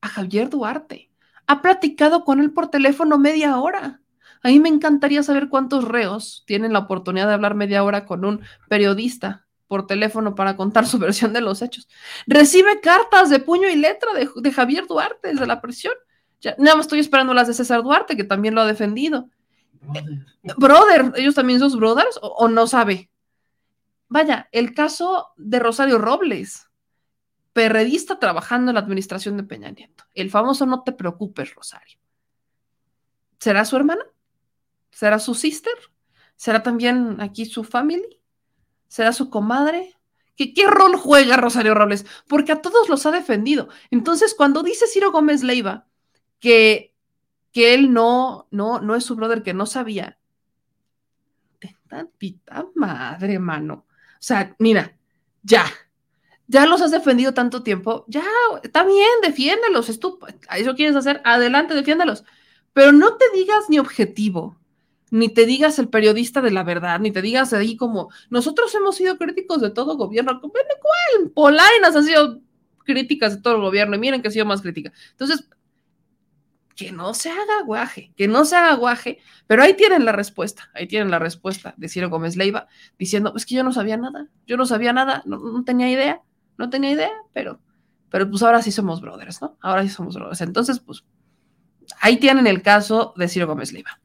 [0.00, 1.10] a Javier Duarte.
[1.46, 4.00] Ha platicado con él por teléfono media hora.
[4.42, 8.24] A mí me encantaría saber cuántos reos tienen la oportunidad de hablar media hora con
[8.24, 11.88] un periodista por teléfono para contar su versión de los hechos.
[12.26, 15.94] Recibe cartas de puño y letra de, Javier Duarte desde la prisión.
[16.40, 19.28] Ya, nada más estoy esperando las de César Duarte, que también lo ha defendido.
[20.56, 23.10] Brother, ¿ellos también son brothers o, o no sabe?
[24.08, 26.68] Vaya, el caso de Rosario Robles,
[27.52, 30.04] perredista trabajando en la administración de Peña Nieto.
[30.14, 31.98] El famoso no te preocupes, Rosario.
[33.38, 34.04] ¿Será su hermana?
[34.90, 35.72] ¿Será su sister?
[36.36, 38.20] ¿Será también aquí su family?
[38.92, 39.94] ¿Será su comadre?
[40.36, 42.04] ¿Qué, ¿Qué rol juega Rosario Robles?
[42.28, 43.70] Porque a todos los ha defendido.
[43.90, 45.86] Entonces, cuando dice Ciro Gómez Leiva
[46.40, 46.94] que,
[47.52, 50.18] que él no, no, no es su brother, que no sabía,
[51.88, 53.86] tantita madre, mano.
[53.86, 54.94] O sea, mira,
[55.42, 55.64] ya,
[56.46, 58.24] ya los has defendido tanto tiempo, ya,
[58.62, 60.18] está bien, defiéndelos, es tú,
[60.54, 62.24] eso quieres hacer, adelante, defiéndelos,
[62.74, 64.60] pero no te digas ni objetivo,
[65.12, 68.96] ni te digas el periodista de la verdad, ni te digas ahí como, nosotros hemos
[68.96, 71.30] sido críticos de todo gobierno, ¿cuál?
[71.34, 72.40] Polainas ha sido
[72.86, 74.90] críticas de todo el gobierno, y miren que ha sido más crítica.
[75.10, 75.50] Entonces,
[76.74, 80.70] que no se haga guaje, que no se haga guaje, pero ahí tienen la respuesta,
[80.72, 82.68] ahí tienen la respuesta de Ciro Gómez Leiva
[82.98, 86.22] diciendo, es que yo no sabía nada, yo no sabía nada, no, no tenía idea,
[86.56, 87.60] no tenía idea, pero,
[88.08, 89.58] pero pues ahora sí somos brothers, ¿no?
[89.60, 90.40] Ahora sí somos brothers.
[90.40, 91.04] Entonces, pues
[92.00, 94.00] ahí tienen el caso de Ciro Gómez Leiva.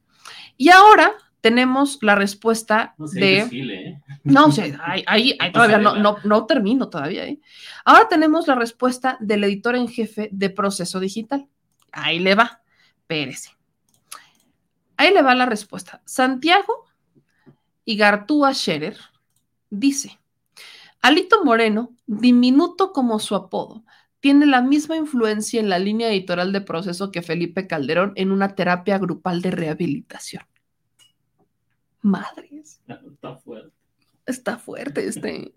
[0.58, 3.26] Y ahora tenemos la respuesta No sé, de...
[3.36, 4.02] desfile, ¿eh?
[4.24, 7.24] No, o sea, ahí, ahí- ahí todavía no, no, no termino todavía.
[7.24, 7.38] ¿eh?
[7.86, 11.46] Ahora tenemos la respuesta del editor en jefe de Proceso Digital.
[11.92, 12.60] Ahí le va,
[13.06, 13.50] Pérez.
[14.98, 16.02] Ahí le va la respuesta.
[16.04, 16.84] Santiago
[17.84, 18.98] Igartúa Scherer
[19.70, 20.18] dice,
[21.00, 23.84] Alito Moreno, diminuto como su apodo,
[24.20, 28.54] tiene la misma influencia en la línea editorial de proceso que Felipe Calderón en una
[28.54, 30.42] terapia grupal de rehabilitación.
[32.02, 32.80] Madres.
[32.86, 33.72] Está fuerte.
[34.26, 35.52] Está fuerte este.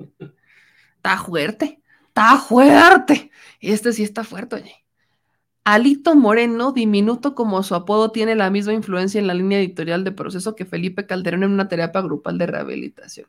[0.97, 1.81] Está fuerte.
[2.07, 3.31] Está fuerte.
[3.59, 4.75] Este sí está fuerte, oye.
[5.63, 10.11] Alito Moreno, diminuto como su apodo, tiene la misma influencia en la línea editorial de
[10.11, 13.27] proceso que Felipe Calderón en una terapia grupal de rehabilitación.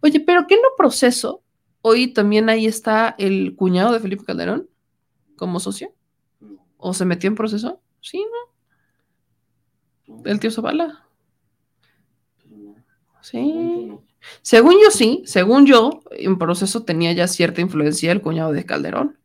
[0.00, 1.42] Oye, pero ¿qué no proceso?
[1.82, 4.68] Hoy también ahí está el cuñado de Felipe Calderón
[5.36, 5.92] como socio.
[6.76, 7.80] ¿O se metió en proceso?
[8.00, 8.24] Sí,
[10.06, 10.24] ¿no?
[10.24, 11.06] El tío Zavala.
[13.20, 13.92] Sí.
[14.42, 19.18] Según yo sí, según yo, en proceso tenía ya cierta influencia el cuñado de Calderón.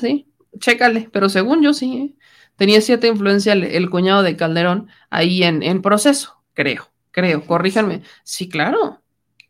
[0.00, 0.28] Sí,
[0.58, 2.16] chécale, pero según yo sí,
[2.56, 8.02] tenía cierta influencia el, el cuñado de Calderón ahí en, en proceso, creo, creo, corríjanme.
[8.22, 9.02] Sí, claro,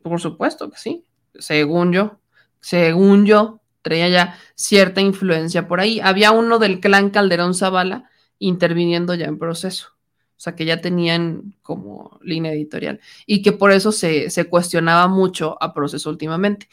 [0.02, 1.04] por supuesto que sí,
[1.38, 2.20] según yo,
[2.60, 6.00] según yo, traía ya cierta influencia por ahí.
[6.00, 9.88] Había uno del clan Calderón Zavala interviniendo ya en proceso.
[10.36, 15.06] O sea, que ya tenían como línea editorial y que por eso se, se cuestionaba
[15.06, 16.68] mucho a proceso últimamente.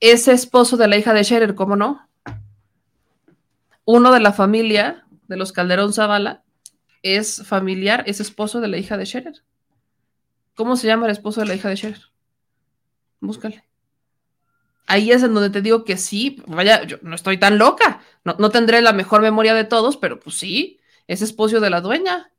[0.00, 2.08] Ese esposo de la hija de Scherer, ¿cómo no?
[3.84, 6.42] Uno de la familia de los Calderón Zavala
[7.02, 9.42] es familiar, es esposo de la hija de Scherer.
[10.54, 12.00] ¿Cómo se llama el esposo de la hija de Scherer?
[13.20, 13.64] Búscale.
[14.86, 18.36] Ahí es en donde te digo que sí, vaya, yo no estoy tan loca, no,
[18.38, 22.32] no tendré la mejor memoria de todos, pero pues sí, es esposo de la dueña,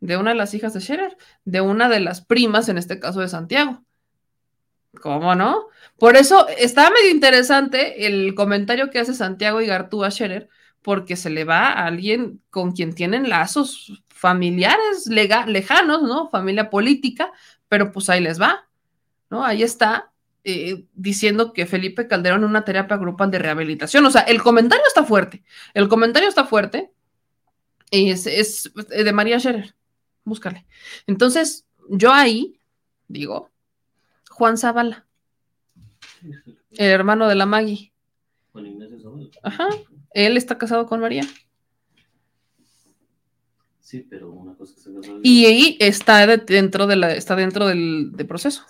[0.00, 3.20] de una de las hijas de Scherer, de una de las primas, en este caso
[3.20, 3.84] de Santiago.
[5.00, 5.68] ¿Cómo no?
[5.98, 10.48] Por eso está medio interesante el comentario que hace Santiago y Gartúa Scherer,
[10.82, 16.28] porque se le va a alguien con quien tienen lazos familiares lejanos, ¿no?
[16.28, 17.32] Familia política,
[17.68, 18.68] pero pues ahí les va,
[19.32, 19.44] ¿no?
[19.44, 20.12] Ahí está
[20.44, 24.04] eh, diciendo que Felipe Calderón en una terapia grupal de rehabilitación.
[24.04, 25.42] O sea, el comentario está fuerte.
[25.72, 26.92] El comentario está fuerte.
[27.90, 29.74] Es, es de María Scherer.
[30.24, 30.66] Búscale.
[31.06, 32.58] Entonces, yo ahí
[33.08, 33.50] digo,
[34.30, 35.06] Juan Zavala,
[36.72, 37.90] el hermano de la Maggie.
[38.52, 39.28] Juan Ignacio Zavala.
[39.42, 39.68] Ajá.
[40.12, 41.24] Él está casado con María.
[43.80, 44.90] Sí, pero una cosa que se
[45.22, 48.62] Y ahí está de- dentro de la, está dentro del de proceso.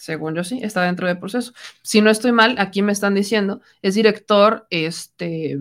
[0.00, 1.52] Según yo sí, está dentro del proceso.
[1.82, 5.58] Si no estoy mal, aquí me están diciendo, es director, este,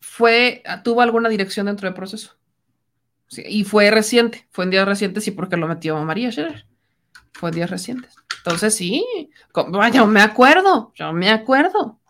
[0.00, 2.36] fue, tuvo alguna dirección dentro del proceso.
[3.30, 6.66] Y fue reciente, fue en días recientes, sí, porque lo metió María Scherer.
[7.32, 8.12] Fue en días recientes.
[8.38, 9.06] Entonces sí,
[9.92, 12.00] yo me acuerdo, yo me acuerdo.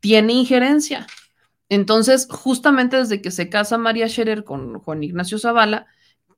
[0.00, 1.06] Tiene injerencia.
[1.68, 5.88] Entonces, justamente desde que se casa María Scherer con Juan Ignacio Zavala,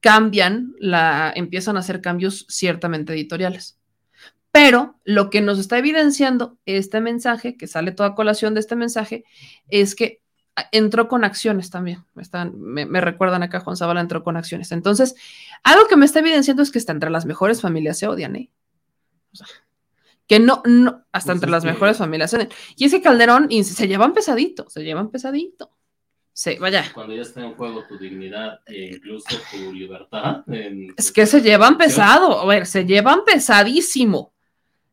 [0.01, 3.79] cambian la, empiezan a hacer cambios ciertamente editoriales.
[4.53, 9.25] Pero lo que nos está evidenciando este mensaje, que sale toda colación de este mensaje,
[9.69, 10.23] es que
[10.57, 12.05] a- entró con acciones también.
[12.15, 14.73] Me, están, me, me recuerdan acá, Juan Zavala entró con acciones.
[14.73, 15.15] Entonces,
[15.63, 18.51] algo que me está evidenciando es que está entre las mejores familias se odian, ¿eh?
[19.33, 19.47] O sea,
[20.27, 22.51] que no, no, hasta Pues entre las que- mejores familias se odian.
[22.77, 25.76] Y es que Calderón y se llevan pesadito, se llevan pesadito.
[26.39, 30.45] Se, vaya, Cuando ya está en juego tu dignidad e incluso tu libertad.
[30.49, 34.35] en- Es que se llevan pesado, a ver, se llevan pesadísimo.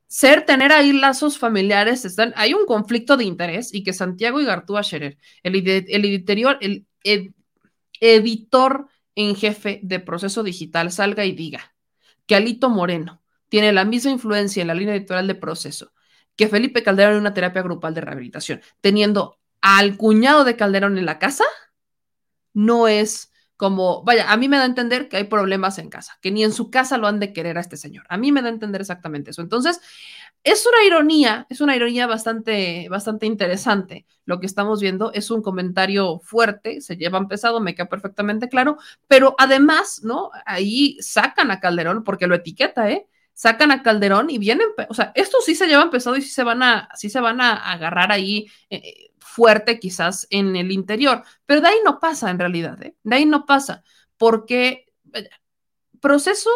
[0.07, 4.45] Ser, tener ahí lazos familiares, están, hay un conflicto de interés y que Santiago y
[4.45, 7.31] Gartúa Scherer, el, el editorial, el ed-
[7.99, 11.75] editor en jefe de proceso digital, salga y diga
[12.25, 15.91] que Alito Moreno tiene la misma influencia en la línea editorial de proceso
[16.37, 21.05] que Felipe Calderón en una terapia grupal de rehabilitación, teniendo al cuñado de Calderón en
[21.05, 21.45] la casa,
[22.53, 26.17] no es como, vaya, a mí me da a entender que hay problemas en casa,
[26.21, 28.05] que ni en su casa lo han de querer a este señor.
[28.09, 29.41] A mí me da a entender exactamente eso.
[29.41, 29.79] Entonces,
[30.43, 34.05] es una ironía, es una ironía bastante, bastante interesante.
[34.25, 38.77] Lo que estamos viendo es un comentario fuerte, se llevan pesado, me queda perfectamente claro,
[39.07, 40.29] pero además, ¿no?
[40.45, 43.07] Ahí sacan a Calderón porque lo etiqueta, ¿eh?
[43.33, 46.43] Sacan a Calderón y vienen, o sea, estos sí se llevan pesado y sí se
[46.43, 48.47] van a, sí se van a agarrar ahí.
[48.69, 52.95] Eh, fuerte quizás en el interior, pero de ahí no pasa en realidad, ¿eh?
[53.01, 53.83] de ahí no pasa,
[54.17, 54.85] porque
[55.99, 56.51] proceso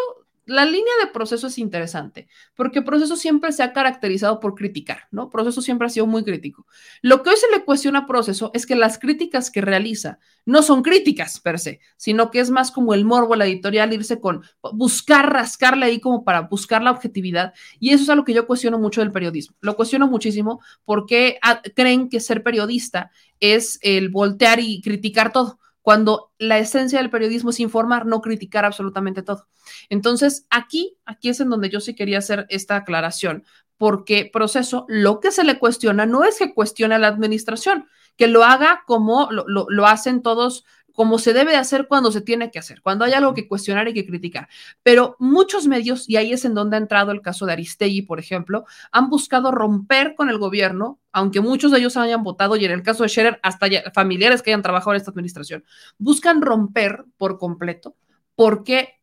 [0.47, 5.29] la línea de proceso es interesante, porque proceso siempre se ha caracterizado por criticar, ¿no?
[5.29, 6.65] Proceso siempre ha sido muy crítico.
[7.01, 10.63] Lo que hoy se le cuestiona a proceso es que las críticas que realiza no
[10.63, 14.41] son críticas per se, sino que es más como el morbo, la editorial, irse con,
[14.73, 17.53] buscar, rascarle ahí como para buscar la objetividad.
[17.79, 19.57] Y eso es algo que yo cuestiono mucho del periodismo.
[19.59, 23.11] Lo cuestiono muchísimo porque ah, creen que ser periodista
[23.41, 28.65] es el voltear y criticar todo cuando la esencia del periodismo es informar, no criticar
[28.65, 29.47] absolutamente todo.
[29.87, 33.45] Entonces, aquí, aquí es en donde yo sí quería hacer esta aclaración,
[33.77, 38.27] porque proceso, lo que se le cuestiona no es que cuestione a la administración, que
[38.27, 40.65] lo haga como lo, lo hacen todos
[40.97, 43.93] como se debe hacer cuando se tiene que hacer, cuando hay algo que cuestionar y
[43.93, 44.49] que criticar.
[44.81, 48.19] Pero muchos medios, y ahí es en donde ha entrado el caso de Aristegui, por
[48.19, 52.71] ejemplo, han buscado romper con el gobierno, aunque muchos de ellos hayan votado, y en
[52.71, 55.63] el caso de Scherer, hasta familiares que hayan trabajado en esta administración,
[55.99, 57.95] buscan romper por completo,
[58.33, 58.99] porque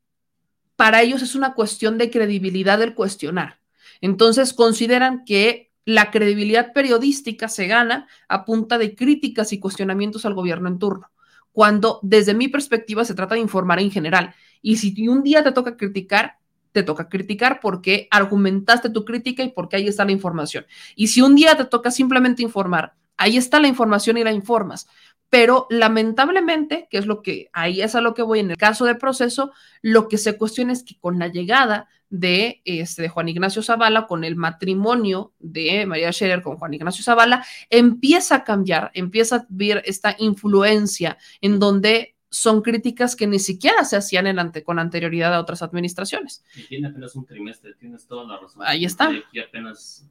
[0.75, 3.61] para ellos es una cuestión de credibilidad el cuestionar.
[4.01, 10.35] Entonces consideran que la credibilidad periodística se gana a punta de críticas y cuestionamientos al
[10.35, 11.14] gobierno en turno
[11.55, 14.35] cuando desde mi perspectiva se trata de informar en general.
[14.61, 16.39] Y si un día te toca criticar,
[16.73, 20.67] te toca criticar porque argumentaste tu crítica y porque ahí está la información.
[20.97, 24.89] Y si un día te toca simplemente informar, ahí está la información y la informas.
[25.31, 28.85] Pero lamentablemente, que es lo que ahí es a lo que voy en el caso
[28.85, 33.29] de proceso, lo que se cuestiona es que con la llegada de, este, de Juan
[33.29, 38.93] Ignacio Zavala, con el matrimonio de María Scherer con Juan Ignacio Zavala, empieza a cambiar,
[38.95, 44.39] empieza a ver esta influencia en donde son críticas que ni siquiera se hacían en
[44.39, 46.45] ante, con anterioridad a otras administraciones.
[46.55, 48.63] Y tiene apenas un trimestre, tienes toda la razón.
[48.65, 49.11] Ahí está.
[49.33, 50.09] Y apenas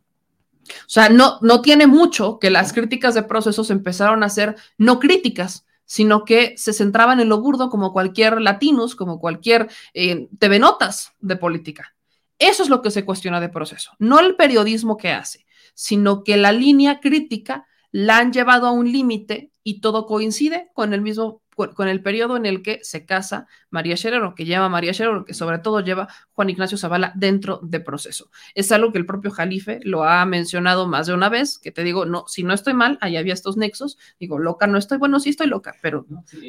[0.70, 5.00] o sea, no, no tiene mucho que las críticas de procesos empezaron a ser no
[5.00, 10.60] críticas, sino que se centraban en lo burdo como cualquier latinus, como cualquier eh, TV
[10.60, 11.93] Notas de política.
[12.40, 16.38] Eso es lo que se cuestiona de proceso, no el periodismo que hace, sino que
[16.38, 21.44] la línea crítica la han llevado a un límite y todo coincide con el mismo
[21.56, 25.14] con el periodo en el que se casa María Scherer o que lleva María Scherer
[25.14, 28.30] o que sobre todo lleva Juan Ignacio Zavala dentro de proceso.
[28.56, 31.84] Es algo que el propio Jalife lo ha mencionado más de una vez, que te
[31.84, 35.20] digo, no, si no estoy mal, ahí había estos nexos, digo, loca no estoy, bueno,
[35.20, 36.06] sí estoy loca, pero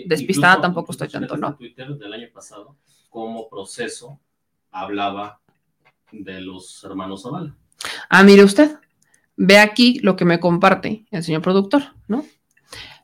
[0.06, 1.56] despistada tampoco estoy tanto, ¿no?
[1.56, 2.76] Twitter del año pasado,
[3.10, 4.20] como proceso
[4.70, 5.40] hablaba
[6.22, 7.56] de los hermanos Zavala.
[8.08, 8.76] Ah, mire usted,
[9.36, 12.24] ve aquí lo que me comparte el señor productor, ¿no?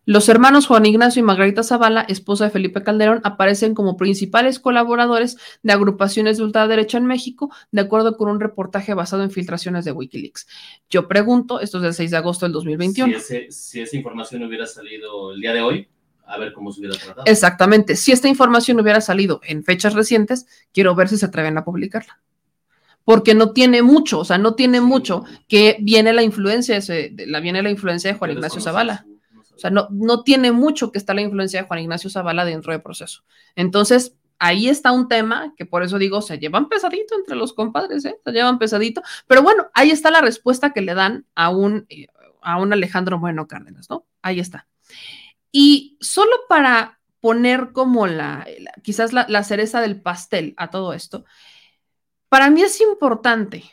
[0.06, 5.36] Los hermanos Juan Ignacio y Margarita Zavala, esposa de Felipe Calderón, aparecen como principales colaboradores
[5.62, 9.92] de agrupaciones de ultraderecha en México, de acuerdo con un reportaje basado en filtraciones de
[9.92, 10.48] Wikileaks.
[10.88, 13.18] Yo pregunto, esto es del 6 de agosto del 2021.
[13.50, 15.88] Si, esa información hubiera salido el día de hoy,
[16.24, 17.26] a ver cómo se hubiera tratado.
[17.26, 17.94] Exactamente.
[17.94, 22.20] Si esta información hubiera salido en fechas recientes, quiero ver si se atreven a publicarla.
[23.10, 26.78] Porque no tiene mucho, o sea, no tiene mucho que viene la influencia,
[27.26, 29.04] la, viene la influencia de Juan Ignacio Zavala.
[29.52, 32.70] O sea, no, no tiene mucho que estar la influencia de Juan Ignacio Zavala dentro
[32.70, 33.24] del proceso.
[33.56, 38.04] Entonces, ahí está un tema que por eso digo, se llevan pesadito entre los compadres,
[38.04, 38.16] ¿eh?
[38.24, 39.02] se llevan pesadito.
[39.26, 41.88] Pero bueno, ahí está la respuesta que le dan a un,
[42.42, 44.06] a un Alejandro Bueno Cárdenas, ¿no?
[44.22, 44.68] Ahí está.
[45.50, 48.46] Y solo para poner como la,
[48.84, 51.24] quizás la, la cereza del pastel a todo esto,
[52.30, 53.64] para mí es importante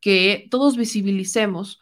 [0.00, 1.80] que todos visibilicemos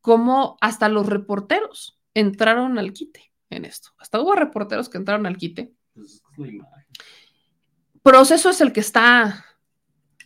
[0.00, 3.90] cómo hasta los reporteros entraron al quite en esto.
[3.98, 5.72] Hasta hubo reporteros que entraron al quite.
[5.94, 6.22] Pues,
[8.02, 9.44] Proceso es el que está,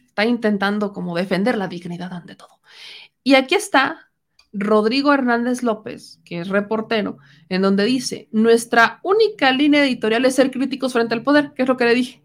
[0.04, 2.60] está intentando como defender la dignidad ante todo.
[3.22, 4.10] Y aquí está
[4.52, 7.18] Rodrigo Hernández López, que es reportero,
[7.48, 11.68] en donde dice, nuestra única línea editorial es ser críticos frente al poder, que es
[11.68, 12.21] lo que le dije.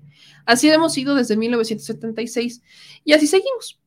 [0.47, 2.61] Así hemos sido desde 1976
[3.03, 3.79] y así seguimos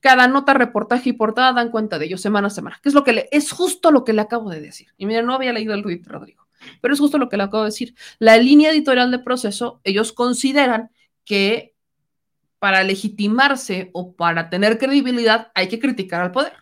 [0.00, 3.04] cada nota, reportaje y portada dan cuenta de ello semana a semana, que es lo
[3.04, 4.88] que le, es justo lo que le acabo de decir.
[4.96, 6.46] Y mira, no había leído el tweet, Rodrigo,
[6.80, 7.94] pero es justo lo que le acabo de decir.
[8.18, 10.90] La línea editorial de proceso, ellos consideran
[11.24, 11.74] que
[12.58, 16.52] para legitimarse o para tener credibilidad hay que criticar al poder.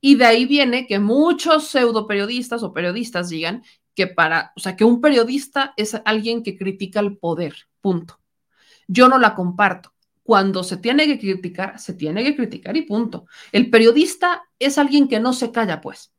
[0.00, 3.62] Y de ahí viene que muchos pseudo periodistas o periodistas digan
[3.94, 8.18] que para, o sea, que un periodista es alguien que critica el poder, punto.
[8.88, 9.92] Yo no la comparto.
[10.22, 13.26] Cuando se tiene que criticar, se tiene que criticar y punto.
[13.52, 16.14] El periodista es alguien que no se calla, pues.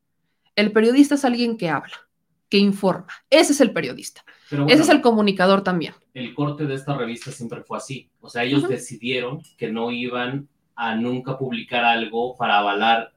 [0.56, 2.08] El periodista es alguien que habla,
[2.50, 3.08] que informa.
[3.32, 4.24] Ese es el periodista.
[4.68, 5.96] Ese es el comunicador también.
[6.14, 8.12] El corte de esta revista siempre fue así.
[8.22, 13.12] O sea, ellos decidieron que no iban a nunca publicar algo para avalar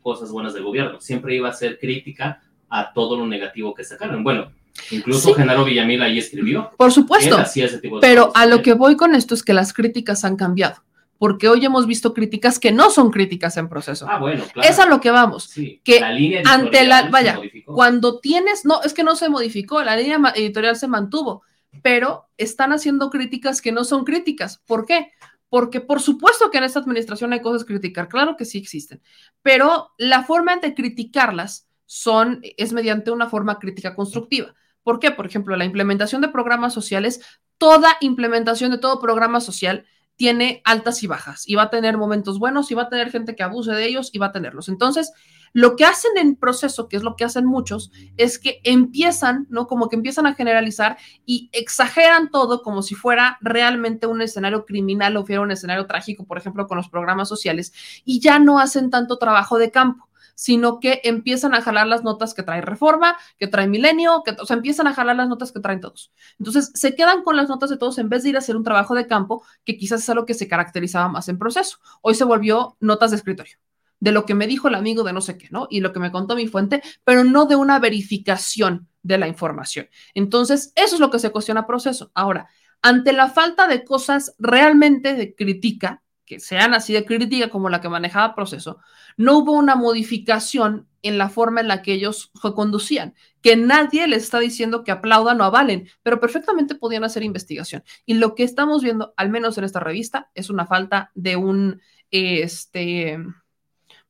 [0.00, 1.00] cosas buenas del gobierno.
[1.00, 4.24] Siempre iba a ser crítica a todo lo negativo que sacaron.
[4.24, 4.50] Bueno,
[4.90, 6.70] incluso Genaro Villamil ahí escribió.
[6.76, 7.38] Por supuesto.
[7.40, 8.42] ese tipo de pero cosas.
[8.42, 10.82] a lo que voy con esto es que las críticas han cambiado.
[11.18, 14.06] Porque hoy hemos visto críticas que no son críticas en proceso.
[14.08, 14.68] Ah, bueno, claro.
[14.68, 15.44] Es a lo que vamos.
[15.44, 17.74] Sí, que la línea ante la, vaya, modificó.
[17.74, 21.42] cuando tienes, no, es que no se modificó, la línea editorial se mantuvo,
[21.80, 24.60] pero están haciendo críticas que no son críticas.
[24.66, 25.12] ¿Por qué?
[25.48, 29.00] Porque por supuesto que en esta administración hay cosas que criticar, claro que sí existen,
[29.42, 34.54] pero la forma de criticarlas son, es mediante una forma crítica constructiva.
[34.82, 35.10] ¿Por qué?
[35.10, 37.20] Por ejemplo, la implementación de programas sociales,
[37.58, 39.84] toda implementación de todo programa social
[40.16, 43.34] tiene altas y bajas y va a tener momentos buenos y va a tener gente
[43.34, 44.68] que abuse de ellos y va a tenerlos.
[44.68, 45.12] Entonces,
[45.52, 49.66] lo que hacen en proceso, que es lo que hacen muchos, es que empiezan, ¿no?
[49.66, 50.96] Como que empiezan a generalizar
[51.26, 56.24] y exageran todo como si fuera realmente un escenario criminal o fuera un escenario trágico,
[56.24, 57.72] por ejemplo, con los programas sociales,
[58.04, 62.34] y ya no hacen tanto trabajo de campo sino que empiezan a jalar las notas
[62.34, 65.60] que trae Reforma, que trae Milenio, que, o sea, empiezan a jalar las notas que
[65.60, 66.12] traen todos.
[66.38, 68.64] Entonces, se quedan con las notas de todos en vez de ir a hacer un
[68.64, 71.78] trabajo de campo, que quizás es algo que se caracterizaba más en proceso.
[72.00, 73.58] Hoy se volvió notas de escritorio
[74.02, 75.68] de lo que me dijo el amigo de no sé qué, ¿no?
[75.70, 79.88] Y lo que me contó mi fuente, pero no de una verificación de la información.
[80.12, 82.10] Entonces, eso es lo que se cuestiona proceso.
[82.12, 82.48] Ahora,
[82.82, 87.80] ante la falta de cosas realmente de crítica, que sean así de crítica como la
[87.80, 88.78] que manejaba proceso,
[89.16, 94.22] no hubo una modificación en la forma en la que ellos conducían, que nadie les
[94.22, 97.82] está diciendo que aplaudan o avalen, pero perfectamente podían hacer investigación.
[98.06, 101.80] Y lo que estamos viendo, al menos en esta revista, es una falta de un,
[102.10, 103.18] este,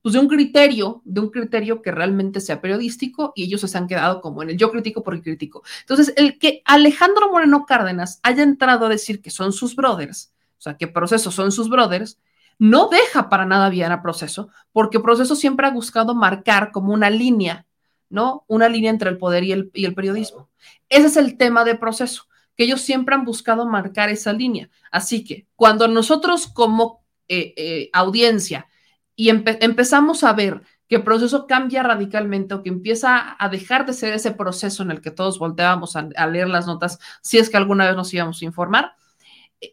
[0.02, 3.86] pues de un criterio, de un criterio que realmente sea periodístico y ellos se han
[3.86, 5.62] quedado como en el yo critico porque critico.
[5.80, 10.31] Entonces, el que Alejandro Moreno Cárdenas haya entrado a decir que son sus brothers,
[10.62, 12.20] o sea, que Proceso son sus brothers,
[12.56, 17.10] no deja para nada bien a Proceso, porque Proceso siempre ha buscado marcar como una
[17.10, 17.66] línea,
[18.08, 18.44] ¿no?
[18.46, 20.50] Una línea entre el poder y el, y el periodismo.
[20.88, 22.26] Ese es el tema de Proceso,
[22.56, 24.70] que ellos siempre han buscado marcar esa línea.
[24.92, 28.68] Así que cuando nosotros como eh, eh, audiencia
[29.16, 33.84] y empe empezamos a ver que el proceso cambia radicalmente o que empieza a dejar
[33.84, 37.50] de ser ese proceso en el que todos volteábamos a leer las notas, si es
[37.50, 38.94] que alguna vez nos íbamos a informar,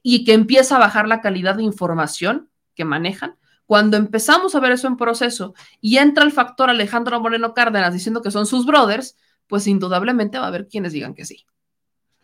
[0.03, 3.37] y que empieza a bajar la calidad de información que manejan.
[3.65, 8.21] Cuando empezamos a ver eso en proceso y entra el factor Alejandro Moreno Cárdenas diciendo
[8.21, 11.45] que son sus brothers, pues indudablemente va a haber quienes digan que sí.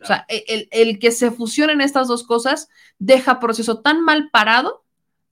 [0.02, 2.70] O sea, el, el que se fusionen estas dos cosas
[3.00, 4.84] deja proceso tan mal parado,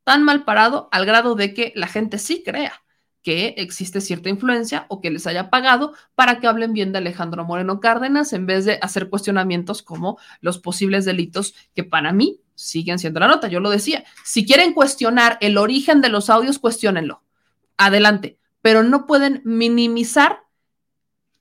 [0.03, 2.82] tan mal parado al grado de que la gente sí crea
[3.23, 7.45] que existe cierta influencia o que les haya pagado para que hablen bien de Alejandro
[7.45, 12.99] Moreno Cárdenas en vez de hacer cuestionamientos como los posibles delitos que para mí siguen
[12.99, 13.47] siendo la nota.
[13.47, 17.23] Yo lo decía, si quieren cuestionar el origen de los audios, cuestionenlo.
[17.77, 20.43] Adelante, pero no pueden minimizar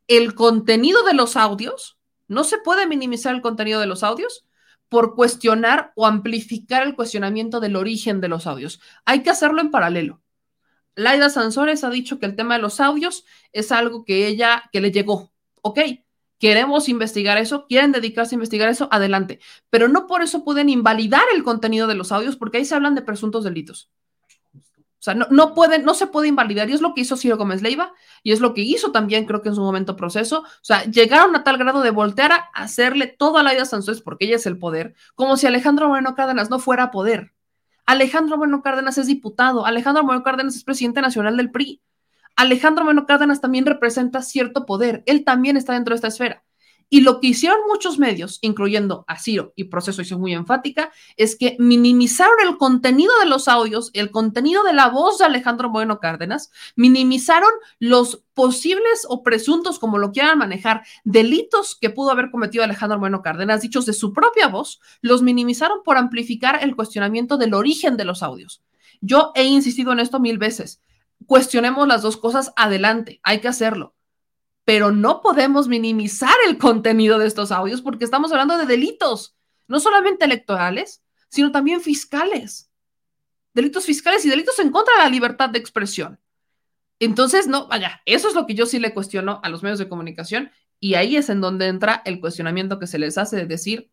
[0.09, 1.99] el contenido de los audios.
[2.28, 4.47] No se puede minimizar el contenido de los audios
[4.89, 8.81] por cuestionar o amplificar el cuestionamiento del origen de los audios.
[9.05, 10.22] Hay que hacerlo en paralelo.
[10.95, 14.81] Laida Sansores ha dicho que el tema de los audios es algo que ella, que
[14.81, 15.33] le llegó.
[15.62, 15.79] Ok,
[16.39, 19.41] queremos investigar eso, quieren dedicarse a investigar eso, adelante.
[19.71, 22.95] Pero no por eso pueden invalidar el contenido de los audios, porque ahí se hablan
[22.95, 23.91] de presuntos delitos.
[24.55, 26.71] O sea, no, no, pueden, no se puede invalidar.
[26.71, 29.43] Y es lo que hizo Ciro Gómez Leiva, y es lo que hizo también, creo
[29.43, 30.43] que en su momento proceso.
[30.43, 34.27] O sea, llegaron a tal grado de voltear a hacerle todo a Laida Sansores porque
[34.27, 37.33] ella es el poder, como si Alejandro Moreno Cárdenas no fuera poder.
[37.86, 41.83] Alejandro Moreno Cárdenas es diputado, Alejandro Moreno Cárdenas es presidente nacional del PRI.
[42.36, 46.44] Alejandro Moreno Cárdenas también representa cierto poder, él también está dentro de esta esfera.
[46.95, 51.37] Y lo que hicieron muchos medios, incluyendo a Ciro y Proceso, hizo muy enfática, es
[51.37, 56.01] que minimizaron el contenido de los audios, el contenido de la voz de Alejandro Moreno
[56.01, 57.49] Cárdenas, minimizaron
[57.79, 63.23] los posibles o presuntos, como lo quieran manejar, delitos que pudo haber cometido Alejandro Moreno
[63.23, 68.05] Cárdenas, dichos de su propia voz, los minimizaron por amplificar el cuestionamiento del origen de
[68.05, 68.61] los audios.
[69.01, 70.83] Yo he insistido en esto mil veces.
[71.25, 73.95] Cuestionemos las dos cosas adelante, hay que hacerlo
[74.65, 79.81] pero no podemos minimizar el contenido de estos audios porque estamos hablando de delitos, no
[79.81, 82.70] solamente electorales, sino también fiscales.
[83.55, 86.20] Delitos fiscales y delitos en contra de la libertad de expresión.
[87.00, 89.89] Entonces, no, vaya, eso es lo que yo sí le cuestiono a los medios de
[89.89, 93.91] comunicación Y ahí es en donde entra el cuestionamiento que se les hace de decir,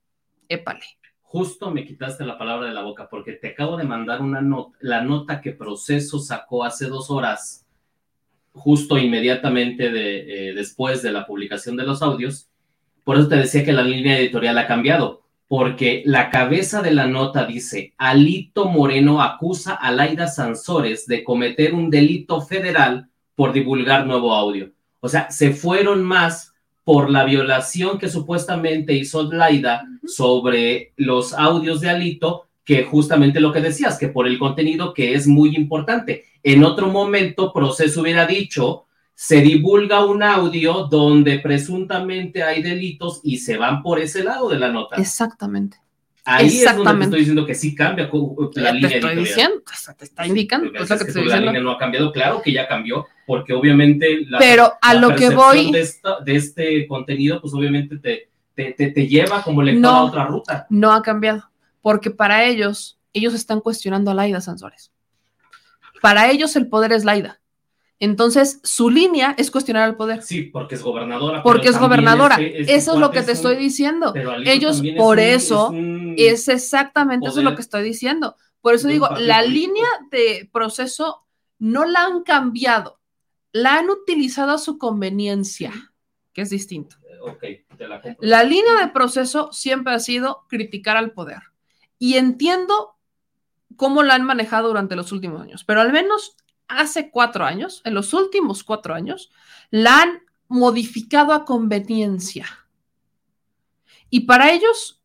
[0.47, 0.85] épale.
[1.21, 4.77] Justo me quitaste la palabra de la boca porque te acabo de mandar una nota,
[4.81, 7.67] la nota que Proceso sacó hace dos horas,
[8.59, 12.49] justo inmediatamente de, eh, después de la publicación de los audios.
[13.03, 17.07] Por eso te decía que la línea editorial ha cambiado, porque la cabeza de la
[17.07, 24.05] nota dice, Alito Moreno acusa a Laida Sansores de cometer un delito federal por divulgar
[24.05, 24.71] nuevo audio.
[24.99, 31.81] O sea, se fueron más por la violación que supuestamente hizo Laida sobre los audios
[31.81, 36.25] de Alito, que justamente lo que decías, que por el contenido que es muy importante.
[36.43, 43.37] En otro momento, Proceso hubiera dicho, se divulga un audio donde presuntamente hay delitos y
[43.37, 44.95] se van por ese lado de la nota.
[44.97, 45.77] Exactamente.
[46.25, 47.03] Ahí es donde te Exactamente.
[47.05, 49.23] estoy diciendo que sí cambia la Ya línea te estoy editorial.
[49.25, 51.45] diciendo, o sea, te está indicando, pues que te la diciendo.
[51.47, 55.15] línea no ha cambiado, claro que ya cambió, porque obviamente la, Pero a la lo
[55.15, 59.63] que voy- de, esta- de este contenido, pues obviamente te, te, te- te lleva como
[59.63, 59.89] lector No.
[59.97, 60.67] a otra ruta.
[60.69, 61.48] No ha cambiado,
[61.81, 64.91] porque para ellos, ellos están cuestionando a Laida Sansores.
[66.01, 67.39] Para ellos el poder es Laida.
[68.01, 70.21] Entonces, su línea es cuestionar al poder.
[70.21, 71.43] Sí, porque es gobernadora.
[71.43, 72.35] Porque es gobernadora.
[72.35, 74.13] este- este eso es lo que te un- estoy diciendo.
[74.45, 78.37] Ellos, es por un- eso, es un exactamente eso es lo que estoy diciendo.
[78.61, 79.49] Por eso digo, la político.
[79.51, 81.25] línea de proceso
[81.59, 82.99] no la han cambiado,
[83.51, 85.73] la han utilizado a su conveniencia,
[86.31, 86.95] que es distinto.
[87.21, 87.43] Ok,
[87.77, 88.25] te la compro.
[88.25, 91.41] La línea de proceso siempre ha sido criticar al poder.
[91.99, 92.95] Y entiendo
[93.75, 96.35] cómo la han manejado durante los últimos años, pero al menos
[96.67, 99.31] hace cuatro años, en los últimos cuatro años,
[99.69, 102.47] la han modificado a conveniencia.
[104.09, 105.01] Y para ellos,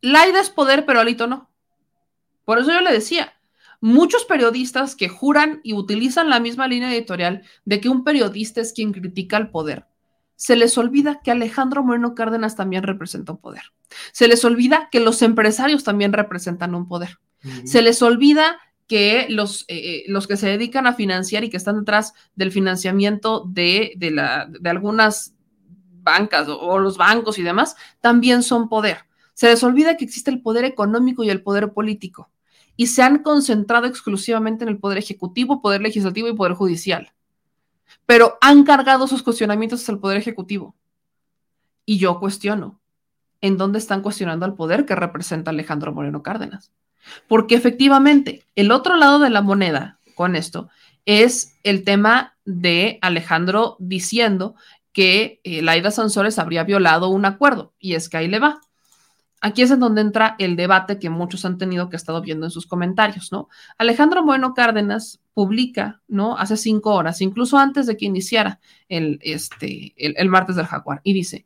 [0.00, 1.50] Laida es poder, pero Alito no.
[2.44, 3.34] Por eso yo le decía,
[3.80, 8.72] muchos periodistas que juran y utilizan la misma línea editorial de que un periodista es
[8.72, 9.86] quien critica al poder,
[10.36, 13.62] se les olvida que Alejandro Moreno Cárdenas también representa un poder.
[14.12, 17.18] Se les olvida que los empresarios también representan un poder.
[17.64, 21.78] Se les olvida que los, eh, los que se dedican a financiar y que están
[21.78, 25.34] detrás del financiamiento de, de, la, de algunas
[26.02, 28.98] bancas o, o los bancos y demás, también son poder.
[29.34, 32.30] Se les olvida que existe el poder económico y el poder político
[32.76, 37.12] y se han concentrado exclusivamente en el poder ejecutivo, poder legislativo y poder judicial.
[38.06, 40.76] Pero han cargado sus cuestionamientos al poder ejecutivo.
[41.84, 42.80] Y yo cuestiono,
[43.40, 46.72] ¿en dónde están cuestionando al poder que representa Alejandro Moreno Cárdenas?
[47.28, 50.68] Porque efectivamente, el otro lado de la moneda con esto
[51.04, 54.56] es el tema de Alejandro diciendo
[54.92, 57.74] que eh, Laida Sansores habría violado un acuerdo.
[57.78, 58.60] Y es que ahí le va.
[59.40, 62.46] Aquí es en donde entra el debate que muchos han tenido que he estado viendo
[62.46, 63.48] en sus comentarios, ¿no?
[63.76, 66.38] Alejandro Moreno Cárdenas publica, ¿no?
[66.38, 71.00] Hace cinco horas, incluso antes de que iniciara el, este, el, el martes del jaguar,
[71.04, 71.44] y dice,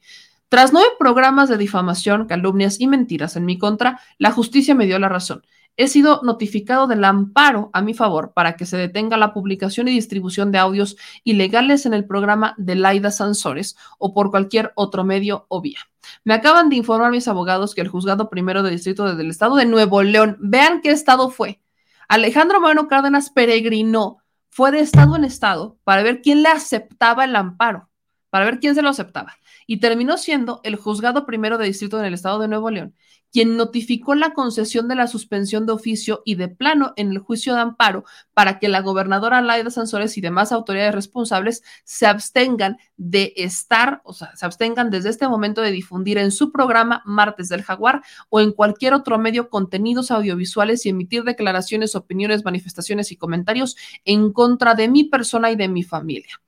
[0.48, 4.98] tras nueve programas de difamación, calumnias y mentiras en mi contra, la justicia me dio
[4.98, 5.42] la razón.
[5.80, 9.92] He sido notificado del amparo a mi favor para que se detenga la publicación y
[9.92, 15.46] distribución de audios ilegales en el programa de Laida Sansores o por cualquier otro medio
[15.48, 15.78] o vía.
[16.22, 19.64] Me acaban de informar mis abogados que el juzgado primero de distrito del estado de
[19.64, 21.62] Nuevo León, vean qué estado fue.
[22.08, 24.18] Alejandro Moreno Cárdenas peregrinó,
[24.50, 27.88] fue de estado en estado para ver quién le aceptaba el amparo,
[28.28, 29.38] para ver quién se lo aceptaba.
[29.66, 32.94] Y terminó siendo el juzgado primero de distrito en el estado de Nuevo León,
[33.32, 37.54] quien notificó la concesión de la suspensión de oficio y de plano en el juicio
[37.54, 43.32] de amparo para que la gobernadora Laida Sansores y demás autoridades responsables se abstengan de
[43.36, 47.62] estar, o sea, se abstengan desde este momento de difundir en su programa Martes del
[47.62, 53.76] Jaguar o en cualquier otro medio contenidos audiovisuales y emitir declaraciones, opiniones, manifestaciones y comentarios
[54.04, 56.40] en contra de mi persona y de mi familia.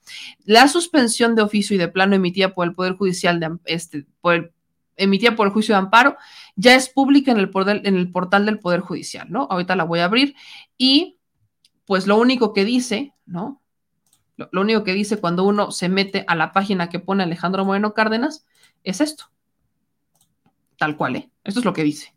[0.45, 4.35] La suspensión de oficio y de plano emitida por el Poder Judicial de este, por
[4.35, 4.53] el
[4.97, 6.17] emitida por el juicio de amparo,
[6.57, 9.47] ya es pública en el, portal, del Poder Judicial, ¿no?
[9.51, 10.35] Ahorita la voy a abrir
[10.77, 11.19] y
[11.85, 13.61] pues lo único que dice, ¿no?
[14.37, 17.65] Lo, lo, único que dice cuando uno se mete a la página que pone Alejandro
[17.65, 18.47] Moreno Cárdenas
[18.83, 19.27] es esto.
[20.79, 21.31] Tal cual, ¿eh?
[21.45, 22.15] Esto es lo que dice.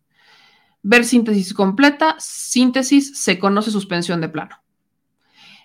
[0.82, 4.62] Ver síntesis completa, síntesis, se conoce suspensión de plano.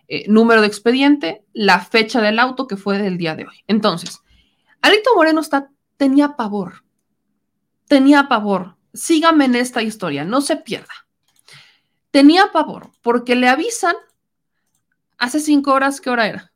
[0.09, 3.63] Eh, número de expediente, la fecha del auto que fue del día de hoy.
[3.69, 4.21] Entonces,
[4.83, 6.85] Alito Moreno está, tenía pavor
[7.91, 8.77] tenía pavor.
[8.95, 10.95] Sígame en esta historia, no se pierda.
[12.13, 13.97] Tenía pavor porque le avisan
[15.19, 16.53] hace cinco horas, ¿qué hora era?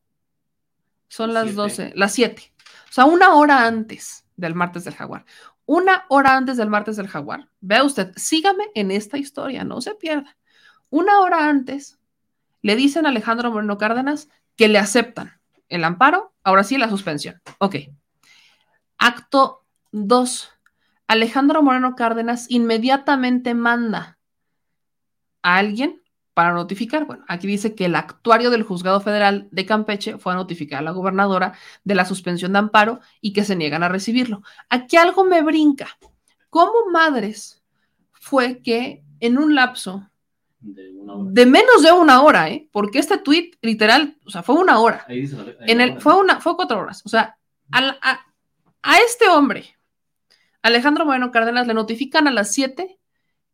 [1.09, 2.53] Son las doce, las siete.
[2.89, 5.25] O sea, una hora antes del martes del jaguar.
[5.67, 7.49] Una hora antes del martes del jaguar.
[7.61, 10.37] Vea usted, sígame en esta historia, no se pierda.
[10.89, 11.99] Una hora antes
[12.63, 17.43] le dicen a Alejandro Moreno Cárdenas que le aceptan el amparo, ahora sí la suspensión.
[17.59, 17.77] Ok.
[18.99, 20.54] Acto 2.
[21.15, 24.19] Alejandro Moreno Cárdenas inmediatamente manda
[25.43, 26.03] a alguien
[26.35, 27.07] para notificar.
[27.07, 30.83] Bueno, aquí dice que el actuario del juzgado federal de Campeche fue a notificar a
[30.83, 34.43] la gobernadora de la suspensión de amparo y que se niegan a recibirlo.
[34.69, 35.89] Aquí algo me brinca.
[36.51, 37.63] ¿Cómo madres
[38.13, 40.11] fue que en un lapso
[40.59, 42.69] de, menos de una hora, ¿eh?
[42.73, 45.07] porque este tweet literal, o sea, fue una hora.
[45.09, 47.03] en el, fue, una, fue cuatro horas.
[47.05, 47.37] O sea,
[47.71, 48.21] a,
[48.83, 49.77] a este hombre,
[50.65, 52.99] Alejandro Moreno Cárdenas, le notifican a las siete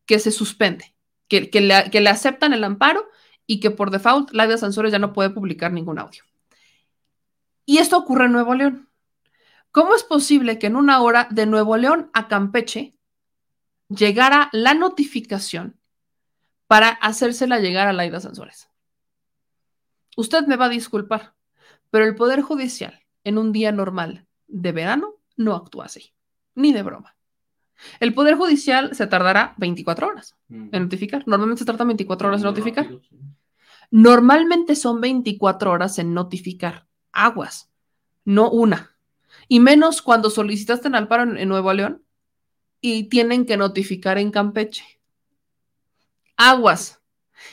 [0.06, 0.94] que se suspende
[1.28, 3.08] que, le, aceptan el amparo
[3.46, 6.22] y que por default Laida Sansores ya no puede publicar ningún audio.
[7.66, 8.88] Y esto ocurre en Nuevo León.
[9.72, 12.96] ¿Cómo es posible que en una hora de Nuevo León a Campeche
[13.88, 15.80] llegara la notificación
[16.68, 18.68] para hacérsela llegar a Laida Sansores?
[20.16, 21.34] Usted me va a disculpar,
[21.90, 26.12] pero el Poder Judicial en un día normal de verano no actúa así,
[26.54, 27.16] ni de broma.
[27.98, 31.22] El Poder Judicial se tardará 24 horas en notificar.
[31.26, 32.90] Normalmente se trata 24 horas en notificar.
[33.90, 36.86] Normalmente son 24 horas en notificar.
[37.12, 37.70] Aguas,
[38.24, 38.96] no una.
[39.48, 42.04] Y menos cuando solicitaste en Alparo en Nuevo León
[42.80, 44.84] y tienen que notificar en Campeche.
[46.36, 47.00] Aguas.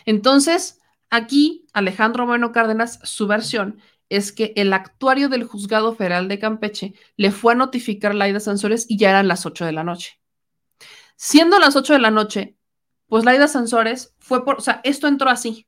[0.05, 3.79] Entonces, aquí Alejandro Bueno Cárdenas, su versión
[4.09, 8.39] es que el actuario del juzgado federal de Campeche le fue a notificar a Laida
[8.39, 10.19] Sansores y ya eran las 8 de la noche.
[11.15, 12.55] Siendo las 8 de la noche,
[13.07, 15.67] pues Laida Sansores fue por, o sea, esto entró así.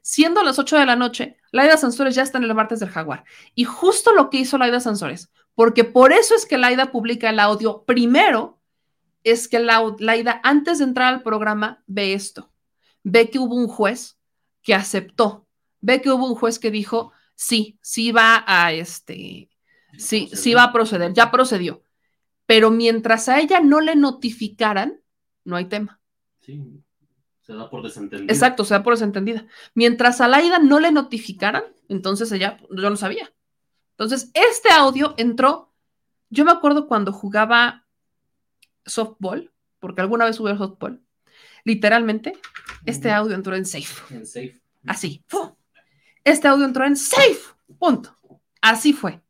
[0.00, 3.24] Siendo las 8 de la noche, Laida Sansores ya está en el martes del jaguar.
[3.54, 7.40] Y justo lo que hizo Laida Sansores, porque por eso es que Laida publica el
[7.40, 8.60] audio primero,
[9.24, 12.52] es que Laida antes de entrar al programa ve esto,
[13.02, 14.18] ve que hubo un juez
[14.62, 15.45] que aceptó
[15.80, 19.50] ve que hubo un juez que dijo, sí, sí va a este,
[19.98, 21.82] sí, sí va a proceder, ya procedió.
[22.46, 25.00] Pero mientras a ella no le notificaran,
[25.44, 26.00] no hay tema.
[26.40, 26.62] Sí,
[27.40, 28.32] se da por desentendida.
[28.32, 29.46] Exacto, se da por desentendida.
[29.74, 33.32] Mientras a Laida no le notificaran, entonces ella, yo no sabía.
[33.90, 35.72] Entonces, este audio entró,
[36.28, 37.86] yo me acuerdo cuando jugaba
[38.84, 41.02] softball, porque alguna vez jugué softball,
[41.64, 42.38] literalmente,
[42.84, 44.14] este audio entró en safe.
[44.14, 44.60] En safe.
[44.86, 45.56] Así, ¡fu!
[46.26, 47.54] Este audio entró en safe.
[47.78, 48.14] Punto.
[48.60, 49.22] Así fue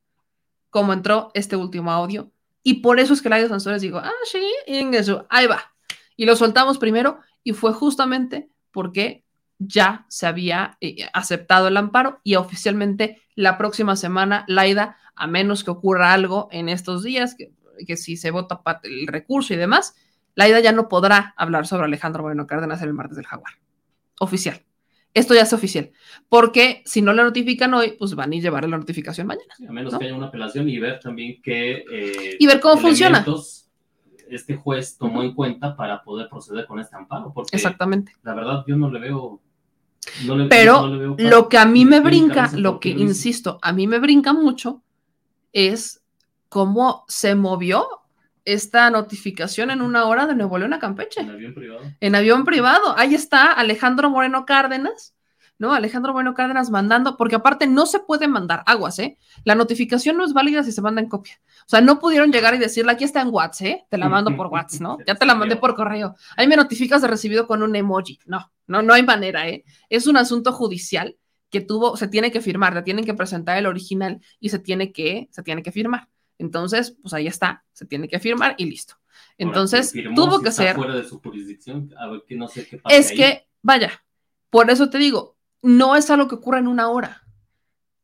[0.71, 2.33] como entró este último audio.
[2.63, 5.73] Y por eso es que Laida Sansores dijo, ah, sí, eso, ahí va.
[6.17, 9.25] Y lo soltamos primero y fue justamente porque
[9.59, 15.65] ya se había eh, aceptado el amparo y oficialmente la próxima semana Laida, a menos
[15.65, 17.53] que ocurra algo en estos días, que,
[17.87, 19.95] que si se vota el recurso y demás,
[20.35, 23.55] Laida ya no podrá hablar sobre Alejandro Moreno Cárdenas el martes del jaguar.
[24.19, 24.63] Oficial
[25.17, 25.91] esto ya es oficial.
[26.29, 29.55] Porque si no la notifican hoy, pues van a llevar la notificación mañana.
[29.67, 31.85] a menos que haya una apelación y ver también qué...
[31.91, 33.25] Eh, y ver cómo funciona.
[34.29, 37.33] Este juez tomó en cuenta para poder proceder con este amparo.
[37.33, 38.13] Porque Exactamente.
[38.23, 39.41] La verdad, yo no le veo...
[40.51, 44.83] Pero lo que a mí me brinca, lo que, insisto, a mí me brinca mucho
[45.53, 46.03] es
[46.51, 47.87] cómo se movió
[48.47, 51.21] esta notificación en una hora de Nuevo León a Campeche.
[51.21, 51.81] En avión privado.
[52.01, 52.97] En avión privado.
[52.97, 55.15] Ahí está Alejandro Moreno Cárdenas,
[55.59, 55.75] ¿no?
[55.75, 59.19] Alejandro Moreno Cárdenas mandando, porque aparte no se puede mandar aguas, ¿eh?
[59.45, 61.41] La notificación no es válida si se manda en copia.
[61.61, 63.87] O sea, no pudieron llegar y decirle, aquí está en WhatsApp, ¿eh?
[63.91, 64.99] Te la mando por WhatsApp, ¿no?
[65.07, 66.15] Ya te la mandé por correo.
[66.37, 68.21] Ahí me notificas de recibido con un emoji.
[68.27, 69.65] No, no, no hay manera, ¿eh?
[69.91, 71.17] Es un asunto judicial
[71.51, 74.93] que tuvo, se tiene que firmar, le tienen que presentar el original y se tiene
[74.93, 76.09] que, se tiene que firmar.
[76.39, 78.95] Entonces, pues ahí está, se tiene que firmar y listo.
[79.39, 80.77] Entonces, tuvo que ser.
[80.77, 84.03] Fuera de su jurisdicción, a ver, que no sé qué es que, vaya,
[84.51, 87.23] por eso te digo, no es algo que ocurra en una hora,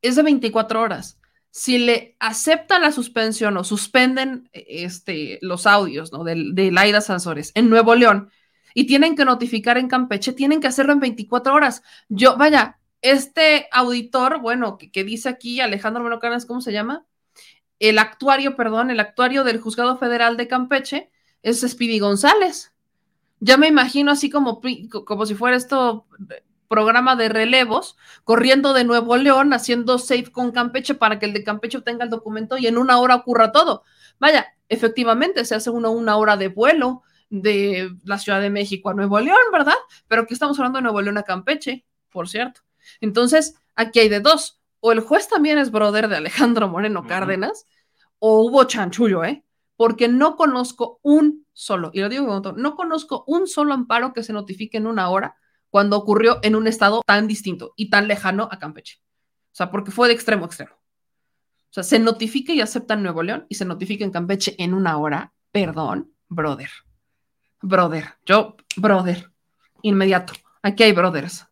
[0.03, 1.19] es de 24 horas.
[1.51, 6.25] Si le acepta la suspensión o suspenden este, los audios ¿no?
[6.25, 8.31] de, de Laida Sansores en Nuevo León
[8.73, 11.83] y tienen que notificar en Campeche, tienen que hacerlo en 24 horas.
[12.09, 17.05] Yo, vaya, este auditor, bueno, que, que dice aquí Alejandro Melocanas, ¿cómo se llama?
[17.83, 21.11] El actuario, perdón, el actuario del Juzgado Federal de Campeche
[21.43, 22.73] es Speedy González.
[23.41, 24.61] Ya me imagino así como,
[25.05, 26.07] como si fuera esto
[26.69, 31.43] programa de relevos, corriendo de Nuevo León, haciendo safe con Campeche para que el de
[31.43, 33.83] Campeche tenga el documento y en una hora ocurra todo.
[34.21, 38.95] Vaya, efectivamente, se hace uno una hora de vuelo de la Ciudad de México a
[38.95, 39.75] Nuevo León, ¿verdad?
[40.07, 42.61] Pero aquí estamos hablando de Nuevo León a Campeche, por cierto.
[43.01, 44.62] Entonces, aquí hay de dos.
[44.85, 47.69] O el juez también es brother de Alejandro Moreno Cárdenas,
[48.19, 49.45] o hubo chanchullo, ¿eh?
[49.77, 54.25] Porque no conozco un solo, y lo digo con no conozco un solo amparo que
[54.25, 55.37] se notifique en una hora
[55.71, 58.99] cuando ocurrió en un estado tan distinto y tan lejano a Campeche.
[59.53, 60.75] O sea, porque fue de extremo a extremo.
[60.75, 64.75] O sea, se notifica y acepta en Nuevo León y se notifica en Campeche en
[64.75, 65.33] una hora.
[65.53, 66.71] Perdón, brother.
[67.61, 68.17] Brother.
[68.27, 69.31] Yo, brother.
[69.83, 70.33] Inmediato.
[70.61, 71.47] Aquí hay brothers.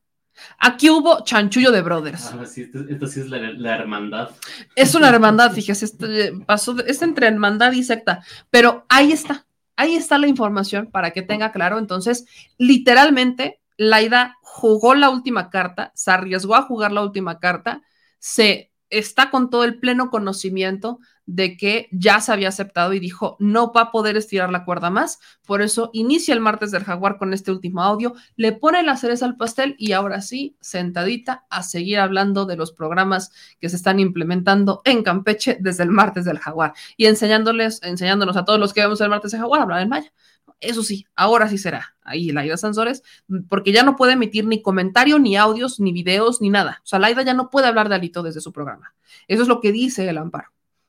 [0.59, 2.33] Aquí hubo chanchullo de brothers.
[2.33, 4.31] Ah, sí, esto, esto sí es la, la hermandad.
[4.75, 9.47] Es una hermandad, fíjese, este, pasó, es entre hermandad y secta, pero ahí está,
[9.77, 11.79] ahí está la información para que tenga claro.
[11.79, 12.27] Entonces,
[12.59, 17.83] literalmente, Laida jugó la última carta, se arriesgó a jugar la última carta,
[18.19, 23.37] se está con todo el pleno conocimiento de que ya se había aceptado y dijo,
[23.39, 27.19] no va a poder estirar la cuerda más, por eso inicia el martes del jaguar
[27.19, 31.63] con este último audio, le pone la cereza al pastel y ahora sí, sentadita a
[31.63, 36.41] seguir hablando de los programas que se están implementando en Campeche desde el martes del
[36.41, 39.83] jaguar y enseñándoles, enseñándonos a todos los que vemos el martes del jaguar a hablar
[39.83, 40.13] en maya.
[40.61, 43.03] Eso sí, ahora sí será ahí Laida Sansores,
[43.49, 46.81] porque ya no puede emitir ni comentario, ni audios, ni videos, ni nada.
[46.85, 48.93] O sea, Laida ya no puede hablar de Alito desde su programa.
[49.29, 50.49] Eso es lo que dice el amparo.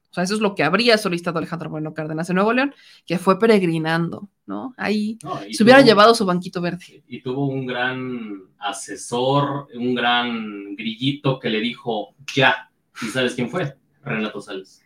[0.09, 2.75] O sea, eso es lo que habría solicitado Alejandro Bueno Cárdenas en Nuevo León,
[3.05, 4.73] que fue peregrinando, ¿no?
[4.75, 7.01] Ahí No, se hubiera tuvo- llevado su banquito verde.
[7.07, 12.69] Y tuvo un gran asesor, un gran grillito que le dijo ya.
[13.01, 13.77] ¿Y sabes quién fue?
[14.03, 14.83] Renato Sales.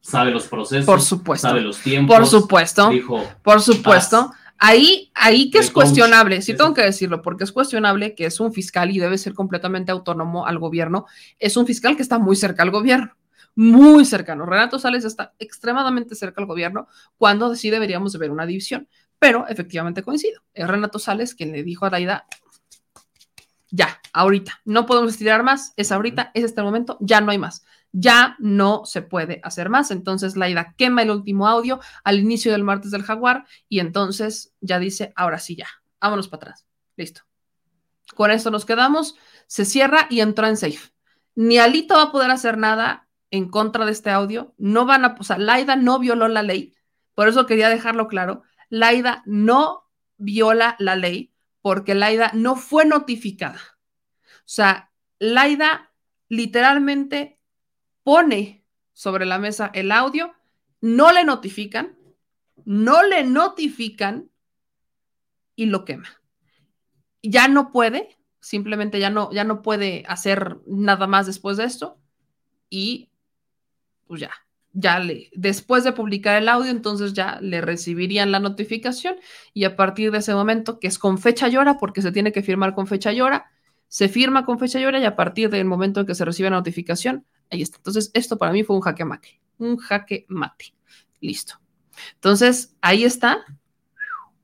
[0.00, 0.86] Sabe los procesos.
[0.86, 1.48] Por supuesto.
[1.48, 2.16] Sabe los tiempos.
[2.16, 2.88] Por supuesto.
[2.90, 4.32] Dijo, Por supuesto.
[4.60, 5.84] Ahí, ahí que es coach.
[5.84, 9.32] cuestionable, sí tengo que decirlo, porque es cuestionable que es un fiscal y debe ser
[9.32, 11.06] completamente autónomo al gobierno.
[11.38, 13.16] Es un fiscal que está muy cerca al gobierno,
[13.54, 14.46] muy cercano.
[14.46, 18.88] Renato Sales está extremadamente cerca al gobierno cuando sí deberíamos de ver una división.
[19.20, 20.42] Pero efectivamente coincido.
[20.54, 22.26] Es Renato Sales quien le dijo a Laida,
[23.70, 27.64] ya, ahorita, no podemos estirar más, es ahorita, es este momento, ya no hay más.
[28.00, 29.90] Ya no se puede hacer más.
[29.90, 34.78] Entonces Laida quema el último audio al inicio del martes del jaguar y entonces ya
[34.78, 35.68] dice, ahora sí, ya,
[36.00, 36.66] vámonos para atrás.
[36.96, 37.22] Listo.
[38.14, 40.92] Con esto nos quedamos, se cierra y entra en safe.
[41.34, 44.54] Ni Alito va a poder hacer nada en contra de este audio.
[44.58, 46.74] No van a, o sea, Laida no violó la ley.
[47.14, 48.42] Por eso quería dejarlo claro.
[48.70, 53.60] Laida no viola la ley porque Laida no fue notificada.
[54.22, 55.92] O sea, Laida
[56.28, 57.37] literalmente
[58.08, 58.64] pone
[58.94, 60.32] sobre la mesa el audio,
[60.80, 61.98] no le notifican,
[62.64, 64.30] no le notifican
[65.54, 66.08] y lo quema.
[67.22, 71.98] Ya no puede, simplemente ya no, ya no puede hacer nada más después de esto
[72.70, 73.10] y
[74.06, 74.30] pues ya,
[74.72, 75.02] ya
[75.34, 79.16] después de publicar el audio, entonces ya le recibirían la notificación
[79.52, 82.42] y a partir de ese momento, que es con fecha llora, porque se tiene que
[82.42, 83.50] firmar con fecha llora,
[83.88, 86.56] se firma con fecha llora y a partir del momento en que se recibe la
[86.56, 87.76] notificación, ahí está.
[87.78, 90.74] Entonces, esto para mí fue un jaque mate, un jaque mate.
[91.20, 91.60] Listo.
[92.14, 93.44] Entonces, ahí está.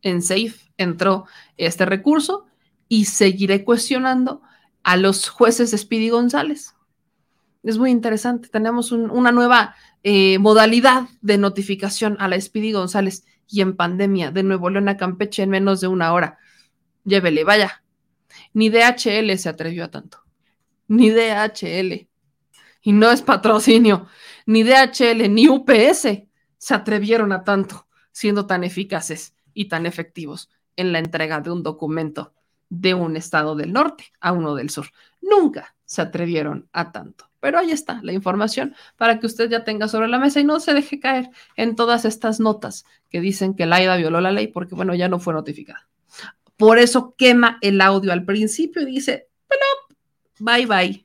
[0.03, 1.27] En Safe entró
[1.57, 2.47] este recurso
[2.89, 4.43] y seguiré cuestionando
[4.83, 6.75] a los jueces de Speedy González.
[7.63, 8.49] Es muy interesante.
[8.49, 14.31] Tenemos un- una nueva eh, modalidad de notificación a la Speedy González y en pandemia
[14.31, 16.37] de Nuevo León a Campeche en menos de una hora.
[17.05, 17.83] Llévele, vaya.
[18.53, 20.19] Ni DHL se atrevió a tanto.
[20.89, 22.07] Ni DHL.
[22.85, 24.07] Y no es patrocinio.
[24.47, 26.07] Ni DHL ni UPS
[26.59, 31.63] se atrevieron a tanto, siendo tan eficaces y tan efectivos en la entrega de un
[31.63, 32.35] documento
[32.69, 34.87] de un estado del norte a uno del sur.
[35.23, 37.31] Nunca se atrevieron a tanto.
[37.41, 40.61] Pero ahí está la información para que usted ya tenga sobre la mesa y no
[40.61, 44.75] se deje caer en todas estas notas que dicen que Laida violó la ley porque,
[44.75, 45.89] bueno, ya no fue notificada.
[46.57, 49.99] Por eso quema el audio al principio y dice, "Plop,
[50.39, 51.04] bye bye.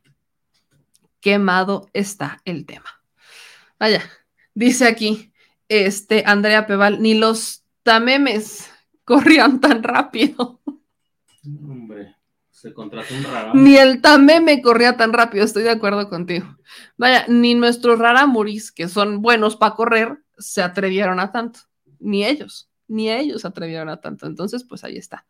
[1.22, 3.02] Quemado está el tema.
[3.80, 4.04] Vaya,
[4.54, 5.34] dice aquí,
[5.68, 8.70] este, Andrea Peval, ni los tamemes
[9.06, 10.60] corrían tan rápido.
[11.46, 12.16] hombre,
[12.50, 13.64] se contrató un.
[13.64, 16.58] Ni el tameme corría tan rápido, estoy de acuerdo contigo.
[16.98, 21.62] Vaya, ni nuestros raramuris, que son buenos para correr, se atrevieron a tanto.
[22.00, 24.26] Ni ellos, ni ellos atrevieron a tanto.
[24.26, 25.26] Entonces, pues ahí está.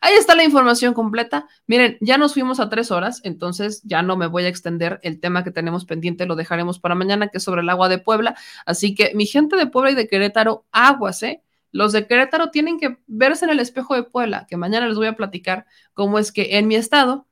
[0.00, 1.48] Ahí está la información completa.
[1.66, 5.00] Miren, ya nos fuimos a tres horas, entonces ya no me voy a extender.
[5.02, 7.98] El tema que tenemos pendiente lo dejaremos para mañana, que es sobre el agua de
[7.98, 8.36] Puebla.
[8.66, 11.42] Así que mi gente de Puebla y de Querétaro, aguas, ¿eh?
[11.72, 15.06] Los de Querétaro tienen que verse en el espejo de Puebla, que mañana les voy
[15.06, 17.26] a platicar cómo es que en mi estado,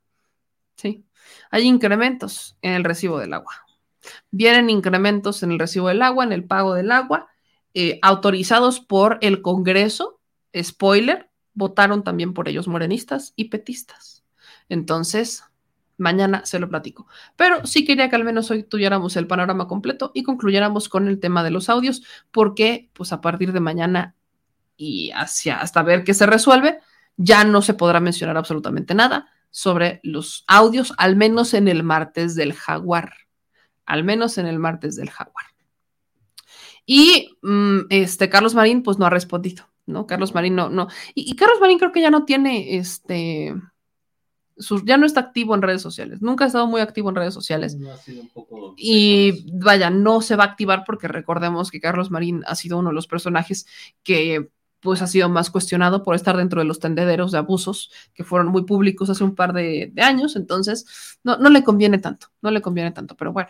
[0.77, 1.05] sí,
[1.51, 3.53] hay incrementos en el recibo del agua.
[4.31, 7.29] Vienen incrementos en el recibo del agua, en el pago del agua,
[7.79, 10.19] eh, autorizados por el Congreso.
[10.59, 14.25] Spoiler, votaron también por ellos morenistas y petistas.
[14.71, 15.45] Entonces,
[15.99, 17.07] mañana se lo platico.
[17.37, 21.21] Pero sí quería que al menos hoy tuviéramos el panorama completo y concluyéramos con el
[21.21, 24.15] tema de los audios, porque pues a partir de mañana
[24.79, 26.81] y hasta ver qué se resuelve,
[27.19, 32.35] ya no se podrá mencionar absolutamente nada sobre los audios, al menos en el martes
[32.37, 33.13] del jaguar.
[33.85, 35.56] al menos en el martes del jaguar.
[36.87, 40.07] Y mm, este Carlos Marín, pues no ha respondido, ¿no?
[40.07, 40.87] Carlos Marín no, no.
[41.15, 43.55] Y, y Carlos Marín creo que ya no tiene este.
[44.57, 46.23] sus- ya no está activo en redes sociales.
[46.23, 47.77] Nunca ha estado muy activo en redes sociales.
[47.77, 51.81] No, ha sido un poco- Y vaya, no se va a activar porque recordemos que
[51.81, 53.67] Carlos Marín ha sido uno de los personajes
[54.03, 54.49] que
[54.81, 58.49] pues ha sido más cuestionado por estar dentro de los tendederos de abusos que fueron
[58.49, 62.51] muy públicos hace un par de, de años, entonces no, no le conviene tanto, no
[62.53, 63.49] le conviene tanto, pero bueno.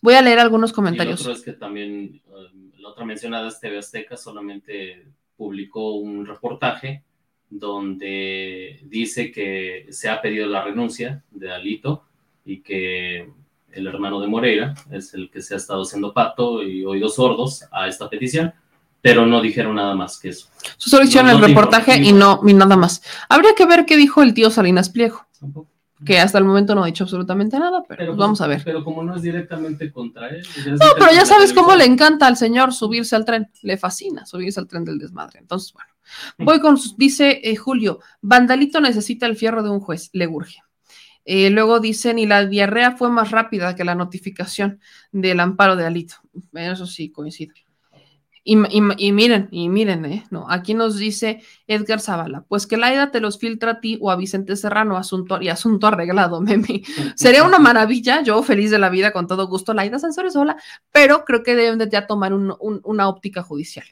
[0.00, 1.20] Voy a leer algunos Y el comentarios.
[1.20, 7.02] otro es que también, eh, la otra mencionada es TV Azteca, solamente publicó un reportaje
[7.50, 12.04] donde dice que se ha pedido la renuncia de Alito
[12.44, 13.28] y que
[13.72, 17.64] el hermano de Moreira es el que se ha estado haciendo pato y oídos sordos
[17.72, 18.52] a esta petición,
[19.00, 20.48] pero no dijeron nada más que eso.
[20.76, 23.02] Solo hicieron No, el no reportaje y no, y nada más.
[23.28, 25.26] Habría que ver qué dijo el tío Salinas Pliego,
[26.04, 28.62] que hasta el momento no ha dicho absolutamente nada, pero, pues vamos a ver.
[28.64, 30.46] Pero como no es directamente contra él.
[30.66, 33.50] No, pero ya sabes cómo le encanta al señor subirse al tren.
[33.62, 35.38] Le fascina subirse al tren del desmadre.
[35.38, 35.88] Entonces, bueno.
[36.38, 40.58] Voy con, dice eh, Julio, Vandalito necesita el fierro de un juez, le urge.
[41.24, 44.80] Eh, luego dicen, y la diarrea fue más rápida que la notificación
[45.12, 46.16] del amparo de Alito.
[46.52, 47.54] Eso sí, coincido.
[48.44, 48.58] Y,
[48.98, 53.20] y- miren, y miren, eh, no, aquí nos dice Edgar Zavala, pues que Laida te
[53.20, 56.82] los filtra a ti o a Vicente Serrano, asunto y asunto arreglado, meme.
[57.14, 60.56] Sería una maravilla, yo feliz de la vida, con todo gusto, Laida Sansores sola,
[60.90, 63.86] pero creo que deben de ya tomar un- un- una óptica judicial.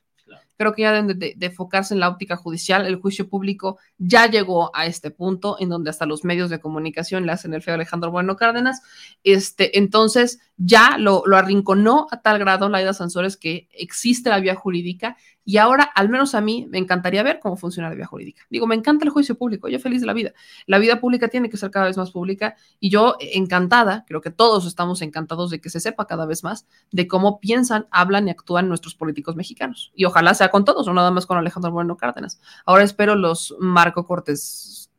[0.61, 2.85] Creo que ya deben de, enfocarse en la óptica judicial.
[2.85, 7.25] El juicio público ya llegó a este punto en donde hasta los medios de comunicación
[7.25, 8.83] le hacen el feo Alejandro Bueno Cárdenas.
[9.25, 14.55] Este, entonces ya lo, lo arrinconó a tal grado Laida Sansores que existe la vía
[14.55, 18.43] jurídica y ahora, al menos a mí, me encantaría ver cómo funciona la vía jurídica.
[18.51, 20.33] Digo, me encanta el juicio público, yo feliz de la vida.
[20.67, 24.31] La vida pública tiene que ser cada vez más pública y yo encantada, creo que
[24.31, 28.31] todos estamos encantados de que se sepa cada vez más de cómo piensan, hablan y
[28.31, 29.93] actúan nuestros políticos mexicanos.
[29.95, 32.41] Y ojalá sea con todos, no nada más con Alejandro Moreno Cárdenas.
[32.67, 34.91] Ahora espero los Marco Cortés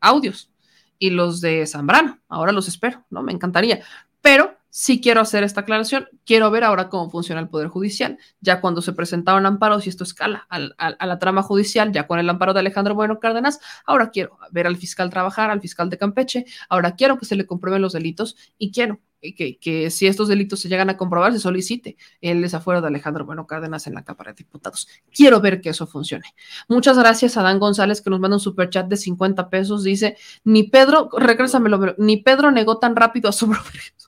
[0.00, 0.50] audios
[0.98, 2.18] y los de Zambrano.
[2.28, 3.22] Ahora los espero, ¿no?
[3.22, 3.80] Me encantaría.
[4.20, 6.08] Pero sí quiero hacer esta aclaración.
[6.24, 8.18] Quiero ver ahora cómo funciona el Poder Judicial.
[8.40, 12.06] Ya cuando se presentaron amparos y esto escala al- al- a la trama judicial, ya
[12.06, 15.90] con el amparo de Alejandro Bueno Cárdenas, ahora quiero ver al fiscal trabajar, al fiscal
[15.90, 16.44] de Campeche.
[16.68, 20.68] Ahora quiero que se le comprueben los delitos y quiero que, si estos delitos se
[20.68, 24.36] llegan a comprobar, se solicite el desafuero de Alejandro Bueno Cárdenas en la Cámara de
[24.36, 24.86] Diputados.
[25.12, 26.24] Quiero ver que eso funcione.
[26.68, 29.82] Muchas gracias a Dan González que nos manda un superchat de 50 pesos.
[29.82, 34.07] Dice, ni Pedro, regrésamelo, ni Pedro negó tan rápido a su progreso.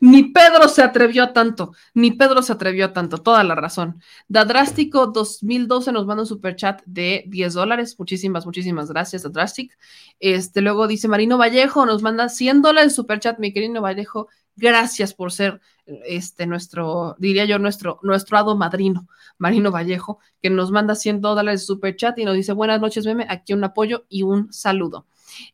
[0.00, 4.00] Ni Pedro se atrevió a tanto, ni Pedro se atrevió a tanto, toda la razón.
[4.28, 7.96] Dadrástico 2012 nos manda un superchat de 10 dólares.
[7.98, 9.76] Muchísimas, muchísimas gracias, Dadrastic.
[10.20, 14.28] Este, luego dice Marino Vallejo, nos manda 100 dólares superchat, mi querido Vallejo.
[14.56, 20.70] Gracias por ser este nuestro, diría yo, nuestro, nuestro hado madrino, Marino Vallejo, que nos
[20.70, 24.22] manda 100 dólares de superchat y nos dice buenas noches, meme, aquí un apoyo y
[24.22, 25.06] un saludo.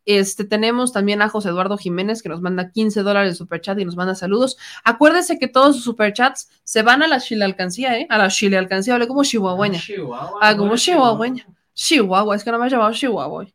[0.05, 3.85] Este, tenemos también a José Eduardo Jiménez que nos manda 15 dólares de superchat y
[3.85, 4.57] nos manda saludos.
[4.85, 8.07] Acuérdense que todos sus superchats se van a la Chile Alcancía, ¿eh?
[8.11, 9.81] A la Chile Alcancía, hablé como chihuahueña.
[10.41, 11.47] Ah, como chihuahueña.
[11.75, 13.47] Chihuahua, es que no me ha llamado Chihuahua.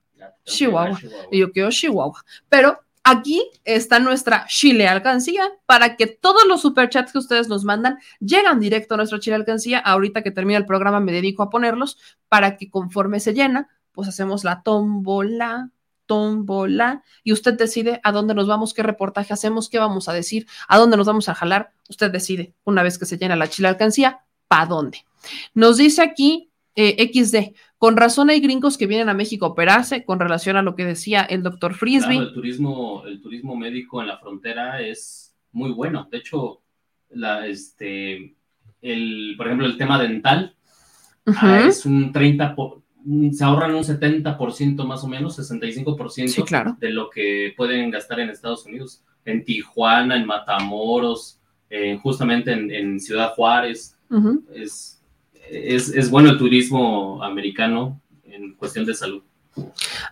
[0.46, 1.00] Chihuahua.
[1.32, 2.24] Y yo quiero Chihuahua.
[2.50, 8.00] Pero aquí está nuestra Chile Alcancía para que todos los superchats que ustedes nos mandan
[8.20, 9.80] llegan directo a nuestra Chile Alcancía.
[9.80, 11.98] Ahorita que termina el programa me dedico a ponerlos
[12.28, 15.70] para que conforme se llena, pues hacemos la tómbola,
[16.06, 20.48] tómbola, y usted decide a dónde nos vamos, qué reportaje hacemos, qué vamos a decir,
[20.68, 21.72] a dónde nos vamos a jalar.
[21.90, 25.00] Usted decide, una vez que se llena la Chile Alcancía, ¿para dónde?
[25.54, 30.04] Nos dice aquí eh, XD, con razón hay gringos que vienen a México a operarse
[30.04, 32.16] con relación a lo que decía el doctor Frisby.
[32.16, 36.08] Claro, el turismo, el turismo médico en la frontera es muy bueno.
[36.12, 36.62] De hecho,
[37.10, 38.36] la, este,
[38.82, 40.56] el, por ejemplo, el tema dental
[41.28, 42.85] ah, es un 30, por- un-
[43.34, 46.76] se ahorran un 70% más o menos, 65% Sí, claro.
[46.80, 52.72] de lo que pueden gastar en Estados Unidos, en Tijuana, en Matamoros, eh, justamente en,
[52.72, 53.98] en Ciudad Juárez.
[54.54, 55.02] Es,
[55.50, 59.22] es, es bueno el turismo americano en cuestión de salud.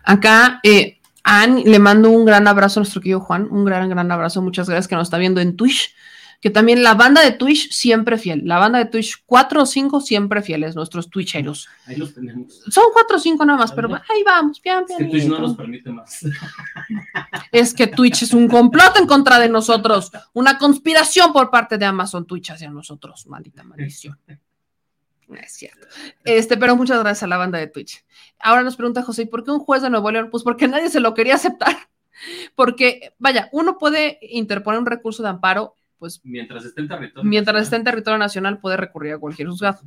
[0.04, 4.10] Acá, eh, Ann, le mando un gran abrazo a nuestro querido Juan, un gran, gran
[4.10, 4.42] abrazo.
[4.42, 5.94] Muchas gracias que nos está viendo en Twitch.
[6.44, 8.42] Que también la banda de Twitch siempre fiel.
[8.44, 11.70] La banda de Twitch 4 o 5 siempre fieles, nuestros Twitcheros.
[11.86, 12.60] Ahí los tenemos.
[12.68, 15.10] Son 4 o 5 nada más, pero ahí vamos, bien, Es que bien.
[15.10, 16.20] Twitch no nos permite más.
[17.50, 21.86] Es que Twitch es un complot en contra de nosotros, una conspiración por parte de
[21.86, 24.18] Amazon Twitch hacia nosotros, maldita maldición.
[25.26, 25.86] No es cierto.
[26.24, 28.04] Este, pero muchas gracias a la banda de Twitch.
[28.38, 30.28] Ahora nos pregunta José, ¿y por qué un juez de Nuevo León?
[30.30, 31.74] Pues porque nadie se lo quería aceptar.
[32.54, 37.28] Porque, vaya, uno puede interponer un recurso de amparo, pues Mientras esté en territorio.
[37.28, 39.80] mientras esté en territorio nacional puede recurrir a cualquier juzgado.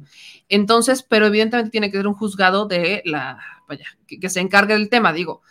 [0.49, 4.73] Entonces, pero evidentemente tiene que ser un juzgado de la, vaya, que, que se encargue
[4.73, 5.41] del tema, digo.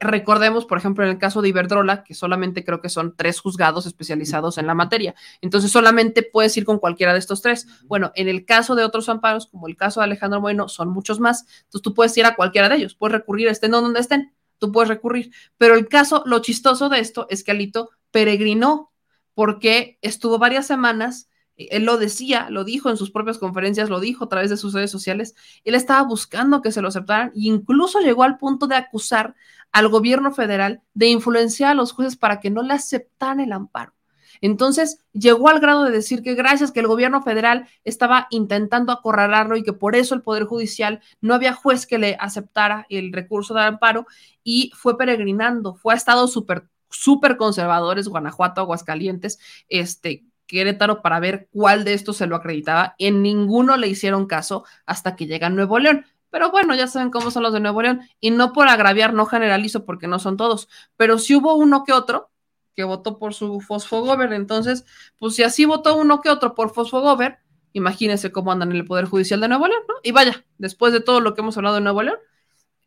[0.00, 3.86] Recordemos, por ejemplo, en el caso de Iberdrola, que solamente creo que son tres juzgados
[3.86, 5.14] especializados en la materia.
[5.40, 7.66] Entonces, solamente puedes ir con cualquiera de estos tres.
[7.86, 11.20] Bueno, en el caso de otros amparos, como el caso de Alejandro Bueno, son muchos
[11.20, 11.46] más.
[11.64, 14.88] Entonces, tú puedes ir a cualquiera de ellos, puedes recurrir, estén donde estén, tú puedes
[14.88, 15.32] recurrir.
[15.58, 18.92] Pero el caso, lo chistoso de esto es que Alito peregrinó
[19.34, 24.24] porque estuvo varias semanas, él lo decía, lo dijo en sus propias conferencias, lo dijo
[24.24, 28.00] a través de sus redes sociales, él estaba buscando que se lo aceptaran e incluso
[28.00, 29.34] llegó al punto de acusar
[29.72, 33.94] al gobierno federal de influenciar a los jueces para que no le aceptaran el amparo.
[34.40, 39.56] Entonces llegó al grado de decir que gracias que el gobierno federal estaba intentando acorralarlo
[39.56, 43.54] y que por eso el Poder Judicial no había juez que le aceptara el recurso
[43.54, 44.06] de amparo
[44.42, 51.48] y fue peregrinando, fue a estados súper, súper conservadores, Guanajuato, Aguascalientes, este, Querétaro, para ver
[51.50, 52.94] cuál de estos se lo acreditaba.
[52.98, 56.06] En ninguno le hicieron caso hasta que llega Nuevo León.
[56.30, 58.00] Pero bueno, ya saben cómo son los de Nuevo León.
[58.20, 60.68] Y no por agraviar, no generalizo porque no son todos.
[60.96, 62.30] Pero si hubo uno que otro
[62.74, 64.32] que votó por su Fosfogover.
[64.32, 64.84] Entonces,
[65.18, 67.38] pues si así votó uno que otro por Fosfogover,
[67.72, 69.94] imagínense cómo andan en el Poder Judicial de Nuevo León, ¿no?
[70.02, 72.18] Y vaya, después de todo lo que hemos hablado de Nuevo León,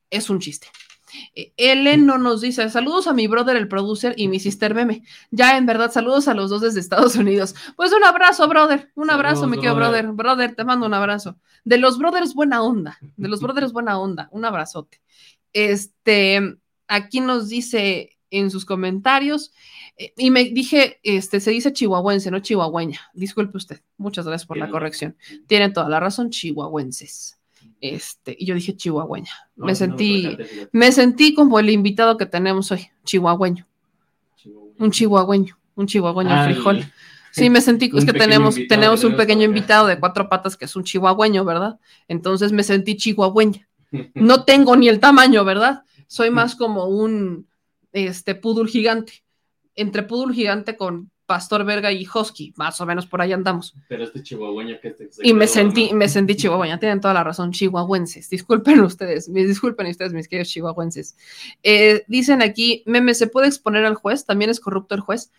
[0.10, 0.68] es un chiste.
[1.36, 5.04] Eh, Ellen no nos dice, saludos a mi brother, el producer, y mi sister meme.
[5.32, 7.56] Ya, en verdad, saludos a los dos desde Estados Unidos.
[7.76, 8.92] Pues un abrazo, brother.
[8.96, 10.04] Un abrazo, Saludos, mi querido brother.
[10.08, 10.16] brother.
[10.16, 11.38] Brother, te mando un abrazo.
[11.64, 12.98] De los brothers, buena onda.
[13.18, 14.30] De los brothers, buena onda.
[14.32, 15.02] Un abrazote.
[15.54, 19.54] Este, aquí nos dice en sus comentarios,
[19.98, 23.00] eh, y me dije, este, se dice chihuahuense, no chihuahueña.
[23.14, 23.82] Disculpe usted.
[23.98, 25.16] Muchas gracias por la corrección.
[25.48, 27.38] Tienen toda la razón, chihuahuenses.
[27.80, 29.32] Este, y yo dije chihuahueña.
[29.56, 30.38] No, me sentí,
[30.72, 33.68] me sentí como el invitado que tenemos hoy, chihuahueño.
[34.80, 36.54] Un chihuahueño, un chihuahueño Ay.
[36.54, 36.86] frijol.
[37.32, 40.76] Sí, me sentí, es que tenemos, tenemos un pequeño invitado de cuatro patas que es
[40.76, 41.80] un chihuahueño, ¿verdad?
[42.08, 43.68] Entonces me sentí chihuahueña.
[44.16, 45.84] No tengo ni el tamaño, ¿verdad?
[46.08, 47.48] Soy más como un
[47.92, 49.24] este pudul gigante.
[49.76, 53.76] Entre pudul gigante con pastor verga y husky, más o menos por ahí andamos.
[53.88, 57.52] Pero este chihuahueño que te Y me sentí, me sentí chihuahueña, tienen toda la razón,
[57.52, 58.30] chihuahuenses.
[58.30, 61.16] Disculpen ustedes, me disculpen ustedes, mis queridos chihuahuenses.
[61.62, 64.26] Eh, dicen aquí, meme, ¿se puede exponer al juez?
[64.26, 65.32] ¿También es corrupto el juez?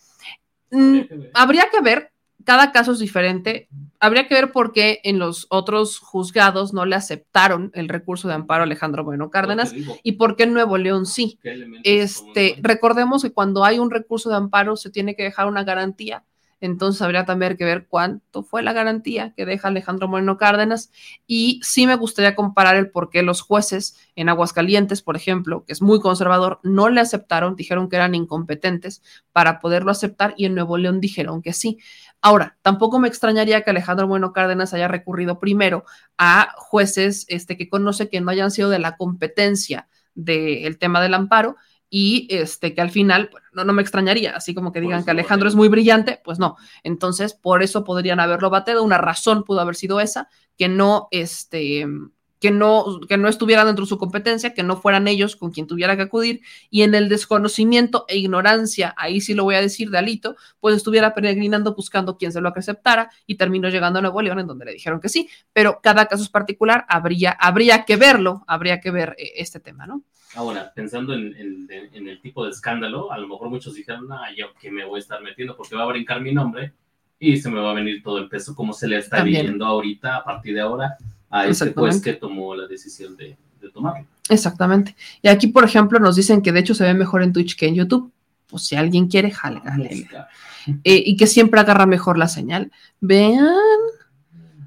[0.70, 1.00] Mm,
[1.33, 2.12] habría que ver,
[2.49, 3.68] cada caso es diferente.
[4.01, 8.33] Habría que ver por qué en los otros juzgados no le aceptaron el recurso de
[8.33, 11.39] amparo a Alejandro Bueno Cárdenas y por qué en Nuevo León sí.
[11.43, 15.47] ¿Qué elementos Este, recordemos que cuando hay un recurso de amparo se tiene que dejar
[15.47, 16.25] una garantía.
[16.60, 20.91] Entonces habría también que ver cuánto fue la garantía que deja Alejandro Moreno Cárdenas.
[21.27, 25.73] Y sí me gustaría comparar el por qué los jueces en Aguascalientes, por ejemplo, que
[25.73, 29.02] es muy conservador, no le aceptaron, dijeron que eran incompetentes
[29.33, 31.78] para poderlo aceptar y en Nuevo León dijeron que sí.
[32.20, 35.84] Ahora, tampoco me extrañaría que Alejandro Bueno Cárdenas haya recurrido primero
[36.16, 41.14] a jueces este, que conoce que no hayan sido de la competencia del tema del
[41.14, 41.56] amparo
[41.90, 45.10] y este que al final bueno, no, no me extrañaría, así como que digan que
[45.12, 46.56] Alejandro es muy brillante, pues no.
[46.82, 51.86] Entonces, por eso podrían haberlo bateado, una razón pudo haber sido esa, que no este
[52.41, 55.67] que no, que no estuviera dentro de su competencia, que no fueran ellos con quien
[55.67, 59.91] tuviera que acudir, y en el desconocimiento e ignorancia, ahí sí lo voy a decir
[59.91, 64.23] de Alito, pues estuviera peregrinando buscando quien se lo aceptara y terminó llegando a Nuevo
[64.23, 67.97] León en donde le dijeron que sí, pero cada caso es particular, habría, habría que
[67.97, 70.02] verlo, habría que ver eh, este tema, ¿no?
[70.34, 74.26] Ahora, pensando en, en- en el tipo de escándalo, a lo mejor muchos dijeron, ah,
[74.36, 76.73] yo que me voy a estar metiendo porque va a brincar mi nombre
[77.18, 79.42] y se me va a venir todo el peso como se le está También.
[79.42, 80.97] viviendo ahorita a partir de ahora
[81.31, 84.07] a este juez que tomó la decisión de, de tomarlo.
[84.28, 84.94] Exactamente.
[85.23, 87.66] Y aquí, por ejemplo, nos dicen que de hecho se ve mejor en Twitch que
[87.66, 88.12] en YouTube.
[88.48, 90.08] Pues si alguien quiere, jale, jale.
[90.84, 92.73] Eh, y que siempre agarra mejor la señal.
[93.00, 93.47] Vean.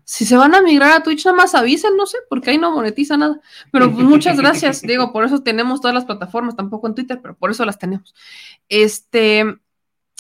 [0.04, 2.72] Si se van a migrar a Twitch, nada más avisen, no sé, porque ahí no
[2.72, 3.40] monetiza nada.
[3.72, 4.82] Pero pues, muchas gracias.
[4.84, 8.14] Digo, por eso tenemos todas las plataformas, tampoco en Twitter, pero por eso las tenemos.
[8.68, 9.58] Este.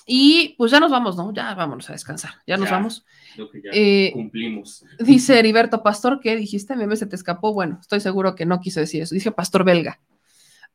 [0.05, 1.33] Y pues ya nos vamos, ¿no?
[1.33, 2.31] Ya vámonos a descansar.
[2.47, 3.05] Ya nos vamos.
[3.35, 4.83] Creo que ya Eh, cumplimos.
[4.99, 6.75] Dice Heriberto Pastor, ¿qué dijiste?
[6.75, 7.53] Meme se te escapó.
[7.53, 9.15] Bueno, estoy seguro que no quise decir eso.
[9.15, 9.99] Dije pastor belga.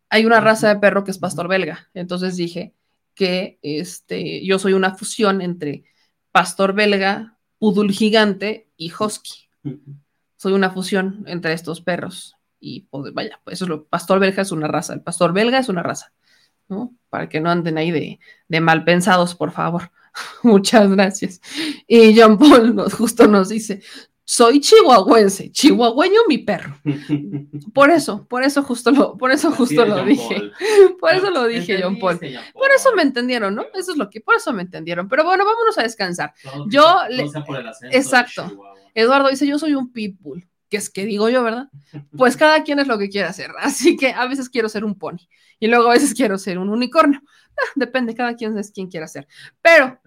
[0.09, 1.89] Hay una raza de perro que es pastor belga.
[1.93, 2.73] Entonces dije
[3.15, 5.85] que este, yo soy una fusión entre
[6.31, 9.49] pastor belga, pudul gigante y husky.
[10.37, 12.37] Soy una fusión entre estos perros.
[12.61, 13.85] Y pues, vaya, pues eso es lo.
[13.85, 14.95] Pastor belga es una raza.
[14.95, 16.13] El pastor belga es una raza.
[16.69, 16.95] ¿No?
[17.09, 19.91] Para que no anden ahí de, de mal pensados, por favor.
[20.43, 21.41] Muchas gracias.
[21.87, 23.83] Y John Paul nos, justo nos dice,
[24.29, 26.77] soy chihuahuense, chihuahueño mi perro.
[27.73, 30.51] Por eso, por eso justo lo, por eso justo lo dije.
[31.01, 32.19] Por eso lo dije, John Paul.
[32.19, 33.67] Por eso me entendieron, ¿no?
[33.75, 35.09] Eso es lo que, por eso me entendieron.
[35.09, 36.35] Pero bueno, vámonos a descansar.
[36.69, 37.27] Yo, le,
[37.93, 38.75] exacto.
[38.95, 41.69] Eduardo dice, yo soy un pitbull, que es que digo yo, ¿verdad?
[42.17, 43.51] Pues cada quien es lo que quiere hacer.
[43.61, 45.29] Así que a veces quiero ser un pony
[45.59, 47.21] y luego a veces quiero ser un unicornio.
[47.59, 49.27] Ah, depende, cada quien es quien quiera ser.
[49.63, 49.99] Pero,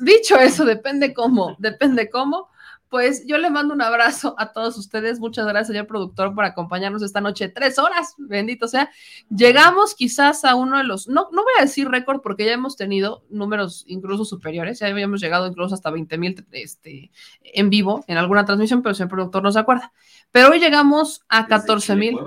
[0.00, 2.48] dicho eso, depende cómo, depende cómo
[2.92, 5.18] pues yo le mando un abrazo a todos ustedes.
[5.18, 7.48] Muchas gracias, señor productor, por acompañarnos esta noche.
[7.48, 8.90] Tres horas, bendito sea.
[9.34, 12.76] Llegamos quizás a uno de los, no, no voy a decir récord porque ya hemos
[12.76, 17.10] tenido números incluso superiores, ya habíamos llegado incluso hasta 20 mil este,
[17.42, 19.90] en vivo en alguna transmisión, pero el señor productor no se acuerda.
[20.30, 22.18] Pero hoy llegamos a 14 mil.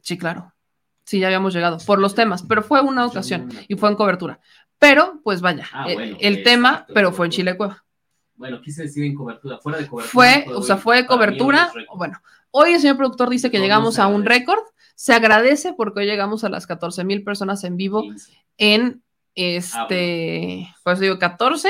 [0.00, 0.54] Sí, claro.
[1.04, 4.40] Sí, ya habíamos llegado por los temas, pero fue una ocasión y fue en cobertura.
[4.78, 7.83] Pero, pues vaya, ah, el, el tema, pero fue en Chile Cueva.
[8.36, 10.12] Bueno, quise decir en cobertura, fuera de cobertura.
[10.12, 11.72] Fue, o sea, fue cobertura.
[11.96, 14.60] Bueno, hoy el señor productor dice que llegamos a un récord.
[14.96, 18.04] Se agradece porque hoy llegamos a las 14 mil personas en vivo
[18.58, 19.02] en
[19.34, 21.68] este, ah, pues digo 14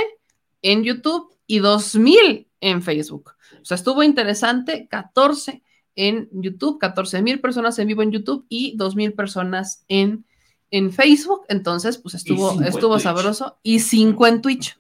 [0.62, 3.32] en YouTube y 2000 en Facebook.
[3.60, 5.62] O sea, estuvo interesante, 14
[5.96, 10.24] en YouTube, 14 mil personas en vivo en YouTube y 2 mil personas en,
[10.70, 11.42] en Facebook.
[11.48, 14.78] Entonces, pues estuvo, estuvo sabroso y 5 en Twitch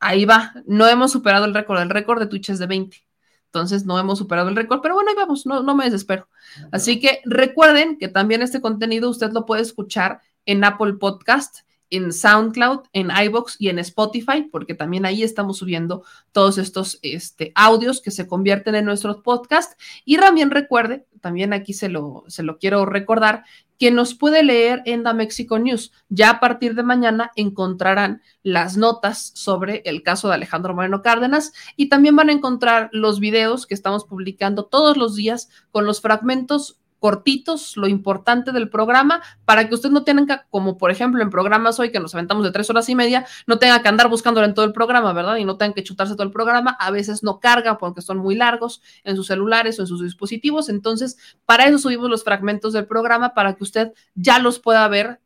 [0.00, 3.04] ahí va, no hemos superado el récord, el récord de Twitch es de 20.
[3.46, 6.28] Entonces no hemos superado el récord, pero bueno, ahí vamos, no, no me desespero.
[6.70, 12.12] Así que recuerden que también este contenido usted lo puede escuchar en Apple Podcast, en
[12.12, 18.00] SoundCloud, en iBox y en Spotify, porque también ahí estamos subiendo todos estos este, audios
[18.00, 19.76] que se convierten en nuestros podcasts.
[20.04, 23.44] Y también recuerde, también aquí se lo, se lo quiero recordar,
[23.80, 25.90] que nos puede leer en The Mexico News.
[26.10, 31.54] Ya a partir de mañana encontrarán las notas sobre el caso de Alejandro Moreno Cárdenas
[31.76, 36.02] y también van a encontrar los videos que estamos publicando todos los días con los
[36.02, 41.30] fragmentos cortitos, lo importante del programa, para que usted no tenga, como por ejemplo en
[41.30, 44.46] programas hoy que nos aventamos de tres horas y media, no tenga que andar buscándolo
[44.46, 45.36] en todo el programa, ¿verdad?
[45.36, 46.76] Y no tenga que chutarse todo el programa.
[46.78, 50.68] A veces no carga porque son muy largos en sus celulares o en sus dispositivos.
[50.68, 55.20] Entonces, para eso subimos los fragmentos del programa, para que usted ya los pueda ver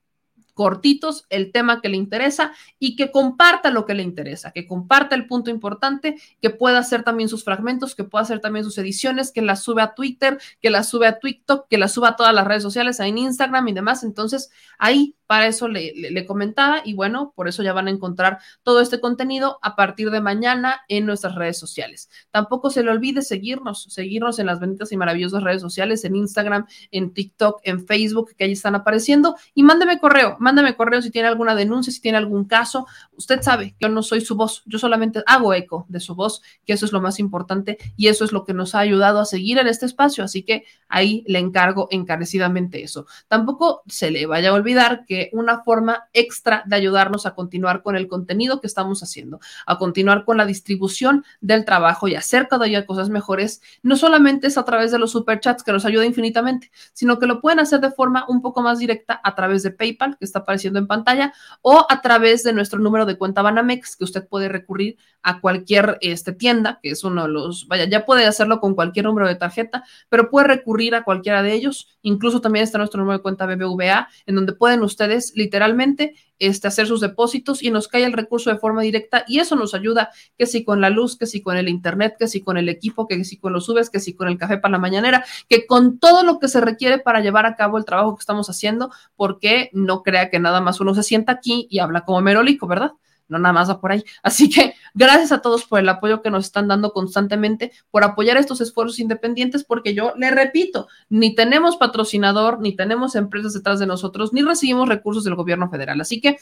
[0.54, 5.14] cortitos el tema que le interesa y que comparta lo que le interesa, que comparta
[5.14, 9.32] el punto importante, que pueda hacer también sus fragmentos, que pueda hacer también sus ediciones,
[9.32, 12.34] que las sube a Twitter, que las sube a TikTok, que las suba a todas
[12.34, 14.04] las redes sociales, en Instagram y demás.
[14.04, 18.80] Entonces, ahí para eso le, comentaba y bueno, por eso ya van a encontrar todo
[18.80, 22.10] este contenido a partir de mañana en nuestras redes sociales.
[22.30, 26.66] Tampoco se le olvide seguirnos, seguirnos en las benditas y maravillosas redes sociales, en Instagram,
[26.90, 31.28] en TikTok, en Facebook, que ahí están apareciendo y mándeme correo, mándeme correo si tiene
[31.28, 32.86] alguna denuncia, si tiene algún caso.
[33.12, 36.42] Usted sabe que yo no soy su voz, yo solamente hago eco de su voz,
[36.64, 39.24] que eso es lo más importante y eso es lo que nos ha ayudado a
[39.24, 40.24] seguir en este espacio.
[40.24, 43.06] Así que ahí le encargo encarecidamente eso.
[43.28, 47.96] Tampoco se le vaya a olvidar que una forma extra de ayudarnos a continuar con
[47.96, 52.66] el contenido que estamos haciendo, a continuar con la distribución del trabajo y hacer cada
[52.66, 56.70] día cosas mejores, no solamente es a través de los superchats que nos ayuda infinitamente,
[56.92, 60.16] sino que lo pueden hacer de forma un poco más directa a través de PayPal,
[60.18, 64.04] que está apareciendo en pantalla, o a través de nuestro número de cuenta Banamex, que
[64.04, 68.26] usted puede recurrir a cualquier este, tienda, que es uno de los, vaya, ya puede
[68.26, 71.88] hacerlo con cualquier número de tarjeta, pero puede recurrir a cualquiera de ellos.
[72.02, 75.03] Incluso también está nuestro número de cuenta BBVA, en donde pueden ustedes
[75.34, 79.56] literalmente este, hacer sus depósitos y nos cae el recurso de forma directa y eso
[79.56, 82.56] nos ayuda, que si con la luz, que si con el internet, que si con
[82.56, 85.24] el equipo, que si con los subes, que si con el café para la mañanera,
[85.48, 88.50] que con todo lo que se requiere para llevar a cabo el trabajo que estamos
[88.50, 92.66] haciendo, porque no crea que nada más uno se sienta aquí y habla como merolico,
[92.66, 92.92] ¿verdad?
[93.28, 94.04] no nada más va por ahí.
[94.22, 98.36] Así que gracias a todos por el apoyo que nos están dando constantemente, por apoyar
[98.36, 103.86] estos esfuerzos independientes, porque yo le repito, ni tenemos patrocinador, ni tenemos empresas detrás de
[103.86, 106.00] nosotros, ni recibimos recursos del gobierno federal.
[106.00, 106.38] Así que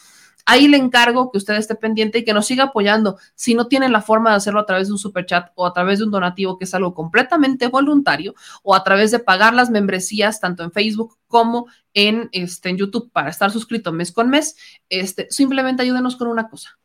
[0.47, 3.18] ahí le encargo que usted esté pendiente y que nos siga apoyando.
[3.34, 5.72] Si no tienen la forma de hacerlo a través de un super chat o a
[5.72, 9.70] través de un donativo, que es algo completamente voluntario, o a través de pagar las
[9.70, 14.56] membresías tanto en Facebook como en, este, en YouTube para estar suscrito mes con mes,
[14.89, 16.78] este, simplemente ayúdenos con una cosa,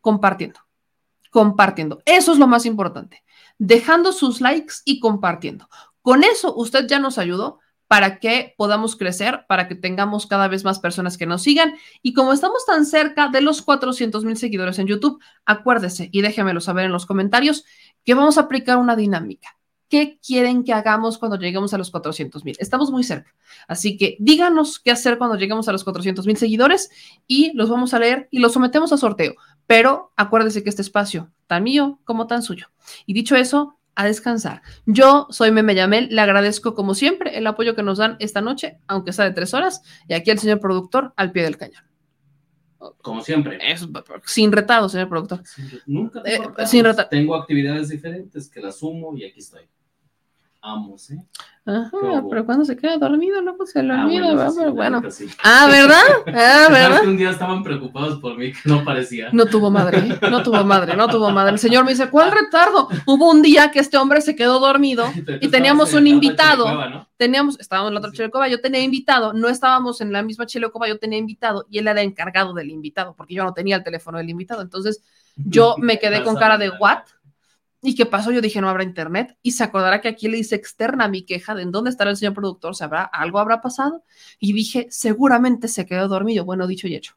[0.00, 0.60] compartiendo,
[1.36, 2.00] compartiendo.
[2.06, 3.22] Eso es lo más importante,
[3.58, 5.68] dejando sus likes y compartiendo.
[6.00, 7.58] Con eso usted ya nos ayudó
[7.88, 11.74] para que podamos crecer, para que tengamos cada vez más personas que nos sigan.
[12.00, 16.62] Y como estamos tan cerca de los 400 mil seguidores en YouTube, acuérdese y déjemelo
[16.62, 17.66] saber en los comentarios
[18.02, 19.55] que vamos a aplicar una dinámica.
[19.88, 22.56] ¿Qué quieren que hagamos cuando lleguemos a los 400 mil?
[22.58, 23.32] Estamos muy cerca.
[23.68, 26.90] Así que díganos qué hacer cuando lleguemos a los 400 mil seguidores
[27.26, 29.34] y los vamos a leer y los sometemos a sorteo.
[29.66, 32.66] Pero acuérdese que este espacio, tan mío como tan suyo.
[33.06, 34.60] Y dicho eso, a descansar.
[34.84, 38.78] Yo soy Meme Yamel, le agradezco como siempre el apoyo que nos dan esta noche,
[38.88, 41.82] aunque sea de tres horas, y aquí el señor productor al pie del cañón.
[43.02, 43.58] Como siempre.
[43.62, 43.86] Es-
[44.26, 45.42] sin retardo, señor productor.
[45.86, 49.62] Nunca Eh, tengo sin reta- Tengo actividades diferentes que las sumo y aquí estoy.
[50.60, 51.22] Amos, ¿eh?
[51.68, 55.40] Ajá, pero cuando se queda dormido, luego se le Ah, olvida, bueno, sí, neta, sí.
[55.42, 56.02] Ah, ¿verdad?
[56.28, 57.00] Ah, ¿Sabes ¿verdad?
[57.02, 59.30] que un día estaban preocupados por mí que no parecía?
[59.32, 60.18] No tuvo madre, ¿eh?
[60.30, 61.52] no tuvo madre, no tuvo madre.
[61.52, 62.88] El señor me dice, ¿cuál retardo?
[63.06, 65.06] Hubo un día que este hombre se quedó dormido
[65.40, 66.66] y teníamos un invitado.
[67.16, 70.86] Teníamos, estábamos en la otra chilecoba, yo tenía invitado, no estábamos en la misma chilecoba,
[70.86, 74.18] yo tenía invitado y él era encargado del invitado, porque yo no tenía el teléfono
[74.18, 74.62] del invitado.
[74.62, 75.02] Entonces
[75.34, 77.00] yo me quedé con cara de what?
[77.82, 78.32] ¿Y qué pasó?
[78.32, 79.36] Yo dije, no habrá internet.
[79.42, 82.16] Y se acordará que aquí le hice externa mi queja de en dónde estará el
[82.16, 83.02] señor productor, ¿sabrá?
[83.04, 84.02] ¿Algo habrá pasado?
[84.38, 86.44] Y dije, seguramente se quedó dormido.
[86.44, 87.14] Bueno, dicho y hecho.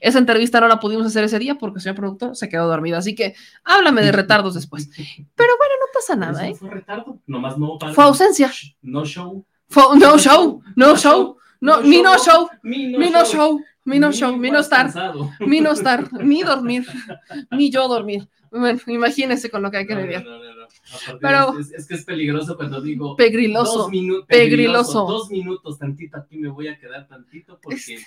[0.00, 2.98] Esa entrevista no la pudimos hacer ese día porque el señor productor se quedó dormido.
[2.98, 3.34] Así que
[3.64, 4.88] háblame de retardos después.
[4.96, 6.54] Pero bueno, no pasa nada, ¿eh?
[6.54, 8.50] Fue retardo, nomás no Fue ausencia.
[8.82, 9.44] No show.
[9.68, 14.12] Fue- no show, no show, no, no mi no show, mi no show, mi no
[14.12, 14.90] show, mi no estar,
[15.38, 16.84] mi no estar, mi dormir,
[17.52, 18.28] mi yo dormir.
[18.50, 20.24] Bueno, imagínense con lo que hay que No, lidiar.
[20.24, 20.66] no, no,
[21.20, 25.06] Pero- es, es que es peligroso cuando digo Pegriloso, dos minu- pegriloso.
[25.06, 27.98] Dos minutos tantito aquí me voy a quedar tantito porque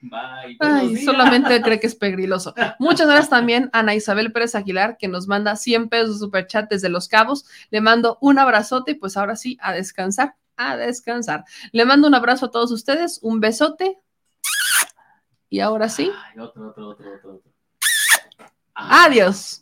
[0.00, 0.56] bye.
[0.58, 2.54] buenos Ay, solamente cree que es pegriloso.
[2.78, 6.68] Muchas gracias también a Ana Isabel Pérez Aguilar, que nos manda 100 pesos de superchat
[6.70, 7.44] desde Los Cabos.
[7.70, 11.44] Le mando un abrazote y pues ahora sí, a descansar, a descansar.
[11.72, 13.98] Le mando un abrazo a todos ustedes, un besote.
[15.48, 17.52] Y ahora sí, Ay, otro, otro, otro, otro, otro.
[18.74, 19.61] adiós.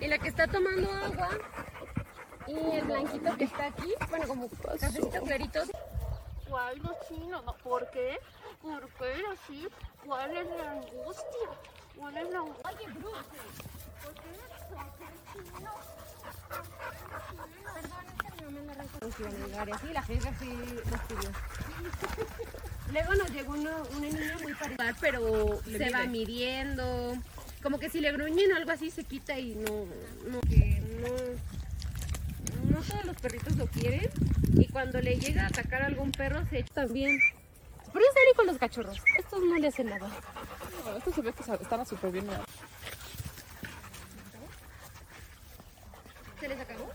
[0.00, 1.30] Y la que está tomando agua.
[2.46, 3.92] Y el blanquito que está aquí.
[4.08, 5.60] Bueno, como cafecito clarito.
[6.48, 7.42] ¿Cuál no chino?
[7.42, 8.18] No, ¿Por qué?
[8.62, 9.68] ¿Por qué así?
[10.04, 11.48] ¿Cuál es la angustia?
[11.96, 12.70] ¿Cuál es la angustia?
[12.70, 13.18] Oye, Bruce,
[14.02, 15.70] ¿por qué eres chino?
[19.72, 20.28] así la gente
[21.08, 21.30] pidió.
[22.92, 27.16] Luego nos llegó una, una niña muy parecida, pero se va midiendo.
[27.66, 29.86] Como que si le gruñen o algo así se quita y no,
[30.30, 31.08] no, que no,
[32.70, 34.08] no todos los perritos lo quieren.
[34.52, 37.18] Y cuando le llega a atacar a algún perro se echa también.
[37.92, 39.02] Pero es serio con los cachorros.
[39.18, 40.08] Estos no le hacen nada.
[40.84, 42.24] No, estos se ve que están súper bien.
[42.26, 42.44] mira.
[46.38, 46.88] ¿Se les acabó?